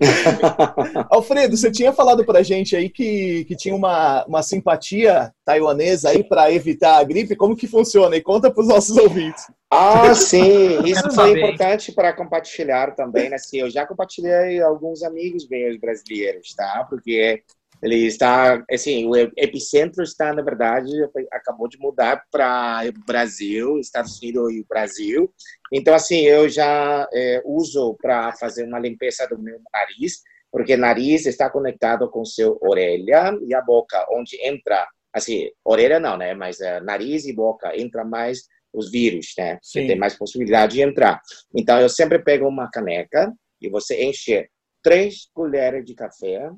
Alfredo, 1.10 1.56
você 1.56 1.70
tinha 1.70 1.92
falado 1.92 2.24
para 2.24 2.38
a 2.38 2.42
gente 2.42 2.74
aí 2.74 2.88
que, 2.88 3.44
que 3.44 3.56
tinha 3.56 3.74
uma, 3.74 4.24
uma 4.24 4.42
simpatia 4.42 5.34
taiwanesa 5.44 6.10
aí 6.10 6.22
para 6.22 6.50
evitar 6.52 6.98
a 6.98 7.04
gripe. 7.04 7.36
Como 7.36 7.56
que 7.56 7.66
funciona? 7.66 8.16
E 8.16 8.22
conta 8.22 8.50
para 8.50 8.62
os 8.62 8.68
nossos 8.68 8.96
ouvintes. 8.96 9.44
Ah, 9.74 10.12
sim. 10.14 10.84
Isso 10.84 11.10
foi 11.12 11.30
importante 11.30 11.92
para 11.92 12.12
compartilhar 12.12 12.94
também. 12.94 13.30
Né? 13.30 13.36
Assim, 13.36 13.58
eu 13.58 13.70
já 13.70 13.86
compartilhei 13.86 14.60
alguns 14.60 15.02
amigos 15.02 15.48
meus 15.48 15.78
brasileiros, 15.78 16.54
tá? 16.54 16.86
Porque 16.90 17.42
ele 17.82 18.06
está, 18.06 18.62
assim, 18.70 19.06
o 19.06 19.16
epicentro 19.16 20.02
está, 20.04 20.32
na 20.34 20.42
verdade, 20.42 20.90
acabou 21.32 21.66
de 21.68 21.78
mudar 21.78 22.22
para 22.30 22.82
Brasil, 23.06 23.78
Estados 23.78 24.18
Unidos 24.20 24.52
e 24.52 24.64
Brasil. 24.68 25.32
Então, 25.72 25.94
assim, 25.94 26.20
eu 26.20 26.50
já 26.50 27.08
é, 27.12 27.42
uso 27.44 27.96
para 28.00 28.30
fazer 28.34 28.64
uma 28.64 28.78
limpeza 28.78 29.26
do 29.26 29.38
meu 29.38 29.58
nariz, 29.72 30.20
porque 30.50 30.76
nariz 30.76 31.24
está 31.24 31.48
conectado 31.48 32.10
com 32.10 32.26
seu 32.26 32.58
orelha 32.60 33.36
e 33.42 33.54
a 33.54 33.62
boca, 33.62 34.06
onde 34.12 34.36
entra, 34.46 34.86
assim, 35.12 35.48
orelha 35.64 35.98
não, 35.98 36.18
né? 36.18 36.34
Mas 36.34 36.60
é, 36.60 36.78
nariz 36.82 37.24
e 37.24 37.32
boca 37.32 37.74
entra 37.74 38.04
mais 38.04 38.42
os 38.72 38.90
vírus, 38.90 39.34
né? 39.36 39.58
Sim. 39.62 39.86
Tem 39.86 39.98
mais 39.98 40.16
possibilidade 40.16 40.74
de 40.74 40.82
entrar. 40.82 41.20
Então, 41.54 41.80
eu 41.80 41.88
sempre 41.88 42.18
pego 42.18 42.46
uma 42.46 42.70
caneca 42.70 43.32
e 43.60 43.68
você 43.68 44.04
enche 44.04 44.48
três 44.82 45.28
colheres 45.32 45.84
de 45.84 45.94
café 45.94 46.50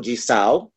de 0.00 0.16
sal 0.16 0.70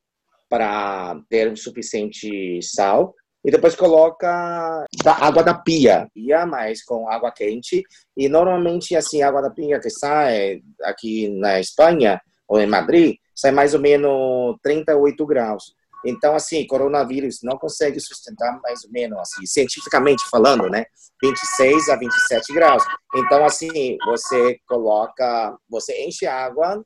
para 0.50 1.20
ter 1.30 1.52
o 1.52 1.58
suficiente 1.58 2.60
sal 2.62 3.14
e 3.44 3.52
depois 3.52 3.76
coloca 3.76 4.86
água 5.06 5.44
da 5.44 5.54
pia, 5.54 6.08
pia, 6.14 6.46
mas 6.46 6.84
com 6.84 7.10
água 7.10 7.32
quente 7.32 7.84
e 8.16 8.28
normalmente 8.28 8.96
assim 8.96 9.22
água 9.22 9.42
da 9.42 9.50
pia 9.50 9.80
que 9.80 9.90
sai 9.90 10.62
aqui 10.84 11.30
na 11.30 11.60
Espanha 11.60 12.20
ou 12.48 12.60
em 12.60 12.68
Madrid 12.68 13.16
sai 13.36 13.52
mais 13.52 13.74
ou 13.74 13.80
menos 13.80 14.58
38 14.64 15.26
graus. 15.26 15.76
Então 16.06 16.36
assim, 16.36 16.66
coronavírus 16.68 17.40
não 17.44 17.58
consegue 17.58 18.00
sustentar 18.00 18.60
mais 18.62 18.84
ou 18.86 18.92
menos 18.92 19.20
assim, 19.20 19.46
cientificamente 19.46 20.24
falando, 20.30 20.70
né, 20.70 20.86
26 21.22 21.90
a 21.90 21.96
27 21.96 22.54
graus. 22.54 22.84
Então 23.16 23.46
assim, 23.46 23.98
você 24.06 24.60
coloca, 24.68 25.58
você 25.70 26.06
enche 26.06 26.26
água 26.26 26.84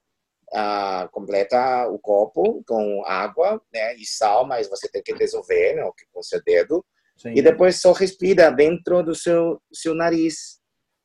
ah, 0.53 1.07
completa 1.11 1.88
o 1.88 1.97
copo 1.97 2.63
com 2.67 3.03
água 3.05 3.61
né, 3.73 3.95
e 3.95 4.05
sal, 4.05 4.45
mas 4.45 4.69
você 4.69 4.89
tem 4.89 5.01
que 5.01 5.13
dissolver 5.13 5.75
né, 5.75 5.89
com 6.11 6.19
o 6.19 6.23
seu 6.23 6.41
dedo. 6.43 6.85
Sim. 7.17 7.33
E 7.35 7.41
depois 7.41 7.79
só 7.79 7.91
respira 7.91 8.51
dentro 8.51 9.03
do 9.03 9.15
seu, 9.15 9.61
seu 9.71 9.93
nariz. 9.93 10.59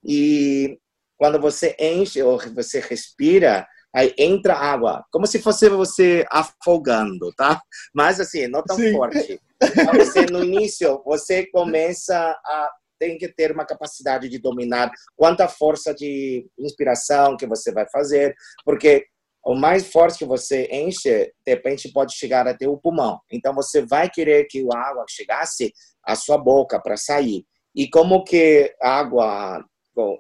E 0.04 0.78
quando 1.16 1.40
você 1.40 1.76
enche 1.78 2.22
ou 2.22 2.38
você 2.54 2.80
respira, 2.80 3.66
aí 3.97 4.14
entra 4.18 4.55
água, 4.55 5.02
como 5.10 5.27
se 5.27 5.40
fosse 5.40 5.70
você 5.70 6.27
afogando, 6.31 7.32
tá? 7.35 7.60
Mas 7.94 8.20
assim, 8.20 8.47
não 8.47 8.62
tão 8.62 8.77
Sim. 8.77 8.93
forte. 8.93 9.40
Então, 9.62 9.94
você, 9.94 10.27
no 10.27 10.44
início, 10.44 11.02
você 11.02 11.47
começa 11.47 12.14
a 12.14 12.70
tem 12.98 13.18
que 13.18 13.28
ter 13.28 13.52
uma 13.52 13.66
capacidade 13.66 14.27
de 14.27 14.39
dominar 14.39 14.90
quanta 15.14 15.47
força 15.47 15.94
de 15.94 16.47
inspiração 16.59 17.36
que 17.36 17.47
você 17.47 17.70
vai 17.70 17.86
fazer, 17.90 18.35
porque 18.64 19.05
o 19.44 19.55
mais 19.55 19.86
forte 19.86 20.18
que 20.18 20.24
você 20.24 20.66
enche, 20.73 21.31
de 21.44 21.52
repente 21.52 21.93
pode 21.93 22.14
chegar 22.14 22.48
até 22.48 22.66
o 22.66 22.78
pulmão. 22.78 23.20
Então 23.31 23.55
você 23.55 23.85
vai 23.85 24.09
querer 24.09 24.47
que 24.51 24.64
a 24.73 24.78
água 24.78 25.05
chegasse 25.09 25.73
à 26.02 26.16
sua 26.16 26.39
boca 26.39 26.81
para 26.81 26.97
sair. 26.97 27.44
E 27.74 27.89
como 27.89 28.24
que 28.24 28.74
água 28.81 29.62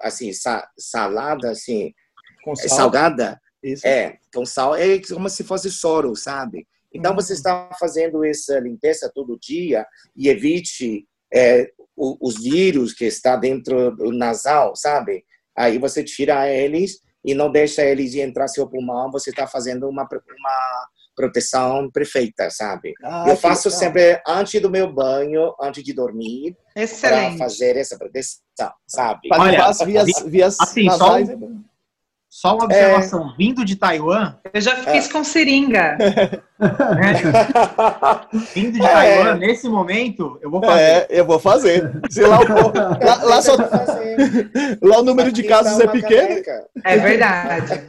assim 0.02 0.30
salada 0.78 1.50
assim, 1.50 1.92
com 2.44 2.54
sal? 2.54 2.68
salgada, 2.68 3.40
Isso. 3.66 3.86
é, 3.86 4.18
com 4.34 4.46
sal 4.46 4.74
é 4.74 4.98
como 5.00 5.28
se 5.28 5.42
fosse 5.42 5.70
soro, 5.70 6.14
sabe? 6.14 6.66
Então 6.94 7.14
você 7.14 7.32
uhum. 7.32 7.36
está 7.36 7.70
fazendo 7.78 8.24
essa 8.24 8.58
limpeza 8.58 9.10
todo 9.14 9.38
dia 9.40 9.86
e 10.16 10.28
evite 10.28 11.06
é, 11.32 11.68
os 11.96 12.42
vírus 12.42 12.92
que 12.92 13.04
está 13.04 13.36
dentro 13.36 13.90
do 13.96 14.12
nasal, 14.12 14.76
sabe? 14.76 15.24
Aí 15.56 15.78
você 15.78 16.04
tira 16.04 16.48
eles 16.48 17.00
e 17.24 17.34
não 17.34 17.50
deixa 17.50 17.82
eles 17.82 18.14
entrar 18.14 18.48
seu 18.48 18.68
pulmão, 18.68 19.10
você 19.10 19.30
está 19.30 19.46
fazendo 19.46 19.88
uma, 19.88 20.02
uma 20.02 20.88
proteção 21.16 21.90
perfeita, 21.90 22.50
sabe? 22.50 22.92
Ah, 23.02 23.24
eu 23.26 23.36
faço 23.36 23.70
sempre 23.70 24.20
antes 24.26 24.60
do 24.60 24.70
meu 24.70 24.92
banho, 24.92 25.54
antes 25.60 25.82
de 25.82 25.92
dormir, 25.92 26.54
para 27.00 27.36
fazer 27.36 27.76
essa 27.76 27.98
proteção, 27.98 28.70
sabe? 28.86 29.28
Olha, 29.32 29.72
vias, 29.84 30.08
vias 30.26 30.56
assim, 30.60 30.88
só, 30.90 31.16
só 32.36 32.54
uma 32.54 32.64
observação, 32.66 33.30
é... 33.30 33.34
vindo 33.38 33.64
de 33.64 33.76
Taiwan. 33.76 34.34
Eu 34.52 34.60
já 34.60 34.76
fiz 34.76 35.08
é. 35.08 35.12
com 35.12 35.24
seringa. 35.24 35.96
vindo 38.54 38.72
de 38.72 38.78
Taiwan, 38.78 39.30
é. 39.30 39.34
nesse 39.34 39.68
momento, 39.68 40.38
eu 40.40 40.50
vou 40.50 40.62
fazer. 40.62 40.82
É, 40.82 41.06
eu 41.10 41.24
vou 41.26 41.38
fazer. 41.38 42.00
Se 42.10 42.22
lá, 42.22 42.40
o, 42.40 42.72
lá, 43.04 43.24
lá, 43.24 43.42
só, 43.42 43.56
lá 44.82 44.98
o 44.98 45.02
número 45.02 45.30
de 45.30 45.42
casos 45.42 45.78
é 45.78 45.86
pequeno. 45.86 46.28
Caneca. 46.28 46.66
É 46.84 46.96
verdade. 46.96 47.84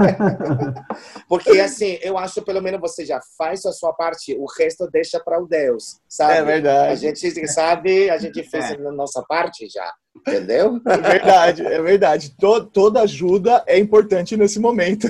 Porque 1.30 1.60
assim, 1.60 1.98
eu 2.02 2.18
acho 2.18 2.42
pelo 2.42 2.62
menos 2.62 2.82
você 2.82 3.06
já 3.06 3.22
faz 3.38 3.66
a 3.66 3.72
sua 3.72 3.94
parte, 3.94 4.36
o 4.38 4.46
resto 4.58 4.90
deixa 4.92 5.20
para 5.20 5.42
o 5.42 5.48
Deus, 5.48 6.00
sabe? 6.08 6.34
É 6.34 6.44
verdade. 6.44 6.92
A 6.92 6.96
gente 6.96 7.48
sabe, 7.48 8.10
a 8.10 8.18
gente 8.18 8.44
fez 8.44 8.72
é. 8.72 8.74
a 8.74 8.92
nossa 8.92 9.24
parte 9.28 9.68
já. 9.70 9.90
Entendeu? 10.26 10.82
É 10.86 10.98
verdade, 10.98 11.66
é 11.66 11.82
verdade. 11.82 12.36
Todo, 12.38 12.66
toda 12.66 13.02
ajuda 13.02 13.64
é 13.68 13.78
importante 13.78 14.36
nesse 14.36 14.60
momento. 14.60 15.08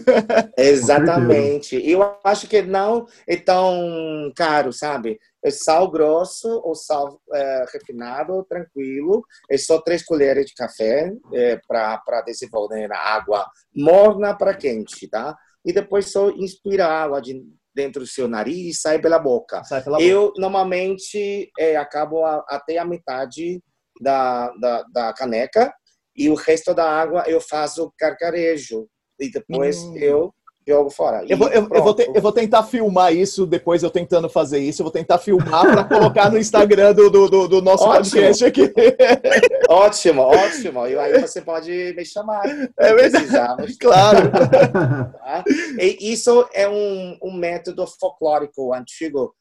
Exatamente. 0.58 1.76
Eu 1.90 2.16
acho 2.24 2.48
que 2.48 2.62
não 2.62 3.08
é 3.28 3.36
tão 3.48 4.30
caro, 4.36 4.74
sabe? 4.74 5.18
É 5.42 5.50
sal 5.50 5.90
grosso 5.90 6.50
ou 6.66 6.76
sal 6.76 7.22
é, 7.34 7.66
refinado, 7.72 8.44
tranquilo. 8.44 9.24
É 9.50 9.58
só 9.58 9.80
três 9.80 10.04
colheres 10.04 10.48
de 10.48 10.54
café 10.54 11.14
é, 11.34 11.58
para 11.66 12.22
desenvolver 12.26 12.92
a 12.92 13.00
água 13.00 13.50
morna 13.74 14.38
para 14.38 14.54
quente, 14.54 15.08
tá? 15.08 15.34
E 15.64 15.72
depois 15.72 16.12
só 16.12 16.30
inspira 16.32 16.88
água 16.88 17.22
de 17.22 17.42
dentro 17.74 18.02
do 18.02 18.08
seu 18.08 18.28
nariz 18.28 18.76
e 18.76 18.78
sai 18.78 19.00
pela 19.00 19.18
boca. 19.18 19.64
Sai 19.64 19.82
pela 19.82 20.02
eu 20.02 20.28
boca. 20.28 20.42
normalmente 20.42 21.50
é, 21.58 21.78
acabo 21.78 22.26
a, 22.26 22.44
até 22.50 22.78
a 22.78 22.84
metade 22.84 23.64
da, 24.02 24.52
da, 24.60 24.84
da, 24.92 25.14
caneca 25.14 25.74
e 26.14 26.28
o 26.30 26.36
resto 26.36 26.74
da 26.74 26.90
água 26.90 27.24
eu 27.28 27.40
faço 27.40 27.94
carcarejo 27.98 28.90
e 29.20 29.32
depois 29.32 29.78
hum. 29.78 29.96
eu 29.96 30.34
jogo 30.68 30.90
fora. 30.90 31.26
Eu 31.28 31.38
vou, 31.38 31.48
eu, 31.50 31.68
eu, 31.72 31.84
vou 31.84 31.94
te, 31.94 32.12
eu 32.14 32.22
vou 32.22 32.32
tentar 32.32 32.64
filmar 32.64 33.14
isso, 33.14 33.46
depois 33.46 33.84
eu 33.84 33.90
tentando 33.90 34.30
fazer 34.30 34.60
isso, 34.60 34.82
eu 34.82 34.86
vou 34.86 34.92
tentar 34.92 35.18
filmar 35.18 35.66
para 35.66 35.84
colocar 35.84 36.30
no 36.30 36.38
Instagram 36.38 36.94
do, 36.94 37.10
do, 37.10 37.48
do 37.48 37.62
nosso 37.62 37.86
ótimo. 37.86 38.04
podcast 38.04 38.46
aqui. 38.46 38.74
ótimo, 39.70 40.22
ótimo. 40.22 40.88
E 40.88 40.98
aí 40.98 41.22
você 41.22 41.42
pode 41.42 41.94
me 41.96 42.06
chamar. 42.06 42.44
É 42.78 42.94
verdade. 42.94 43.78
Claro. 43.78 44.32
Tá? 44.32 45.44
E 45.80 46.12
isso 46.12 46.48
é 46.54 46.68
um, 46.68 47.18
um 47.24 47.34
método 47.34 47.86
folclórico 48.00 48.74
antigo 48.74 49.34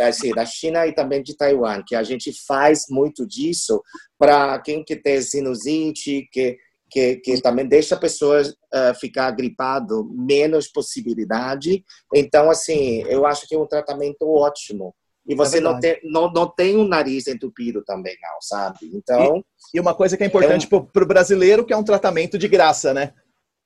assim, 0.00 0.30
da 0.30 0.44
China 0.44 0.86
e 0.86 0.92
também 0.92 1.22
de 1.22 1.36
Taiwan, 1.36 1.82
que 1.86 1.94
a 1.94 2.02
gente 2.02 2.32
faz 2.46 2.84
muito 2.90 3.26
disso 3.26 3.82
para 4.18 4.58
quem 4.60 4.84
que 4.84 4.96
tem 4.96 5.20
sinusite, 5.20 6.28
que 6.30 6.56
que, 6.92 7.16
que 7.16 7.40
também 7.40 7.66
deixa 7.66 7.94
a 7.94 7.98
pessoa 7.98 8.42
uh, 8.42 8.94
ficar 9.00 9.30
gripado, 9.30 10.08
menos 10.12 10.68
possibilidade. 10.68 11.82
Então, 12.14 12.50
assim, 12.50 13.02
eu 13.04 13.24
acho 13.24 13.48
que 13.48 13.54
é 13.54 13.58
um 13.58 13.66
tratamento 13.66 14.28
ótimo. 14.28 14.94
E 15.26 15.34
você 15.34 15.58
é 15.58 15.60
não, 15.60 15.80
tem, 15.80 15.98
não, 16.04 16.30
não 16.30 16.46
tem 16.46 16.76
um 16.76 16.86
nariz 16.86 17.26
entupido 17.26 17.82
também, 17.84 18.16
não, 18.20 18.40
sabe? 18.40 18.90
Então. 18.92 19.38
E, 19.72 19.78
e 19.78 19.80
uma 19.80 19.94
coisa 19.94 20.16
que 20.16 20.22
é 20.22 20.26
importante 20.26 20.68
é 20.70 20.76
um... 20.76 20.84
para 20.84 21.04
o 21.04 21.06
brasileiro, 21.06 21.64
que 21.64 21.72
é 21.72 21.76
um 21.76 21.84
tratamento 21.84 22.36
de 22.36 22.48
graça, 22.48 22.92
né? 22.92 23.12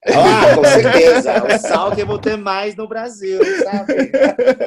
Ah, 0.07 0.55
com 0.55 0.63
certeza. 0.63 1.45
O 1.45 1.59
sal 1.59 1.91
que 1.93 2.03
eu 2.03 2.07
vou 2.07 2.19
ter 2.19 2.37
mais 2.37 2.77
no 2.77 2.87
Brasil, 2.87 3.41
sabe? 3.65 4.13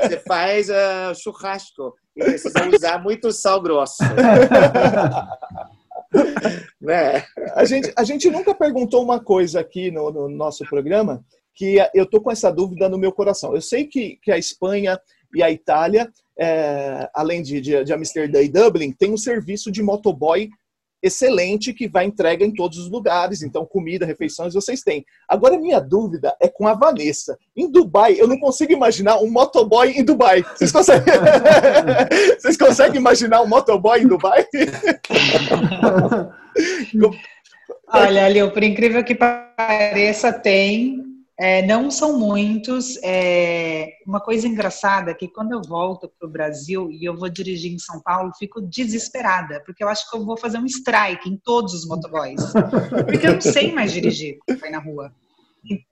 Você 0.01 0.19
faz 0.27 0.67
uh, 0.69 1.15
churrasco 1.15 1.93
e 2.17 2.25
precisa 2.25 2.67
usar 2.67 3.01
muito 3.01 3.31
sal 3.31 3.61
grosso. 3.61 4.03
né? 6.81 7.25
a, 7.55 7.65
gente, 7.65 7.91
a 7.95 8.03
gente 8.03 8.29
nunca 8.29 8.53
perguntou 8.53 9.03
uma 9.03 9.19
coisa 9.19 9.59
aqui 9.59 9.91
no, 9.91 10.11
no 10.11 10.29
nosso 10.29 10.65
programa 10.65 11.23
que 11.53 11.77
eu 11.93 12.05
tô 12.05 12.21
com 12.21 12.31
essa 12.31 12.51
dúvida 12.51 12.87
no 12.87 12.97
meu 12.97 13.11
coração. 13.11 13.53
Eu 13.53 13.61
sei 13.61 13.85
que, 13.85 14.17
que 14.21 14.31
a 14.31 14.37
Espanha 14.37 14.99
e 15.35 15.43
a 15.43 15.51
Itália, 15.51 16.09
é, 16.39 17.09
além 17.13 17.41
de, 17.41 17.59
de, 17.59 17.83
de 17.83 17.93
Amsterdã 17.93 18.41
e 18.41 18.47
Dublin, 18.47 18.91
tem 18.91 19.11
um 19.11 19.17
serviço 19.17 19.71
de 19.71 19.83
motoboy 19.83 20.49
excelente 21.01 21.73
que 21.73 21.87
vai 21.87 22.05
entrega 22.05 22.45
em 22.45 22.53
todos 22.53 22.77
os 22.77 22.89
lugares, 22.89 23.41
então 23.41 23.65
comida, 23.65 24.05
refeições 24.05 24.53
vocês 24.53 24.81
têm. 24.81 25.05
Agora 25.27 25.57
minha 25.57 25.79
dúvida 25.79 26.35
é 26.39 26.47
com 26.47 26.67
a 26.67 26.73
Vanessa. 26.73 27.37
Em 27.55 27.69
Dubai, 27.69 28.15
eu 28.17 28.27
não 28.27 28.39
consigo 28.39 28.71
imaginar 28.71 29.19
um 29.19 29.29
motoboy 29.29 29.91
em 29.91 30.03
Dubai. 30.03 30.43
Vocês 30.55 30.71
conseguem? 30.71 31.13
vocês 32.39 32.57
conseguem 32.57 32.99
imaginar 32.99 33.41
um 33.41 33.47
motoboy 33.47 34.01
em 34.01 34.07
Dubai? 34.07 34.45
Olha, 37.91 38.27
Leo, 38.27 38.51
por 38.51 38.63
incrível 38.63 39.03
que 39.03 39.15
pareça, 39.15 40.31
tem 40.31 41.08
é, 41.39 41.65
não 41.65 41.89
são 41.89 42.19
muitos. 42.19 43.01
É, 43.01 43.93
uma 44.05 44.19
coisa 44.19 44.45
engraçada 44.45 45.11
é 45.11 45.13
que 45.13 45.29
quando 45.29 45.53
eu 45.53 45.61
volto 45.61 46.11
para 46.19 46.27
o 46.27 46.31
Brasil 46.31 46.91
e 46.91 47.05
eu 47.05 47.15
vou 47.15 47.29
dirigir 47.29 47.71
em 47.71 47.79
São 47.79 48.01
Paulo, 48.01 48.33
fico 48.37 48.61
desesperada, 48.61 49.63
porque 49.65 49.81
eu 49.81 49.87
acho 49.87 50.09
que 50.09 50.17
eu 50.17 50.25
vou 50.25 50.35
fazer 50.35 50.57
um 50.57 50.65
strike 50.65 51.29
em 51.29 51.37
todos 51.37 51.73
os 51.73 51.87
motoboys. 51.87 52.41
Porque 53.07 53.25
eu 53.25 53.33
não 53.35 53.41
sei 53.41 53.71
mais 53.71 53.93
dirigir 53.93 54.37
aí 54.61 54.69
na 54.69 54.79
rua. 54.79 55.13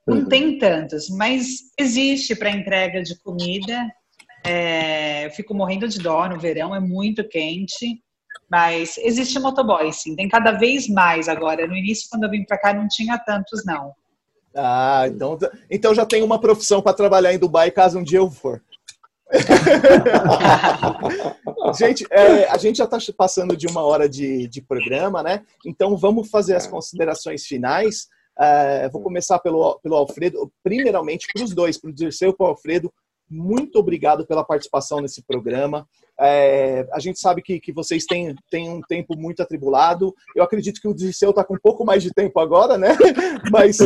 Não 0.06 0.26
tem 0.26 0.58
tantos, 0.58 1.10
mas 1.10 1.72
existe 1.80 2.36
para 2.36 2.50
entrega 2.50 3.02
de 3.02 3.18
comida. 3.20 3.90
É, 4.46 5.26
eu 5.26 5.32
fico 5.32 5.54
morrendo 5.54 5.88
de 5.88 6.00
dó 6.00 6.28
no 6.28 6.38
verão, 6.38 6.76
é 6.76 6.80
muito 6.80 7.28
quente. 7.28 8.02
Mas 8.50 8.98
existe 8.98 9.40
motoboy, 9.40 9.92
sim. 9.94 10.16
Tem 10.16 10.28
cada 10.28 10.52
vez 10.52 10.90
mais 10.90 11.30
agora. 11.30 11.66
No 11.68 11.76
início, 11.76 12.10
quando 12.10 12.26
eu 12.26 12.30
vim 12.30 12.44
para 12.44 12.58
cá, 12.58 12.74
não 12.74 12.88
tinha 12.88 13.18
tantos, 13.18 13.66
não. 13.66 13.94
Ah, 14.58 15.06
então, 15.08 15.38
então 15.70 15.94
já 15.94 16.06
tenho 16.06 16.26
uma 16.26 16.42
profissão 16.42 16.82
para 16.82 16.96
trabalhar 16.96 17.32
em 17.32 17.38
Dubai 17.38 17.70
caso 17.70 18.00
um 18.00 18.04
dia 18.04 18.18
eu 18.18 18.32
for. 18.32 18.60
gente, 21.78 22.08
é, 22.10 22.50
a 22.50 22.58
gente 22.58 22.78
já 22.78 22.86
está 22.86 22.98
passando 23.16 23.58
de 23.58 23.68
uma 23.68 23.82
hora 23.82 24.10
de, 24.10 24.48
de, 24.48 24.62
programa, 24.62 25.22
né? 25.22 25.44
Então 25.66 25.98
vamos 25.98 26.30
fazer 26.30 26.56
as 26.56 26.66
considerações 26.66 27.46
finais. 27.46 28.08
É, 28.40 28.88
vou 28.90 29.02
começar 29.02 29.38
pelo, 29.40 29.78
pelo 29.80 29.96
Alfredo, 29.96 30.50
primeiramente 30.64 31.28
para 31.32 31.44
os 31.44 31.54
dois, 31.54 31.78
para 31.78 31.90
o 31.90 31.94
Dirceu 31.94 32.30
e 32.30 32.36
para 32.36 32.46
o 32.46 32.50
Alfredo. 32.50 32.92
Muito 33.30 33.78
obrigado 33.78 34.26
pela 34.26 34.46
participação 34.46 35.02
nesse 35.02 35.22
programa. 35.22 35.86
É, 36.20 36.88
a 36.94 37.00
gente 37.00 37.20
sabe 37.20 37.42
que, 37.42 37.60
que 37.60 37.74
vocês 37.74 38.06
têm, 38.06 38.34
têm 38.50 38.70
um 38.70 38.82
tempo 38.82 39.18
muito 39.18 39.44
atribulado. 39.44 40.16
Eu 40.36 40.44
acredito 40.44 40.80
que 40.80 40.88
o 40.88 40.94
Dirceu 40.94 41.32
está 41.32 41.44
com 41.44 41.56
um 41.56 41.60
pouco 41.62 41.84
mais 41.84 42.02
de 42.02 42.14
tempo 42.14 42.40
agora, 42.40 42.78
né? 42.78 42.98
Mas 43.52 43.80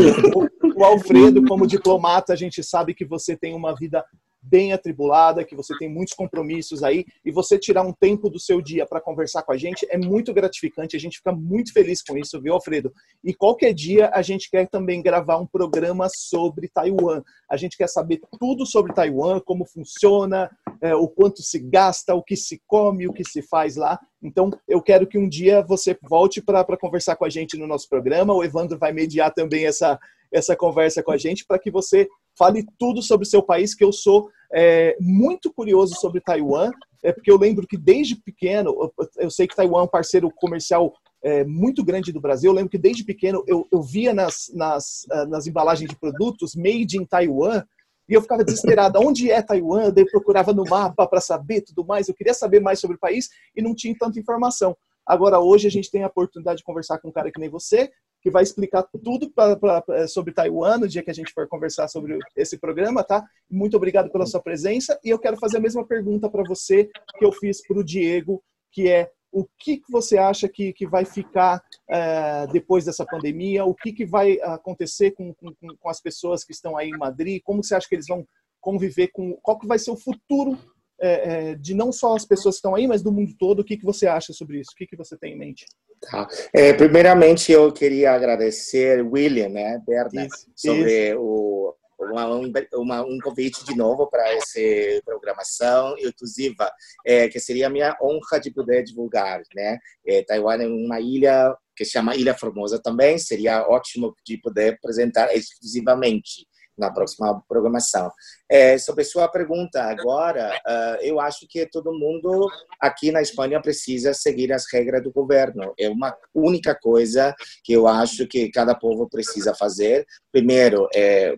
Alfredo, 0.83 1.45
como 1.45 1.67
diplomata, 1.67 2.33
a 2.33 2.35
gente 2.35 2.63
sabe 2.63 2.93
que 2.93 3.05
você 3.05 3.35
tem 3.35 3.53
uma 3.53 3.75
vida 3.75 4.05
bem 4.41 4.73
atribulada, 4.73 5.43
que 5.43 5.55
você 5.55 5.73
tem 5.77 5.89
muitos 5.89 6.13
compromissos 6.13 6.84
aí, 6.84 7.05
e 7.23 7.31
você 7.31 7.59
tirar 7.59 7.84
um 7.84 7.93
tempo 7.93 8.30
do 8.30 8.39
seu 8.39 8.61
dia 8.61 8.85
para 8.85 9.01
conversar 9.01 9.43
com 9.43 9.51
a 9.51 9.57
gente 9.57 9.85
é 9.89 9.97
muito 9.97 10.34
gratificante, 10.34 10.95
a 10.95 10.99
gente 10.99 11.18
fica 11.18 11.31
muito 11.31 11.72
feliz 11.72 12.01
com 12.01 12.18
isso, 12.18 12.41
viu, 12.41 12.53
Alfredo? 12.53 12.91
E 13.23 13.34
qualquer 13.34 13.73
dia 13.73 14.09
a 14.13 14.22
gente 14.22 14.49
quer 14.49 14.68
também 14.68 15.01
gravar 15.01 15.38
um 15.38 15.45
programa 15.45 16.07
sobre 16.09 16.68
Taiwan. 16.68 17.22
A 17.49 17.57
gente 17.57 17.77
quer 17.77 17.88
saber 17.88 18.22
tudo 18.39 18.65
sobre 18.65 18.93
Taiwan, 18.93 19.39
como 19.39 19.65
funciona, 19.65 20.49
é, 20.81 20.95
o 20.95 21.07
quanto 21.07 21.43
se 21.43 21.59
gasta, 21.59 22.15
o 22.15 22.23
que 22.23 22.35
se 22.35 22.61
come, 22.68 23.07
o 23.07 23.13
que 23.13 23.23
se 23.23 23.41
faz 23.41 23.76
lá. 23.76 23.99
Então, 24.23 24.51
eu 24.68 24.81
quero 24.81 25.07
que 25.07 25.18
um 25.18 25.27
dia 25.27 25.63
você 25.63 25.97
volte 26.01 26.41
para 26.41 26.77
conversar 26.77 27.15
com 27.15 27.26
a 27.26 27.30
gente 27.30 27.57
no 27.57 27.68
nosso 27.68 27.89
programa. 27.89 28.34
O 28.34 28.43
Evandro 28.43 28.77
vai 28.77 28.91
mediar 28.91 29.34
também 29.34 29.65
essa, 29.65 29.99
essa 30.31 30.55
conversa 30.55 31.03
com 31.03 31.11
a 31.11 31.18
gente 31.18 31.45
para 31.45 31.59
que 31.59 31.72
você 31.72 32.07
fale 32.41 32.65
tudo 32.80 33.03
sobre 33.03 33.27
o 33.27 33.30
seu 33.30 33.43
país, 33.43 33.76
que 33.76 33.84
eu 33.84 33.93
sou 33.93 34.27
é, 34.51 34.97
muito 34.99 35.53
curioso 35.53 35.93
sobre 35.93 36.19
Taiwan, 36.19 36.72
é 37.03 37.13
porque 37.13 37.31
eu 37.31 37.38
lembro 37.38 37.68
que 37.68 37.77
desde 37.77 38.15
pequeno, 38.15 38.91
eu, 39.15 39.30
sei 39.30 39.45
que 39.45 39.55
Taiwan 39.55 39.81
é 39.81 39.84
um 39.84 39.88
parceiro 39.88 40.31
comercial 40.38 40.91
é, 41.23 41.43
muito 41.43 41.85
grande 41.85 42.11
do 42.11 42.19
Brasil, 42.19 42.49
eu 42.49 42.55
lembro 42.55 42.72
que 42.72 42.80
desde 42.80 43.03
pequeno 43.03 43.43
eu, 43.45 43.68
eu 43.72 43.80
via 43.84 44.11
nas, 44.11 44.51
nas, 44.55 45.05
ah, 45.11 45.27
nas 45.27 45.45
embalagens 45.45 45.88
de 45.88 45.95
produtos 45.95 46.55
made 46.55 46.97
in 46.97 47.05
Taiwan, 47.05 47.63
e 48.09 48.13
eu 48.15 48.22
ficava 48.23 48.43
desesperada. 48.43 48.99
Onde 48.99 49.31
é 49.31 49.41
Taiwan? 49.41 49.93
Eu 49.95 50.05
procurava 50.07 50.51
no 50.51 50.65
mapa 50.65 51.07
para 51.07 51.22
saber 51.22 51.61
tudo 51.61 51.85
mais. 51.85 52.09
Eu 52.09 52.15
queria 52.15 52.34
saber 52.34 52.59
mais 52.59 52.77
sobre 52.77 52.97
o 52.97 52.99
país 52.99 53.30
e 53.55 53.61
não 53.61 53.73
tinha 53.73 53.95
tanta 53.97 54.19
informação. 54.19 54.76
Agora, 55.05 55.39
hoje, 55.39 55.68
a 55.68 55.72
gente 55.72 55.89
tem 55.89 56.03
a 56.03 56.07
oportunidade 56.07 56.57
de 56.57 56.63
conversar 56.63 56.97
com 56.99 57.07
um 57.07 57.11
cara 57.11 57.31
que 57.31 57.39
nem 57.39 57.49
você, 57.49 57.89
que 58.22 58.30
vai 58.30 58.43
explicar 58.43 58.84
tudo 59.03 59.31
pra, 59.31 59.56
pra, 59.56 59.84
é, 59.89 60.07
sobre 60.07 60.34
Taiwan 60.34 60.77
no 60.77 60.88
dia 60.88 61.03
que 61.03 61.10
a 61.10 61.14
gente 61.14 61.34
for 61.34 61.48
conversar 61.48 61.88
sobre 61.88 62.19
esse 62.35 62.57
programa, 62.57 63.03
tá? 63.03 63.26
Muito 63.49 63.76
obrigado 63.76 64.11
pela 64.11 64.26
sua 64.26 64.41
presença 64.41 64.99
e 65.03 65.10
eu 65.10 65.19
quero 65.19 65.38
fazer 65.38 65.57
a 65.57 65.61
mesma 65.61 65.85
pergunta 65.85 66.30
para 66.30 66.43
você 66.43 66.89
que 67.18 67.26
eu 67.26 67.31
fiz 67.31 67.65
para 67.65 67.80
o 67.80 67.84
Diego, 67.84 68.43
que 68.72 68.89
é 68.89 69.11
o 69.31 69.45
que, 69.57 69.81
você 69.89 70.18
acha 70.18 70.48
que, 70.49 70.73
que 70.73 70.85
vai 70.85 71.06
ficar 71.06 71.64
é, 71.89 72.45
depois 72.48 72.84
dessa 72.84 73.06
pandemia? 73.06 73.64
O 73.64 73.73
que, 73.73 73.93
que 73.93 74.06
vai 74.06 74.39
acontecer 74.41 75.11
com, 75.11 75.34
com, 75.34 75.53
com, 75.80 75.89
as 75.89 76.02
pessoas 76.02 76.43
que 76.43 76.52
estão 76.52 76.77
aí 76.77 76.89
em 76.89 76.98
Madrid? 76.98 77.41
Como 77.43 77.64
você 77.64 77.73
acha 77.73 77.88
que 77.88 77.95
eles 77.95 78.07
vão 78.07 78.27
conviver 78.60 79.07
com... 79.07 79.34
Qual 79.41 79.57
que 79.57 79.65
vai 79.65 79.80
ser 79.80 79.91
o 79.91 79.95
futuro 79.95 80.57
é, 80.99 81.56
de 81.56 81.73
não 81.73 81.93
só 81.93 82.14
as 82.14 82.26
pessoas 82.26 82.56
que 82.56 82.60
estão 82.60 82.76
aí, 82.76 82.85
mas 82.88 83.02
do 83.02 83.11
mundo 83.11 83.34
todo? 83.39 83.61
O 83.61 83.64
que, 83.64 83.77
que 83.77 83.85
você 83.85 84.06
acha 84.06 84.34
sobre 84.34 84.60
isso? 84.60 84.72
O 84.73 84.76
que, 84.76 84.85
que 84.85 84.98
você 84.98 85.18
tem 85.18 85.34
em 85.34 85.38
mente? 85.38 85.65
Tá. 86.10 86.28
É, 86.52 86.73
primeiramente, 86.73 87.52
eu 87.52 87.72
queria 87.72 88.14
agradecer 88.14 89.06
William, 89.06 89.49
né, 89.49 89.80
Berna, 89.86 90.26
isso, 90.26 90.48
sobre 90.56 91.10
isso. 91.10 91.19
o 91.19 91.76
uma, 92.02 92.26
uma, 92.73 93.02
um 93.06 93.19
convite 93.19 93.64
de 93.64 93.76
novo 93.76 94.07
para 94.07 94.28
essa 94.34 94.60
programação 95.06 95.95
exclusiva, 95.98 96.72
é, 97.06 97.28
que 97.30 97.40
seria 97.40 97.68
a 97.68 97.69
minha 97.69 97.95
honra 98.02 98.40
de 98.40 98.52
poder 98.52 98.84
divulgar. 98.84 99.41
Né? 99.53 99.78
É, 100.06 100.23
Taiwan 100.23 100.64
é 100.64 100.68
uma 100.68 100.99
ilha 100.99 101.56
que 101.76 101.86
se 101.86 101.91
chama 101.91 102.15
Ilha 102.15 102.34
Formosa 102.36 102.82
também, 102.82 103.18
seria 103.18 103.68
ótimo 103.68 104.15
de 104.26 104.38
poder 104.38 104.73
apresentar 104.73 105.34
exclusivamente 105.36 106.48
na 106.81 106.91
próxima 106.91 107.41
programação. 107.47 108.11
É, 108.49 108.77
sobre 108.77 109.03
sua 109.03 109.27
pergunta 109.27 109.83
agora, 109.83 110.59
uh, 110.67 111.01
eu 111.01 111.19
acho 111.19 111.47
que 111.47 111.65
todo 111.67 111.93
mundo 111.93 112.49
aqui 112.79 113.11
na 113.11 113.21
Espanha 113.21 113.61
precisa 113.61 114.13
seguir 114.13 114.51
as 114.51 114.65
regras 114.73 115.03
do 115.03 115.11
governo. 115.11 115.73
É 115.79 115.87
uma 115.87 116.17
única 116.33 116.73
coisa 116.75 117.35
que 117.63 117.71
eu 117.71 117.87
acho 117.87 118.27
que 118.27 118.49
cada 118.49 118.73
povo 118.73 119.07
precisa 119.07 119.53
fazer. 119.53 120.05
Primeiro, 120.31 120.87
é, 120.93 121.35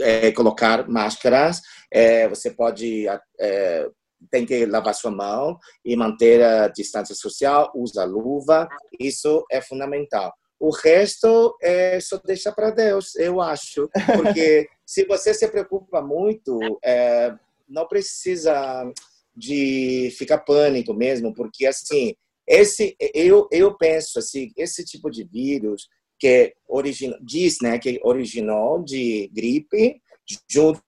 é, 0.00 0.32
colocar 0.32 0.88
máscaras, 0.88 1.60
é, 1.92 2.28
você 2.28 2.52
pode 2.52 3.06
é, 3.38 3.90
tem 4.30 4.44
que 4.44 4.66
lavar 4.66 4.94
sua 4.94 5.10
mão 5.10 5.58
e 5.84 5.96
manter 5.96 6.42
a 6.42 6.68
distância 6.68 7.14
social, 7.14 7.72
usa 7.74 8.04
luva, 8.04 8.68
isso 8.98 9.44
é 9.50 9.60
fundamental. 9.60 10.32
O 10.60 10.70
resto 10.70 11.56
é 11.62 11.98
só 12.00 12.20
deixa 12.22 12.52
para 12.52 12.70
Deus, 12.70 13.16
eu 13.16 13.40
acho, 13.40 13.88
porque 14.14 14.68
se 14.86 15.06
você 15.06 15.32
se 15.32 15.48
preocupa 15.48 16.02
muito, 16.02 16.60
é, 16.84 17.34
não 17.66 17.88
precisa 17.88 18.92
de 19.34 20.14
ficar 20.18 20.38
pânico 20.38 20.92
mesmo, 20.92 21.32
porque 21.32 21.64
assim, 21.64 22.14
esse 22.46 22.94
eu 23.14 23.48
eu 23.50 23.74
penso 23.74 24.18
assim, 24.18 24.52
esse 24.54 24.84
tipo 24.84 25.10
de 25.10 25.24
vírus 25.24 25.88
que 26.18 26.52
origina, 26.68 27.18
diz 27.22 27.56
né, 27.62 27.78
que 27.78 27.98
originou 28.04 28.84
de 28.84 29.30
gripe 29.32 29.98
junto 30.48 30.80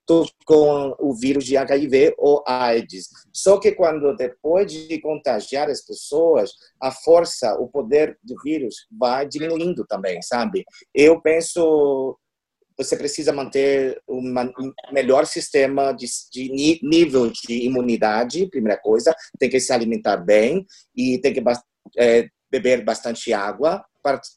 com 0.44 0.94
o 0.98 1.14
vírus 1.14 1.44
de 1.44 1.56
HIV 1.56 2.14
ou 2.18 2.42
AIDS. 2.46 3.08
Só 3.32 3.58
que 3.58 3.72
quando 3.72 4.14
depois 4.16 4.70
de 4.70 5.00
contagiar 5.00 5.68
as 5.68 5.84
pessoas, 5.84 6.50
a 6.80 6.90
força, 6.90 7.54
o 7.54 7.68
poder 7.68 8.18
do 8.22 8.34
vírus 8.42 8.86
vai 8.90 9.26
diminuindo 9.26 9.84
também, 9.86 10.20
sabe? 10.22 10.64
Eu 10.94 11.20
penso 11.20 12.18
você 12.76 12.96
precisa 12.96 13.32
manter 13.32 14.00
um 14.08 14.22
melhor 14.92 15.26
sistema 15.26 15.92
de, 15.92 16.06
de, 16.32 16.80
nível 16.82 17.30
de 17.30 17.64
imunidade, 17.64 18.48
primeira 18.48 18.80
coisa, 18.80 19.14
tem 19.38 19.50
que 19.50 19.60
se 19.60 19.72
alimentar 19.72 20.16
bem 20.16 20.66
e 20.96 21.18
tem 21.20 21.32
que 21.32 21.42
é, 21.98 22.28
beber 22.50 22.84
bastante 22.84 23.32
água, 23.32 23.84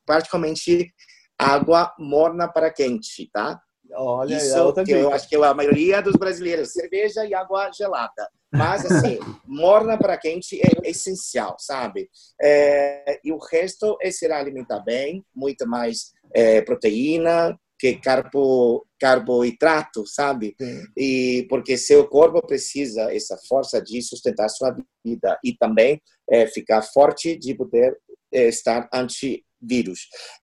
praticamente 0.06 0.94
água 1.38 1.94
morna 2.00 2.48
para 2.48 2.72
quente, 2.72 3.30
tá? 3.32 3.60
Olha, 3.94 4.38
Isso 4.38 4.74
é 4.78 4.84
que 4.84 4.92
eu 4.92 5.14
acho 5.14 5.28
que 5.28 5.36
a 5.36 5.54
maioria 5.54 6.02
dos 6.02 6.16
brasileiros, 6.16 6.72
cerveja 6.72 7.26
e 7.26 7.34
água 7.34 7.72
gelada. 7.72 8.28
Mas, 8.52 8.86
assim, 8.86 9.20
morna 9.46 9.98
para 9.98 10.18
quente 10.18 10.60
é 10.62 10.90
essencial, 10.90 11.56
sabe? 11.60 12.10
É, 12.42 13.20
e 13.24 13.32
o 13.32 13.38
resto 13.38 13.98
é 14.02 14.12
se 14.12 14.26
alimentar 14.32 14.80
bem, 14.80 15.24
muito 15.36 15.68
mais 15.68 16.14
é, 16.34 16.62
proteína, 16.62 17.58
que 17.78 17.96
carbo, 17.96 18.86
carboidrato, 19.00 20.06
sabe? 20.06 20.56
E 20.96 21.46
porque 21.50 21.78
seu 21.78 22.08
corpo 22.08 22.42
precisa 22.46 23.14
essa 23.14 23.38
força 23.48 23.82
de 23.82 24.02
sustentar 24.02 24.50
sua 24.50 24.76
vida 25.06 25.38
e 25.44 25.54
também 25.54 26.02
é, 26.30 26.48
ficar 26.48 26.82
forte 26.82 27.38
de 27.38 27.54
poder 27.54 27.98
é, 28.34 28.48
estar 28.48 28.90
antivírus. 28.94 29.46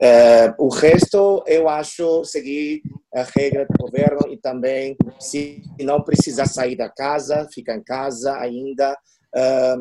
É, 0.02 0.54
o 0.58 0.70
resto, 0.70 1.44
eu 1.48 1.70
acho, 1.70 2.24
seguir 2.24 2.82
a 3.14 3.24
regra 3.24 3.66
do 3.66 3.78
governo 3.78 4.32
e 4.32 4.38
também, 4.38 4.96
se 5.20 5.62
não 5.80 6.02
precisar 6.02 6.46
sair 6.46 6.76
da 6.76 6.90
casa, 6.90 7.48
ficar 7.54 7.76
em 7.76 7.84
casa 7.84 8.38
ainda. 8.38 8.98
É, 9.36 9.76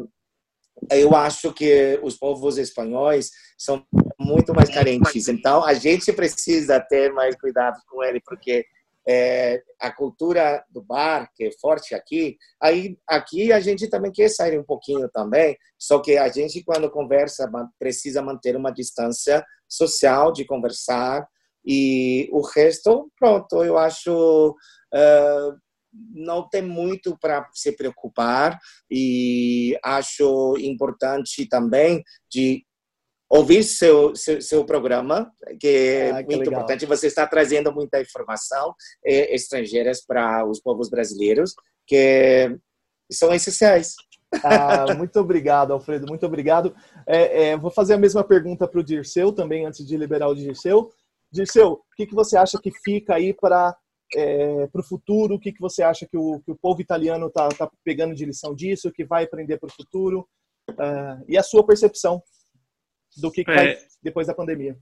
eu 0.93 1.15
acho 1.15 1.53
que 1.53 2.01
os 2.03 2.17
povos 2.17 2.57
espanhóis 2.57 3.31
são 3.59 3.85
muito 4.19 4.55
mais 4.55 4.71
carentes, 4.71 5.29
então 5.29 5.65
a 5.65 5.75
gente 5.75 6.13
precisa 6.13 6.81
ter 6.81 7.13
mais 7.13 7.37
cuidado 7.37 7.79
com 7.89 8.03
ele, 8.03 8.21
porque 8.25 8.65
é, 9.09 9.63
a 9.81 9.91
cultura 9.91 10.65
do 10.71 10.83
bar, 10.83 11.31
que 11.35 11.45
é 11.45 11.51
forte 11.61 11.95
aqui, 11.95 12.37
aí 12.61 12.99
aqui 13.07 13.53
a 13.53 13.61
gente 13.61 13.89
também 13.89 14.13
quer 14.13 14.29
sair 14.29 14.59
um 14.59 14.65
pouquinho 14.65 15.09
também, 15.11 15.57
só 15.79 16.01
que 16.01 16.17
a 16.17 16.29
gente, 16.29 16.63
quando 16.63 16.91
conversa, 16.91 17.51
precisa 17.79 18.23
manter 18.23 18.57
uma 18.57 18.71
distância 18.71 19.45
social 19.69 20.33
de 20.33 20.45
conversar, 20.45 21.27
e 21.65 22.29
o 22.33 22.41
resto, 22.41 23.11
pronto, 23.19 23.63
eu 23.63 23.77
acho. 23.79 24.57
Uh, 24.93 25.71
não 26.15 26.49
tem 26.49 26.63
muito 26.63 27.19
para 27.19 27.49
se 27.53 27.73
preocupar 27.73 28.57
e 28.89 29.77
acho 29.83 30.57
importante 30.59 31.49
também 31.49 32.03
de 32.31 32.65
ouvir 33.31 33.63
seu, 33.63 34.15
seu, 34.17 34.43
seu 34.43 34.65
programa, 34.65 35.33
que 35.61 35.69
é 35.69 36.11
ah, 36.11 36.25
que 36.25 36.35
muito 36.35 36.51
importante. 36.51 36.85
Você 36.85 37.07
está 37.07 37.25
trazendo 37.29 37.73
muita 37.73 38.01
informação 38.01 38.75
eh, 39.05 39.33
estrangeiras 39.33 40.05
para 40.05 40.45
os 40.45 40.61
povos 40.61 40.91
brasileiros, 40.91 41.55
que 41.87 42.59
são 43.11 43.33
essenciais. 43.33 43.95
Ah, 44.43 44.93
muito 44.99 45.19
obrigado, 45.21 45.73
Alfredo, 45.73 46.09
muito 46.09 46.27
obrigado. 46.27 46.75
É, 47.07 47.51
é, 47.51 47.57
vou 47.57 47.71
fazer 47.71 47.95
a 47.95 47.99
mesma 47.99 48.25
pergunta 48.25 48.67
para 48.67 48.81
o 48.81 48.85
Dirceu 48.85 49.33
também, 49.33 49.65
antes 49.65 49.87
de 49.87 49.97
liberar 49.97 50.27
o 50.27 50.35
Dirceu. 50.35 50.91
Dirceu, 51.33 51.75
o 51.75 51.81
que, 51.97 52.07
que 52.07 52.15
você 52.15 52.37
acha 52.37 52.59
que 52.61 52.73
fica 52.83 53.15
aí 53.15 53.33
para 53.33 53.77
é, 54.13 54.67
para 54.67 54.81
o 54.81 54.85
futuro? 54.85 55.37
O 55.37 55.39
que, 55.39 55.53
que 55.53 55.61
você 55.61 55.85
acha 55.85 56.05
que 56.05 56.17
o, 56.17 56.41
que 56.41 56.51
o 56.51 56.59
povo 56.61 56.81
italiano 56.81 57.29
está 57.29 57.49
tá 57.51 57.71
pegando 57.85 58.13
de 58.13 58.25
lição 58.25 58.57
disso, 58.57 58.91
que 58.91 59.05
vai 59.05 59.23
aprender 59.23 59.57
para 59.59 59.69
o 59.69 59.73
futuro? 59.73 60.29
Uh, 60.71 61.25
e 61.29 61.39
a 61.39 61.43
sua 61.43 61.65
percepção 61.65 62.21
do 63.17 63.31
que, 63.31 63.45
que 63.45 63.51
é. 63.51 63.55
vai 63.55 63.79
depois 64.03 64.27
da 64.27 64.35
pandemia. 64.35 64.77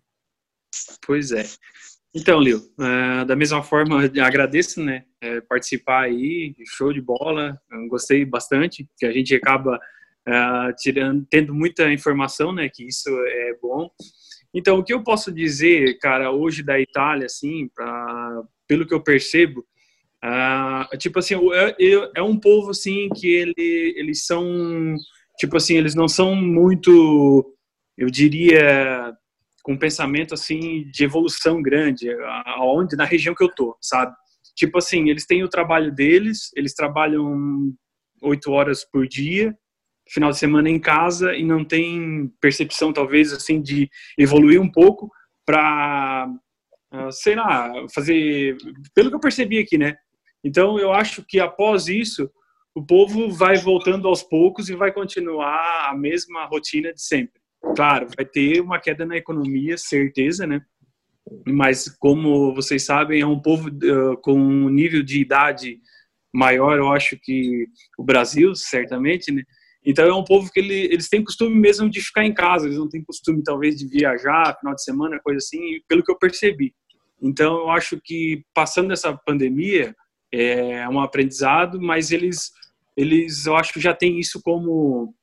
Pois 1.06 1.32
é. 1.32 1.44
Então, 2.14 2.38
Leo, 2.38 2.59
uh, 2.59 3.24
da 3.26 3.36
mesma 3.36 3.62
forma, 3.62 4.02
agradeço, 4.22 4.82
né, 4.82 5.05
é, 5.20 5.40
participar 5.42 6.05
aí, 6.05 6.55
show 6.66 6.92
de 6.92 7.00
bola, 7.00 7.60
gostei 7.88 8.24
bastante, 8.24 8.88
que 8.96 9.05
a 9.05 9.12
gente 9.12 9.34
acaba 9.34 9.76
uh, 9.76 10.72
tirando, 10.78 11.26
tendo 11.30 11.55
muita 11.55 11.92
informação, 11.92 12.52
né, 12.52 12.68
que 12.72 12.86
isso 12.86 13.10
é 13.10 13.59
bom. 13.60 13.90
Então, 14.55 14.78
o 14.78 14.84
que 14.84 14.94
eu 14.94 15.02
posso 15.02 15.30
dizer, 15.30 15.98
cara, 15.98 16.32
hoje 16.32 16.62
da 16.62 16.80
Itália, 16.80 17.26
assim, 17.26 17.68
pra, 17.74 18.42
pelo 18.66 18.86
que 18.86 18.94
eu 18.94 19.02
percebo, 19.02 19.66
Uh, 20.24 20.96
tipo 20.98 21.20
assim, 21.20 21.34
é, 21.52 22.10
é, 22.16 22.22
um 22.22 22.38
povo 22.38 22.70
assim 22.70 23.09
que 23.10 23.28
ele, 23.28 23.94
eles 23.96 24.26
são, 24.26 24.96
tipo 25.38 25.56
assim, 25.56 25.76
eles 25.76 25.94
não 25.94 26.09
são 26.09 26.34
muito, 26.34 27.55
eu 27.98 28.08
diria, 28.08 29.12
com 29.62 29.72
um 29.72 29.78
pensamento 29.78 30.32
assim 30.32 30.88
de 30.90 31.04
evolução 31.04 31.60
grande, 31.60 32.08
aonde 32.46 32.96
na 32.96 33.04
região 33.04 33.34
que 33.34 33.42
eu 33.42 33.52
tô, 33.52 33.76
sabe? 33.80 34.14
Tipo 34.54 34.78
assim, 34.78 35.10
eles 35.10 35.26
têm 35.26 35.42
o 35.42 35.48
trabalho 35.48 35.92
deles, 35.92 36.50
eles 36.56 36.74
trabalham 36.74 37.74
oito 38.22 38.52
horas 38.52 38.84
por 38.84 39.06
dia, 39.06 39.54
final 40.08 40.30
de 40.30 40.38
semana 40.38 40.70
em 40.70 40.78
casa 40.78 41.34
e 41.34 41.44
não 41.44 41.64
tem 41.64 42.32
percepção 42.40 42.92
talvez 42.92 43.32
assim 43.32 43.60
de 43.60 43.90
evoluir 44.16 44.60
um 44.60 44.70
pouco 44.70 45.10
para 45.44 46.28
ah, 46.90 47.10
sei 47.10 47.34
lá 47.34 47.70
fazer 47.94 48.56
pelo 48.94 49.10
que 49.10 49.16
eu 49.16 49.20
percebi 49.20 49.58
aqui 49.58 49.76
né 49.76 49.96
então 50.42 50.78
eu 50.78 50.92
acho 50.92 51.22
que 51.26 51.38
após 51.38 51.88
isso 51.88 52.30
o 52.74 52.84
povo 52.84 53.30
vai 53.30 53.56
voltando 53.56 54.08
aos 54.08 54.22
poucos 54.22 54.70
e 54.70 54.74
vai 54.74 54.92
continuar 54.92 55.90
a 55.90 55.94
mesma 55.94 56.46
rotina 56.46 56.92
de 56.92 57.02
sempre 57.02 57.40
claro 57.74 58.09
vai 58.16 58.24
ter 58.24 58.61
uma 58.61 58.81
queda 58.81 59.05
na 59.05 59.16
economia 59.16 59.77
certeza 59.77 60.47
né 60.47 60.61
mas 61.47 61.89
como 61.99 62.55
vocês 62.55 62.85
sabem 62.85 63.20
é 63.20 63.27
um 63.27 63.40
povo 63.40 63.69
uh, 63.69 64.16
com 64.23 64.35
um 64.35 64.69
nível 64.69 65.03
de 65.03 65.20
idade 65.20 65.78
maior 66.32 66.78
eu 66.78 66.93
acho 66.93 67.19
que 67.23 67.66
o 67.99 68.05
Brasil 68.05 68.55
certamente 68.55 69.32
né 69.32 69.43
então 69.85 70.05
é 70.05 70.15
um 70.15 70.24
povo 70.24 70.51
que 70.53 70.61
ele, 70.61 70.74
eles 70.93 71.09
têm 71.09 71.24
costume 71.24 71.55
mesmo 71.55 71.89
de 71.89 72.03
ficar 72.03 72.23
em 72.23 72.35
casa, 72.35 72.66
eles 72.66 72.77
não 72.77 72.89
têm 72.89 73.03
costume 73.03 73.43
talvez 73.43 73.77
de 73.77 73.89
viajar, 73.89 74.55
final 74.59 74.74
de 74.74 74.82
semana, 74.82 75.20
coisa 75.24 75.39
assim, 75.39 75.81
pelo 75.89 76.03
que 76.05 76.12
eu 76.12 76.19
percebi. 76.19 76.74
Então 77.23 77.61
eu 77.61 77.70
acho 77.70 77.99
que 78.05 78.45
passando 78.53 78.93
essa 78.93 79.16
pandemia 79.16 79.95
é 80.32 80.86
um 80.89 81.01
aprendizado, 81.01 81.81
mas 81.81 82.11
eles, 82.11 82.53
eles 82.97 83.47
eu 83.47 83.57
acho 83.57 83.73
que 83.73 83.81
já 83.81 83.95
têm 83.95 84.19
isso 84.19 84.43
como 84.43 85.15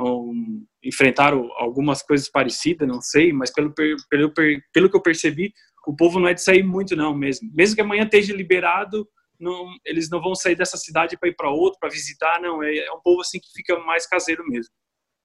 um, 0.00 0.64
enfrentaram 0.84 1.50
algumas 1.56 2.02
coisas 2.02 2.28
parecidas, 2.28 2.86
não 2.86 3.00
sei, 3.00 3.32
mas 3.32 3.50
pelo, 3.50 3.72
pelo, 3.72 4.32
pelo 4.72 4.90
que 4.90 4.96
eu 4.96 5.02
percebi, 5.02 5.52
o 5.86 5.94
povo 5.94 6.18
não 6.18 6.28
é 6.28 6.34
de 6.34 6.42
sair 6.42 6.62
muito 6.62 6.96
não 6.96 7.14
mesmo. 7.14 7.50
Mesmo 7.54 7.76
que 7.76 7.82
amanhã 7.82 8.04
esteja 8.04 8.34
liberado, 8.34 9.08
não, 9.38 9.66
eles 9.84 10.08
não 10.08 10.20
vão 10.20 10.34
sair 10.34 10.56
dessa 10.56 10.76
cidade 10.76 11.18
para 11.18 11.28
ir 11.28 11.34
para 11.34 11.50
outro, 11.50 11.78
para 11.78 11.90
visitar, 11.90 12.40
não. 12.40 12.62
É, 12.62 12.76
é, 12.76 12.92
um 12.92 13.00
povo 13.00 13.20
assim 13.20 13.38
que 13.38 13.52
fica 13.52 13.78
mais 13.80 14.06
caseiro 14.06 14.44
mesmo. 14.46 14.72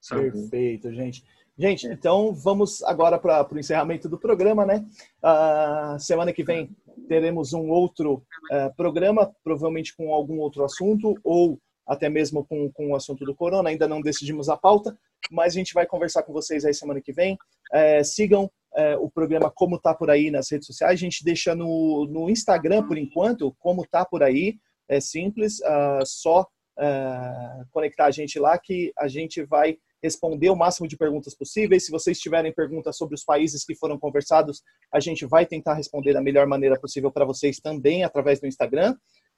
Sabe? 0.02 0.31
Perfeito, 0.31 0.94
gente. 0.94 1.23
Gente, 1.57 1.88
então 1.88 2.34
vamos 2.34 2.81
agora 2.84 3.19
para 3.19 3.53
o 3.53 3.60
encerramento 3.60 4.07
do 4.07 4.18
programa, 4.18 4.65
né? 4.65 4.86
Uh, 5.22 5.99
semana 5.99 6.31
que 6.31 6.41
vem 6.41 6.73
teremos 7.10 7.52
um 7.52 7.69
outro 7.69 8.23
uh, 8.52 8.73
programa, 8.77 9.30
provavelmente 9.44 9.94
com 9.95 10.14
algum 10.14 10.40
outro 10.40 10.64
assunto, 10.64 11.15
ou 11.22 11.60
até 11.86 12.07
mesmo 12.07 12.45
com, 12.45 12.72
com 12.72 12.91
o 12.91 12.95
assunto 12.95 13.26
do 13.26 13.36
corona. 13.36 13.69
Ainda 13.69 13.90
não 13.90 14.02
decidimos 14.02 14.48
a 14.48 14.56
pauta, 14.56 14.98
mas 15.32 15.54
a 15.54 15.58
gente 15.58 15.74
vai 15.74 15.86
conversar 15.86 16.24
com 16.24 16.34
vocês 16.34 16.66
aí 16.66 16.74
semana 16.74 17.02
que 17.02 17.14
vem. 17.14 17.38
Uh, 17.74 18.04
sigam 18.04 18.50
é, 18.76 18.96
o 18.98 19.10
programa 19.10 19.50
Como 19.50 19.80
Tá 19.80 19.94
Por 19.94 20.10
Aí 20.10 20.30
nas 20.30 20.50
redes 20.52 20.68
sociais. 20.68 20.94
A 20.94 20.96
gente 20.96 21.24
deixa 21.24 21.56
no, 21.56 22.06
no 22.10 22.30
Instagram, 22.30 22.88
por 22.88 22.98
enquanto, 22.98 23.56
Como 23.60 23.86
Tá 23.86 24.06
Por 24.06 24.22
Aí. 24.22 24.58
É 24.88 25.00
simples, 25.00 25.60
uh, 25.60 26.06
só 26.06 26.41
uh, 26.41 27.66
conectar 27.72 28.06
a 28.06 28.12
gente 28.12 28.40
lá 28.40 28.58
que 28.58 28.91
a 28.98 29.08
gente 29.08 29.44
vai 29.44 29.78
responder 30.02 30.50
o 30.50 30.56
máximo 30.56 30.88
de 30.88 30.98
perguntas 30.98 31.36
possíveis. 31.36 31.86
Se 31.86 31.91
vocês 31.91 32.20
tiverem 32.20 32.54
perguntas 32.54 32.98
sobre 32.98 33.16
os 33.16 33.24
países 33.24 33.64
que 33.66 33.76
foram 33.76 34.00
conversados, 34.00 34.64
a 34.91 35.00
gente 35.00 35.26
vai 35.26 35.46
tentar 35.46 35.74
responder 35.74 36.14
da 36.14 36.22
melhor 36.22 36.48
maneira 36.48 36.80
possível 36.80 37.12
para 37.12 37.26
vocês 37.26 37.60
também 37.60 38.04
através 38.04 38.40
do 38.40 38.48
Instagram, 38.48 38.96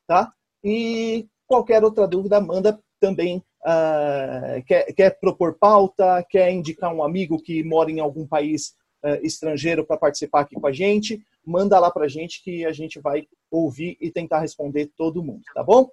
tá? 0.08 0.32
E 0.64 1.28
qualquer 1.48 1.84
outra 1.84 2.08
dúvida, 2.08 2.40
manda 2.40 2.80
também. 3.02 3.44
Uh, 3.64 4.64
quer, 4.66 4.94
quer 4.94 5.20
propor 5.20 5.58
pauta, 5.60 6.26
quer 6.30 6.52
indicar 6.52 6.94
um 6.94 7.04
amigo 7.04 7.42
que 7.42 7.64
mora 7.64 7.92
em 7.92 8.00
algum 8.00 8.26
país 8.26 8.74
uh, 9.04 9.26
estrangeiro 9.26 9.86
para 9.86 9.98
participar 9.98 10.42
aqui 10.42 10.56
com 10.56 10.68
a 10.68 10.72
gente, 10.72 11.22
manda 11.46 11.78
lá 11.80 11.92
para 11.92 12.06
a 12.06 12.08
gente 12.08 12.42
que 12.44 12.66
a 12.66 12.72
gente 12.72 13.00
vai 13.00 13.26
ouvir 13.52 13.98
e 14.00 14.10
tentar 14.10 14.40
responder 14.40 14.92
todo 14.96 15.24
mundo, 15.24 15.42
tá 15.54 15.64
bom? 15.64 15.90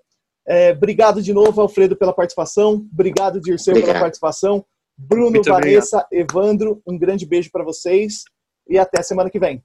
É, 0.46 0.70
obrigado 0.70 1.22
de 1.22 1.32
novo, 1.34 1.60
Alfredo, 1.60 1.94
pela 1.94 2.12
participação. 2.12 2.86
Obrigado, 2.90 3.38
Dirceu, 3.38 3.72
obrigado. 3.72 3.92
pela 3.92 4.04
participação. 4.04 4.64
Bruno, 4.96 5.32
Muito 5.32 5.48
Vanessa, 5.48 6.06
obrigado. 6.10 6.30
Evandro, 6.30 6.82
um 6.86 6.98
grande 6.98 7.26
beijo 7.26 7.50
para 7.52 7.62
vocês 7.62 8.22
e 8.66 8.78
até 8.78 9.02
semana 9.02 9.28
que 9.28 9.38
vem. 9.38 9.62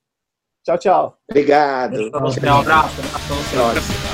Tchau, 0.63 0.77
tchau. 0.77 1.17
Obrigado. 1.29 2.11
Um 2.11 2.17
abraço. 2.17 2.39
Um 2.45 2.59
abraço. 2.59 4.12